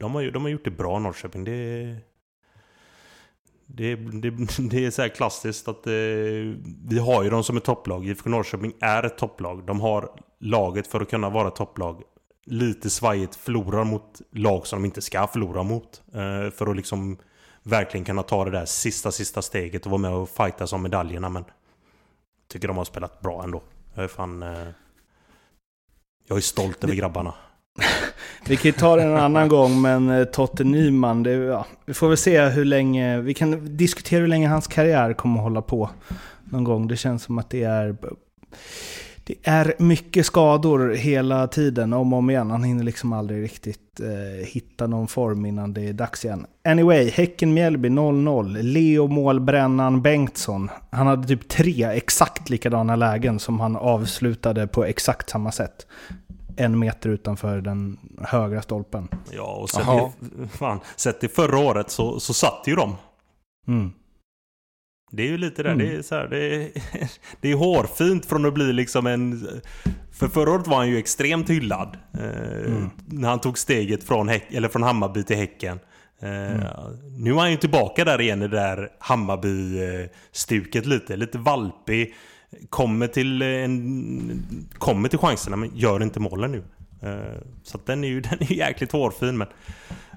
de, 0.00 0.14
har, 0.14 0.30
de 0.30 0.42
har 0.42 0.48
gjort 0.48 0.64
det 0.64 0.70
bra 0.70 0.98
Norrköping. 0.98 1.44
Det, 1.44 1.96
det, 3.66 3.96
det, 3.96 4.30
det 4.70 4.86
är 4.86 4.90
så 4.90 5.02
här 5.02 5.08
klassiskt 5.08 5.68
att 5.68 5.86
eh, 5.86 5.92
vi 6.88 6.98
har 6.98 7.22
ju 7.22 7.30
dem 7.30 7.44
som 7.44 7.56
ett 7.56 7.64
topplag. 7.64 8.06
IFK 8.06 8.30
Norrköping 8.30 8.72
är 8.80 9.02
ett 9.02 9.18
topplag. 9.18 9.64
De 9.66 9.80
har 9.80 10.10
laget 10.40 10.86
för 10.86 11.00
att 11.00 11.10
kunna 11.10 11.30
vara 11.30 11.50
topplag. 11.50 12.02
Lite 12.46 12.90
svajigt 12.90 13.34
förlorar 13.34 13.84
mot 13.84 14.20
lag 14.32 14.66
som 14.66 14.82
de 14.82 14.84
inte 14.84 15.02
ska 15.02 15.26
förlora 15.26 15.62
mot. 15.62 16.02
Eh, 16.14 16.50
för 16.50 16.70
att 16.70 16.76
liksom 16.76 17.16
verkligen 17.62 18.04
kunna 18.04 18.22
ta 18.22 18.44
det 18.44 18.50
där 18.50 18.64
sista, 18.64 19.12
sista 19.12 19.42
steget 19.42 19.84
och 19.84 19.90
vara 19.90 20.00
med 20.00 20.12
och 20.12 20.28
fightas 20.28 20.72
om 20.72 20.82
medaljerna. 20.82 21.28
Men 21.28 21.44
tycker 22.48 22.68
de 22.68 22.76
har 22.76 22.84
spelat 22.84 23.20
bra 23.20 23.44
ändå. 23.44 23.62
Jag 23.94 24.04
är 24.04 24.08
fan... 24.08 24.42
Eh, 24.42 24.68
jag 26.26 26.36
är 26.36 26.42
stolt 26.42 26.84
över 26.84 26.94
grabbarna. 26.94 27.34
Vi 28.46 28.56
kan 28.56 28.68
ju 28.68 28.72
ta 28.72 28.96
det 28.96 29.02
en 29.02 29.16
annan 29.16 29.48
gång, 29.48 29.80
men 29.80 30.10
eh, 30.10 30.24
Totte 30.24 30.64
Nyman, 30.64 31.22
det, 31.22 31.32
ja, 31.32 31.66
vi 31.86 31.94
får 31.94 32.08
väl 32.08 32.16
se 32.16 32.40
hur 32.40 32.64
länge... 32.64 33.20
Vi 33.20 33.34
kan 33.34 33.76
diskutera 33.76 34.20
hur 34.20 34.28
länge 34.28 34.48
hans 34.48 34.66
karriär 34.66 35.12
kommer 35.12 35.36
att 35.36 35.42
hålla 35.42 35.62
på 35.62 35.90
någon 36.44 36.64
gång. 36.64 36.88
Det 36.88 36.96
känns 36.96 37.22
som 37.22 37.38
att 37.38 37.50
det 37.50 37.62
är... 37.62 37.96
Det 39.24 39.34
är 39.42 39.74
mycket 39.78 40.26
skador 40.26 40.94
hela 40.94 41.46
tiden, 41.46 41.92
om 41.92 42.12
och 42.12 42.18
om 42.18 42.30
igen. 42.30 42.50
Han 42.50 42.64
hinner 42.64 42.84
liksom 42.84 43.12
aldrig 43.12 43.42
riktigt 43.42 44.00
eh, 44.00 44.46
hitta 44.46 44.86
någon 44.86 45.08
form 45.08 45.46
innan 45.46 45.72
det 45.72 45.88
är 45.88 45.92
dags 45.92 46.24
igen. 46.24 46.46
Anyway, 46.64 47.10
Häcken-Mjällby 47.10 47.88
0-0. 47.88 48.62
Leo 48.62 49.06
målbrännan 49.06 50.02
Bengtsson. 50.02 50.70
Han 50.90 51.06
hade 51.06 51.28
typ 51.28 51.48
tre 51.48 51.84
exakt 51.84 52.50
likadana 52.50 52.96
lägen 52.96 53.38
som 53.38 53.60
han 53.60 53.76
avslutade 53.76 54.66
på 54.66 54.84
exakt 54.84 55.30
samma 55.30 55.52
sätt. 55.52 55.86
En 56.60 56.78
meter 56.78 57.08
utanför 57.10 57.60
den 57.60 57.98
högra 58.20 58.62
stolpen. 58.62 59.08
Ja, 59.30 59.52
och 59.54 59.70
sett 59.70 59.86
Jaha. 59.86 60.12
i, 60.44 60.48
fan, 60.58 60.80
sett 60.96 61.24
i 61.24 61.28
förra 61.28 61.58
året 61.58 61.90
så, 61.90 62.20
så 62.20 62.34
satt 62.34 62.62
ju 62.66 62.74
de. 62.76 62.96
Mm. 63.68 63.92
Det 65.12 65.22
är 65.22 65.26
ju 65.26 65.38
lite 65.38 65.62
där, 65.62 65.70
Mm. 65.72 65.86
det 65.86 65.94
är 65.96 66.02
så 66.02 66.14
här, 66.14 66.26
det 66.28 66.54
är, 66.54 66.70
det 67.40 67.50
är 67.52 67.54
hårfint 67.56 68.26
från 68.26 68.46
att 68.46 68.54
bli 68.54 68.72
liksom 68.72 69.06
en... 69.06 69.48
För 70.12 70.28
förra 70.28 70.50
året 70.50 70.66
var 70.66 70.76
han 70.76 70.88
ju 70.88 70.98
extremt 70.98 71.50
hyllad. 71.50 71.96
Eh, 72.14 72.66
Mm. 72.66 72.90
När 73.06 73.28
han 73.28 73.40
tog 73.40 73.58
steget 73.58 74.04
från, 74.04 74.28
häck, 74.28 74.46
eller 74.50 74.68
från 74.68 74.82
Hammarby 74.82 75.22
till 75.24 75.36
Häcken. 75.36 75.78
Eh, 76.20 76.28
Mm. 76.50 76.62
Nu 77.18 77.30
är 77.30 77.34
han 77.38 77.50
ju 77.50 77.56
tillbaka 77.56 78.04
där 78.04 78.20
igen 78.20 78.42
i 78.42 78.48
det 78.48 78.56
där 78.56 78.88
Hammarby-stuket 78.98 80.86
lite. 80.86 81.16
Lite 81.16 81.38
valpig. 81.38 82.14
Kommer 82.68 83.06
till, 83.06 83.42
eh, 83.42 83.48
en, 83.48 84.68
kommer 84.78 85.08
till 85.08 85.18
chanserna 85.18 85.56
men 85.56 85.70
gör 85.74 86.02
inte 86.02 86.20
målen 86.20 86.52
nu. 86.52 86.62
Eh, 87.02 87.42
så 87.62 87.76
att 87.76 87.86
den 87.86 88.04
är 88.04 88.08
ju 88.08 88.20
den 88.20 88.38
är 88.40 88.52
jäkligt 88.52 88.92
hårfin 88.92 89.38
men... 89.38 89.48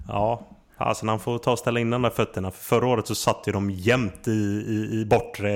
Ja, 0.07 0.47
alltså 0.77 1.05
han 1.05 1.19
får 1.19 1.37
ta 1.37 1.51
och 1.51 1.59
ställa 1.59 1.79
in 1.79 1.89
de 1.89 2.01
där 2.01 2.09
fötterna. 2.09 2.51
För 2.51 2.63
förra 2.63 2.87
året 2.87 3.07
så 3.07 3.15
satt 3.15 3.43
ju 3.47 3.51
de 3.51 3.71
jämt 3.71 4.27
i, 4.27 4.31
i, 4.31 4.89
i 4.91 5.05
bortre 5.05 5.51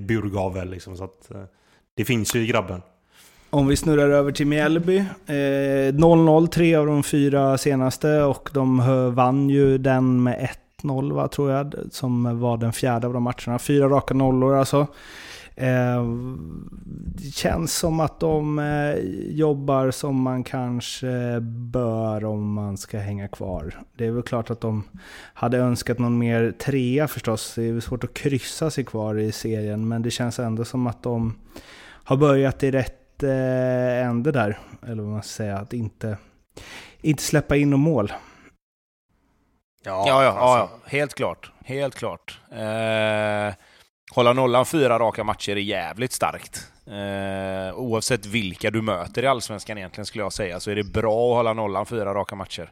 burgavel 0.00 0.70
liksom. 0.70 0.96
Så 0.96 1.04
att 1.04 1.30
eh, 1.30 1.42
det 1.96 2.04
finns 2.04 2.36
ju 2.36 2.40
i 2.40 2.46
grabben. 2.46 2.82
Om 3.50 3.66
vi 3.66 3.76
snurrar 3.76 4.08
över 4.08 4.32
till 4.32 4.46
Mjällby. 4.46 4.98
Eh, 5.26 5.32
0-0, 5.92 6.46
tre 6.46 6.74
av 6.74 6.86
de 6.86 7.02
fyra 7.02 7.58
senaste 7.58 8.22
och 8.22 8.50
de 8.52 8.78
vann 9.14 9.50
ju 9.50 9.78
den 9.78 10.22
med 10.22 10.48
1-0 10.82 11.12
va, 11.12 11.28
tror 11.28 11.50
jag, 11.50 11.74
som 11.90 12.40
var 12.40 12.56
den 12.56 12.72
fjärde 12.72 13.06
av 13.06 13.12
de 13.12 13.22
matcherna. 13.22 13.58
Fyra 13.58 13.88
raka 13.88 14.14
nollor 14.14 14.54
alltså. 14.54 14.86
Eh, 15.56 16.04
det 17.14 17.34
känns 17.34 17.74
som 17.78 18.00
att 18.00 18.20
de 18.20 18.58
eh, 18.58 18.94
jobbar 19.30 19.90
som 19.90 20.22
man 20.22 20.44
kanske 20.44 21.40
bör 21.40 22.24
om 22.24 22.52
man 22.52 22.76
ska 22.76 22.98
hänga 22.98 23.28
kvar. 23.28 23.82
Det 23.96 24.06
är 24.06 24.10
väl 24.10 24.22
klart 24.22 24.50
att 24.50 24.60
de 24.60 24.84
hade 25.34 25.58
önskat 25.58 25.98
någon 25.98 26.18
mer 26.18 26.50
trea 26.58 27.08
förstås. 27.08 27.54
Det 27.54 27.62
är 27.62 27.72
väl 27.72 27.82
svårt 27.82 28.04
att 28.04 28.14
kryssa 28.14 28.70
sig 28.70 28.84
kvar 28.84 29.18
i 29.18 29.32
serien, 29.32 29.88
men 29.88 30.02
det 30.02 30.10
känns 30.10 30.38
ändå 30.38 30.64
som 30.64 30.86
att 30.86 31.02
de 31.02 31.38
har 32.04 32.16
börjat 32.16 32.62
i 32.62 32.70
rätt 32.70 33.22
eh, 33.22 34.06
ände 34.06 34.32
där. 34.32 34.58
Eller 34.86 35.02
vad 35.02 35.12
man 35.12 35.22
ska 35.22 35.28
säga, 35.28 35.58
att 35.58 35.72
inte, 35.72 36.16
inte 37.00 37.22
släppa 37.22 37.56
in 37.56 37.70
något 37.70 37.80
mål. 37.80 38.12
Ja, 39.84 40.04
ja, 40.08 40.24
ja, 40.24 40.34
ja. 40.38 40.70
Helt 40.84 41.14
klart. 41.14 41.52
Helt 41.64 41.94
klart. 41.94 42.40
Eh, 42.50 43.54
hålla 44.14 44.32
nollan 44.32 44.66
fyra 44.66 44.98
raka 44.98 45.24
matcher 45.24 45.52
är 45.52 45.56
jävligt 45.56 46.12
starkt. 46.12 46.68
Eh, 46.86 47.74
oavsett 47.78 48.26
vilka 48.26 48.70
du 48.70 48.82
möter 48.82 49.22
i 49.22 49.26
Allsvenskan 49.26 49.78
egentligen 49.78 50.06
skulle 50.06 50.24
jag 50.24 50.32
säga, 50.32 50.60
så 50.60 50.70
är 50.70 50.74
det 50.76 50.84
bra 50.84 51.30
att 51.30 51.36
hålla 51.36 51.52
nollan 51.52 51.86
fyra 51.86 52.14
raka 52.14 52.34
matcher. 52.36 52.70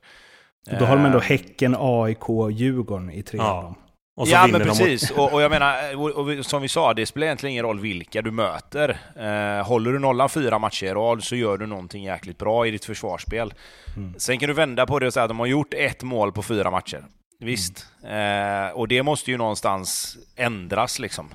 Då 0.79 0.85
har 0.85 0.97
de 0.97 1.05
ändå 1.05 1.19
Eh, 1.19 1.25
Häcken, 1.25 1.77
AIK, 1.79 2.51
Djurgården 2.51 3.11
i 3.11 3.23
tre 3.23 3.39
Ja. 3.39 3.51
av 3.53 3.63
dem. 3.63 3.75
Och 4.17 4.29
så 4.29 4.35
ja, 4.35 4.47
men 4.47 4.61
de 4.61 4.69
mot- 4.69 4.79
precis. 4.79 5.11
Och, 5.11 5.33
och 5.33 5.43
jag 5.43 5.51
menar, 5.51 5.97
och, 5.97 6.11
och, 6.11 6.47
som 6.47 6.63
vi 6.63 6.69
sa, 6.69 6.95
det 6.95 7.07
spelar 7.07 7.27
egentligen 7.27 7.53
ingen 7.53 7.65
roll 7.65 7.81
vilka 7.81 8.23
du 8.23 8.31
möter. 8.31 8.99
Eh, 9.17 9.67
håller 9.67 9.93
du 9.93 9.99
nollan 9.99 10.29
fyra 10.29 10.59
matcher 10.59 10.87
i 10.87 10.91
rad 10.91 11.25
så 11.25 11.37
gör 11.37 11.57
du 11.57 11.67
någonting 11.67 12.05
jäkligt 12.05 12.39
bra 12.39 12.67
i 12.67 12.71
ditt 12.71 12.85
försvarsspel. 12.85 13.55
Mm. 13.97 14.15
Sen 14.19 14.39
kan 14.39 14.47
du 14.49 14.55
vända 14.55 14.87
på 14.87 14.99
det 14.99 15.07
och 15.07 15.13
säga 15.13 15.25
att 15.25 15.31
de 15.31 15.39
har 15.39 15.47
gjort 15.47 15.75
ett 15.75 16.03
mål 16.03 16.33
på 16.33 16.43
fyra 16.43 16.71
matcher. 16.71 17.05
Visst. 17.41 17.87
Eh, 18.05 18.69
och 18.75 18.89
det 18.89 19.03
måste 19.03 19.31
ju 19.31 19.37
någonstans 19.37 20.17
ändras 20.37 20.99
liksom. 20.99 21.31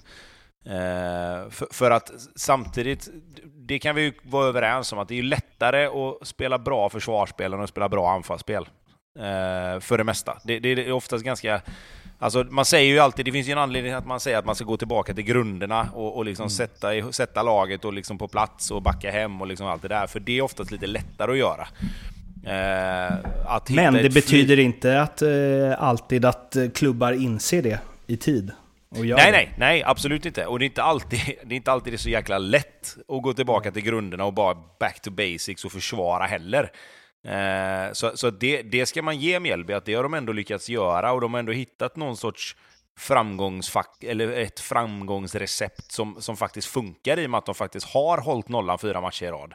Eh, 0.66 1.50
för, 1.50 1.68
för 1.74 1.92
att 1.92 2.12
samtidigt, 2.36 3.10
det 3.68 3.80
kan 3.80 3.96
vi 3.96 4.02
ju 4.02 4.14
vara 4.24 4.48
överens 4.48 4.94
om, 4.94 5.00
att 5.00 5.08
det 5.08 5.20
är 5.20 5.24
lättare 5.24 5.86
att 5.86 6.28
spela 6.28 6.58
bra 6.60 6.90
försvarsspel 6.90 7.54
än 7.54 7.62
att 7.62 7.70
spela 7.70 7.90
bra 7.90 8.12
anfallsspel. 8.12 8.64
Eh, 9.20 9.80
för 9.80 9.98
det 9.98 10.04
mesta. 10.04 10.38
Det, 10.44 10.60
det 10.60 10.70
är 10.70 10.92
oftast 10.92 11.26
ganska... 11.26 11.62
Alltså 12.20 12.44
man 12.44 12.66
säger 12.66 12.94
ju 12.94 13.00
alltid, 13.00 13.26
det 13.26 13.32
finns 13.32 13.48
ju 13.48 13.52
en 13.52 13.58
anledning 13.58 13.94
att 13.94 14.06
man 14.06 14.20
säger 14.20 14.38
att 14.38 14.46
man 14.46 14.56
ska 14.56 14.66
gå 14.66 14.78
tillbaka 14.78 15.14
till 15.14 15.24
grunderna 15.24 15.90
och, 15.94 16.18
och 16.18 16.26
liksom 16.26 16.50
sätta, 16.50 16.96
i- 16.96 17.14
sätta 17.14 17.44
laget 17.44 17.86
och 17.86 17.94
liksom 17.94 18.18
på 18.18 18.28
plats 18.28 18.72
och 18.72 18.82
backa 18.82 19.12
hem 19.12 19.42
och 19.42 19.48
liksom 19.48 19.68
allt 19.68 19.82
det 19.82 19.88
där. 19.88 20.08
För 20.08 20.20
det 20.20 20.38
är 20.38 20.42
oftast 20.42 20.72
lite 20.72 20.88
lättare 20.88 21.32
att 21.32 21.38
göra. 21.38 21.68
Eh, 22.46 23.62
Men 23.70 23.94
det 23.94 24.14
betyder 24.14 24.60
inte 24.60 25.02
att 25.02 25.22
eh, 25.22 25.30
alltid 25.78 26.26
att 26.26 26.56
eh, 26.56 26.70
klubbar 26.70 27.12
inser 27.12 27.62
det 27.62 27.80
i 28.08 28.18
tid. 28.18 28.52
Nej, 28.90 29.32
nej, 29.32 29.54
nej, 29.58 29.84
absolut 29.84 30.26
inte. 30.26 30.46
Och 30.46 30.60
det 30.60 30.66
är 30.66 30.68
inte 30.68 30.84
alltid 30.84 31.20
det 31.44 31.56
är 31.56 31.58
inte 31.58 31.72
alltid 31.72 31.94
det 31.94 31.96
är 31.96 31.98
så 31.98 32.10
jäkla 32.10 32.38
lätt 32.38 32.98
att 33.08 33.22
gå 33.24 33.34
tillbaka 33.34 33.72
till 33.72 33.84
grunderna 33.84 34.26
och 34.26 34.34
bara 34.34 34.56
back 34.80 35.02
to 35.02 35.12
basics 35.12 35.66
och 35.66 35.72
försvara 35.72 36.26
heller. 36.26 36.72
Eh, 37.28 37.92
så 37.94 38.12
så 38.18 38.30
det, 38.30 38.62
det 38.62 38.86
ska 38.86 39.02
man 39.02 39.18
ge 39.18 39.40
Mjällby, 39.40 39.74
att 39.74 39.86
det 39.86 39.94
har 39.94 40.04
de 40.04 40.14
ändå 40.14 40.34
lyckats 40.34 40.70
göra 40.70 41.12
och 41.12 41.22
de 41.22 41.34
har 41.34 41.40
ändå 41.40 41.52
hittat 41.52 41.96
någon 41.96 42.18
sorts 42.18 42.56
framgångsfack, 43.00 44.04
eller 44.04 44.32
ett 44.32 44.60
framgångsrecept 44.60 45.92
som, 45.92 46.16
som 46.20 46.38
faktiskt 46.38 46.68
funkar 46.68 47.20
i 47.20 47.26
och 47.26 47.30
med 47.30 47.38
att 47.38 47.46
de 47.46 47.56
faktiskt 47.56 47.88
har 47.88 48.18
hållit 48.18 48.50
nollan 48.50 48.80
fyra 48.80 49.02
matcher 49.02 49.26
i 49.26 49.30
rad. 49.30 49.54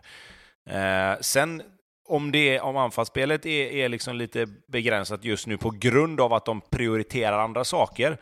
Eh, 0.70 1.20
sen 1.20 1.62
om, 2.10 2.32
det, 2.32 2.60
om 2.60 2.76
anfallsspelet 2.76 3.46
är, 3.46 3.66
är 3.72 3.88
liksom 3.88 4.16
lite 4.16 4.46
begränsat 4.66 5.24
just 5.24 5.46
nu 5.46 5.58
på 5.58 5.70
grund 5.70 6.20
av 6.20 6.32
att 6.32 6.44
de 6.44 6.60
prioriterar 6.60 7.38
andra 7.38 7.64
saker, 7.64 8.18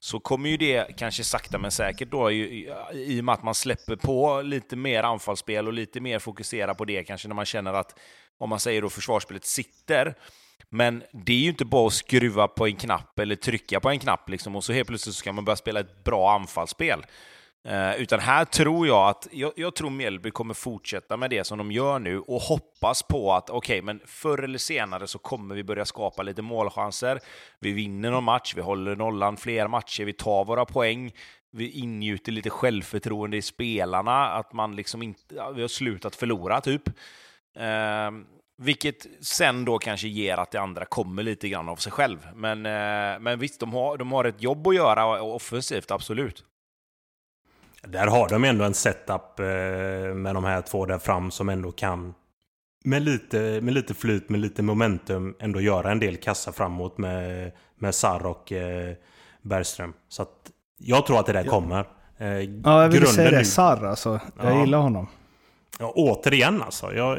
så 0.00 0.20
kommer 0.20 0.50
ju 0.50 0.56
det 0.56 0.96
kanske 0.96 1.24
sakta 1.24 1.58
men 1.58 1.70
säkert 1.70 2.10
då, 2.10 2.30
i, 2.30 2.72
i 2.94 3.20
och 3.20 3.24
med 3.24 3.32
att 3.32 3.42
man 3.42 3.54
släpper 3.54 3.96
på 3.96 4.42
lite 4.42 4.76
mer 4.76 5.02
anfallsspel 5.02 5.66
och 5.66 5.72
lite 5.72 6.00
mer 6.00 6.18
fokuserar 6.18 6.74
på 6.74 6.84
det 6.84 7.04
kanske 7.04 7.28
när 7.28 7.34
man 7.34 7.44
känner 7.44 7.74
att, 7.74 7.98
om 8.38 8.48
man 8.48 8.60
säger 8.60 8.82
då 8.82 8.90
försvarsspelet 8.90 9.44
sitter. 9.44 10.14
Men 10.68 11.02
det 11.12 11.32
är 11.32 11.38
ju 11.38 11.48
inte 11.48 11.64
bara 11.64 11.86
att 11.86 11.92
skruva 11.92 12.48
på 12.48 12.66
en 12.66 12.76
knapp 12.76 13.18
eller 13.18 13.36
trycka 13.36 13.80
på 13.80 13.90
en 13.90 13.98
knapp 13.98 14.28
liksom, 14.28 14.56
och 14.56 14.64
så 14.64 14.72
helt 14.72 14.88
plötsligt 14.88 15.16
ska 15.16 15.32
man 15.32 15.44
börja 15.44 15.56
spela 15.56 15.80
ett 15.80 16.04
bra 16.04 16.32
anfallsspel. 16.32 17.04
Eh, 17.64 17.96
utan 17.96 18.20
här 18.20 18.44
tror 18.44 18.86
jag 18.86 19.08
att, 19.08 19.28
jag, 19.32 19.52
jag, 19.56 19.74
tror 19.74 19.90
Mjällby 19.90 20.30
kommer 20.30 20.54
fortsätta 20.54 21.16
med 21.16 21.30
det 21.30 21.44
som 21.44 21.58
de 21.58 21.72
gör 21.72 21.98
nu 21.98 22.20
och 22.20 22.40
hoppas 22.40 23.02
på 23.02 23.32
att, 23.32 23.50
okej, 23.50 23.78
okay, 23.78 23.82
men 23.82 24.00
förr 24.06 24.42
eller 24.42 24.58
senare 24.58 25.06
så 25.06 25.18
kommer 25.18 25.54
vi 25.54 25.64
börja 25.64 25.84
skapa 25.84 26.22
lite 26.22 26.42
målchanser. 26.42 27.20
Vi 27.60 27.72
vinner 27.72 28.10
någon 28.10 28.24
match, 28.24 28.52
vi 28.56 28.60
håller 28.60 28.96
nollan 28.96 29.36
fler 29.36 29.68
matcher, 29.68 30.04
vi 30.04 30.12
tar 30.12 30.44
våra 30.44 30.64
poäng, 30.64 31.12
vi 31.52 31.70
ingjuter 31.70 32.32
lite 32.32 32.50
självförtroende 32.50 33.36
i 33.36 33.42
spelarna, 33.42 34.28
att 34.28 34.52
man 34.52 34.76
liksom 34.76 35.02
inte, 35.02 35.34
ja, 35.34 35.50
vi 35.50 35.60
har 35.60 35.68
slutat 35.68 36.16
förlora 36.16 36.60
typ. 36.60 36.88
Eh, 37.56 38.10
vilket 38.58 39.06
sen 39.20 39.64
då 39.64 39.78
kanske 39.78 40.08
ger 40.08 40.36
att 40.36 40.50
det 40.50 40.60
andra 40.60 40.84
kommer 40.84 41.22
lite 41.22 41.48
grann 41.48 41.68
av 41.68 41.76
sig 41.76 41.92
själv. 41.92 42.28
Men, 42.34 42.66
eh, 42.66 43.20
men 43.20 43.38
visst, 43.38 43.60
de 43.60 43.72
har, 43.72 43.96
de 43.96 44.12
har 44.12 44.24
ett 44.24 44.42
jobb 44.42 44.66
att 44.66 44.74
göra 44.74 45.22
offensivt, 45.22 45.90
absolut. 45.90 46.44
Där 47.88 48.06
har 48.06 48.28
de 48.28 48.44
ändå 48.44 48.64
en 48.64 48.74
setup 48.74 49.40
eh, 49.40 49.46
med 50.14 50.34
de 50.34 50.44
här 50.44 50.62
två 50.62 50.86
där 50.86 50.98
fram 50.98 51.30
som 51.30 51.48
ändå 51.48 51.72
kan 51.72 52.14
med 52.84 53.02
lite, 53.02 53.60
med 53.62 53.74
lite 53.74 53.94
flyt, 53.94 54.28
med 54.28 54.40
lite 54.40 54.62
momentum 54.62 55.34
ändå 55.40 55.60
göra 55.60 55.90
en 55.90 55.98
del 55.98 56.16
kassa 56.16 56.52
framåt 56.52 56.98
med, 56.98 57.52
med 57.78 57.94
Sar 57.94 58.26
och 58.26 58.52
eh, 58.52 58.94
Bergström. 59.42 59.92
Så 60.08 60.22
att 60.22 60.50
jag 60.78 61.06
tror 61.06 61.20
att 61.20 61.26
det 61.26 61.32
där 61.32 61.44
kommer. 61.44 61.84
Eh, 62.18 62.28
ja, 62.28 62.82
jag 62.82 62.88
vill 62.88 63.06
säga 63.06 63.30
det. 63.30 63.44
Sar 63.44 63.84
alltså. 63.84 64.20
Jag 64.42 64.54
ja. 64.54 64.60
gillar 64.60 64.78
honom. 64.78 65.08
Ja, 65.78 65.92
återigen 65.96 66.62
alltså. 66.62 66.94
Jag, 66.94 67.18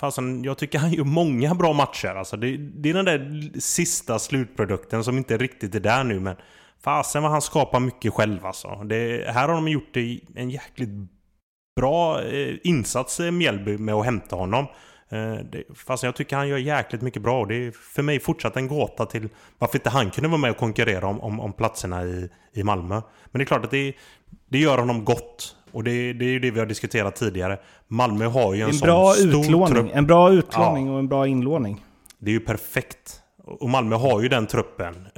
fasen, 0.00 0.44
jag 0.44 0.58
tycker 0.58 0.78
han 0.78 0.92
gör 0.92 1.04
många 1.04 1.54
bra 1.54 1.72
matcher. 1.72 2.14
Alltså, 2.14 2.36
det, 2.36 2.56
det 2.56 2.90
är 2.90 2.94
den 2.94 3.04
där 3.04 3.50
sista 3.60 4.18
slutprodukten 4.18 5.04
som 5.04 5.18
inte 5.18 5.36
riktigt 5.36 5.74
är 5.74 5.80
där 5.80 6.04
nu. 6.04 6.20
Men 6.20 6.36
Fasen 6.84 7.22
vad 7.22 7.32
han 7.32 7.42
skapar 7.42 7.80
mycket 7.80 8.12
själv 8.12 8.46
alltså. 8.46 8.68
Det, 8.84 9.30
här 9.30 9.48
har 9.48 9.54
de 9.54 9.68
gjort 9.68 9.96
en 10.34 10.50
jäkligt 10.50 10.90
bra 11.76 12.22
eh, 12.22 12.54
insats 12.64 13.20
i 13.20 13.30
Mjällby 13.30 13.78
med 13.78 13.94
att 13.94 14.04
hämta 14.04 14.36
honom. 14.36 14.66
Eh, 15.08 15.60
fast 15.74 16.02
jag 16.02 16.16
tycker 16.16 16.36
han 16.36 16.48
gör 16.48 16.58
jäkligt 16.58 17.02
mycket 17.02 17.22
bra. 17.22 17.44
Det 17.44 17.54
är 17.54 17.70
för 17.70 18.02
mig 18.02 18.20
fortsatt 18.20 18.56
en 18.56 18.68
gåta 18.68 19.06
till 19.06 19.28
varför 19.58 19.78
inte 19.78 19.90
han 19.90 20.10
kunde 20.10 20.28
vara 20.28 20.40
med 20.40 20.50
och 20.50 20.56
konkurrera 20.56 21.06
om, 21.06 21.20
om, 21.20 21.40
om 21.40 21.52
platserna 21.52 22.04
i, 22.04 22.28
i 22.52 22.62
Malmö. 22.62 22.94
Men 23.24 23.38
det 23.38 23.42
är 23.42 23.46
klart 23.46 23.64
att 23.64 23.70
det, 23.70 23.92
det 24.48 24.58
gör 24.58 24.78
honom 24.78 25.04
gott. 25.04 25.56
Och 25.72 25.84
det, 25.84 26.12
det 26.12 26.24
är 26.24 26.30
ju 26.30 26.38
det 26.38 26.50
vi 26.50 26.58
har 26.58 26.66
diskuterat 26.66 27.16
tidigare. 27.16 27.58
Malmö 27.88 28.26
har 28.26 28.54
ju 28.54 28.62
en, 28.62 28.68
en 28.68 28.74
sån 28.74 28.86
bra 28.86 29.12
stor 29.12 29.28
utlåning. 29.28 29.74
trupp. 29.74 29.90
En 29.94 30.06
bra 30.06 30.32
utlåning 30.32 30.86
ja. 30.86 30.92
och 30.92 30.98
en 30.98 31.08
bra 31.08 31.26
inlåning. 31.26 31.84
Det 32.18 32.30
är 32.30 32.32
ju 32.32 32.40
perfekt. 32.40 33.19
Och 33.50 33.68
Malmö 33.68 33.96
har 33.96 34.20
ju 34.20 34.28
den 34.28 34.46
truppen 34.46 35.08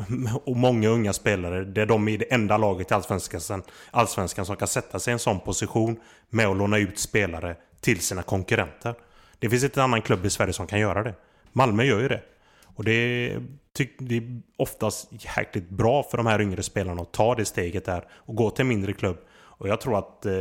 och 0.44 0.56
många 0.56 0.88
unga 0.88 1.12
spelare. 1.12 1.64
Det 1.64 1.82
är 1.82 1.86
de 1.86 2.08
i 2.08 2.16
det 2.16 2.32
enda 2.32 2.56
laget 2.56 2.90
i 2.90 2.94
Allsvenskan, 2.94 3.62
Allsvenskan 3.90 4.46
som 4.46 4.56
kan 4.56 4.68
sätta 4.68 4.98
sig 4.98 5.10
i 5.10 5.12
en 5.12 5.18
sån 5.18 5.40
position 5.40 5.96
med 6.28 6.46
att 6.46 6.56
låna 6.56 6.78
ut 6.78 6.98
spelare 6.98 7.56
till 7.80 8.00
sina 8.00 8.22
konkurrenter. 8.22 8.94
Det 9.38 9.50
finns 9.50 9.64
inte 9.64 9.80
en 9.80 9.84
annan 9.84 10.02
klubb 10.02 10.26
i 10.26 10.30
Sverige 10.30 10.52
som 10.52 10.66
kan 10.66 10.80
göra 10.80 11.02
det. 11.02 11.14
Malmö 11.52 11.84
gör 11.84 12.00
ju 12.00 12.08
det. 12.08 12.22
Och 12.76 12.84
det 12.84 12.92
är, 12.92 13.42
det 13.98 14.16
är 14.16 14.40
oftast 14.56 15.08
jäkligt 15.10 15.68
bra 15.68 16.02
för 16.02 16.16
de 16.16 16.26
här 16.26 16.40
yngre 16.40 16.62
spelarna 16.62 17.02
att 17.02 17.12
ta 17.12 17.34
det 17.34 17.44
steget 17.44 17.84
där 17.84 18.04
och 18.12 18.34
gå 18.34 18.50
till 18.50 18.62
en 18.62 18.68
mindre 18.68 18.92
klubb. 18.92 19.16
Och 19.34 19.68
jag 19.68 19.80
tror 19.80 19.98
att 19.98 20.26
eh, 20.26 20.32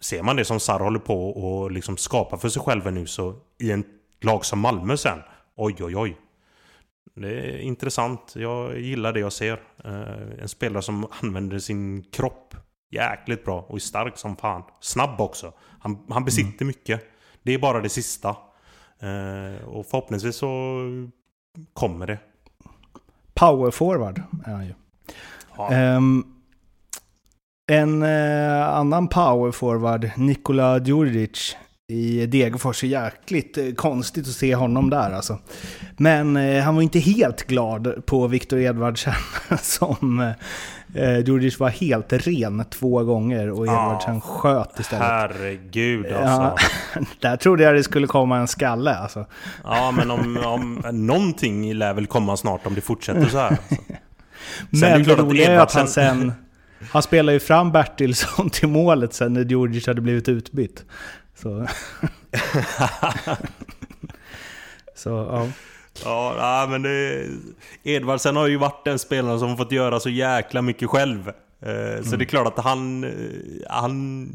ser 0.00 0.22
man 0.22 0.36
det 0.36 0.44
som 0.44 0.60
Sarr 0.60 0.80
håller 0.80 0.98
på 0.98 1.30
och 1.30 1.70
liksom 1.70 1.96
skapa 1.96 2.36
för 2.36 2.48
sig 2.48 2.62
själva 2.62 2.90
nu 2.90 3.06
så 3.06 3.34
i 3.58 3.70
en 3.70 3.84
lag 4.20 4.44
som 4.44 4.58
Malmö 4.58 4.96
sen, 4.96 5.18
oj 5.56 5.76
oj 5.80 5.96
oj. 5.96 6.16
Det 7.20 7.28
är 7.28 7.58
intressant. 7.58 8.32
Jag 8.36 8.80
gillar 8.80 9.12
det 9.12 9.20
jag 9.20 9.32
ser. 9.32 9.60
Eh, 9.84 10.42
en 10.42 10.48
spelare 10.48 10.82
som 10.82 11.06
använder 11.22 11.58
sin 11.58 12.02
kropp 12.02 12.54
jäkligt 12.90 13.44
bra 13.44 13.66
och 13.68 13.76
är 13.76 13.80
stark 13.80 14.18
som 14.18 14.36
fan. 14.36 14.62
Snabb 14.80 15.20
också. 15.20 15.52
Han, 15.80 15.98
han 16.08 16.24
besitter 16.24 16.62
mm. 16.62 16.66
mycket. 16.66 17.00
Det 17.42 17.54
är 17.54 17.58
bara 17.58 17.80
det 17.80 17.88
sista. 17.88 18.28
Eh, 18.98 19.68
och 19.68 19.86
förhoppningsvis 19.86 20.36
så 20.36 20.78
kommer 21.72 22.06
det. 22.06 22.18
Power 23.34 23.70
forward 23.70 24.22
är 24.46 24.52
han 24.52 24.66
ju. 24.66 24.74
Ja. 25.56 25.96
Um, 25.96 26.36
en 27.66 28.02
uh, 28.02 28.68
annan 28.68 29.08
power 29.08 29.50
forward, 29.50 30.10
Nikola 30.16 30.78
Djurdjic, 30.78 31.56
i 31.90 32.26
Degerfors. 32.26 32.84
Jäkligt 32.84 33.58
eh, 33.58 33.72
konstigt 33.76 34.28
att 34.28 34.34
se 34.34 34.54
honom 34.54 34.90
där 34.90 35.12
alltså. 35.12 35.38
Men 35.96 36.36
eh, 36.36 36.62
han 36.62 36.74
var 36.74 36.82
inte 36.82 36.98
helt 36.98 37.46
glad 37.46 38.06
på 38.06 38.26
Viktor 38.26 38.58
Edvardsen 38.58 39.14
som 39.62 40.20
eh, 40.94 41.18
Djurdjic 41.18 41.60
var 41.60 41.68
helt 41.68 42.12
ren 42.12 42.64
två 42.70 43.04
gånger 43.04 43.50
och 43.50 43.66
Edvardsen 43.66 44.14
ja, 44.14 44.20
sköt 44.20 44.80
istället. 44.80 45.06
Herregud 45.06 46.06
alltså. 46.06 46.64
Ja, 46.94 47.00
där 47.20 47.36
trodde 47.36 47.62
jag 47.62 47.74
det 47.74 47.82
skulle 47.82 48.06
komma 48.06 48.38
en 48.38 48.48
skalle 48.48 48.94
alltså. 48.94 49.26
Ja, 49.64 49.90
men 49.90 50.10
om, 50.10 50.36
om 50.36 50.82
någonting 51.06 51.74
lär 51.74 51.94
väl 51.94 52.06
komma 52.06 52.36
snart 52.36 52.66
om 52.66 52.74
det 52.74 52.80
fortsätter 52.80 53.26
så 53.26 53.38
här. 53.38 53.48
Alltså. 53.48 53.74
Men 54.70 55.02
det, 55.02 55.14
det 55.14 55.22
roliga 55.22 55.52
är 55.52 55.58
att 55.58 55.72
han 55.72 55.88
sen... 55.88 56.32
Han 56.90 57.02
spelade 57.02 57.32
ju 57.32 57.40
fram 57.40 57.72
Bertilsson 57.72 58.50
till 58.50 58.68
målet 58.68 59.14
sen 59.14 59.32
när 59.32 59.44
Djurdjic 59.44 59.86
hade 59.86 60.00
blivit 60.00 60.28
utbytt. 60.28 60.84
Så, 61.42 61.66
så 64.94 65.08
ja. 65.08 65.48
Ja, 66.04 66.66
men 66.70 66.82
det... 66.82 67.26
Edvardsen 67.82 68.36
har 68.36 68.46
ju 68.46 68.56
varit 68.56 68.84
den 68.84 68.98
spelaren 68.98 69.38
som 69.38 69.56
fått 69.56 69.72
göra 69.72 70.00
så 70.00 70.10
jäkla 70.10 70.62
mycket 70.62 70.88
själv. 70.88 71.28
Eh, 71.28 72.02
så 72.02 72.06
mm. 72.06 72.18
det 72.18 72.24
är 72.24 72.26
klart 72.26 72.58
att 72.58 72.64
han, 72.64 73.12
han 73.68 74.28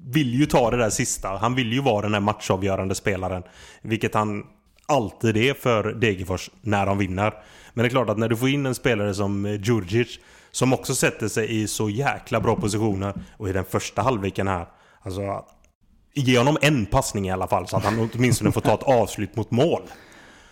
vill 0.00 0.34
ju 0.34 0.46
ta 0.46 0.70
det 0.70 0.76
där 0.76 0.90
sista. 0.90 1.28
Han 1.28 1.54
vill 1.54 1.72
ju 1.72 1.80
vara 1.80 2.02
den 2.02 2.14
här 2.14 2.20
matchavgörande 2.20 2.94
spelaren. 2.94 3.42
Vilket 3.82 4.14
han 4.14 4.44
alltid 4.86 5.36
är 5.36 5.54
för 5.54 5.92
Degerfors 5.92 6.50
när 6.60 6.86
de 6.86 6.98
vinner. 6.98 7.34
Men 7.74 7.82
det 7.82 7.88
är 7.88 7.90
klart 7.90 8.08
att 8.08 8.18
när 8.18 8.28
du 8.28 8.36
får 8.36 8.48
in 8.48 8.66
en 8.66 8.74
spelare 8.74 9.14
som 9.14 9.46
Djurdjic 9.46 10.18
som 10.50 10.72
också 10.72 10.94
sätter 10.94 11.28
sig 11.28 11.62
i 11.62 11.68
så 11.68 11.90
jäkla 11.90 12.40
bra 12.40 12.56
positioner 12.56 13.14
och 13.36 13.48
i 13.48 13.52
den 13.52 13.64
första 13.64 14.02
halvleken 14.02 14.48
här. 14.48 14.66
Alltså 15.02 15.44
Ge 16.14 16.38
honom 16.38 16.58
en 16.60 16.86
passning 16.86 17.28
i 17.28 17.30
alla 17.30 17.46
fall 17.46 17.68
så 17.68 17.76
att 17.76 17.84
han 17.84 18.10
åtminstone 18.14 18.52
får 18.52 18.60
ta 18.60 18.74
ett 18.74 18.82
avslut 18.82 19.36
mot 19.36 19.50
mål. 19.50 19.82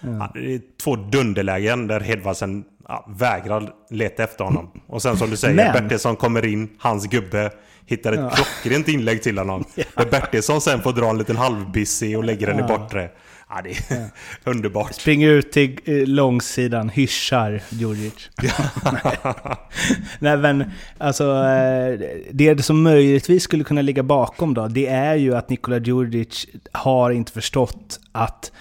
Ja. 0.00 0.30
det 0.34 0.54
är 0.54 0.60
två 0.82 0.96
dunderlägen 0.96 1.86
där 1.86 2.00
Hedvardsen 2.00 2.64
ja, 2.88 3.06
vägrar 3.08 3.72
leta 3.90 4.24
efter 4.24 4.44
honom. 4.44 4.70
Och 4.86 5.02
sen 5.02 5.16
som 5.16 5.30
du 5.30 5.36
säger, 5.36 5.54
Men... 5.54 5.72
Bertilsson 5.72 6.16
kommer 6.16 6.46
in, 6.46 6.68
hans 6.78 7.06
gubbe 7.06 7.50
hittar 7.88 8.12
ett 8.12 8.20
ja. 8.20 8.30
klockrent 8.30 8.88
inlägg 8.88 9.22
till 9.22 9.38
honom. 9.38 9.64
Ja. 9.74 9.84
Där 9.94 10.10
Bertilsson 10.10 10.60
sen 10.60 10.82
får 10.82 10.92
dra 10.92 11.10
en 11.10 11.18
liten 11.18 11.36
halvbissig 11.36 12.18
och 12.18 12.24
lägger 12.24 12.46
den 12.46 12.58
ja. 12.58 12.64
i 12.64 12.68
bortre. 12.68 13.10
Ja, 13.50 13.62
det 13.62 13.70
är 13.70 14.00
ja. 14.00 14.08
underbart. 14.50 14.94
Springer 14.94 15.28
ut 15.28 15.52
till 15.52 15.78
eh, 15.84 16.06
långsidan, 16.06 16.88
hyschar 16.88 17.62
Djurdjic. 17.68 18.30
Nej 20.18 20.36
men, 20.36 20.64
alltså 20.98 21.24
eh, 21.24 22.00
det 22.30 22.62
som 22.62 22.82
möjligtvis 22.82 23.42
skulle 23.42 23.64
kunna 23.64 23.82
ligga 23.82 24.02
bakom 24.02 24.54
då, 24.54 24.68
det 24.68 24.86
är 24.86 25.14
ju 25.14 25.36
att 25.36 25.50
Nikola 25.50 25.78
Djurdjic 25.78 26.46
har 26.72 27.10
inte 27.10 27.32
förstått 27.32 28.00
att 28.12 28.52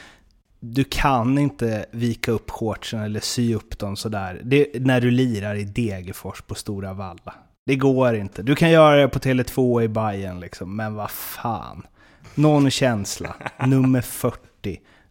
du 0.60 0.84
kan 0.84 1.38
inte 1.38 1.86
vika 1.92 2.32
upp 2.32 2.50
shortsen 2.50 3.00
eller 3.00 3.20
sy 3.20 3.56
upp 3.56 3.80
dem 3.80 3.96
sådär. 3.96 4.42
Det, 4.44 4.68
när 4.74 5.02
du 5.02 5.12
lirar 5.12 5.56
i 5.56 5.64
Degerfors 5.64 6.42
på 6.42 6.56
Stora 6.56 6.94
Valla. 6.94 7.34
Det 7.66 7.76
går 7.76 8.16
inte. 8.16 8.44
Du 8.44 8.56
kan 8.56 8.72
göra 8.72 8.96
det 8.96 9.08
på 9.08 9.20
Tele2 9.20 9.84
i 9.84 9.88
Bayern 9.88 10.40
liksom, 10.40 10.76
men 10.76 10.96
vad 10.96 11.12
fan. 11.12 11.88
Någon 12.36 12.72
känsla. 12.72 13.36
Nummer 13.66 14.02
40. 14.02 14.40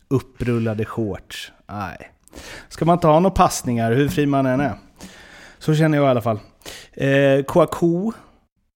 Upprullade 0.09 0.85
shorts. 0.85 1.53
Nej. 1.67 2.11
Ska 2.69 2.85
man 2.85 2.97
inte 2.97 3.07
ha 3.07 3.21
några 3.21 3.35
passningar, 3.35 3.93
hur 3.93 4.09
fri 4.09 4.27
man 4.27 4.47
än 4.47 4.61
är. 4.61 4.75
Så 5.59 5.75
känner 5.75 5.99
jag 5.99 6.07
i 6.07 6.09
alla 6.09 6.23
fall. 6.23 6.39
Eh, 6.93 7.45
Kouakou 7.45 8.13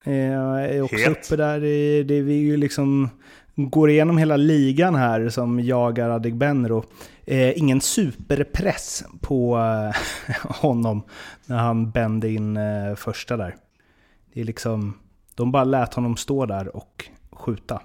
eh, 0.05 0.15
är 0.15 0.83
också 0.83 0.97
Het. 0.97 1.27
uppe 1.27 1.37
där. 1.37 1.61
Det, 1.61 2.03
det 2.03 2.21
vi 2.21 2.35
ju 2.35 2.57
liksom 2.57 3.11
går 3.57 3.91
igenom 3.91 4.19
hela 4.19 4.37
ligan 4.37 4.95
här 4.95 5.29
som 5.29 5.61
jagar 5.61 6.11
Adegbenro. 6.11 6.85
Eh, 7.25 7.59
ingen 7.59 7.81
superpress 7.81 9.05
på 9.21 9.59
eh, 9.59 10.37
honom 10.63 11.03
när 11.47 11.59
han 11.59 11.91
bände 11.91 12.31
in 12.31 12.57
eh, 12.57 12.95
första 12.95 13.37
där. 13.37 13.57
Det 14.33 14.41
är 14.41 14.45
liksom, 14.45 14.99
de 15.35 15.53
bara 15.53 15.65
lät 15.65 15.95
honom 15.95 16.17
stå 16.17 16.47
där 16.47 16.77
och 16.77 17.05
skjuta. 17.33 17.83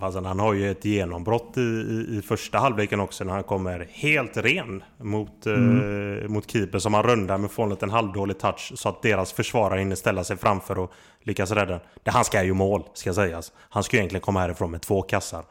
Fast 0.00 0.16
han 0.16 0.40
har 0.40 0.52
ju 0.52 0.70
ett 0.70 0.84
genombrott 0.84 1.56
i, 1.56 1.60
i, 1.60 2.18
i 2.18 2.22
första 2.22 2.58
halvleken 2.58 3.00
också 3.00 3.24
när 3.24 3.32
han 3.32 3.42
kommer 3.42 3.88
helt 3.90 4.36
ren 4.36 4.82
mot, 4.98 5.46
Mm. 5.46 6.22
eh, 6.22 6.28
mot 6.28 6.50
keeper 6.50 6.78
som 6.78 6.94
han 6.94 7.02
rundar 7.02 7.38
med 7.38 7.50
från 7.50 7.76
en 7.80 7.90
halvdålig 7.90 8.38
touch 8.38 8.72
så 8.76 8.88
att 8.88 9.02
deras 9.02 9.32
försvarare 9.32 9.78
hinner 9.78 9.96
ställa 9.96 10.24
sig 10.24 10.36
framför 10.36 10.78
och 10.78 10.92
lyckas 11.22 11.50
rädda 11.50 11.70
den. 11.72 11.80
Det, 12.02 12.10
han 12.10 12.24
ska 12.24 12.42
ju 12.42 12.52
mål, 12.54 12.82
ska 12.94 13.14
sägas. 13.14 13.52
Han 13.58 13.82
ska 13.82 13.96
ju 13.96 13.98
egentligen 13.98 14.22
komma 14.22 14.40
härifrån 14.40 14.70
med 14.70 14.80
två 14.82 15.02
kassar. 15.02 15.44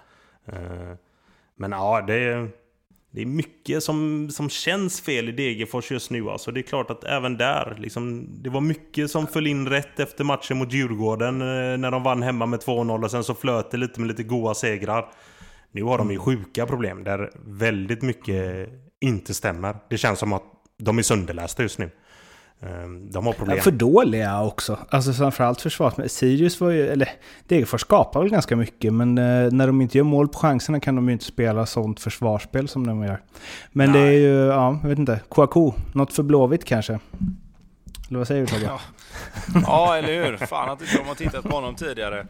Eh, 0.45 0.57
men 1.57 1.71
ja, 1.71 2.01
det 2.07 2.13
är, 2.15 2.49
det 3.15 3.21
är 3.21 3.25
mycket 3.25 3.83
som, 3.83 4.29
som 4.31 4.49
känns 4.49 5.01
fel 5.01 5.29
i 5.29 5.31
Degerfors 5.31 5.91
just 5.91 6.11
nu. 6.11 6.29
Alltså, 6.29 6.51
det 6.51 6.59
är 6.59 6.61
klart 6.61 6.89
att 6.89 7.03
även 7.03 7.37
där, 7.37 7.75
liksom, 7.79 8.27
det 8.43 8.49
var 8.49 8.61
mycket 8.61 9.11
som 9.11 9.27
föll 9.27 9.47
in 9.47 9.69
rätt 9.69 9.99
efter 9.99 10.23
matchen 10.23 10.57
mot 10.57 10.73
Djurgården 10.73 11.41
eh, 11.41 11.77
när 11.77 11.91
de 11.91 12.03
vann 12.03 12.23
hemma 12.23 12.45
med 12.45 12.59
2-0 12.59 13.03
och 13.03 13.11
sen 13.11 13.23
så 13.23 13.33
flöt 13.33 13.71
det 13.71 13.77
lite 13.77 13.99
med 13.99 14.07
lite 14.07 14.23
goa 14.23 14.53
segrar. 14.53 15.11
Nu 15.71 15.83
har 15.83 15.97
de 15.97 16.11
ju 16.11 16.19
sjuka 16.19 16.65
problem 16.65 17.03
där 17.03 17.31
väldigt 17.45 18.01
mycket 18.01 18.69
inte 19.01 19.33
stämmer. 19.33 19.75
Det 19.89 19.97
känns 19.97 20.19
som 20.19 20.33
att 20.33 20.43
de 20.77 20.97
är 20.97 21.03
sönderlästa 21.03 21.63
just 21.63 21.79
nu. 21.79 21.89
Eh, 22.65 22.71
De 23.11 23.25
har 23.25 23.33
problem. 23.33 23.61
För 23.61 23.71
dåliga 23.71 24.41
också. 24.43 24.77
Alltså 24.89 25.13
framförallt 25.13 25.61
försvaret. 25.61 25.97
Men 25.97 26.09
Sirius 26.09 26.61
var 26.61 26.69
ju, 26.69 26.87
eller 26.87 27.09
Degerfors 27.47 27.81
skapar 27.81 28.21
väl 28.21 28.29
ganska 28.29 28.55
mycket, 28.55 28.93
men 28.93 29.17
eh, 29.17 29.51
när 29.51 29.67
de 29.67 29.81
inte 29.81 29.97
gör 29.97 30.05
mål 30.05 30.27
på 30.27 30.39
chanserna 30.39 30.79
kan 30.79 30.95
de 30.95 31.07
ju 31.07 31.13
inte 31.13 31.25
spela 31.25 31.65
sånt 31.65 31.99
försvarsspel 31.99 32.67
som 32.67 32.87
de 32.87 33.03
gör. 33.03 33.21
Men 33.71 33.91
det 33.93 33.99
är 33.99 34.11
ju, 34.11 34.35
ja, 34.45 34.79
jag 34.81 34.89
vet 34.89 34.99
inte. 34.99 35.19
Kouakou, 35.29 35.73
något 35.93 36.13
för 36.13 36.23
Blåvitt 36.23 36.65
kanske? 36.65 36.99
Eller 38.09 38.17
vad 38.17 38.27
säger 38.27 38.41
du 38.41 38.47
Tobbe? 38.47 38.65
Ja. 38.65 38.79
Ja, 39.67 39.97
eller 39.97 40.25
hur? 40.25 40.37
Fan 40.37 40.69
att 40.69 40.81
inte 40.81 40.97
de 40.97 41.07
har 41.07 41.15
tittat 41.15 41.43
på 41.43 41.55
honom 41.55 41.75
tidigare. 41.75 42.19
Eh, 42.19 42.25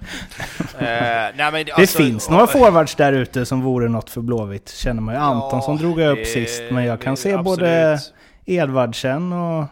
nej, 0.79 1.33
men, 1.51 1.53
Det 1.65 1.71
alltså, 1.71 1.97
finns 1.97 2.29
några 2.29 2.47
forwards 2.47 2.95
där 2.95 3.13
ute 3.13 3.45
som 3.45 3.61
vore 3.61 3.89
något 3.89 4.09
för 4.09 4.21
Blåvitt, 4.21 4.69
känner 4.69 5.01
man 5.01 5.15
ju. 5.15 5.19
Antonsson 5.21 5.77
drog 5.77 5.99
jag 5.99 6.11
upp 6.11 6.17
det- 6.17 6.25
sist, 6.25 6.61
men 6.71 6.85
jag 6.85 7.01
kan 7.01 7.13
det- 7.13 7.21
se 7.21 7.33
absolut. 7.33 7.59
både 7.59 7.99
Edvardsen 8.45 9.33
och 9.33 9.65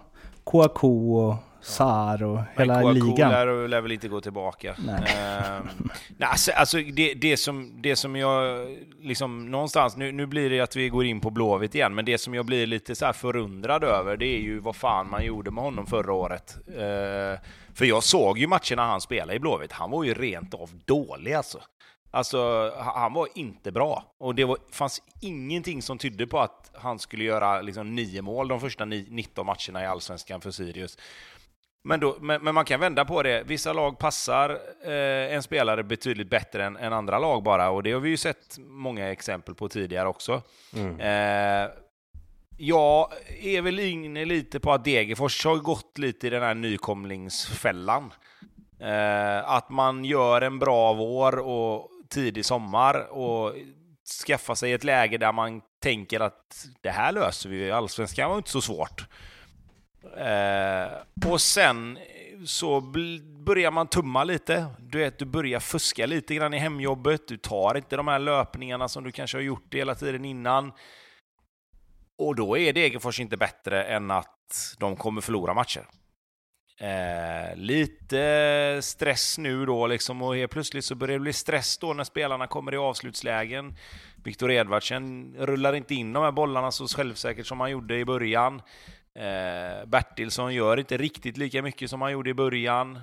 Kouakou 0.44 1.16
och 1.16 1.36
Sar 1.64 2.24
och 2.24 2.40
hela 2.58 2.82
Men 2.84 2.94
ligan. 2.94 3.32
Lär, 3.32 3.68
lär 3.68 3.82
väl 3.82 3.92
inte 3.92 4.08
gå 4.08 4.22
tillbaka. 4.22 4.76
Nej. 4.86 5.16
Ehm, 5.18 5.90
nej, 6.18 6.30
alltså, 6.30 6.52
alltså 6.52 6.78
det, 6.78 7.14
det, 7.14 7.38
som, 7.38 7.82
det 7.82 7.96
som 7.96 8.16
jag 8.16 8.68
liksom 9.02 9.52
någonstans, 9.52 9.98
nu, 9.98 10.12
nu 10.12 10.26
blir 10.26 10.50
det 10.50 10.60
att 10.60 10.76
vi 10.76 10.90
går 10.90 11.06
in 11.06 11.20
på 11.20 11.30
Blåvitt 11.30 11.76
igen, 11.76 11.96
men 11.96 12.06
det 12.06 12.18
som 12.18 12.34
jag 12.34 12.46
blir 12.46 12.66
lite 12.66 12.96
så 12.96 13.14
förundrad 13.14 13.84
över, 13.84 14.18
det 14.18 14.26
är 14.26 14.40
ju 14.40 14.60
vad 14.60 14.76
fan 14.76 15.10
man 15.10 15.26
gjorde 15.26 15.52
med 15.52 15.64
honom 15.64 15.86
förra 15.86 16.14
året. 16.14 16.58
Ehm, 16.68 17.38
för 17.74 17.86
jag 17.86 18.04
såg 18.04 18.40
ju 18.40 18.48
matcherna 18.48 18.86
han 18.86 19.02
spelade 19.02 19.34
i 19.34 19.40
Blåvitt, 19.40 19.72
han 19.72 19.92
var 19.92 20.04
ju 20.04 20.14
rent 20.14 20.54
av 20.54 20.70
dålig 20.86 21.34
alltså. 21.34 21.60
Alltså, 22.16 22.38
ha- 22.70 23.00
han 23.00 23.14
var 23.14 23.28
inte 23.36 23.72
bra. 23.72 24.04
Och 24.18 24.36
det 24.36 24.46
var, 24.46 24.58
fanns 24.72 25.02
ingenting 25.22 25.82
som 25.82 25.98
tydde 25.98 26.28
på 26.28 26.40
att 26.40 26.72
han 26.74 27.00
skulle 27.00 27.24
göra 27.24 27.62
liksom, 27.62 27.96
nio 27.96 28.22
mål 28.22 28.48
de 28.48 28.60
första 28.60 28.86
ni, 28.86 29.08
19 29.10 29.46
matcherna 29.46 29.84
i 29.84 29.86
Allsvenskan 29.86 30.42
för 30.42 30.52
Sirius. 30.52 30.98
Men, 31.84 32.00
då, 32.00 32.18
men, 32.22 32.44
men 32.44 32.56
man 32.56 32.66
kan 32.66 32.80
vända 32.80 33.06
på 33.06 33.24
det. 33.24 33.44
Vissa 33.44 33.74
lag 33.74 34.00
passar 34.00 34.50
eh, 34.86 35.36
en 35.36 35.44
spelare 35.44 35.84
betydligt 35.84 36.30
bättre 36.30 36.66
än, 36.66 36.78
än 36.78 36.94
andra 36.94 37.20
lag 37.20 37.44
bara. 37.44 37.70
Och 37.70 37.84
det 37.84 37.92
har 37.92 38.00
vi 38.00 38.10
ju 38.10 38.18
sett 38.18 38.58
många 38.60 39.12
exempel 39.12 39.56
på 39.56 39.70
tidigare 39.70 40.08
också. 40.08 40.42
Mm. 40.76 41.00
Eh, 41.00 41.72
jag 42.58 43.10
är 43.42 43.62
väl 43.62 43.80
inne 43.80 44.26
lite 44.26 44.60
på 44.60 44.72
att 44.72 44.86
Degerfors 44.86 45.46
har 45.46 45.56
gått 45.56 45.98
lite 45.98 46.28
i 46.28 46.30
den 46.30 46.44
här 46.44 46.56
nykomlingsfällan. 46.56 48.14
Eh, 48.80 49.50
att 49.50 49.70
man 49.70 50.06
gör 50.06 50.42
en 50.42 50.60
bra 50.60 50.94
vår 50.94 51.40
och 51.40 51.90
tidig 52.14 52.46
sommar 52.46 53.12
och 53.12 53.56
skaffa 54.26 54.56
sig 54.56 54.74
ett 54.74 54.84
läge 54.84 55.18
där 55.18 55.32
man 55.32 55.62
tänker 55.82 56.20
att 56.20 56.68
det 56.82 56.90
här 56.90 57.12
löser 57.12 57.50
vi. 57.50 57.72
Allsvenskan 57.72 58.30
var 58.30 58.38
inte 58.38 58.50
så 58.50 58.62
svårt. 58.62 59.06
Eh, 60.18 61.32
och 61.32 61.42
sen 61.42 62.00
så 62.46 62.82
börjar 63.46 63.72
man 63.72 63.88
tumma 63.88 64.24
lite. 64.24 64.66
Du 64.80 64.98
vet, 64.98 65.20
du 65.20 65.26
börjar 65.26 65.60
fuska 65.60 66.06
lite 66.06 66.36
grann 66.36 66.54
i 66.54 66.58
hemjobbet. 66.58 67.28
Du 67.28 67.38
tar 67.38 67.78
inte 67.78 67.96
de 67.96 68.08
här 68.08 68.20
löpningarna 68.20 68.88
som 68.88 69.04
du 69.04 69.12
kanske 69.12 69.38
har 69.38 69.44
gjort 69.44 69.74
hela 69.74 69.96
tiden 69.96 70.26
innan. 70.26 70.72
Och 72.18 72.36
då 72.36 72.58
är 72.58 72.74
Degerfors 72.74 73.20
inte 73.20 73.38
bättre 73.38 73.84
än 73.84 74.12
att 74.12 74.76
de 74.80 74.96
kommer 74.96 75.22
förlora 75.22 75.54
matcher. 75.54 75.88
Eh, 76.78 77.56
lite 77.56 78.80
stress 78.82 79.38
nu 79.38 79.66
då 79.66 79.88
liksom 79.88 80.22
och 80.22 80.36
helt 80.36 80.52
plötsligt 80.52 80.86
så 80.86 80.96
börjar 80.96 81.14
det 81.14 81.20
bli 81.20 81.34
stress 81.34 81.78
då 81.78 81.94
när 81.94 82.04
spelarna 82.04 82.48
kommer 82.48 82.74
i 82.74 82.78
avslutslägen. 82.78 83.76
Viktor 84.24 84.52
Edvardsen 84.52 85.36
rullar 85.40 85.74
inte 85.74 85.96
in 85.96 86.14
de 86.14 86.24
här 86.24 86.32
bollarna 86.32 86.72
så 86.72 86.88
självsäkert 86.88 87.48
som 87.48 87.60
han 87.60 87.72
gjorde 87.72 88.00
i 88.00 88.06
början. 88.06 88.62
Eh, 89.16 89.86
Bertilsson 89.86 90.54
gör 90.54 90.78
inte 90.78 90.98
riktigt 90.98 91.38
lika 91.38 91.62
mycket 91.62 91.90
som 91.90 92.02
han 92.02 92.12
gjorde 92.12 92.30
i 92.30 92.34
början. 92.34 92.96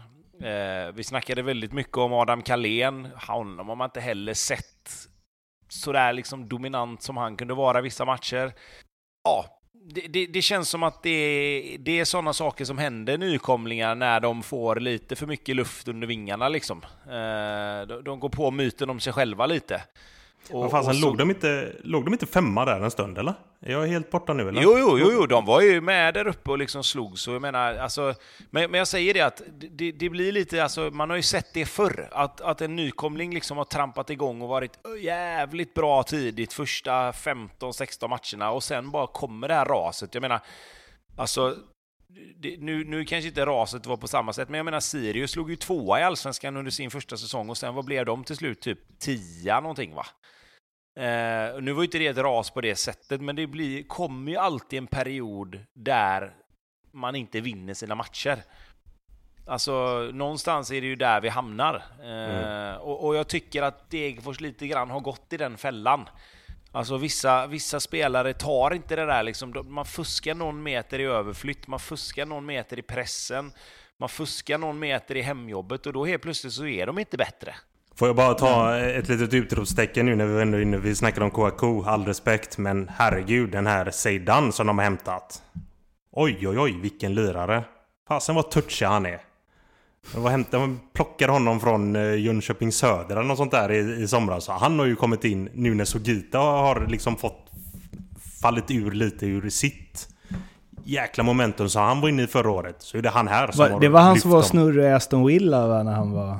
Eh, 0.42 0.92
vi 0.94 1.04
snackade 1.04 1.42
väldigt 1.42 1.72
mycket 1.72 1.96
om 1.96 2.12
Adam 2.12 2.42
Kalén. 2.42 3.08
Honom 3.28 3.68
har 3.68 3.76
man 3.76 3.84
inte 3.84 4.00
heller 4.00 4.34
sett 4.34 5.08
sådär 5.68 6.12
liksom 6.12 6.48
dominant 6.48 7.02
som 7.02 7.16
han 7.16 7.36
kunde 7.36 7.54
vara 7.54 7.80
vissa 7.80 8.04
matcher. 8.04 8.52
Ja, 9.24 9.59
det, 9.84 10.00
det, 10.00 10.26
det 10.26 10.42
känns 10.42 10.68
som 10.68 10.82
att 10.82 11.02
det, 11.02 11.76
det 11.80 12.00
är 12.00 12.04
sådana 12.04 12.32
saker 12.32 12.64
som 12.64 12.78
händer 12.78 13.18
nykomlingar 13.18 13.94
när 13.94 14.20
de 14.20 14.42
får 14.42 14.76
lite 14.76 15.16
för 15.16 15.26
mycket 15.26 15.56
luft 15.56 15.88
under 15.88 16.06
vingarna 16.06 16.48
liksom. 16.48 16.82
Eh, 17.06 17.86
de, 17.88 18.04
de 18.04 18.20
går 18.20 18.28
på 18.28 18.50
myten 18.50 18.90
om 18.90 19.00
sig 19.00 19.12
själva 19.12 19.46
lite. 19.46 19.82
Och- 20.50 20.60
Vad 20.62 20.70
fasen, 20.70 20.94
så- 20.94 21.06
låg, 21.06 21.18
de 21.18 21.30
inte, 21.30 21.72
låg 21.84 22.04
de 22.04 22.12
inte 22.12 22.26
femma 22.26 22.64
där 22.64 22.80
en 22.80 22.90
stund 22.90 23.18
eller? 23.18 23.34
Är 23.62 23.72
jag 23.72 23.86
helt 23.86 24.10
borta 24.10 24.32
nu 24.32 24.48
eller? 24.48 24.62
Jo, 24.62 24.76
jo, 24.78 24.98
jo, 24.98 25.10
jo, 25.12 25.26
de 25.26 25.44
var 25.46 25.60
ju 25.60 25.80
med 25.80 26.14
där 26.14 26.26
uppe 26.26 26.50
och 26.50 26.58
liksom 26.58 26.84
slog. 26.84 27.18
Så 27.18 27.30
jag 27.32 27.42
menar, 27.42 27.74
alltså, 27.74 28.14
men, 28.50 28.70
men 28.70 28.78
jag 28.78 28.88
säger 28.88 29.14
det 29.14 29.20
att 29.20 29.42
det, 29.70 29.92
det 29.92 30.08
blir 30.10 30.32
lite, 30.32 30.62
alltså, 30.62 30.80
man 30.92 31.10
har 31.10 31.16
ju 31.16 31.22
sett 31.22 31.54
det 31.54 31.64
förr. 31.66 32.08
Att, 32.12 32.40
att 32.40 32.60
en 32.60 32.76
nykomling 32.76 33.34
liksom 33.34 33.56
har 33.58 33.64
trampat 33.64 34.10
igång 34.10 34.42
och 34.42 34.48
varit 34.48 34.72
jävligt 35.02 35.74
bra 35.74 36.02
tidigt, 36.02 36.52
första 36.52 37.12
15-16 37.12 38.08
matcherna 38.08 38.50
och 38.50 38.62
sen 38.62 38.90
bara 38.90 39.06
kommer 39.06 39.48
det 39.48 39.54
här 39.54 39.64
raset. 39.64 40.14
Jag 40.14 40.20
menar, 40.20 40.40
alltså, 41.16 41.56
det, 42.36 42.56
nu, 42.60 42.84
nu 42.84 43.04
kanske 43.04 43.28
inte 43.28 43.46
raset 43.46 43.86
var 43.86 43.96
på 43.96 44.08
samma 44.08 44.32
sätt, 44.32 44.48
men 44.48 44.58
jag 44.58 44.64
menar 44.64 44.80
Sirius 44.80 45.30
slog 45.30 45.50
ju 45.50 45.56
tvåa 45.56 46.00
i 46.00 46.02
Allsvenskan 46.02 46.56
under 46.56 46.70
sin 46.70 46.90
första 46.90 47.16
säsong 47.16 47.50
och 47.50 47.56
sen 47.56 47.74
vad 47.74 47.84
blev 47.84 48.06
de 48.06 48.24
till 48.24 48.36
slut? 48.36 48.60
Typ 48.60 48.98
tia 48.98 49.60
någonting 49.60 49.94
va? 49.94 50.06
Eh, 50.96 51.60
nu 51.60 51.72
var 51.72 51.82
ju 51.82 51.84
inte 51.84 51.98
det 51.98 52.06
ett 52.06 52.18
ras 52.18 52.50
på 52.50 52.60
det 52.60 52.76
sättet, 52.76 53.20
men 53.20 53.36
det 53.36 53.46
blir, 53.46 53.82
kommer 53.82 54.32
ju 54.32 54.38
alltid 54.38 54.78
en 54.78 54.86
period 54.86 55.60
där 55.74 56.34
man 56.92 57.14
inte 57.16 57.40
vinner 57.40 57.74
sina 57.74 57.94
matcher. 57.94 58.42
Alltså, 59.46 59.98
någonstans 60.12 60.70
är 60.70 60.80
det 60.80 60.86
ju 60.86 60.96
där 60.96 61.20
vi 61.20 61.28
hamnar. 61.28 61.82
Eh, 62.02 62.76
och, 62.76 63.06
och 63.06 63.16
jag 63.16 63.28
tycker 63.28 63.62
att 63.62 63.90
Degerfors 63.90 64.40
lite 64.40 64.66
grann 64.66 64.90
har 64.90 65.00
gått 65.00 65.32
i 65.32 65.36
den 65.36 65.56
fällan. 65.56 66.08
Alltså 66.72 66.96
vissa, 66.96 67.46
vissa 67.46 67.80
spelare 67.80 68.32
tar 68.32 68.74
inte 68.74 68.96
det 68.96 69.06
där 69.06 69.22
liksom, 69.22 69.64
man 69.68 69.84
fuskar 69.84 70.34
någon 70.34 70.62
meter 70.62 70.98
i 70.98 71.04
överflytt, 71.04 71.66
man 71.66 71.80
fuskar 71.80 72.26
någon 72.26 72.46
meter 72.46 72.78
i 72.78 72.82
pressen, 72.82 73.52
man 73.98 74.08
fuskar 74.08 74.58
någon 74.58 74.78
meter 74.78 75.16
i 75.16 75.22
hemjobbet 75.22 75.86
och 75.86 75.92
då 75.92 76.04
helt 76.04 76.22
plötsligt 76.22 76.52
så 76.52 76.66
är 76.66 76.86
de 76.86 76.98
inte 76.98 77.16
bättre. 77.16 77.54
Får 77.94 78.08
jag 78.08 78.16
bara 78.16 78.34
ta 78.34 78.76
ett 78.78 79.08
litet 79.08 79.34
utropstecken 79.34 80.06
nu 80.06 80.16
när 80.16 80.26
vi 80.26 80.42
ändå 80.42 80.60
inne 80.60 80.78
vi 80.78 80.94
snackar 80.94 81.22
om 81.22 81.30
Kouakou, 81.30 81.84
all 81.84 82.06
respekt, 82.06 82.58
men 82.58 82.90
herregud 82.98 83.50
den 83.50 83.66
här 83.66 83.90
Zeidan 83.90 84.52
som 84.52 84.66
de 84.66 84.78
har 84.78 84.84
hämtat. 84.84 85.42
Oj, 86.12 86.48
oj, 86.48 86.58
oj, 86.58 86.80
vilken 86.80 87.14
lirare. 87.14 87.64
Fasen 88.08 88.34
vad 88.34 88.50
touchig 88.50 88.86
han 88.86 89.06
är. 89.06 89.29
De 90.14 90.22
var 90.22 90.30
hämtade, 90.30 90.62
de 90.62 90.80
plockade 90.92 91.32
honom 91.32 91.60
från 91.60 91.96
eh, 91.96 92.14
Jönköping 92.14 92.72
Söder 92.72 93.16
eller 93.16 93.28
något 93.28 93.36
sånt 93.38 93.50
där 93.50 93.72
i, 93.72 94.02
i 94.02 94.08
somras. 94.08 94.44
Så 94.44 94.52
Han 94.52 94.78
har 94.78 94.86
ju 94.86 94.96
kommit 94.96 95.24
in 95.24 95.48
nu 95.54 95.74
när 95.74 95.84
Sugita 95.84 96.38
har 96.38 96.86
liksom 96.86 97.16
fått 97.16 97.50
fallit 98.42 98.70
ur 98.70 98.90
lite 98.90 99.26
ur 99.26 99.50
sitt 99.50 100.08
jäkla 100.84 101.24
momentum 101.24 101.68
som 101.68 101.82
han 101.82 102.00
var 102.00 102.08
inne 102.08 102.22
i 102.22 102.26
förra 102.26 102.50
året. 102.50 102.76
Så 102.78 102.98
är 102.98 103.02
det 103.02 103.08
han 103.10 103.28
här 103.28 103.50
som 103.52 103.64
Va- 103.64 103.72
har 103.72 103.80
Det 103.80 103.88
var 103.88 104.00
han 104.00 104.20
som 104.20 104.30
var 104.30 104.42
snurrig 104.42 104.84
i 104.84 104.88
Aston 104.88 105.26
Villa 105.26 105.66
va, 105.66 105.82
när 105.82 105.92
han 105.92 106.12
var... 106.12 106.36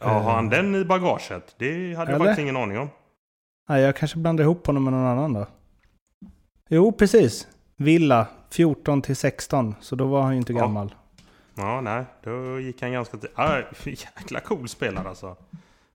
Ja, 0.00 0.08
har 0.08 0.32
han 0.34 0.48
den 0.48 0.74
i 0.74 0.84
bagaget? 0.84 1.54
Det 1.58 1.66
hade 1.66 1.90
jag 1.94 2.08
Eller? 2.08 2.18
faktiskt 2.18 2.38
ingen 2.38 2.56
aning 2.56 2.78
om. 2.78 2.88
Nej, 3.68 3.82
jag 3.82 3.96
kanske 3.96 4.18
blandar 4.18 4.44
ihop 4.44 4.66
honom 4.66 4.84
med 4.84 4.92
någon 4.92 5.06
annan 5.06 5.32
då. 5.32 5.46
Jo, 6.68 6.92
precis. 6.92 7.48
Villa, 7.76 8.26
14 8.50 9.02
till 9.02 9.16
16. 9.16 9.74
Så 9.80 9.96
då 9.96 10.06
var 10.06 10.22
han 10.22 10.32
ju 10.32 10.38
inte 10.38 10.52
Ja. 10.52 10.58
gammal. 10.60 10.94
Ja, 11.54 11.80
nej. 11.80 12.04
Då 12.24 12.60
gick 12.60 12.82
han 12.82 12.92
ganska... 12.92 13.16
till- 13.16 13.28
Ah, 13.34 13.58
jäkla 13.84 14.40
cool 14.40 14.68
spelare 14.68 15.08
alltså. 15.08 15.36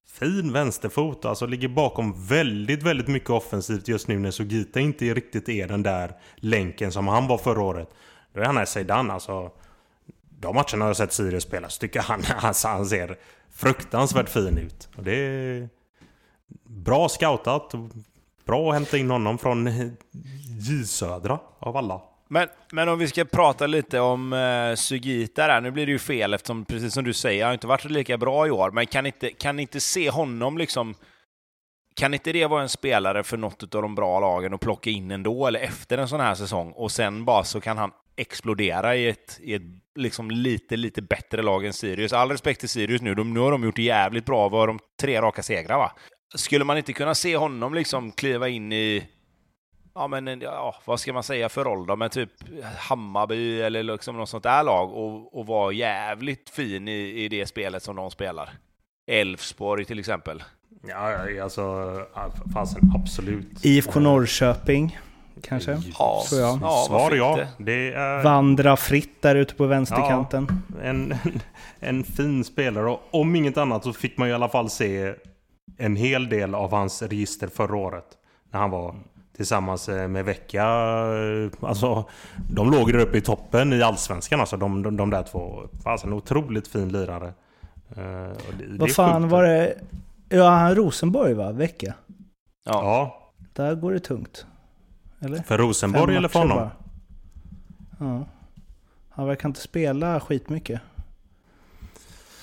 Fin 0.08 0.54
vänsterfot. 0.54 1.26
Alltså 1.26 1.46
ligger 1.46 1.68
bakom 1.68 2.26
väldigt, 2.28 2.84
väldigt 2.84 3.08
mycket 3.08 3.30
offensivt 3.30 3.88
just 3.88 4.08
nu 4.08 4.20
när 4.20 4.32
Sugita 4.32 4.80
inte 4.80 5.14
riktigt 5.14 5.50
är 5.50 5.68
den 5.68 5.84
där 5.84 6.14
länken 6.36 6.92
som 6.92 7.08
han 7.08 7.28
var 7.28 7.38
förra 7.38 7.62
året. 7.62 7.90
Då 8.34 8.42
är 8.42 8.46
han 8.46 8.58
här 8.58 8.66
Zeidan 8.66 9.12
alltså. 9.12 9.52
De 10.40 10.56
matcherna 10.56 10.86
jag 10.88 10.98
sett 10.98 11.14
Sirius 11.14 11.44
spela 11.44 11.70
så 11.70 11.80
tycker 11.80 12.00
jag 12.00 12.04
han, 12.04 12.24
alltså, 12.42 12.68
han 12.68 12.86
ser 12.86 13.18
fruktansvärt 13.52 14.30
fin 14.30 14.58
ut. 14.58 14.90
Och 14.96 15.04
det, 15.04 15.16
är 15.16 15.70
bra 16.64 17.10
scoutat. 17.10 17.74
Bra 18.46 18.70
att 18.70 18.74
hämta 18.74 18.98
in 18.98 19.10
honom 19.12 19.38
från 19.38 19.68
J 20.60 20.86
Södra 20.86 21.40
av 21.60 21.78
alla. 21.78 22.02
Men, 22.30 22.48
men 22.72 22.90
om 22.90 23.00
vi 23.00 23.08
ska 23.08 23.26
prata 23.26 23.68
lite 23.68 24.00
om 24.00 24.34
eh, 24.34 24.76
Sugita 24.76 25.48
där, 25.48 25.62
nu 25.62 25.72
blir 25.72 25.86
det 25.86 25.92
ju 25.92 26.00
fel 26.00 26.34
eftersom, 26.34 26.66
precis 26.66 26.94
som 26.94 27.04
du 27.04 27.14
säger, 27.14 27.44
han 27.44 27.50
har 27.50 27.54
inte 27.54 27.68
varit 27.68 27.86
lika 27.86 28.18
bra 28.18 28.48
i 28.48 28.52
år, 28.52 28.72
men 28.72 28.88
kan 28.88 29.06
inte, 29.06 29.30
kan 29.30 29.60
inte 29.60 29.80
se 29.80 30.10
honom 30.10 30.58
liksom 30.58 30.96
kan 31.96 32.14
inte 32.14 32.32
det 32.32 32.46
vara 32.46 32.62
en 32.62 32.70
spelare 32.70 33.24
för 33.24 33.38
något 33.38 33.76
av 33.76 33.82
de 33.82 33.96
bra 33.96 34.20
lagen 34.20 34.54
att 34.54 34.60
plocka 34.60 34.90
in 34.90 35.12
ändå, 35.12 35.48
eller 35.48 35.60
efter 35.60 35.98
en 35.98 36.08
sån 36.08 36.20
här 36.20 36.36
säsong, 36.36 36.72
och 36.72 36.92
sen 36.92 37.26
bara 37.26 37.44
så 37.44 37.62
kan 37.62 37.78
han 37.78 37.92
explodera 38.16 38.96
i 38.96 39.10
ett, 39.10 39.40
i 39.42 39.54
ett 39.54 39.62
liksom 39.96 40.32
lite, 40.32 40.78
lite 40.78 41.02
bättre 41.02 41.42
lag 41.42 41.66
än 41.66 41.74
Sirius. 41.74 42.14
All 42.14 42.32
respekt 42.32 42.60
till 42.60 42.70
Sirius 42.70 43.02
nu, 43.02 43.16
de, 43.16 43.34
nu 43.34 43.40
har 43.40 43.52
de 43.52 43.64
gjort 43.64 43.76
det 43.76 43.82
jävligt 43.82 44.26
bra, 44.26 44.50
var 44.50 44.68
de 44.68 44.80
tre 45.02 45.22
raka 45.22 45.44
segrar 45.44 45.78
va? 45.78 45.92
Skulle 46.36 46.66
man 46.66 46.78
inte 46.78 46.94
kunna 46.94 47.16
se 47.16 47.38
honom 47.38 47.74
liksom 47.74 48.12
kliva 48.12 48.48
in 48.48 48.74
i 48.74 49.08
ja, 50.00 50.08
men 50.08 50.42
ja, 50.42 50.76
vad 50.86 51.00
ska 51.00 51.14
man 51.14 51.24
säga 51.24 51.50
för 51.50 51.64
roll 51.64 51.86
då? 51.86 51.96
Men 51.96 52.10
typ 52.10 52.30
Hammarby 52.78 53.62
eller 53.62 53.84
liksom 53.84 54.18
något 54.18 54.30
sånt 54.30 54.44
där 54.44 54.64
lag 54.64 54.94
och, 54.94 55.40
och 55.40 55.46
vara 55.46 55.72
jävligt 55.72 56.50
fin 56.50 56.88
i, 56.88 57.24
i 57.24 57.28
det 57.28 57.46
spelet 57.46 57.84
som 57.84 57.96
de 57.96 58.12
spelar. 58.12 58.50
Elfsborg 59.08 59.86
till 59.86 60.00
exempel. 60.00 60.44
Ja, 60.88 61.44
alltså 61.44 61.94
fasen 62.54 62.92
absolut. 62.96 63.66
IFK 63.66 64.00
Norrköping 64.00 65.00
kanske? 65.44 65.72
Ja, 66.00 66.24
tror 66.30 66.42
jag. 66.42 66.60
ja 66.62 66.86
Svar 66.88 67.12
ja. 67.12 67.40
Det? 67.58 67.94
Är... 67.94 68.24
Vandra 68.24 68.78
fritt 68.78 69.22
där 69.22 69.36
ute 69.36 69.56
på 69.56 69.66
vänsterkanten. 69.66 70.48
Ja, 70.76 70.84
en, 70.84 71.16
en 71.80 72.04
fin 72.04 72.44
spelare 72.44 72.90
och 72.90 73.02
om 73.12 73.36
inget 73.36 73.58
annat 73.58 73.84
så 73.84 73.94
fick 73.94 74.18
man 74.18 74.30
i 74.30 74.34
alla 74.34 74.50
fall 74.50 74.70
se 74.70 75.14
en 75.78 75.96
hel 75.96 76.30
del 76.30 76.56
av 76.56 76.72
hans 76.72 77.02
register 77.02 77.48
förra 77.48 77.76
året. 77.76 78.06
När 78.52 78.60
han 78.60 78.70
var 78.70 78.96
tillsammans 79.40 79.90
eh, 79.90 80.08
med 80.08 80.26
Vecka. 80.26 80.64
Alltså, 81.62 82.06
de 82.50 82.72
låg 82.72 82.94
där 82.94 83.00
uppe 83.00 83.18
i 83.18 83.22
toppen 83.22 83.74
i 83.74 83.82
Allsvenskan 83.82 84.40
alltså, 84.40 84.58
de, 84.58 84.84
de, 84.84 84.98
de 84.98 85.10
där 85.10 85.24
två. 85.24 85.70
Alltså 85.84 86.08
en 86.08 86.14
otroligt 86.14 86.68
fin 86.68 86.90
lirare. 86.90 87.26
Uh, 87.26 87.34
det, 87.98 88.78
Vad 88.80 88.92
fan 88.92 89.22
sjukt. 89.22 89.32
var 89.32 89.44
det? 89.44 89.76
Ja, 90.30 90.74
Rosenborg 90.76 91.34
va? 91.34 91.52
Vecka? 91.52 91.94
Ja. 92.66 92.72
ja. 92.74 93.32
Där 93.54 93.76
går 93.76 93.94
det 93.94 94.00
tungt. 94.00 94.46
Eller? 95.20 95.38
För 95.38 95.58
Rosenborg 95.58 96.16
eller 96.16 96.30
för 96.30 96.40
honom? 96.40 96.58
Bara. 96.58 96.72
Ja. 98.00 98.26
Han 99.10 99.28
verkar 99.28 99.50
inte 99.50 99.62
spela 99.62 100.20
skitmycket. 100.20 100.82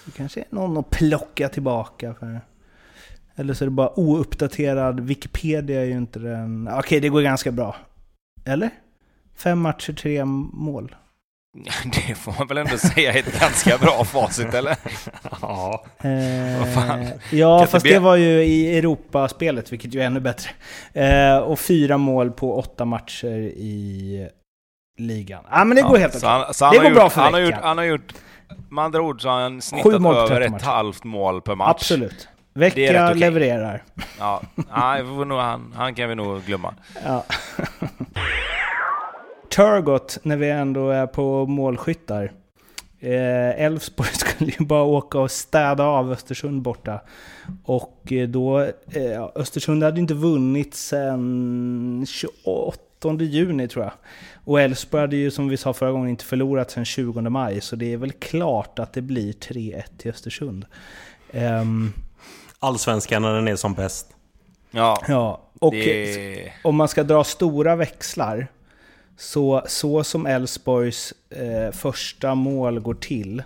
Det 0.05 0.13
kanske 0.17 0.41
är 0.41 0.47
någon 0.51 0.77
att 0.77 0.91
plocka 0.91 1.49
tillbaka 1.49 2.15
för. 2.15 2.41
Eller 3.37 3.55
så 3.55 3.65
är 3.65 3.67
det 3.67 3.71
bara 3.71 4.01
ouppdaterad. 4.01 5.01
Wikipedia 5.01 5.81
är 5.81 5.85
ju 5.85 5.97
inte 5.97 6.19
den... 6.19 6.69
Okej, 6.69 6.79
okay, 6.79 7.01
det 7.01 7.09
går 7.09 7.23
ganska 7.23 7.53
bra. 7.53 7.77
Eller? 8.45 8.71
Fem 9.37 9.59
matcher, 9.59 9.93
tre 9.93 10.25
mål. 10.25 10.95
Det 11.85 12.15
får 12.15 12.35
man 12.39 12.47
väl 12.47 12.59
ändå 12.59 12.79
säga 12.79 13.13
är 13.13 13.19
ett 13.19 13.41
ganska 13.41 13.79
bra 13.79 14.05
facit, 14.05 14.55
eller? 14.55 14.77
Ja. 15.43 15.85
Eh, 15.99 17.13
ja, 17.31 17.67
fast 17.67 17.87
det 17.87 17.99
var 17.99 18.17
ju 18.17 18.45
i 18.45 18.79
Europaspelet, 18.79 19.73
vilket 19.73 19.95
ju 19.95 20.01
är 20.01 20.07
ännu 20.07 20.21
bättre. 20.21 20.51
Eh, 20.93 21.39
och 21.39 21.59
fyra 21.59 21.99
mål 21.99 22.31
på 22.31 22.59
åtta 22.59 22.85
matcher 22.85 23.39
i 23.57 24.29
ligan. 24.99 25.45
Ja, 25.51 25.65
men 25.65 25.77
det 25.77 25.83
går 25.83 25.97
helt 25.97 26.17
okej. 26.17 26.71
Det 26.71 26.77
går 26.77 26.85
gjort, 26.85 26.95
bra 26.95 27.11
för 27.11 27.21
han 27.21 27.35
har, 27.35 27.41
gjort, 27.41 27.55
han 27.63 27.79
har 27.79 27.85
gjort, 27.85 28.15
med 28.71 28.85
andra 28.85 29.03
ord 29.03 29.23
så 29.23 29.29
har 29.29 29.41
han 29.41 29.63
snittat 29.63 29.95
över 29.95 30.41
ett 30.41 30.51
matcher. 30.51 30.65
halvt 30.65 31.05
mål 31.05 31.43
per 31.43 31.55
match. 31.55 31.71
Absolut. 31.71 32.29
Vecka 32.57 33.13
levererar. 33.13 33.83
Ja, 34.19 34.43
nej, 34.57 35.03
han, 35.29 35.73
han 35.77 35.95
kan 35.95 36.09
vi 36.09 36.15
nog 36.15 36.43
glömma. 36.43 36.75
Ja. 37.05 37.25
Turgot, 39.57 40.19
när 40.23 40.37
vi 40.37 40.51
ändå 40.51 40.91
är 40.91 41.07
på 41.07 41.47
målskyttar. 41.47 42.33
Eh, 43.01 43.65
Elfsborg 43.65 44.09
eh, 44.09 44.15
skulle 44.19 44.53
ju 44.59 44.65
bara 44.65 44.83
åka 44.83 45.19
och 45.19 45.31
städa 45.31 45.85
av 45.85 46.13
Östersund 46.13 46.63
borta. 46.63 47.01
Och 47.65 48.13
eh, 48.13 48.29
då, 48.29 48.61
eh, 48.61 49.29
Östersund 49.35 49.83
hade 49.83 50.01
inte 50.01 50.15
vunnit 50.15 50.75
sedan 50.75 52.07
28 52.09 52.81
juni 53.21 53.69
tror 53.69 53.85
jag. 53.85 53.93
Och 54.45 54.61
Elfsborg 54.61 55.01
hade 55.01 55.17
ju 55.17 55.31
som 55.31 55.49
vi 55.49 55.57
sa 55.57 55.73
förra 55.73 55.91
gången 55.93 56.09
inte 56.09 56.25
förlorat 56.25 56.71
sedan 56.71 56.85
20 56.85 57.21
maj. 57.21 57.61
Så 57.61 57.77
det 57.77 57.93
är 57.93 57.97
väl 57.97 58.13
klart 58.13 58.79
att 58.79 58.93
det 58.93 59.03
blir 59.03 59.33
3-1 59.33 59.83
till 59.99 60.11
Östersund. 60.11 60.67
Um, 61.33 61.93
Allsvenskan 62.67 63.23
när 63.23 63.35
den 63.35 63.49
är 63.49 63.57
som 63.57 63.75
bäst. 63.75 64.07
Ja. 64.71 65.03
ja 65.09 65.41
och 65.61 65.73
det... 65.73 66.53
om 66.65 66.77
man 66.77 66.89
ska 66.89 67.03
dra 67.03 67.25
stora 67.25 67.77
växlar 67.77 68.47
så, 69.17 69.63
så 69.67 70.05
som 70.05 70.27
Elfsborgs 70.27 71.15
eh, 71.31 71.73
första 71.73 72.35
mål 72.35 72.81
går 72.81 72.95
till, 72.95 73.43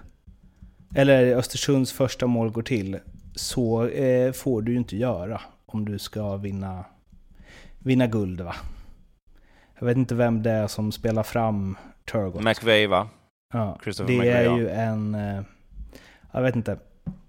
eller 0.95 1.37
Östersunds 1.37 1.93
första 1.93 2.27
mål 2.27 2.51
går 2.51 2.63
till, 2.63 2.99
så 3.35 3.87
eh, 3.87 4.33
får 4.33 4.63
du 4.63 4.73
ju 4.73 4.79
inte 4.79 4.97
göra 4.97 5.41
om 5.67 5.85
du 5.85 5.99
ska 5.99 6.37
vinna, 6.37 6.85
vinna 7.79 8.07
guld 8.07 8.41
va? 8.41 8.55
Jag 9.79 9.87
vet 9.87 9.97
inte 9.97 10.15
vem 10.15 10.43
det 10.43 10.51
är 10.51 10.67
som 10.67 10.93
spelar 10.93 11.23
fram 11.23 11.77
Turgot. 12.13 12.45
McVeigh 12.45 12.91
va? 12.91 13.09
Ja, 13.53 13.79
det 13.85 14.03
McVeigh, 14.03 14.37
är 14.37 14.57
ju 14.57 14.69
en... 14.69 15.15
Eh, 15.15 15.43
jag 16.33 16.43
vet 16.43 16.57
inte 16.57 16.79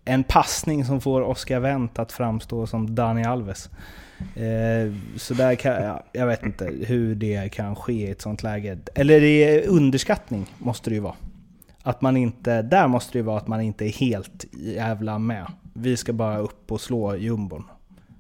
en 0.06 0.24
passning 0.24 0.86
som 0.86 1.02
får 1.02 1.22
Oscar 1.22 1.60
Wendt 1.60 2.00
att 2.00 2.12
framstå 2.12 2.68
som 2.68 2.96
Dani 2.96 3.24
Alves. 3.24 3.70
Eh, 4.36 4.94
så 5.18 5.34
där 5.34 5.56
kan, 5.56 5.84
ja, 5.84 6.04
jag 6.12 6.28
vet 6.28 6.44
inte 6.44 6.66
hur 6.66 7.16
det 7.16 7.52
kan 7.52 7.76
ske 7.76 7.94
i 7.94 8.12
ett 8.12 8.22
sånt 8.22 8.44
läge. 8.44 8.80
Eller 8.96 9.22
det 9.22 9.28
är 9.28 9.68
underskattning, 9.68 10.46
måste 10.58 10.90
det 10.90 10.94
ju 10.94 11.02
vara. 11.02 11.16
Att 11.84 12.02
man 12.02 12.18
inte, 12.18 12.62
där 12.62 12.88
måste 12.88 13.12
det 13.12 13.18
ju 13.18 13.24
vara 13.24 13.38
att 13.38 13.48
man 13.48 13.62
inte 13.62 13.86
är 13.86 13.90
helt 13.90 14.46
jävla 14.52 15.20
med. 15.20 15.46
Vi 15.74 15.98
ska 15.98 16.14
bara 16.14 16.38
upp 16.38 16.72
och 16.72 16.82
slå 16.82 17.16
jumbon. 17.16 17.64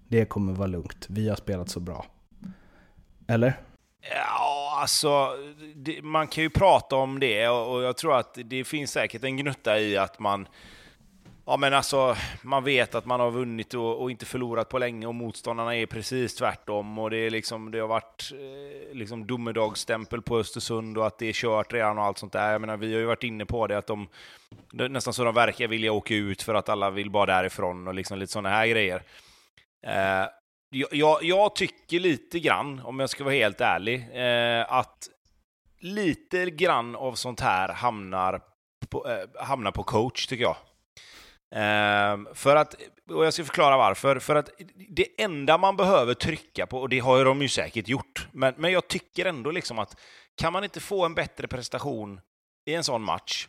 Det 0.08 0.26
kommer 0.26 0.54
vara 0.54 0.68
lugnt. 0.68 1.06
Vi 1.10 1.30
har 1.30 1.36
spelat 1.36 1.70
så 1.70 1.80
bra. 1.80 2.06
Eller? 3.28 3.60
Ja, 4.16 4.78
alltså, 4.82 5.30
det, 5.76 6.02
man 6.02 6.28
kan 6.28 6.44
ju 6.44 6.50
prata 6.50 6.96
om 6.96 7.20
det 7.20 7.48
och 7.48 7.84
jag 7.84 7.98
tror 7.98 8.18
att 8.18 8.38
det 8.46 8.64
finns 8.64 8.92
säkert 8.92 9.24
en 9.24 9.38
gnutta 9.38 9.80
i 9.80 9.98
att 9.98 10.20
man 10.20 10.48
Ja, 11.52 11.58
men 11.58 11.74
alltså, 11.74 12.16
man 12.42 12.64
vet 12.64 12.96
att 12.96 13.06
man 13.06 13.20
har 13.20 13.32
vunnit 13.32 13.74
och, 13.74 14.02
och, 14.02 14.12
inte 14.12 14.26
förlorat 14.26 14.70
på 14.70 14.78
länge 14.78 15.08
och 15.08 15.16
motståndarna 15.16 15.76
är 15.76 15.86
precis 15.86 16.36
tvärtom. 16.36 17.00
Och 17.00 17.10
det, 17.10 17.18
är 17.18 17.30
liksom, 17.30 17.72
det 17.72 17.80
har 17.80 17.88
varit 17.88 18.32
eh, 18.34 18.96
liksom 18.96 19.28
domedagsstämpel 19.28 20.22
på 20.22 20.38
Östersund 20.38 20.98
och 20.98 21.08
att 21.08 21.18
det 21.18 21.26
är 21.26 21.34
kört 21.34 21.74
redan 21.74 21.98
och 21.98 22.04
allt 22.04 22.18
sånt 22.18 22.34
där. 22.34 22.52
Jag 22.52 22.62
menar, 22.62 22.78
vi 22.78 22.94
har 22.94 23.00
ju 23.00 23.06
varit 23.06 23.24
inne 23.24 23.46
på 23.46 23.68
det, 23.68 23.78
att 23.78 23.88
de, 23.88 24.08
det 24.72 24.90
nästan 24.90 25.14
så 25.14 25.24
de 25.24 25.36
verkar 25.36 25.68
vilja 25.68 25.92
åka 25.92 26.16
ut 26.16 26.42
för 26.42 26.54
att 26.54 26.70
alla 26.70 26.90
vill 26.90 27.12
bara 27.12 27.26
därifrån 27.26 27.88
och 27.88 27.94
liksom 27.94 28.20
lite 28.20 28.32
sådana 28.32 28.50
här 28.50 28.68
grejer. 28.68 29.04
Eh, 29.88 30.28
jag, 30.92 31.24
jag, 31.24 31.56
tycker 31.56 32.00
lite 32.00 32.40
grann, 32.40 32.80
om 32.80 33.00
jag 33.00 33.10
ska 33.10 33.24
vara 33.24 33.34
helt 33.34 33.62
ärlig, 33.62 34.10
eh, 34.14 34.74
att 34.74 35.10
lite 35.80 36.50
grann 36.50 36.96
av 36.96 37.14
sånt 37.14 37.40
här 37.40 37.74
hamnar 37.74 38.42
på, 38.90 39.10
eh, 39.10 39.44
hamnar 39.46 39.72
på 39.72 39.84
coach, 39.84 40.28
tycker 40.28 40.44
jag. 40.44 40.56
Um, 41.56 42.28
för 42.34 42.56
att, 42.56 42.76
och 43.10 43.26
jag 43.26 43.34
ska 43.34 43.44
förklara 43.44 43.78
varför. 43.78 44.20
För 44.20 44.36
att 44.36 44.50
det 44.90 45.22
enda 45.22 45.58
man 45.58 45.78
behöver 45.78 46.14
trycka 46.14 46.68
på, 46.68 46.80
och 46.80 46.90
det 46.90 47.00
har 47.00 47.18
ju 47.18 47.24
de 47.24 47.42
ju 47.42 47.50
säkert 47.50 47.88
gjort, 47.88 48.28
men, 48.32 48.54
men 48.58 48.72
jag 48.72 48.88
tycker 48.88 49.26
ändå 49.26 49.52
liksom 49.52 49.80
att 49.80 50.00
kan 50.36 50.54
man 50.54 50.64
inte 50.64 50.80
få 50.80 51.06
en 51.06 51.16
bättre 51.16 51.48
prestation 51.48 52.22
i 52.66 52.74
en 52.74 52.84
sån 52.84 53.04
match, 53.04 53.48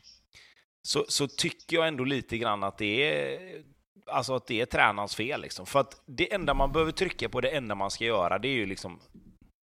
så, 0.83 1.05
så 1.09 1.29
tycker 1.29 1.77
jag 1.77 1.89
ändå 1.89 2.05
lite 2.05 2.39
grann 2.39 2.62
att 2.62 2.79
det 2.79 3.12
är 3.12 3.62
alltså 4.07 4.35
att 4.35 4.47
det 4.47 4.61
är 4.61 4.66
tränarens 4.66 5.16
fel. 5.16 5.41
Liksom. 5.41 5.66
För 5.66 5.81
att 5.81 6.03
det 6.07 6.35
enda 6.35 6.55
man 6.55 6.73
behöver 6.73 6.93
trycka 6.93 7.29
på, 7.29 7.41
det 7.41 7.49
enda 7.49 7.74
man 7.74 7.91
ska 7.91 8.05
göra, 8.05 8.39
det 8.39 8.49
är 8.49 8.53
ju 8.53 8.66
liksom 8.66 9.01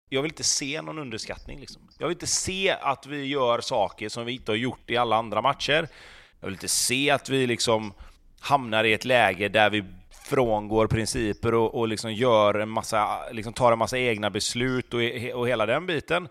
jag 0.10 0.22
vill 0.22 0.32
inte 0.32 0.44
se 0.44 0.82
någon 0.82 1.00
underskattning. 1.00 1.60
Liksom. 1.60 1.82
Jag 1.98 2.08
vill 2.08 2.16
inte 2.16 2.28
se 2.28 2.72
att 2.82 3.06
vi 3.06 3.26
gör 3.26 3.62
saker 3.62 4.10
som 4.10 4.26
vi 4.26 4.34
inte 4.34 4.52
har 4.52 4.58
gjort 4.58 4.90
i 4.90 4.98
alla 4.98 5.16
andra 5.16 5.42
matcher. 5.42 5.90
Jag 6.40 6.48
vill 6.48 6.56
inte 6.56 6.68
se 6.68 7.10
att 7.10 7.30
vi 7.30 7.48
liksom 7.48 7.94
hamnar 8.40 8.84
i 8.84 8.94
ett 8.94 9.06
läge 9.06 9.50
där 9.50 9.70
vi 9.70 9.84
frångår 10.30 10.88
principer 10.88 11.54
och, 11.54 11.76
och 11.76 11.88
liksom 11.88 12.14
gör 12.14 12.54
en 12.54 12.70
massa, 12.70 13.30
liksom 13.32 13.54
tar 13.54 13.72
en 13.72 13.78
massa 13.80 13.98
egna 13.98 14.30
beslut 14.30 14.94
och, 14.94 15.00
och 15.34 15.48
hela 15.48 15.66
den 15.66 15.86
biten. 15.86 16.28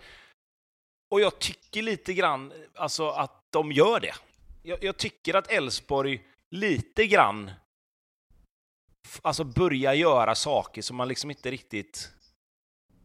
Och 1.11 1.21
jag 1.21 1.39
tycker 1.39 1.83
lite 1.83 2.15
grann 2.15 2.53
alltså, 2.75 3.09
att 3.09 3.43
de 3.51 3.73
gör 3.73 4.01
det. 4.01 4.15
Jag, 4.63 4.85
jag 4.85 4.97
tycker 4.97 5.35
att 5.35 5.51
Elfsborg 5.51 6.23
lite 6.51 7.07
grann 7.07 7.51
alltså 9.23 9.45
börjar 9.45 9.95
göra 9.95 10.35
saker 10.35 10.83
som 10.83 10.97
man 10.97 11.09
liksom 11.09 11.31
inte 11.31 11.51
riktigt... 11.51 12.13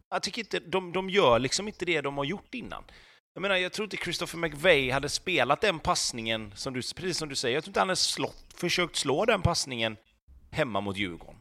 Jag 0.10 0.24
tycker 0.24 0.42
inte, 0.42 0.60
de, 0.60 0.92
de 0.92 1.10
gör 1.10 1.40
liksom 1.40 1.68
inte 1.68 1.86
det 1.86 2.02
de 2.02 2.18
har 2.18 2.26
gjort 2.26 2.54
innan. 2.54 2.84
Jag 3.34 3.42
menar, 3.42 3.56
jag 3.56 3.74
tror 3.74 3.84
inte 3.86 3.98
Christopher 3.98 4.38
McVeigh 4.40 4.94
hade 4.94 5.10
spelat 5.10 5.62
den 5.62 5.80
passningen, 5.80 6.52
som 6.56 6.74
du, 6.74 6.82
precis 6.96 7.18
som 7.18 7.30
du 7.30 7.36
säger. 7.36 7.56
Jag 7.56 7.64
tror 7.64 7.70
inte 7.70 7.80
han 7.80 7.90
hade 7.90 7.96
slått, 7.96 8.46
försökt 8.58 8.96
slå 8.96 9.26
den 9.26 9.42
passningen 9.42 9.98
hemma 10.52 10.82
mot 10.82 10.98
Djurgården. 10.98 11.36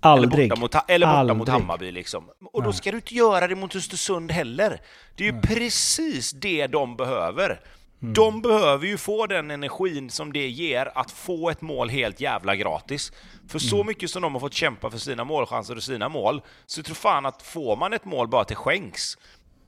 Aldrig. 0.00 0.44
Eller 0.44 0.56
borta 0.56 0.80
mot, 0.80 0.90
eller 0.90 1.06
borta 1.06 1.34
mot 1.34 1.48
Aldrig. 1.48 1.52
Hammarby 1.62 1.90
liksom. 1.92 2.24
Och 2.52 2.62
då 2.62 2.68
Nej. 2.68 2.76
ska 2.76 2.90
du 2.90 2.96
inte 2.96 3.14
göra 3.14 3.48
det 3.48 3.54
mot 3.54 3.76
Östersund 3.76 4.30
heller. 4.30 4.80
Det 5.16 5.28
är 5.28 5.32
ju 5.32 5.40
precis 5.40 6.30
det 6.32 6.66
de 6.66 6.96
behöver. 6.96 7.60
Mm. 8.02 8.14
De 8.14 8.42
behöver 8.42 8.86
ju 8.86 8.96
få 8.98 9.26
den 9.26 9.50
energin 9.50 10.10
som 10.10 10.32
det 10.32 10.48
ger 10.48 10.92
att 10.98 11.10
få 11.10 11.50
ett 11.50 11.60
mål 11.60 11.88
helt 11.88 12.20
jävla 12.20 12.56
gratis. 12.56 13.12
För 13.48 13.58
så 13.58 13.76
Mm. 13.76 13.86
mycket 13.86 14.10
som 14.10 14.22
de 14.22 14.32
har 14.32 14.40
fått 14.40 14.54
kämpa 14.54 14.90
för 14.90 14.98
sina 14.98 15.24
målchanser 15.24 15.76
och 15.76 15.82
sina 15.82 16.08
mål, 16.08 16.42
så 16.66 16.82
tror 16.82 16.94
fan 16.94 17.26
att 17.26 17.42
får 17.42 17.76
man 17.76 17.92
ett 17.92 18.04
mål 18.04 18.28
bara 18.28 18.44
till 18.44 18.56
skänks, 18.56 19.18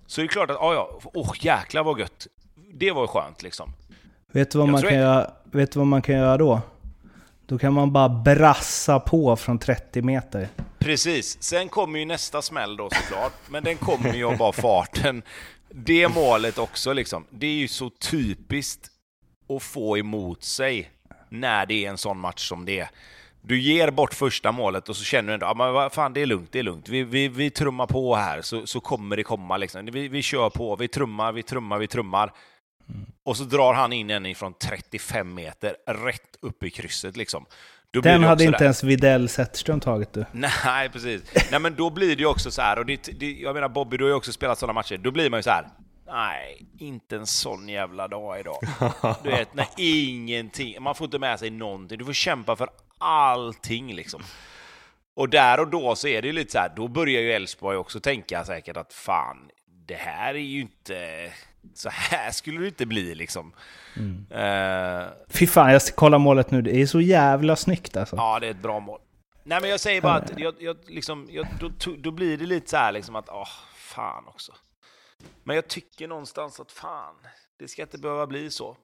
så 0.06 0.20
är 0.20 0.22
det 0.22 0.28
klart 0.28 0.50
att, 0.50 0.56
ja 0.60 0.74
ja, 0.74 1.00
åh 1.14 1.32
jäklar 1.40 1.84
vad 1.84 2.00
gött. 2.00 2.26
Det 2.74 2.90
var 2.92 3.02
ju 3.02 3.06
skönt 3.08 3.42
liksom. 3.42 3.72
Vet 4.32 4.50
du 4.50 4.58
vad 4.58 4.68
Jag 4.68 4.72
man 4.72 4.82
kan 4.82 4.94
jag- 4.94 5.00
göra, 5.02 5.30
vet 5.44 5.72
du 5.72 5.78
vad 5.78 5.86
man 5.86 6.02
kan 6.02 6.14
göra 6.14 6.36
då? 6.36 6.60
Då 7.46 7.58
kan 7.58 7.72
man 7.72 7.92
bara 7.92 8.08
brassa 8.08 9.00
på 9.00 9.36
från 9.36 9.58
30 9.58 10.02
meter. 10.02 10.48
Precis. 10.78 11.42
Sen 11.42 11.68
kommer 11.68 11.98
ju 11.98 12.04
nästa 12.04 12.42
smäll 12.42 12.76
då 12.76 12.90
såklart, 12.90 13.32
men 13.48 13.64
den 13.64 13.76
kommer 13.76 14.14
ju 14.14 14.24
av 14.24 14.36
bara 14.36 14.52
farten. 14.52 15.22
Det 15.70 16.08
målet 16.08 16.58
också 16.58 16.92
liksom, 16.92 17.24
det 17.30 17.46
är 17.46 17.54
ju 17.54 17.68
så 17.68 17.90
typiskt 17.90 18.90
att 19.56 19.62
få 19.62 19.98
emot 19.98 20.44
sig 20.44 20.90
när 21.28 21.66
det 21.66 21.84
är 21.84 21.90
en 21.90 21.98
sån 21.98 22.18
match 22.18 22.48
som 22.48 22.64
det 22.64 22.80
är. 22.80 22.88
Du 23.44 23.60
ger 23.60 23.90
bort 23.90 24.14
första 24.14 24.52
målet 24.52 24.88
och 24.88 24.96
så 24.96 25.04
känner 25.04 25.28
du 25.28 25.34
ändå, 25.34 25.54
men 25.54 25.72
vad 25.72 25.92
fan 25.92 26.12
det 26.12 26.22
är 26.22 26.26
lugnt, 26.26 26.52
det 26.52 26.58
är 26.58 26.62
lugnt. 26.62 26.88
Vi, 26.88 27.02
vi, 27.04 27.28
vi 27.28 27.50
trummar 27.50 27.86
på 27.86 28.14
här 28.14 28.42
så, 28.42 28.66
så 28.66 28.80
kommer 28.80 29.16
det 29.16 29.22
komma 29.22 29.56
liksom. 29.56 29.88
Vi, 29.92 30.08
vi 30.08 30.22
kör 30.22 30.50
på, 30.50 30.76
vi 30.76 30.88
trummar, 30.88 31.32
vi 31.32 31.42
trummar, 31.42 31.78
vi 31.78 31.86
trummar. 31.86 32.32
Och 33.24 33.36
så 33.36 33.44
drar 33.44 33.74
han 33.74 33.92
in 33.92 34.10
en 34.10 34.26
ifrån 34.26 34.54
35 34.62 35.34
meter 35.34 35.76
rätt 35.86 36.36
upp 36.40 36.62
i 36.62 36.70
krysset 36.70 37.16
liksom. 37.16 37.46
Då 37.90 38.00
Den 38.00 38.24
hade 38.24 38.44
inte 38.44 38.58
där. 38.58 38.64
ens 38.64 38.84
Widell 38.84 39.28
Zetterström 39.28 39.80
tagit 39.80 40.12
du. 40.12 40.24
Nej, 40.32 40.88
precis. 40.88 41.22
Nej, 41.50 41.60
men 41.60 41.74
då 41.74 41.90
blir 41.90 42.16
det 42.16 42.22
ju 42.22 42.26
också 42.26 42.50
så 42.50 42.62
här, 42.62 42.78
och 42.78 42.86
det, 42.86 43.08
det, 43.20 43.32
jag 43.32 43.54
menar 43.54 43.68
Bobby, 43.68 43.96
du 43.96 44.04
har 44.04 44.08
ju 44.08 44.16
också 44.16 44.32
spelat 44.32 44.58
sådana 44.58 44.72
matcher, 44.72 44.96
då 44.96 45.10
blir 45.10 45.30
man 45.30 45.38
ju 45.38 45.42
så 45.42 45.50
här. 45.50 45.66
Nej, 46.06 46.66
inte 46.78 47.16
en 47.16 47.26
sån 47.26 47.68
jävla 47.68 48.08
dag 48.08 48.40
idag. 48.40 48.58
Du 49.22 49.30
vet, 49.30 49.54
när 49.54 49.66
ingenting, 49.76 50.82
man 50.82 50.94
får 50.94 51.04
inte 51.04 51.18
med 51.18 51.38
sig 51.38 51.50
någonting. 51.50 51.98
Du 51.98 52.04
får 52.04 52.12
kämpa 52.12 52.56
för 52.56 52.68
allting 53.02 53.94
liksom. 53.94 54.22
Och 55.14 55.28
där 55.28 55.60
och 55.60 55.68
då 55.68 55.96
så 55.96 56.08
är 56.08 56.22
det 56.22 56.26
ju 56.26 56.32
lite 56.32 56.52
så 56.52 56.58
här, 56.58 56.72
då 56.76 56.88
börjar 56.88 57.20
ju 57.20 57.32
Elfsborg 57.32 57.76
också 57.76 58.00
tänka 58.00 58.44
säkert 58.44 58.76
att 58.76 58.92
fan, 58.92 59.50
det 59.86 59.94
här 59.94 60.34
är 60.34 60.38
ju 60.38 60.60
inte... 60.60 61.30
Så 61.74 61.88
här 61.92 62.30
skulle 62.30 62.60
det 62.60 62.66
inte 62.66 62.86
bli 62.86 63.14
liksom. 63.14 63.52
Eh, 64.30 65.02
Fy 65.28 65.46
fan, 65.46 65.72
jag 65.72 65.82
ska 65.82 65.94
kolla 65.96 66.18
målet 66.18 66.50
nu. 66.50 66.62
Det 66.62 66.76
är 66.76 66.86
så 66.86 67.00
jävla 67.00 67.56
snyggt 67.56 67.96
alltså. 67.96 68.16
Ja, 68.16 68.38
det 68.40 68.46
är 68.46 68.50
ett 68.50 68.62
bra 68.62 68.80
mål. 68.80 69.00
Nej, 69.44 69.60
men 69.60 69.70
jag 69.70 69.80
säger 69.80 70.00
bara 70.00 70.14
att 70.14 70.38
jag, 70.38 70.54
jag, 70.58 70.76
liksom, 70.86 71.28
jag, 71.30 71.46
då, 71.60 71.70
då 71.98 72.10
blir 72.10 72.36
det 72.36 72.46
lite 72.46 72.70
så 72.70 72.76
här 72.76 72.92
liksom 72.92 73.16
att, 73.16 73.28
åh, 73.28 73.48
fan 73.74 74.28
också. 74.28 74.52
Men 75.44 75.56
jag 75.56 75.68
tycker 75.68 76.08
någonstans 76.08 76.60
att 76.60 76.72
fan, 76.72 77.14
det 77.58 77.68
ska 77.68 77.82
inte 77.82 77.98
behöva 77.98 78.26
bli 78.26 78.50
så. 78.50 78.76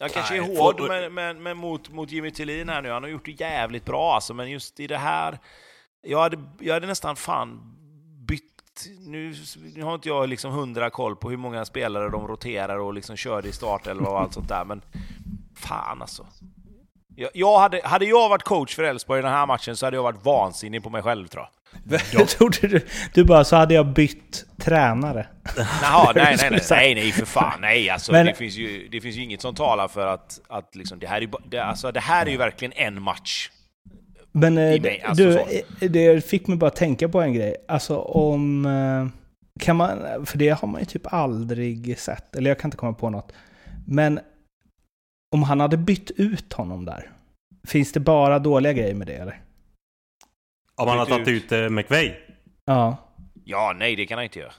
Jag 0.00 0.10
kanske 0.12 0.36
är 0.36 0.40
Nej, 0.40 0.56
hård 0.56 0.78
får- 0.78 0.88
men, 0.88 1.14
men, 1.14 1.42
men 1.42 1.56
mot, 1.56 1.88
mot 1.88 2.10
Jimmy 2.10 2.30
Tillin 2.30 2.68
här 2.68 2.82
nu, 2.82 2.90
han 2.90 3.02
har 3.02 3.10
gjort 3.10 3.24
det 3.24 3.40
jävligt 3.40 3.84
bra 3.84 4.14
alltså, 4.14 4.34
men 4.34 4.50
just 4.50 4.80
i 4.80 4.86
det 4.86 4.98
här, 4.98 5.38
jag 6.02 6.20
hade, 6.20 6.38
jag 6.60 6.74
hade 6.74 6.86
nästan 6.86 7.16
fan 7.16 7.60
bytt, 8.28 8.86
nu, 9.00 9.34
nu 9.74 9.82
har 9.82 9.94
inte 9.94 10.08
jag 10.08 10.28
liksom 10.28 10.52
hundra 10.52 10.90
koll 10.90 11.16
på 11.16 11.30
hur 11.30 11.36
många 11.36 11.64
spelare 11.64 12.08
de 12.10 12.28
roterar 12.28 12.78
och 12.78 12.94
liksom 12.94 13.16
körde 13.16 13.48
i 13.48 13.52
startelva 13.52 14.10
och 14.10 14.20
allt 14.20 14.32
sånt 14.32 14.48
där, 14.48 14.64
men 14.64 14.82
fan 15.56 16.02
alltså. 16.02 16.26
Jag, 17.16 17.30
jag 17.34 17.58
hade, 17.58 17.80
hade 17.84 18.04
jag 18.04 18.28
varit 18.28 18.42
coach 18.42 18.74
för 18.76 18.82
Elfsborg 18.82 19.18
i 19.18 19.22
den 19.22 19.32
här 19.32 19.46
matchen 19.46 19.76
så 19.76 19.86
hade 19.86 19.96
jag 19.96 20.02
varit 20.02 20.24
vansinnig 20.24 20.82
på 20.82 20.90
mig 20.90 21.02
själv 21.02 21.26
tror 21.26 21.42
jag. 21.42 21.50
Trodde 22.38 22.68
du, 22.68 22.80
du 23.14 23.24
bara, 23.24 23.44
så 23.44 23.56
hade 23.56 23.74
jag 23.74 23.86
bytt 23.86 24.44
tränare. 24.58 25.26
Jaha, 25.82 26.12
nej, 26.14 26.36
nej, 26.40 26.50
nej, 26.50 26.60
nej, 26.70 26.94
nej, 26.94 27.12
för 27.12 27.26
fan, 27.26 27.60
nej, 27.60 27.90
alltså 27.90 28.12
Men- 28.12 28.26
det, 28.26 28.34
finns 28.34 28.56
ju, 28.56 28.88
det 28.88 29.00
finns 29.00 29.16
ju 29.16 29.22
inget 29.22 29.40
som 29.42 29.54
talar 29.54 29.88
för 29.88 30.06
att, 30.06 30.40
att 30.48 30.74
liksom, 30.74 30.98
det 30.98 31.06
här 31.06 31.22
är, 31.22 31.28
det, 31.50 31.58
alltså, 31.58 31.92
det 31.92 32.00
här 32.00 32.26
är 32.26 32.30
ju 32.30 32.36
verkligen 32.36 32.72
en 32.76 33.02
match. 33.02 33.50
Men 34.32 34.58
eh, 34.58 34.82
mig, 34.82 35.02
alltså 35.06 35.24
du, 35.24 35.32
så. 35.32 35.38
eh, 35.84 35.90
det 35.90 36.24
fick 36.24 36.46
mig 36.46 36.56
bara 36.58 36.70
tänka 36.70 37.08
på 37.08 37.20
en 37.20 37.32
grej. 37.32 37.56
Alltså 37.68 37.98
om... 37.98 38.66
eh, 38.66 39.06
Kan 39.60 39.76
man, 39.76 40.26
för 40.26 40.38
det 40.38 40.48
har 40.48 40.68
man 40.68 40.80
ju 40.80 40.84
typ 40.84 41.12
aldrig 41.12 41.98
sett. 41.98 42.36
Eller 42.36 42.50
jag 42.50 42.58
kan 42.58 42.68
inte 42.68 42.76
komma 42.76 42.92
på 42.92 43.10
något. 43.10 43.32
Men 43.86 44.20
om 45.34 45.42
han 45.42 45.60
hade 45.60 45.76
bytt 45.76 46.10
ut 46.10 46.52
honom 46.52 46.84
där. 46.84 47.10
Finns 47.68 47.92
det 47.92 48.00
bara 48.00 48.38
dåliga 48.38 48.72
grejer 48.72 48.94
med 48.94 49.06
det 49.06 49.14
eller? 49.14 49.40
Om 50.76 50.88
man 50.88 50.98
har 50.98 51.06
tagit 51.06 51.28
ut 51.28 51.52
eh, 51.52 51.68
McVeigh. 51.68 52.14
Ja. 52.64 52.96
Ja, 53.44 53.74
nej, 53.76 53.96
det 53.96 54.06
kan 54.06 54.18
han 54.18 54.24
inte 54.24 54.38
göra. 54.38 54.52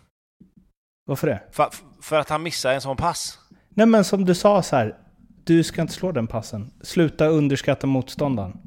Varför 1.06 1.28
det? 1.28 1.42
För, 1.52 1.70
för 2.02 2.20
att 2.20 2.30
han 2.30 2.44
missar 2.44 2.74
en 2.74 2.82
sån 2.82 2.98
pass. 2.98 3.40
Nej 3.70 3.86
men 3.86 4.04
som 4.06 4.26
du 4.26 4.36
sa 4.36 4.64
så 4.64 4.76
här. 4.76 4.96
Du 5.44 5.64
ska 5.64 5.82
inte 5.82 5.94
slå 5.94 6.12
den 6.12 6.28
passen. 6.28 6.72
Sluta 6.82 7.26
underskatta 7.28 7.88
motståndaren. 7.88 8.58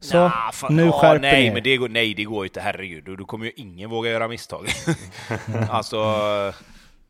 Så, 0.00 0.16
Nah, 0.16 0.52
fan, 0.52 0.76
nu 0.76 0.84
ja, 0.84 0.92
skärper 0.92 1.20
nej, 1.20 1.42
ni 1.42 1.46
er. 1.48 1.54
men 1.54 1.62
det 1.62 1.76
går, 1.76 1.88
nej, 1.88 2.14
det 2.14 2.24
går 2.24 2.44
ju 2.44 2.48
inte, 2.48 2.60
herregud. 2.60 3.04
Då, 3.04 3.16
då 3.16 3.24
kommer 3.24 3.46
ju 3.46 3.52
ingen 3.56 3.90
våga 3.90 4.10
göra 4.10 4.28
misstag. 4.28 4.68
alltså, 5.70 6.04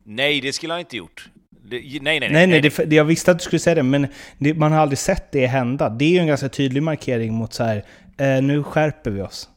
nej, 0.04 0.40
det 0.40 0.52
skulle 0.52 0.72
han 0.72 0.80
inte 0.80 0.96
gjort. 0.96 1.28
Det, 1.64 1.76
nej, 1.76 2.00
nej, 2.00 2.20
nej. 2.20 2.30
Nej, 2.32 2.46
nej, 2.46 2.60
det, 2.60 2.84
det, 2.84 2.96
jag 2.96 3.04
visste 3.04 3.30
att 3.30 3.38
du 3.38 3.42
skulle 3.44 3.60
säga 3.60 3.74
det, 3.74 3.82
men 3.82 4.06
det, 4.38 4.54
man 4.54 4.72
har 4.72 4.78
aldrig 4.80 4.98
sett 4.98 5.32
det 5.32 5.46
hända. 5.46 5.88
Det 5.88 6.04
är 6.04 6.10
ju 6.10 6.18
en 6.18 6.26
ganska 6.26 6.48
tydlig 6.48 6.82
markering 6.82 7.34
mot 7.34 7.54
så 7.54 7.64
här, 7.64 7.84
eh, 8.18 8.42
nu 8.42 8.62
skärper 8.62 9.10
vi 9.10 9.22
oss 9.22 9.48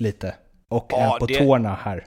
lite. 0.00 0.34
Och 0.68 0.86
Ja, 0.90 1.14
är 1.14 1.18
på 1.18 1.26
det- 1.26 1.34
tårna 1.38 1.74
här. 1.74 2.06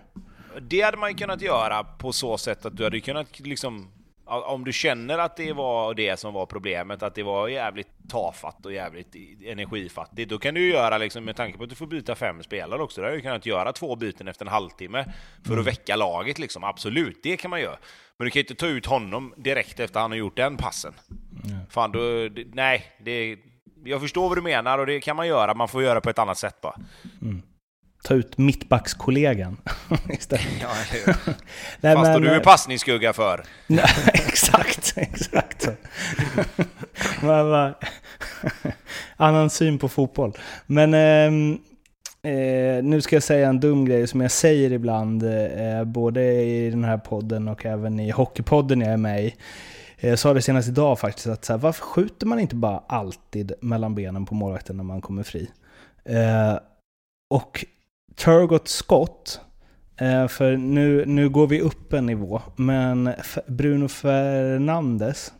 Det 0.62 0.82
hade 0.82 0.98
man 0.98 1.10
ju 1.10 1.16
kunnat 1.16 1.42
göra 1.42 1.84
på 1.84 2.12
så 2.12 2.38
sätt 2.38 2.66
att 2.66 2.78
du 2.78 2.84
hade 2.84 3.00
kunnat 3.00 3.40
liksom... 3.40 3.92
Om 4.26 4.64
du 4.66 4.74
känner 4.74 5.18
att 5.18 5.38
det 5.38 5.54
var 5.54 5.94
det 5.94 6.20
som 6.20 6.34
var 6.34 6.46
problemet, 6.46 7.04
att 7.04 7.16
det 7.16 7.24
var 7.24 7.48
jävligt 7.48 7.88
tafatt 8.10 8.66
och 8.66 8.74
jävligt 8.74 9.16
energifattigt, 9.46 10.30
då 10.30 10.38
kan 10.38 10.54
du 10.54 10.62
ju 10.62 10.70
göra 10.72 10.98
liksom, 10.98 11.24
med 11.26 11.36
tanke 11.36 11.58
på 11.58 11.64
att 11.64 11.70
du 11.70 11.76
får 11.76 11.88
byta 11.88 12.16
fem 12.16 12.44
spelare 12.44 12.82
också, 12.82 13.02
då 13.02 13.08
hade 13.08 13.18
du 13.18 13.22
kunnat 13.22 13.46
göra 13.46 13.74
två 13.74 13.96
byten 13.96 14.28
efter 14.28 14.46
en 14.46 14.52
halvtimme 14.52 15.06
för 15.48 15.58
att 15.58 15.68
väcka 15.68 15.96
laget 15.96 16.40
liksom. 16.40 16.64
Absolut, 16.64 17.20
det 17.24 17.38
kan 17.38 17.50
man 17.52 17.62
göra. 17.62 17.78
Men 18.18 18.26
du 18.26 18.32
kan 18.32 18.40
ju 18.40 18.44
inte 18.44 18.56
ta 18.56 18.68
ut 18.68 18.86
honom 18.86 19.34
direkt 19.38 19.80
efter 19.80 20.00
han 20.00 20.12
har 20.12 20.18
gjort 20.18 20.38
den 20.38 20.58
passen. 20.58 20.94
Fan, 21.70 21.92
då... 21.92 22.00
Nej, 22.54 22.84
det... 23.00 23.38
Jag 23.84 24.02
förstår 24.02 24.30
vad 24.30 24.38
du 24.38 24.42
menar 24.42 24.78
och 24.80 24.86
det 24.86 25.00
kan 25.00 25.16
man 25.16 25.28
göra, 25.28 25.54
man 25.54 25.68
får 25.68 25.84
göra 25.84 26.02
på 26.02 26.10
ett 26.10 26.20
annat 26.20 26.38
sätt 26.38 26.62
bara. 26.62 26.76
Ta 28.04 28.14
ut 28.14 28.38
mittbackskollegan 28.38 29.58
istället. 30.10 30.46
Ja, 30.62 30.68
Nej, 31.82 31.96
Fast 31.96 32.12
men, 32.12 32.22
du 32.22 32.30
är 32.30 32.36
eh, 32.36 32.42
passningsskugga 32.42 33.14
för. 33.14 33.44
Nej, 33.68 33.86
exakt, 34.14 34.94
exakt. 34.98 35.68
bara- 37.22 37.74
Annan 39.18 39.50
syn 39.50 39.80
på 39.80 39.90
fotboll. 39.90 40.38
Men 40.66 40.94
ehm, 40.94 41.58
eh, 42.24 42.84
nu 42.84 43.02
ska 43.02 43.16
jag 43.16 43.24
säga 43.24 43.50
en 43.50 43.60
dum 43.60 43.86
grej 43.86 44.08
som 44.08 44.22
jag 44.22 44.32
säger 44.32 44.72
ibland, 44.72 45.24
eh, 45.24 45.84
både 45.86 46.24
i 46.44 46.70
den 46.70 46.84
här 46.84 46.98
podden 46.98 47.48
och 47.48 47.66
även 47.66 48.00
i 48.00 48.10
Hockeypodden 48.12 48.82
jag 48.82 48.94
är 48.94 48.98
med 48.98 49.24
i. 49.26 49.36
Jag 50.00 50.20
sa 50.20 50.34
det 50.34 50.42
senast 50.42 50.68
idag 50.70 51.00
faktiskt, 51.00 51.28
att 51.28 51.46
så 51.46 51.54
här, 51.54 51.58
varför 51.58 51.82
skjuter 51.84 52.26
man 52.28 52.40
inte 52.40 52.56
bara 52.56 52.84
alltid 52.88 53.52
mellan 53.62 53.96
benen 53.96 54.26
på 54.26 54.36
målvakten 54.36 54.78
när 54.78 54.84
man 54.84 55.02
kommer 55.02 55.24
fri? 55.24 55.52
Eh, 56.06 56.60
och 57.30 57.66
Turgots 58.16 58.74
skott, 58.74 59.42
Eh, 60.02 60.28
för 60.28 60.58
nu, 60.58 61.06
nu 61.06 61.30
går 61.30 61.48
vi 61.48 61.62
upp 61.62 61.94
en 61.94 62.06
nivå. 62.06 62.42
Men 62.56 63.14
Bruno 63.48 63.88
Fernandes 63.88 65.34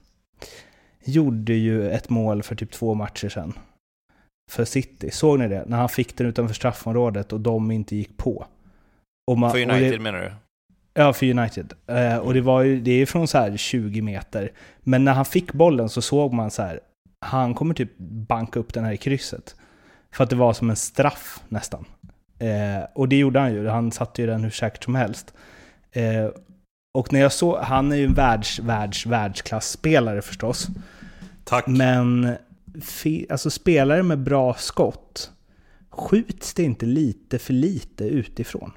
gjorde 1.06 1.54
ju 1.54 1.90
ett 1.90 2.10
mål 2.10 2.44
för 2.44 2.56
typ 2.56 2.72
två 2.72 2.94
matcher 2.94 3.30
sedan. 3.30 3.54
För 4.52 4.66
City. 4.66 5.12
Såg 5.12 5.40
ni 5.40 5.48
det? 5.48 5.64
När 5.68 5.78
han 5.78 5.90
fick 5.90 6.18
den 6.18 6.28
utanför 6.28 6.56
straffområdet 6.56 7.34
och 7.34 7.42
de 7.42 7.72
inte 7.72 7.96
gick 7.96 8.18
på. 8.18 8.46
Man, 9.38 9.52
För 9.52 9.62
United 9.62 9.92
det, 9.92 10.00
menar 10.00 10.20
du? 10.20 10.32
Ja, 10.94 11.14
för 11.14 11.30
United. 11.30 11.74
Eh, 11.88 12.18
och 12.18 12.34
det 12.34 12.42
var 12.42 12.62
ju, 12.62 12.82
det 12.82 12.92
är 12.92 13.06
från 13.06 13.28
så 13.28 13.38
här 13.38 13.58
20 13.58 14.02
meter. 14.02 14.52
Men 14.80 15.04
när 15.06 15.14
han 15.14 15.26
fick 15.26 15.54
bollen 15.54 15.90
så 15.90 16.02
såg 16.02 16.34
man 16.34 16.52
så 16.52 16.62
här, 16.62 16.80
han 17.20 17.54
kommer 17.54 17.74
typ 17.74 17.98
banka 18.28 18.60
upp 18.60 18.74
den 18.74 18.84
här 18.84 18.92
i 18.92 18.98
krysset. 18.98 19.56
För 20.12 20.24
att 20.24 20.30
det 20.30 20.36
var 20.36 20.54
som 20.54 20.70
en 20.70 20.76
straff 20.76 21.44
nästan. 21.50 21.86
Eh, 22.42 22.84
och 22.94 23.10
det 23.10 23.16
gjorde 23.16 23.40
han 23.40 23.54
ju, 23.54 23.68
han 23.68 23.92
satte 23.92 24.22
ju 24.22 24.28
den 24.28 24.44
hur 24.44 24.50
säkert 24.50 24.84
som 24.84 24.96
helst. 24.96 25.34
Eh, 25.92 26.30
och 26.94 27.14
när 27.14 27.20
jag 27.20 27.32
såg, 27.32 27.58
han 27.58 27.92
är 27.92 27.96
ju 27.96 28.06
en 28.06 28.14
världs, 28.14 28.60
världs, 28.60 29.06
världsklasspelare 29.06 30.22
förstås. 30.22 30.68
Tack. 31.44 31.68
Men 31.68 32.36
fi, 32.82 33.26
alltså 33.30 33.50
spelare 33.50 34.04
med 34.04 34.20
bra 34.20 34.54
skott, 34.54 35.32
skjuts 35.90 36.54
det 36.54 36.64
inte 36.64 36.86
lite 36.86 37.40
för 37.40 37.54
lite 37.54 38.04
utifrån? 38.04 38.72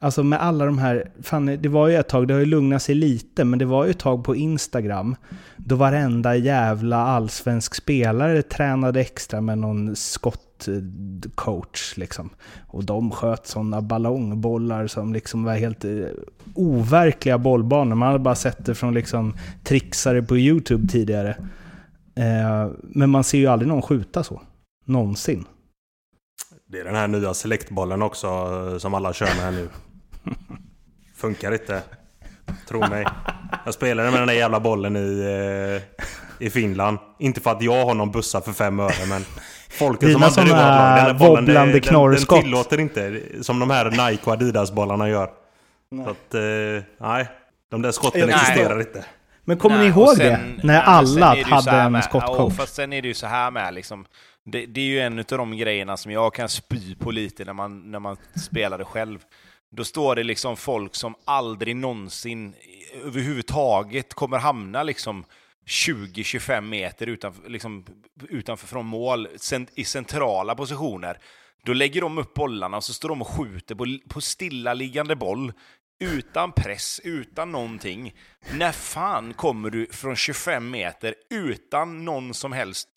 Alltså 0.00 0.22
med 0.22 0.42
alla 0.42 0.64
de 0.64 0.78
här, 0.78 1.10
fan 1.22 1.46
det 1.46 1.68
var 1.68 1.88
ju 1.88 1.96
ett 1.96 2.08
tag, 2.08 2.28
det 2.28 2.34
har 2.34 2.40
ju 2.40 2.46
lugnat 2.46 2.82
sig 2.82 2.94
lite, 2.94 3.44
men 3.44 3.58
det 3.58 3.64
var 3.64 3.84
ju 3.84 3.90
ett 3.90 3.98
tag 3.98 4.24
på 4.24 4.36
Instagram 4.36 5.16
då 5.56 5.76
varenda 5.76 6.36
jävla 6.36 6.96
allsvensk 6.96 7.74
spelare 7.74 8.42
tränade 8.42 9.00
extra 9.00 9.40
med 9.40 9.58
någon 9.58 9.96
skott 9.96 10.47
skottcoach 10.62 11.96
liksom. 11.96 12.30
Och 12.66 12.84
de 12.84 13.10
sköt 13.10 13.46
sådana 13.46 13.82
ballongbollar 13.82 14.86
som 14.86 15.12
liksom 15.12 15.44
var 15.44 15.54
helt 15.54 15.84
eh, 15.84 15.90
overkliga 16.54 17.38
bollbanor. 17.38 17.94
Man 17.94 18.06
hade 18.06 18.18
bara 18.18 18.34
sett 18.34 18.64
det 18.64 18.74
från 18.74 18.94
liksom 18.94 19.36
trixare 19.64 20.22
på 20.22 20.36
YouTube 20.36 20.88
tidigare. 20.88 21.36
Eh, 22.16 22.70
men 22.82 23.10
man 23.10 23.24
ser 23.24 23.38
ju 23.38 23.46
aldrig 23.46 23.68
någon 23.68 23.82
skjuta 23.82 24.24
så. 24.24 24.42
Någonsin. 24.84 25.44
Det 26.66 26.80
är 26.80 26.84
den 26.84 26.94
här 26.94 27.08
nya 27.08 27.34
selektbollen 27.34 28.02
också 28.02 28.26
eh, 28.26 28.78
som 28.78 28.94
alla 28.94 29.12
kör 29.12 29.26
med 29.26 29.44
här 29.44 29.52
nu. 29.52 29.68
Funkar 31.16 31.52
inte. 31.52 31.82
Tro 32.68 32.88
mig. 32.88 33.06
Jag 33.64 33.74
spelade 33.74 34.10
med 34.10 34.20
den 34.20 34.28
där 34.28 34.34
jävla 34.34 34.60
bollen 34.60 34.96
i, 34.96 35.20
eh, 36.40 36.46
i 36.46 36.50
Finland. 36.50 36.98
Inte 37.18 37.40
för 37.40 37.50
att 37.50 37.62
jag 37.62 37.84
har 37.86 37.94
någon 37.94 38.10
bussa 38.10 38.40
för 38.40 38.52
fem 38.52 38.80
öre 38.80 39.06
men... 39.08 39.24
Folket 39.70 40.08
Dina 40.08 40.30
som 40.30 40.50
hade 40.50 41.00
det 41.00 41.06
den 41.06 41.16
bollen, 41.18 41.34
wobblande 41.34 41.52
den, 41.52 41.62
den, 41.64 41.72
den 41.72 41.80
knorrskott. 41.80 42.42
tillåter 42.42 42.80
inte. 42.80 43.20
Som 43.42 43.58
de 43.58 43.70
här 43.70 44.10
Nike 44.10 44.22
och 44.24 44.32
Adidas-bollarna 44.32 45.08
gör. 45.08 45.30
Så 46.04 46.10
att, 46.10 46.34
eh, 46.34 46.84
nej. 47.00 47.28
De 47.70 47.82
där 47.82 47.90
skotten 47.92 48.20
Nej. 48.26 48.34
existerar 48.34 48.80
inte. 48.80 49.04
Men 49.44 49.56
kommer 49.56 49.76
Nej, 49.76 49.84
ni 49.86 49.90
ihåg 49.92 50.08
sen- 50.16 50.18
det? 50.26 50.36
nej, 50.38 50.60
När 50.62 50.82
alla 50.82 51.34
det 51.34 51.42
hade 51.42 51.70
en 51.70 51.92
med- 51.92 52.04
skottcoach. 52.04 52.38
Ja, 52.38 52.50
fast 52.50 52.74
sen 52.74 52.92
är 52.92 53.02
det 53.02 53.08
ju 53.08 53.14
så 53.14 53.26
här 53.26 53.50
med 53.50 53.74
liksom. 53.74 54.04
Det, 54.44 54.66
det 54.66 54.80
är 54.80 54.84
ju 54.84 55.00
en 55.00 55.18
av 55.18 55.24
de 55.28 55.56
grejerna 55.56 55.96
som 55.96 56.12
jag 56.12 56.34
kan 56.34 56.48
spy 56.48 56.94
på 56.94 57.10
lite 57.10 57.44
när 57.44 57.52
man, 57.52 57.90
när 57.90 57.98
man 57.98 58.16
spelar 58.36 58.78
det 58.78 58.84
själv. 58.84 59.18
Då 59.76 59.84
står 59.84 60.16
det 60.16 60.22
liksom 60.24 60.56
folk 60.56 60.94
som 60.94 61.14
aldrig 61.24 61.76
någonsin 61.76 62.54
överhuvudtaget 63.04 64.14
kommer 64.14 64.38
hamna 64.38 64.82
liksom 64.82 65.24
20-25 65.68 66.60
meter 66.60 67.06
utanför, 67.06 67.48
liksom, 67.48 67.84
utanför 68.28 68.66
från 68.66 68.86
mål 68.86 69.28
cent, 69.36 69.70
i 69.74 69.84
centrala 69.84 70.54
positioner. 70.54 71.18
Då 71.64 71.72
lägger 71.72 72.00
de 72.00 72.18
upp 72.18 72.34
bollarna 72.34 72.76
och 72.76 72.84
så 72.84 72.94
står 72.94 73.08
de 73.08 73.20
och 73.20 73.28
skjuter 73.28 73.74
på, 73.74 73.98
på 74.08 74.20
stillaliggande 74.20 75.16
boll 75.16 75.52
utan 76.00 76.52
press, 76.52 77.00
utan 77.04 77.52
någonting. 77.52 78.14
När 78.52 78.72
fan 78.72 79.34
kommer 79.34 79.70
du 79.70 79.86
från 79.86 80.16
25 80.16 80.70
meter 80.70 81.14
utan 81.30 82.04
någon 82.04 82.34
som 82.34 82.52
helst 82.52 82.88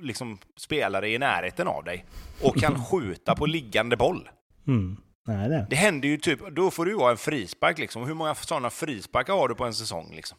liksom, 0.00 0.38
spelare 0.56 1.08
i 1.08 1.18
närheten 1.18 1.68
av 1.68 1.84
dig 1.84 2.04
och 2.42 2.56
kan 2.56 2.84
skjuta 2.90 3.34
på 3.34 3.46
liggande 3.46 3.96
boll? 3.96 4.28
Mm. 4.66 4.96
Nej, 5.26 5.48
det. 5.48 5.66
Det 5.70 5.76
händer 5.76 6.08
ju 6.08 6.16
typ, 6.16 6.40
då 6.50 6.70
får 6.70 6.84
du 6.84 6.96
ha 6.96 7.10
en 7.10 7.16
frispark 7.16 7.78
liksom. 7.78 8.06
Hur 8.06 8.14
många 8.14 8.34
sådana 8.34 8.70
frisparkar 8.70 9.32
har 9.32 9.48
du 9.48 9.54
på 9.54 9.64
en 9.64 9.74
säsong 9.74 10.14
liksom? 10.14 10.38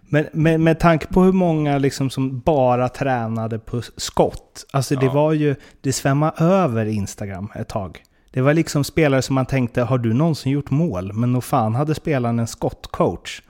Men 0.00 0.26
med, 0.32 0.60
med 0.60 0.80
tanke 0.80 1.06
på 1.06 1.22
hur 1.22 1.32
många 1.32 1.78
liksom 1.78 2.10
som 2.10 2.40
bara 2.40 2.88
tränade 2.88 3.58
på 3.58 3.82
skott. 3.96 4.66
Alltså 4.72 4.96
det 4.96 5.06
Ja. 5.06 5.12
var 5.12 5.32
ju, 5.32 5.56
det 5.80 5.92
svämmade 5.92 6.44
över 6.44 6.86
Instagram 6.86 7.48
ett 7.54 7.68
tag. 7.68 8.02
Det 8.30 8.40
var 8.40 8.54
liksom 8.54 8.84
spelare 8.84 9.22
som 9.22 9.34
man 9.34 9.46
tänkte, 9.46 9.82
har 9.82 9.98
du 9.98 10.12
någonsin 10.12 10.52
gjort 10.52 10.70
mål? 10.70 11.12
Men 11.12 11.32
nog 11.32 11.44
fan 11.44 11.74
hade 11.74 11.94
spelaren 11.94 12.38
en 12.38 12.46
skottcoach. 12.46 13.42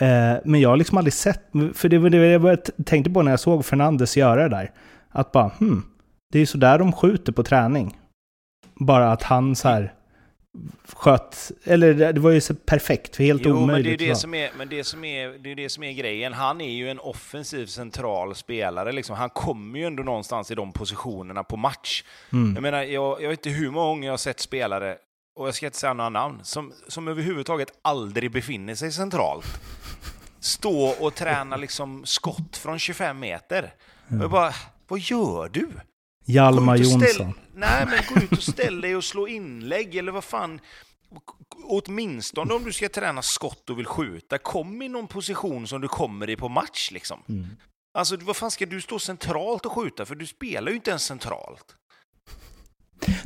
Eh, 0.00 0.34
men 0.44 0.60
jag 0.60 0.68
har 0.68 0.76
liksom 0.76 0.98
aldrig 0.98 1.12
sett, 1.12 1.42
för 1.74 1.88
det 1.88 1.98
var 1.98 2.10
det 2.10 2.26
jag 2.26 2.58
tänkte 2.86 3.10
på 3.10 3.22
när 3.22 3.30
jag 3.32 3.40
såg 3.40 3.64
Fernandes 3.64 4.16
göra 4.16 4.42
det 4.42 4.48
där. 4.56 4.70
Att 5.10 5.32
bara, 5.32 5.50
hmm, 5.58 5.82
det 6.32 6.38
är 6.38 6.40
ju 6.40 6.46
så 6.46 6.58
där 6.58 6.78
de 6.78 6.92
skjuter 6.92 7.32
på 7.32 7.42
träning. 7.42 7.96
Bara 8.80 9.12
att 9.12 9.22
han 9.22 9.56
så 9.56 9.68
här 9.68 9.92
sköt, 10.92 11.52
eller 11.64 12.12
det 12.12 12.20
var 12.20 12.30
ju 12.30 12.40
så 12.40 12.54
perfekt, 12.54 13.16
för 13.16 13.24
helt 13.24 13.42
Jo, 13.44 13.54
men 13.54 13.56
det 13.56 13.60
är 13.60 13.64
omöjligt. 13.64 13.98
det 13.98 14.08
va? 14.08 14.14
som 14.14 14.34
är, 14.34 14.50
men 14.56 14.68
det 14.68 14.84
som 14.84 15.04
är, 15.04 15.28
det 15.28 15.50
är 15.50 15.54
det 15.54 15.68
som 15.68 15.82
är 15.82 15.92
grejen. 15.92 16.32
Han 16.32 16.60
är 16.60 16.70
ju 16.70 16.90
en 16.90 16.98
offensiv 16.98 17.66
central 17.66 18.34
spelare. 18.34 18.92
Liksom. 18.92 19.16
Han 19.16 19.30
kommer 19.30 19.78
ju 19.78 19.84
ändå 19.86 20.02
någonstans 20.02 20.50
i 20.50 20.54
de 20.54 20.72
positionerna 20.72 21.44
på 21.44 21.56
match. 21.56 22.04
Mm. 22.32 22.54
Jag 22.54 22.62
menar, 22.62 22.82
jag, 22.82 23.22
jag 23.22 23.28
vet 23.28 23.46
inte 23.46 23.58
hur 23.58 23.70
många 23.70 23.86
gånger 23.86 24.06
jag 24.06 24.12
har 24.12 24.18
sett 24.18 24.40
spelare, 24.40 24.96
och 25.36 25.46
jag 25.46 25.54
ska 25.54 25.66
inte 25.66 25.78
säga 25.78 25.92
några 25.92 26.10
namn, 26.10 26.40
som, 26.42 26.72
som 26.88 27.08
överhuvudtaget 27.08 27.68
aldrig 27.82 28.32
befinner 28.32 28.74
sig 28.74 28.92
centralt. 28.92 29.46
Stå 30.40 30.88
och 31.00 31.14
träna 31.14 31.56
liksom 31.56 32.06
skott 32.06 32.56
från 32.56 32.78
25 32.78 33.18
meter. 33.18 33.74
Och 34.08 34.22
jag 34.22 34.30
bara, 34.30 34.54
vad 34.88 34.98
gör 34.98 35.48
du? 35.48 35.68
Hjalmar 36.28 36.76
Jonsson. 36.76 37.32
Nej, 37.54 37.86
men 37.86 37.98
gå 38.14 38.20
ut 38.24 38.32
och 38.32 38.42
ställ 38.42 38.80
dig 38.80 38.96
och 38.96 39.04
slå 39.04 39.28
inlägg, 39.28 39.96
eller 39.96 40.12
vad 40.12 40.24
fan. 40.24 40.60
Åtminstone 41.64 42.54
om 42.54 42.64
du 42.64 42.72
ska 42.72 42.88
träna 42.88 43.22
skott 43.22 43.70
och 43.70 43.78
vill 43.78 43.86
skjuta, 43.86 44.38
kom 44.38 44.82
i 44.82 44.88
någon 44.88 45.06
position 45.06 45.66
som 45.66 45.80
du 45.80 45.88
kommer 45.88 46.30
i 46.30 46.36
på 46.36 46.48
match 46.48 46.90
liksom. 46.92 47.22
Mm. 47.28 47.46
Alltså, 47.94 48.16
vad 48.20 48.36
fan 48.36 48.50
ska 48.50 48.66
du 48.66 48.80
stå 48.80 48.98
centralt 48.98 49.66
och 49.66 49.72
skjuta? 49.72 50.04
För 50.06 50.14
du 50.14 50.26
spelar 50.26 50.70
ju 50.70 50.76
inte 50.76 50.90
ens 50.90 51.04
centralt. 51.04 51.74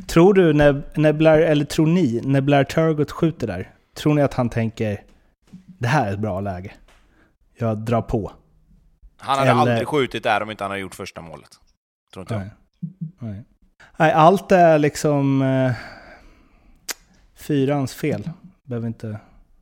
Tror 0.07 0.33
du, 0.33 0.53
när, 0.53 0.83
när 0.95 1.13
Blair, 1.13 1.39
eller 1.41 1.65
tror 1.65 1.87
ni, 1.87 2.21
när 2.23 2.41
Blair 2.41 2.63
Turgott 2.63 3.11
skjuter 3.11 3.47
där, 3.47 3.75
tror 3.95 4.13
ni 4.13 4.21
att 4.21 4.33
han 4.33 4.49
tänker 4.49 5.03
det 5.79 5.87
här 5.87 6.07
är 6.07 6.13
ett 6.13 6.19
bra 6.19 6.39
läge? 6.39 6.73
Jag 7.57 7.77
drar 7.77 8.01
på. 8.01 8.31
Han 9.17 9.37
hade 9.39 9.51
Eller- 9.51 9.61
aldrig 9.61 9.87
skjutit 9.87 10.23
där 10.23 10.41
om 10.41 10.51
inte 10.51 10.63
han 10.63 10.71
hade 10.71 10.81
gjort 10.81 10.95
första 10.95 11.21
målet. 11.21 11.49
Tror 12.13 12.21
inte 12.23 12.33
jag. 12.33 12.49
Nej. 13.19 13.43
Nej. 13.97 14.11
Allt 14.11 14.51
är 14.51 14.77
liksom 14.79 15.41
eh, 15.41 15.71
fyrans 17.35 17.93
fel. 17.93 18.29
Behöver 18.63 18.87
inte 18.87 19.17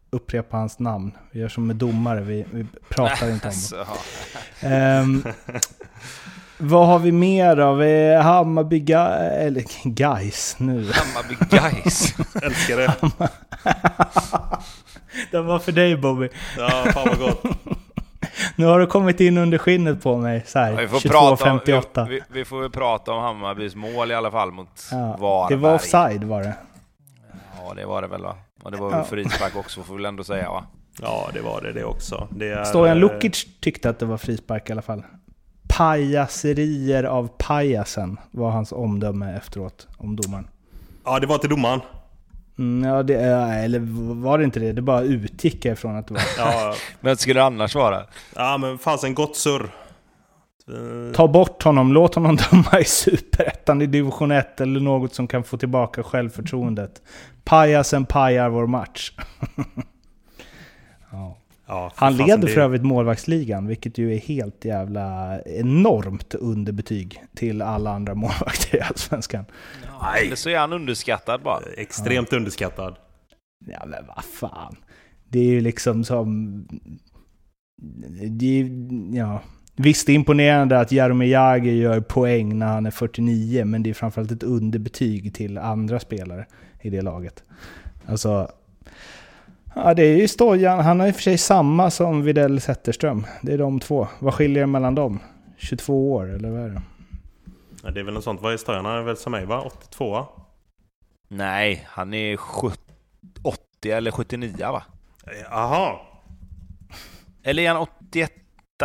upprepa 0.09 0.57
hans 0.57 0.79
namn. 0.79 1.11
Vi 1.31 1.39
gör 1.39 1.49
som 1.49 1.67
med 1.67 1.75
domare, 1.75 2.21
vi, 2.21 2.45
vi 2.51 2.65
pratar 2.89 3.29
inte 3.29 3.47
om 3.47 3.53
det. 4.61 4.67
Ehm, 4.67 5.23
vad 6.57 6.87
har 6.87 6.99
vi 6.99 7.11
mer 7.11 7.55
då? 7.55 7.73
Vi 7.73 8.15
Hammarby, 8.15 8.79
Ga- 8.79 9.29
eller 9.29 9.63
Guys 9.89 10.55
nu. 10.59 10.91
Hammarby 10.93 11.35
Guys. 11.49 12.13
Älskar 12.43 12.77
det. 12.77 12.93
Den 15.31 15.45
var 15.45 15.59
för 15.59 15.71
dig 15.71 15.97
Bobby. 15.97 16.29
Ja, 16.57 16.69
fan 16.93 17.07
vad 17.07 17.19
gott. 17.19 17.43
Nu 18.55 18.65
har 18.65 18.79
du 18.79 18.87
kommit 18.87 19.19
in 19.19 19.37
under 19.37 19.57
skinnet 19.57 20.03
på 20.03 20.17
mig 20.17 20.43
så 20.45 20.59
här, 20.59 20.71
Vi 20.75 20.87
får, 20.87 21.09
prata 21.09 21.51
om, 21.51 21.59
22.58. 21.59 22.07
vi, 22.09 22.21
vi, 22.29 22.45
får 22.45 22.61
väl 22.61 22.69
prata 22.69 23.11
om 23.11 23.21
Hammarbys 23.21 23.75
mål 23.75 24.11
i 24.11 24.13
alla 24.15 24.31
fall 24.31 24.51
mot 24.51 24.87
Ja, 24.91 25.17
Varberg. 25.19 25.57
det 25.57 25.61
var 25.63 25.75
offside 25.75 26.23
var 26.23 26.41
det. 26.41 26.53
Ja, 27.57 27.73
det 27.73 27.85
var 27.85 28.01
det 28.01 28.07
väl 28.07 28.21
va? 28.23 28.35
Och 28.63 28.71
det 28.71 28.77
var 28.77 28.89
väl 28.89 28.99
Ja. 28.99 29.03
frispark 29.05 29.55
också 29.55 29.83
får 29.83 29.93
vi 29.93 29.97
väl 29.97 30.05
ändå 30.05 30.23
säga 30.23 30.49
va? 30.49 30.63
Ja, 31.01 31.29
det 31.33 31.41
var 31.41 31.61
det 31.61 31.73
det 31.73 31.83
också. 31.83 32.27
Det 32.31 32.49
är, 32.49 32.63
Stojan 32.63 32.97
eh, 32.97 33.01
Lukic 33.01 33.47
tyckte 33.59 33.89
att 33.89 33.99
det 33.99 34.05
var 34.05 34.17
frispark 34.17 34.69
i 34.69 34.71
alla 34.71 34.81
fall. 34.81 35.03
Pajaserier 35.77 37.03
av 37.03 37.29
pajasen 37.37 38.19
var 38.31 38.49
hans 38.51 38.71
omdöme 38.71 39.37
efteråt 39.37 39.87
om 39.97 40.15
domaren. 40.15 40.47
Ja, 41.05 41.19
det 41.19 41.27
var 41.27 41.37
till 41.37 41.49
domaren. 41.49 41.81
Mm, 42.59 42.89
ja, 42.89 43.03
det, 43.03 43.15
är- 43.15 43.63
eller 43.63 43.79
var 44.21 44.37
det 44.37 44.43
inte 44.43 44.59
det? 44.59 44.71
Det 44.71 44.81
bara 44.81 45.01
utgick 45.01 45.65
jag 45.65 45.73
ifrån 45.73 45.95
att 45.95 46.07
det 46.07 46.13
var. 46.13 46.21
Ja, 46.37 46.73
Men 46.99 47.17
skulle 47.17 47.39
det 47.39 47.43
annars 47.45 47.75
vara? 47.75 48.03
ja 48.35 48.57
men 48.57 48.77
fanns 48.77 49.03
en 49.03 49.13
gott 49.13 49.35
surr. 49.35 49.69
Ta 51.15 51.27
bort 51.27 51.63
honom, 51.63 51.93
låt 51.93 52.15
honom 52.15 52.35
döma 52.51 52.79
i 52.79 52.83
Superettan, 52.85 53.81
i 53.81 53.85
division 53.85 54.31
1 54.31 54.61
eller 54.61 54.79
något 54.79 55.13
som 55.13 55.27
kan 55.27 55.43
få 55.43 55.57
tillbaka 55.57 56.03
självförtroendet. 56.03 57.01
Pajasen 57.43 58.05
pajar 58.05 58.49
vår 58.49 58.67
match. 58.67 59.11
ja. 61.71 61.83
Ja, 61.85 61.91
Han 61.95 62.17
leder 62.17 62.37
det- 62.37 62.47
för 62.47 62.61
övrigt 62.61 62.83
målvaktsligan, 62.83 63.67
vilket 63.67 63.97
ju 63.97 64.13
är 64.15 64.19
helt 64.19 64.65
jävla 64.65 65.39
enormt 65.41 66.33
underbetyg 66.35 67.23
till 67.35 67.61
alla 67.61 67.91
andra 67.91 68.15
målvakter 68.23 68.77
i 68.77 68.81
Allsvenskan. 68.81 69.45
Nej. 70.01 70.25
Eller 70.25 70.35
så 70.35 70.49
är 70.49 70.57
han 70.57 70.73
underskattad 70.73 71.41
bara. 71.43 71.59
Extremt 71.77 72.33
underskattad. 72.33 72.95
Ja 73.65 73.85
men 73.87 74.05
vad 74.15 74.23
fan. 74.23 74.75
Det 75.29 75.39
är 75.39 75.45
ju 75.45 75.61
liksom 75.61 76.03
som... 76.03 76.53
Det 78.39 78.61
är, 78.61 78.69
ja. 79.17 79.41
Visst, 79.75 80.05
det 80.07 80.11
är 80.11 80.15
imponerande 80.15 80.79
att 80.79 80.91
Jaromir 80.91 81.27
Jagr 81.27 81.69
gör 81.71 81.99
poäng 81.99 82.59
när 82.59 82.67
han 82.67 82.85
är 82.85 82.91
49, 82.91 83.65
men 83.65 83.83
det 83.83 83.89
är 83.89 83.93
framförallt 83.93 84.31
ett 84.31 84.43
underbetyg 84.43 85.33
till 85.33 85.57
andra 85.57 85.99
spelare 85.99 86.45
i 86.81 86.89
det 86.89 87.01
laget. 87.01 87.43
Alltså... 88.05 88.51
Ja, 89.75 89.93
det 89.93 90.03
är 90.03 90.17
ju 90.17 90.27
Stojan. 90.27 90.79
Han 90.79 90.99
har 90.99 91.07
i 91.07 91.11
och 91.11 91.15
för 91.15 91.21
sig 91.21 91.37
samma 91.37 91.91
som 91.91 92.23
Widell 92.23 92.61
Zetterström. 92.61 93.25
Det 93.41 93.53
är 93.53 93.57
de 93.57 93.79
två. 93.79 94.07
Vad 94.19 94.33
skiljer 94.33 94.61
det 94.61 94.67
mellan 94.67 94.95
dem? 94.95 95.19
22 95.57 96.13
år, 96.13 96.35
eller 96.35 96.49
vad 96.49 96.61
är 96.61 96.69
det? 96.69 96.81
Ja, 97.83 97.91
det 97.91 97.99
är 97.99 98.03
väl 98.03 98.13
något 98.13 98.23
sånt. 98.23 98.41
Vad 98.41 98.53
är 98.53 98.57
Stojan? 98.57 98.85
Han 98.85 98.97
är 98.97 99.01
väl 99.01 99.17
som 99.17 99.31
mig 99.31 99.45
va? 99.45 99.61
82 99.61 100.11
va? 100.11 100.27
Nej, 101.27 101.87
han 101.87 102.13
är 102.13 102.37
70, 102.37 102.77
80 103.43 103.91
eller 103.91 104.11
79 104.11 104.55
va? 104.59 104.83
Jaha. 105.49 105.95
Eller 107.43 107.63
är 107.63 107.67
han 107.67 107.77
81 107.77 108.31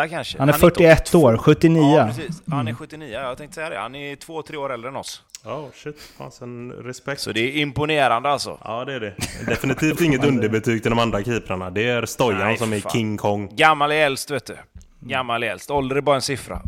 kanske? 0.08 0.38
Han 0.38 0.48
är 0.48 0.52
inte 0.52 0.60
41 0.60 1.00
82. 1.00 1.18
år, 1.22 1.36
79. 1.36 1.82
Ja, 1.96 2.06
precis. 2.06 2.42
Han 2.50 2.58
är 2.58 2.62
Mm. 2.62 2.76
79, 2.76 3.12
jag 3.12 3.38
tänkte 3.38 3.54
säga 3.54 3.70
det. 3.70 3.78
Han 3.78 3.94
är 3.94 4.16
två, 4.16 4.42
tre 4.42 4.56
år 4.56 4.72
äldre 4.72 4.88
än 4.90 4.96
oss. 4.96 5.22
Ja, 5.44 5.68
shit. 5.74 5.96
Fasen 6.18 6.72
respekt. 6.72 7.20
Så 7.20 7.32
det 7.32 7.40
är 7.40 7.56
imponerande 7.60 8.28
alltså. 8.28 8.58
Ja, 8.64 8.84
det 8.84 8.94
är 8.94 9.00
det. 9.00 9.14
Definitivt 9.46 10.00
inget 10.00 10.24
underbetyg 10.24 10.82
till 10.82 10.90
de 10.90 10.98
andra 10.98 11.22
keeprarna. 11.24 11.70
Det 11.70 11.88
är 11.88 12.06
Stojan 12.06 12.40
Nej, 12.40 12.58
som 12.58 12.72
är 12.72 12.80
fan. 12.80 12.92
King 12.92 13.16
Kong. 13.16 13.48
Gammal 13.56 13.92
är 13.92 14.06
äldst 14.06 14.30
vet 14.30 14.46
du. 14.46 14.56
Gammal 15.00 15.42
är 15.42 15.46
äldst. 15.46 15.70
Ålder 15.70 15.96
är 15.96 16.00
bara 16.00 16.16
en 16.16 16.22
siffra. 16.22 16.62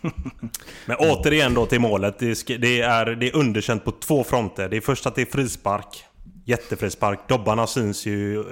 Men 0.86 0.96
återigen 0.98 1.54
då 1.54 1.66
till 1.66 1.80
målet. 1.80 2.18
Det, 2.18 2.80
är, 2.80 3.06
det 3.06 3.28
är 3.28 3.36
underkänt 3.36 3.84
på 3.84 3.90
två 3.90 4.24
fronter. 4.24 4.68
Det 4.68 4.76
är 4.76 4.80
först 4.80 5.06
att 5.06 5.14
det 5.14 5.22
är 5.22 5.26
frispark. 5.26 6.04
Jättefrispark. 6.44 7.28
Dobbarna 7.28 7.66
syns 7.66 8.06
ju... 8.06 8.44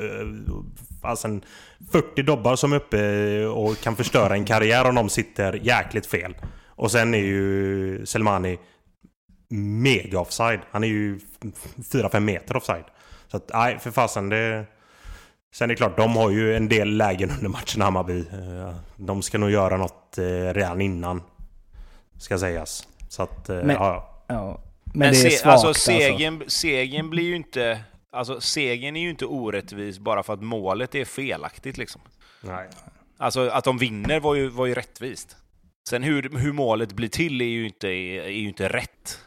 Eh, 1.04 1.10
alltså 1.10 1.28
en 1.28 1.44
40 1.92 2.22
dobbar 2.22 2.56
som 2.56 2.72
är 2.72 2.76
uppe 2.76 3.44
och 3.46 3.78
kan 3.80 3.96
förstöra 3.96 4.34
en 4.34 4.44
karriär 4.44 4.88
om 4.88 4.94
de 4.94 5.08
sitter 5.08 5.52
jäkligt 5.52 6.06
fel. 6.06 6.36
Och 6.66 6.90
sen 6.90 7.14
är 7.14 7.18
ju 7.18 8.06
Selmani 8.06 8.58
mega 9.82 10.20
offside. 10.20 10.60
Han 10.70 10.84
är 10.84 10.88
ju 10.88 11.20
4-5 11.92 12.20
meter 12.20 12.56
offside. 12.56 12.84
Så 13.28 13.36
att, 13.36 13.50
nej, 13.54 13.78
för 13.78 13.90
fasen 13.90 14.28
det... 14.28 14.64
Sen 15.54 15.64
är 15.70 15.74
det 15.74 15.76
klart, 15.76 15.96
de 15.96 16.16
har 16.16 16.30
ju 16.30 16.56
en 16.56 16.68
del 16.68 16.96
lägen 16.96 17.30
under 17.30 17.48
matchen 17.48 17.82
Hammarby. 17.82 18.18
Eh, 18.20 18.74
De 18.96 19.22
ska 19.22 19.38
nog 19.38 19.50
göra 19.50 19.76
något 19.76 20.18
eh, 20.18 20.24
redan 20.54 20.80
innan. 20.80 21.22
Ska 22.18 22.38
sägas. 22.38 22.88
Så 23.08 23.22
att, 23.22 23.48
eh, 23.48 23.56
Men- 23.56 23.70
ja. 23.70 24.24
Ja. 24.28 24.60
Men, 24.84 24.98
Men 24.98 25.12
det 25.12 25.18
är 25.18 25.30
se, 25.30 25.30
svagt 25.30 25.46
alltså, 25.52 25.66
alltså. 25.68 25.90
segern, 25.90 26.42
segern 26.48 27.10
blir 27.10 27.22
ju 27.24 27.36
inte... 27.36 27.80
Alltså 28.12 28.40
segern 28.40 28.96
är 28.96 29.00
ju 29.00 29.10
inte 29.10 29.26
orättvis 29.26 29.98
bara 29.98 30.22
för 30.22 30.32
att 30.32 30.42
målet 30.42 30.94
är 30.94 31.04
felaktigt 31.04 31.76
liksom. 31.76 32.00
Nej. 32.40 32.68
Alltså 33.18 33.48
att 33.48 33.64
de 33.64 33.78
vinner 33.78 34.20
var 34.20 34.34
ju, 34.34 34.48
var 34.48 34.66
ju 34.66 34.74
rättvist. 34.74 35.36
Sen 35.88 36.02
hur, 36.02 36.38
hur 36.38 36.52
målet 36.52 36.92
blir 36.92 37.08
till 37.08 37.40
är 37.40 37.44
ju 37.44 37.66
inte, 37.66 37.88
är 37.88 38.28
ju 38.28 38.48
inte 38.48 38.68
rätt. 38.68 39.18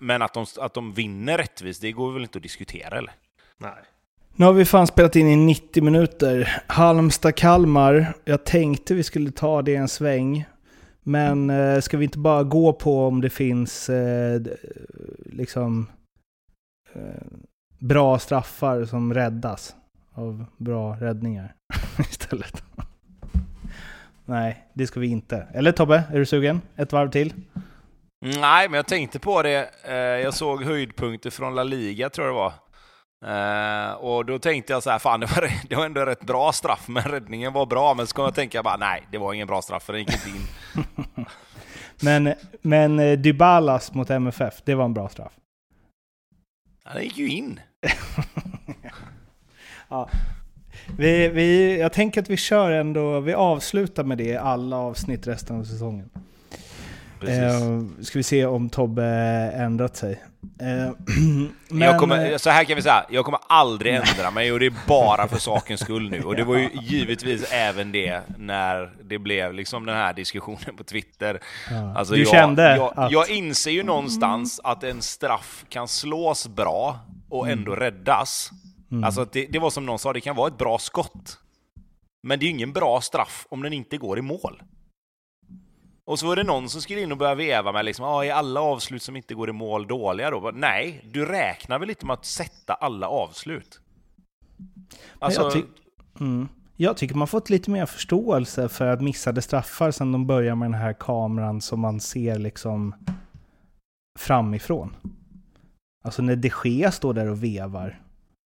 Men 0.00 0.22
att 0.22 0.34
de, 0.34 0.46
att 0.58 0.74
de 0.74 0.92
vinner 0.92 1.38
rättvist, 1.38 1.80
det 1.80 1.92
går 1.92 2.12
väl 2.12 2.22
inte 2.22 2.38
att 2.38 2.42
diskutera 2.42 2.98
eller? 2.98 3.14
Nej. 3.58 3.82
Nu 4.36 4.44
har 4.44 4.52
vi 4.52 4.64
fan 4.64 4.86
spelat 4.86 5.16
in 5.16 5.28
i 5.28 5.36
90 5.36 5.82
minuter. 5.82 6.62
Halmstad-Kalmar. 6.66 8.14
Jag 8.24 8.44
tänkte 8.44 8.94
vi 8.94 9.02
skulle 9.02 9.30
ta 9.30 9.62
det 9.62 9.76
en 9.76 9.88
sväng. 9.88 10.44
Men 11.02 11.50
eh, 11.50 11.80
ska 11.80 11.96
vi 11.96 12.04
inte 12.04 12.18
bara 12.18 12.42
gå 12.42 12.72
på 12.72 13.06
om 13.06 13.20
det 13.20 13.30
finns 13.30 13.88
eh, 13.88 14.42
liksom 15.26 15.90
eh, 16.94 17.26
bra 17.88 18.18
straffar 18.18 18.84
som 18.84 19.14
räddas 19.14 19.74
av 20.14 20.44
bra 20.56 20.96
räddningar 21.00 21.54
istället? 21.98 22.62
Nej, 24.24 24.64
det 24.74 24.86
ska 24.86 25.00
vi 25.00 25.06
inte. 25.06 25.46
Eller 25.54 25.72
Tobbe, 25.72 26.02
är 26.12 26.18
du 26.18 26.26
sugen? 26.26 26.60
Ett 26.76 26.92
varv 26.92 27.10
till? 27.10 27.34
Nej, 28.40 28.68
men 28.68 28.76
jag 28.76 28.86
tänkte 28.86 29.18
på 29.18 29.42
det. 29.42 29.70
Eh, 29.84 29.94
Jag 29.94 30.34
såg 30.34 30.64
höjdpunkter 30.64 31.30
från 31.30 31.54
La 31.54 31.62
Liga, 31.64 32.10
tror 32.10 32.26
jag 32.26 32.34
det 32.34 32.38
var. 32.38 32.52
Eh, 33.26 33.92
och 33.92 34.24
då 34.26 34.38
tänkte 34.38 34.72
jag 34.72 34.82
så 34.82 34.90
här, 34.90 34.98
fan 34.98 35.20
det 35.20 35.26
var, 35.26 35.50
det 35.68 35.76
var 35.76 35.86
ändå 35.86 36.04
rätt 36.04 36.26
bra 36.26 36.52
straff, 36.52 36.88
men 36.88 37.02
räddningen 37.02 37.52
var 37.52 37.66
bra. 37.66 37.94
Men 37.94 38.06
så 38.06 38.14
kom 38.14 38.24
jag 38.24 38.34
tänka 38.34 38.62
bara, 38.62 38.76
nej, 38.76 39.06
det 39.10 39.18
var 39.18 39.32
ingen 39.34 39.46
bra 39.46 39.62
straff, 39.62 39.82
för 39.82 39.92
den 39.92 40.00
gick 40.02 40.12
inte 40.12 40.28
in. 40.28 40.46
Men, 42.02 42.34
men 42.62 42.98
eh, 42.98 43.18
Dybalas 43.18 43.94
mot 43.94 44.10
MFF, 44.10 44.54
det 44.64 44.74
var 44.74 44.84
en 44.84 44.94
bra 44.94 45.08
straff. 45.08 45.32
Ja, 46.84 46.90
Den 46.94 47.02
gick 47.02 47.18
ju 47.18 47.28
in. 47.28 47.60
Ja. 49.88 50.08
Vi, 50.98 51.28
vi, 51.28 51.80
jag 51.80 51.92
tänker 51.92 52.22
att 52.22 52.30
vi 52.30 52.36
kör 52.36 52.70
ändå, 52.70 53.20
vi 53.20 53.34
avslutar 53.34 54.04
med 54.04 54.18
det 54.18 54.36
alla 54.36 54.76
avsnitt 54.76 55.26
resten 55.26 55.60
av 55.60 55.64
säsongen. 55.64 56.10
Precis. 57.20 57.38
Eh, 57.38 58.04
ska 58.04 58.18
vi 58.18 58.22
se 58.22 58.46
om 58.46 58.68
Tobbe 58.68 59.04
ändrat 59.54 59.96
sig. 59.96 60.22
Eh, 60.60 60.92
men, 61.68 61.98
kommer, 61.98 62.30
eh, 62.30 62.36
så 62.36 62.50
här 62.50 62.64
kan 62.64 62.76
vi 62.76 62.82
säga, 62.82 63.04
jag 63.10 63.24
kommer 63.24 63.40
aldrig 63.48 63.94
ändra 63.94 64.30
mig 64.30 64.52
och 64.52 64.60
det 64.60 64.66
är 64.66 64.74
bara 64.88 65.28
för 65.28 65.38
sakens 65.38 65.80
skull 65.80 66.10
nu. 66.10 66.22
Och 66.22 66.36
det 66.36 66.44
var 66.44 66.56
ju 66.56 66.68
givetvis 66.82 67.52
även 67.52 67.92
det 67.92 68.20
när 68.38 68.90
det 69.02 69.18
blev 69.18 69.54
liksom 69.54 69.86
den 69.86 69.96
här 69.96 70.12
diskussionen 70.12 70.76
på 70.76 70.84
Twitter. 70.84 71.40
ja. 71.70 71.98
Alltså 71.98 72.14
du 72.14 72.20
jag, 72.20 72.28
kände 72.28 72.76
jag, 72.76 72.92
att... 72.96 73.12
jag 73.12 73.30
inser 73.30 73.70
ju 73.70 73.82
någonstans 73.82 74.60
att 74.64 74.84
en 74.84 75.02
straff 75.02 75.64
kan 75.68 75.88
slås 75.88 76.48
bra 76.48 76.98
och 77.34 77.48
ändå 77.48 77.74
räddas. 77.74 78.50
Mm. 78.90 79.04
Alltså 79.04 79.26
det, 79.32 79.46
det 79.46 79.58
var 79.58 79.70
som 79.70 79.86
någon 79.86 79.98
sa, 79.98 80.12
det 80.12 80.20
kan 80.20 80.36
vara 80.36 80.48
ett 80.48 80.58
bra 80.58 80.78
skott. 80.78 81.38
Men 82.22 82.38
det 82.38 82.44
är 82.44 82.46
ju 82.46 82.52
ingen 82.52 82.72
bra 82.72 83.00
straff 83.00 83.46
om 83.50 83.62
den 83.62 83.72
inte 83.72 83.96
går 83.98 84.18
i 84.18 84.22
mål. 84.22 84.62
Och 86.06 86.18
så 86.18 86.26
var 86.26 86.36
det 86.36 86.44
någon 86.44 86.68
som 86.68 86.82
skulle 86.82 87.00
in 87.00 87.12
och 87.12 87.18
börja 87.18 87.34
veva 87.34 87.72
med 87.72 87.84
liksom, 87.84 88.04
ah, 88.04 88.24
är 88.24 88.32
alla 88.32 88.60
avslut 88.60 89.02
som 89.02 89.16
inte 89.16 89.34
går 89.34 89.48
i 89.48 89.52
mål 89.52 89.86
dåliga 89.86 90.30
då? 90.30 90.50
Nej, 90.54 91.10
du 91.12 91.26
räknar 91.26 91.78
väl 91.78 91.90
inte 91.90 92.06
med 92.06 92.14
att 92.14 92.24
sätta 92.24 92.74
alla 92.74 93.08
avslut? 93.08 93.80
Alltså, 95.18 95.42
jag, 95.42 95.52
ty- 95.52 95.62
mm. 96.20 96.48
jag 96.76 96.96
tycker 96.96 97.14
man 97.14 97.28
fått 97.28 97.50
lite 97.50 97.70
mer 97.70 97.86
förståelse 97.86 98.68
för 98.68 98.86
att 98.86 99.00
missade 99.00 99.42
straffar 99.42 99.90
sen 99.90 100.12
de 100.12 100.26
börjar 100.26 100.54
med 100.54 100.70
den 100.70 100.80
här 100.80 100.92
kameran 100.92 101.60
som 101.60 101.80
man 101.80 102.00
ser 102.00 102.38
liksom 102.38 102.94
framifrån. 104.18 104.96
Alltså 106.04 106.22
när 106.22 106.36
de 106.36 106.50
Gea 106.64 106.92
står 106.92 107.14
där 107.14 107.28
och 107.28 107.44
vevar. 107.44 108.00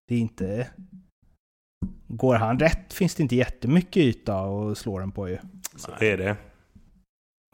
Det 0.08 0.14
är 0.14 0.18
inte... 0.18 0.70
Går 2.08 2.34
han 2.34 2.58
rätt 2.58 2.92
finns 2.94 3.14
det 3.14 3.22
inte 3.22 3.36
jättemycket 3.36 3.96
yta 3.96 4.40
att 4.40 4.78
slå 4.78 4.98
den 4.98 5.12
på 5.12 5.28
ju. 5.28 5.38
Så 5.76 5.90
det 5.98 6.10
är 6.10 6.16
det. 6.16 6.36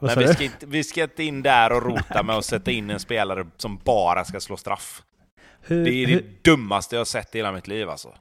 Vad 0.01 0.17
men 0.17 0.27
vi 0.27 0.33
ska, 0.33 0.43
inte, 0.43 0.65
vi 0.65 0.83
ska 0.83 1.03
inte 1.03 1.23
in 1.23 1.41
där 1.41 1.71
och 1.71 1.83
rota 1.83 2.23
med 2.23 2.35
att 2.35 2.45
sätta 2.45 2.71
in 2.71 2.89
en 2.89 2.99
spelare 2.99 3.47
som 3.57 3.77
bara 3.83 4.25
ska 4.25 4.39
slå 4.39 4.57
straff. 4.57 5.03
Hur, 5.61 5.85
Det 5.85 5.91
är 5.91 6.07
hur, 6.07 6.21
det 6.21 6.43
dummaste 6.51 6.95
jag 6.95 6.99
har 6.99 7.05
sett 7.05 7.35
i 7.35 7.37
hela 7.37 7.51
mitt 7.51 7.67
liv 7.67 7.89
alltså. 7.89 8.13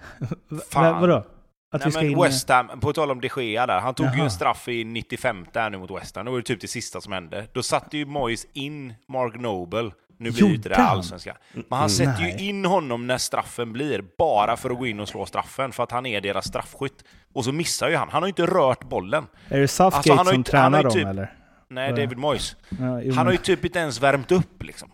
fan. 0.70 1.00
vadå? 1.00 1.26
Att 1.72 1.80
vi 1.80 1.84
Nej, 1.84 1.92
ska 1.92 2.02
men 2.02 2.10
in... 2.10 2.22
West 2.22 2.48
Ham, 2.48 2.80
på 2.80 2.92
tal 2.92 3.10
om 3.10 3.20
de 3.20 3.28
Gea 3.36 3.66
där, 3.66 3.80
han 3.80 3.94
tog 3.94 4.06
ju 4.06 4.12
Jaha. 4.12 4.24
en 4.24 4.30
straff 4.30 4.68
i 4.68 4.84
95 4.84 5.46
där 5.52 5.70
nu 5.70 5.78
mot 5.78 5.90
West 5.90 6.16
Ham. 6.16 6.24
Det 6.24 6.30
var 6.30 6.38
ju 6.38 6.42
typ 6.42 6.60
det 6.60 6.68
sista 6.68 7.00
som 7.00 7.12
hände. 7.12 7.46
Då 7.52 7.62
satte 7.62 7.98
ju 7.98 8.06
Moyes 8.06 8.46
in 8.52 8.94
Mark 9.08 9.40
Noble. 9.40 9.90
Nu 10.20 10.30
blir 10.30 10.48
ju 10.48 10.54
inte 10.54 10.68
det 10.68 10.76
allsvenska. 10.76 11.36
Men 11.52 11.78
han 11.78 11.90
sätter 11.90 12.20
Nej. 12.20 12.36
ju 12.42 12.48
in 12.48 12.64
honom 12.64 13.06
när 13.06 13.18
straffen 13.18 13.72
blir, 13.72 14.04
bara 14.18 14.56
för 14.56 14.70
att 14.70 14.78
gå 14.78 14.86
in 14.86 15.00
och 15.00 15.08
slå 15.08 15.26
straffen, 15.26 15.72
för 15.72 15.82
att 15.82 15.90
han 15.92 16.06
är 16.06 16.20
deras 16.20 16.46
straffskytt. 16.48 17.04
Och 17.32 17.44
så 17.44 17.52
missar 17.52 17.88
ju 17.88 17.96
han. 17.96 18.08
Han 18.08 18.22
har 18.22 18.26
ju 18.26 18.30
inte 18.30 18.46
rört 18.46 18.84
bollen. 18.84 19.26
Är 19.48 19.60
det 19.60 19.68
Southgate 19.68 19.96
Alltså, 19.96 20.10
han 20.12 20.18
har 20.18 20.24
som 20.24 20.32
ju- 20.32 20.36
han 20.36 20.44
tränar 20.44 20.82
dem 20.82 20.92
typ- 20.92 21.06
eller? 21.06 21.32
Nej. 21.68 21.90
David 21.90 22.18
Moyes. 22.18 22.56
Han 23.16 23.16
har 23.26 23.32
ju 23.32 23.36
typ 23.38 23.64
inte 23.64 23.78
ens 23.78 24.00
värmt 24.02 24.32
upp 24.32 24.62
liksom. 24.62 24.90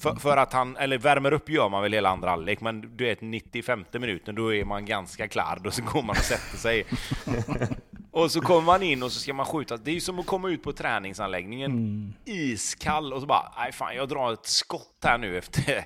För, 0.00 0.14
för 0.14 0.36
att 0.36 0.52
han, 0.52 0.76
eller 0.76 0.98
värmer 0.98 1.32
upp 1.32 1.48
gör 1.50 1.68
man 1.68 1.82
väl 1.82 1.92
hela 1.92 2.08
andra 2.08 2.30
halvlek, 2.30 2.60
men 2.60 2.96
du 2.96 3.04
vet 3.04 3.20
95 3.20 3.84
minuten 3.92 4.34
då 4.34 4.54
är 4.54 4.64
man 4.64 4.84
ganska 4.86 5.28
klar, 5.28 5.58
då 5.64 5.70
så 5.70 5.82
går 5.82 6.02
man 6.02 6.10
och 6.10 6.16
sätter 6.16 6.56
sig. 6.58 6.86
och 8.10 8.30
så 8.30 8.40
kommer 8.40 8.62
man 8.62 8.82
in 8.82 9.02
och 9.02 9.12
så 9.12 9.20
ska 9.20 9.34
man 9.34 9.46
skjuta. 9.46 9.76
Det 9.76 9.90
är 9.90 9.94
ju 9.94 10.00
som 10.00 10.18
att 10.18 10.26
komma 10.26 10.48
ut 10.50 10.62
på 10.62 10.72
träningsanläggningen, 10.72 11.70
Mm. 11.70 12.12
iskall, 12.24 13.12
och 13.12 13.20
så 13.20 13.26
bara, 13.26 13.52
nej 13.58 13.72
fan 13.72 13.96
jag 13.96 14.08
drar 14.08 14.32
ett 14.32 14.46
skott 14.46 14.96
här 15.04 15.18
nu 15.18 15.38
efter 15.38 15.84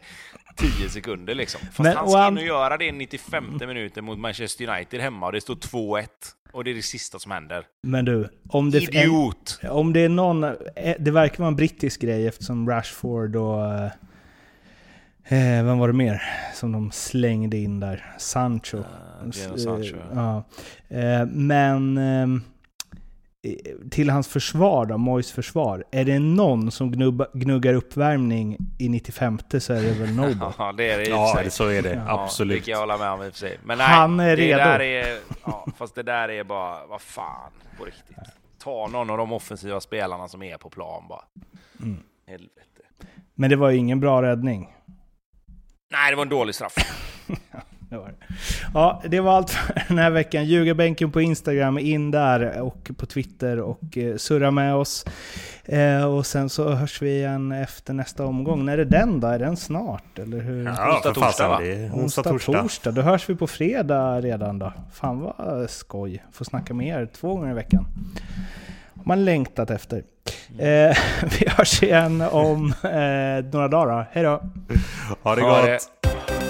10 0.78 0.88
sekunder 0.88 1.34
liksom. 1.34 1.60
Fast 1.60 1.78
Men- 1.78 1.96
han 1.96 2.08
ska 2.08 2.28
och 2.28 2.46
göra 2.46 2.76
det 2.76 2.92
95 2.92 3.44
minuten 3.60 4.04
mot 4.04 4.18
Manchester 4.18 4.68
United 4.68 5.00
hemma 5.00 5.26
och 5.26 5.32
det 5.32 5.40
står 5.40 5.54
2-1. 5.54 6.06
Och 6.52 6.64
det 6.64 6.70
är 6.70 6.74
det 6.74 6.82
sista 6.82 7.18
som 7.18 7.32
händer. 7.32 7.64
Men 7.82 8.04
du, 8.04 8.28
om 8.48 8.70
det, 8.70 8.78
Idiot! 8.82 9.60
om 9.70 9.92
det 9.92 10.00
är 10.00 10.08
någon... 10.08 10.44
eh, 10.44 10.54
Det 10.98 11.10
verkar 11.10 11.38
vara 11.38 11.48
en 11.48 11.56
brittisk 11.56 12.00
grej 12.00 12.26
eftersom 12.26 12.68
Rashford 12.68 13.36
och... 13.36 13.90
eh, 15.24 15.64
vem 15.64 15.78
var 15.78 15.88
det 15.88 15.94
mer 15.94 16.22
som 16.54 16.72
de 16.72 16.90
slängde 16.90 17.56
in 17.56 17.80
där? 17.80 18.14
Sancho. 18.18 18.76
Jadon 18.76 19.58
Sancho. 19.58 19.96
Eh, 19.96 20.02
ja. 20.14 20.44
Eh, 20.88 21.26
men... 21.26 21.98
ehm, 21.98 22.42
eh, 23.42 23.88
till 23.90 24.10
hans 24.10 24.28
försvar 24.28 24.86
då, 24.86 24.98
Mois 24.98 25.32
försvar. 25.32 25.84
Är 25.90 26.04
det 26.04 26.18
någon 26.18 26.70
som 26.70 26.92
gnubba, 26.92 27.26
gnuggar 27.34 27.74
uppvärmning 27.74 28.56
i 28.78 28.88
95 28.88 29.38
så 29.58 29.72
är 29.72 29.82
det 29.82 29.92
väl 29.92 30.12
Noble. 30.16 30.52
Ja, 30.58 30.72
det 30.72 30.90
är 30.90 30.98
det 30.98 31.06
i 31.06 31.10
Ja, 31.10 31.34
sig. 31.36 31.50
så 31.50 31.66
är 31.68 31.82
det. 31.82 31.92
Ja, 31.94 32.02
Ja, 32.06 32.24
Absolut. 32.24 32.56
Det 32.56 32.64
kan 32.64 32.72
jag 32.72 32.78
hålla 32.80 32.98
med 32.98 33.10
om 33.10 33.22
i 33.22 33.28
och 33.28 33.32
för 33.32 33.38
sig. 33.38 33.58
Men 33.64 33.78
nej, 33.78 33.86
Han 33.86 34.20
är 34.20 34.36
det 34.36 34.42
redo. 34.42 34.58
Där 34.58 34.80
är, 34.80 35.18
ja, 35.44 35.66
fast 35.76 35.94
det 35.94 36.02
där 36.02 36.28
är 36.28 36.44
bara, 36.44 36.86
vad 36.86 37.00
fan, 37.00 37.50
på 37.78 37.84
riktigt. 37.84 38.16
Ta 38.62 38.88
någon 38.92 39.10
av 39.10 39.18
de 39.18 39.32
offensiva 39.32 39.80
spelarna 39.80 40.28
som 40.28 40.42
är 40.42 40.56
på 40.56 40.70
plan 40.70 41.02
bara. 41.08 41.24
Mm. 41.82 41.96
Helvete. 42.26 42.82
Men 43.34 43.50
det 43.50 43.56
var 43.56 43.70
ju 43.70 43.76
ingen 43.76 44.00
bra 44.00 44.22
räddning. 44.22 44.68
Nej, 45.92 46.10
det 46.10 46.16
var 46.16 46.22
en 46.22 46.28
dålig 46.28 46.54
straff. 46.54 46.74
Det 47.90 47.98
var 47.98 48.08
det. 48.08 48.34
Ja, 48.74 49.02
det 49.08 49.20
var 49.20 49.32
allt 49.36 49.50
för 49.50 49.82
den 49.88 49.98
här 49.98 50.10
veckan. 50.10 50.44
Ljugarbänken 50.44 51.12
på 51.12 51.20
Instagram, 51.20 51.78
in 51.78 52.10
där 52.10 52.60
och 52.60 52.90
på 52.96 53.06
Twitter 53.06 53.60
och 53.60 53.98
eh, 53.98 54.16
surra 54.16 54.50
med 54.50 54.74
oss. 54.74 55.04
Eh, 55.64 56.04
och 56.04 56.26
sen 56.26 56.48
så 56.48 56.70
hörs 56.70 57.02
vi 57.02 57.16
igen 57.16 57.52
efter 57.52 57.94
nästa 57.94 58.24
omgång. 58.24 58.64
När 58.64 58.78
är 58.78 58.84
den 58.84 59.20
då? 59.20 59.28
Är 59.28 59.38
den 59.38 59.56
snart? 59.56 60.18
Eller 60.18 60.40
hur? 60.40 60.64
Ja, 60.64 60.94
Onsdag, 60.94 61.14
torsdag, 61.14 61.48
va? 61.48 61.60
Onsdag, 61.92 62.22
torsdag. 62.22 62.62
torsdag. 62.62 62.90
Då 62.90 63.02
hörs 63.02 63.28
vi 63.30 63.34
på 63.34 63.46
fredag 63.46 64.20
redan 64.20 64.58
då. 64.58 64.72
Fan 64.92 65.20
vad 65.20 65.70
skoj. 65.70 66.24
Får 66.32 66.44
snacka 66.44 66.74
med 66.74 66.86
er 66.86 67.06
två 67.06 67.34
gånger 67.34 67.50
i 67.50 67.54
veckan. 67.54 67.86
Man 69.04 69.24
längtat 69.24 69.70
efter. 69.70 70.02
Eh, 70.58 70.96
vi 71.40 71.48
hörs 71.48 71.82
igen 71.82 72.20
om 72.20 72.74
eh, 72.82 73.52
några 73.52 73.68
dagar. 73.68 74.08
Hej 74.12 74.22
då! 74.22 74.42
Ha 75.22 75.34
det 75.34 75.42
Ha 75.42 75.60
gott! 75.60 75.66
det. 75.66 76.41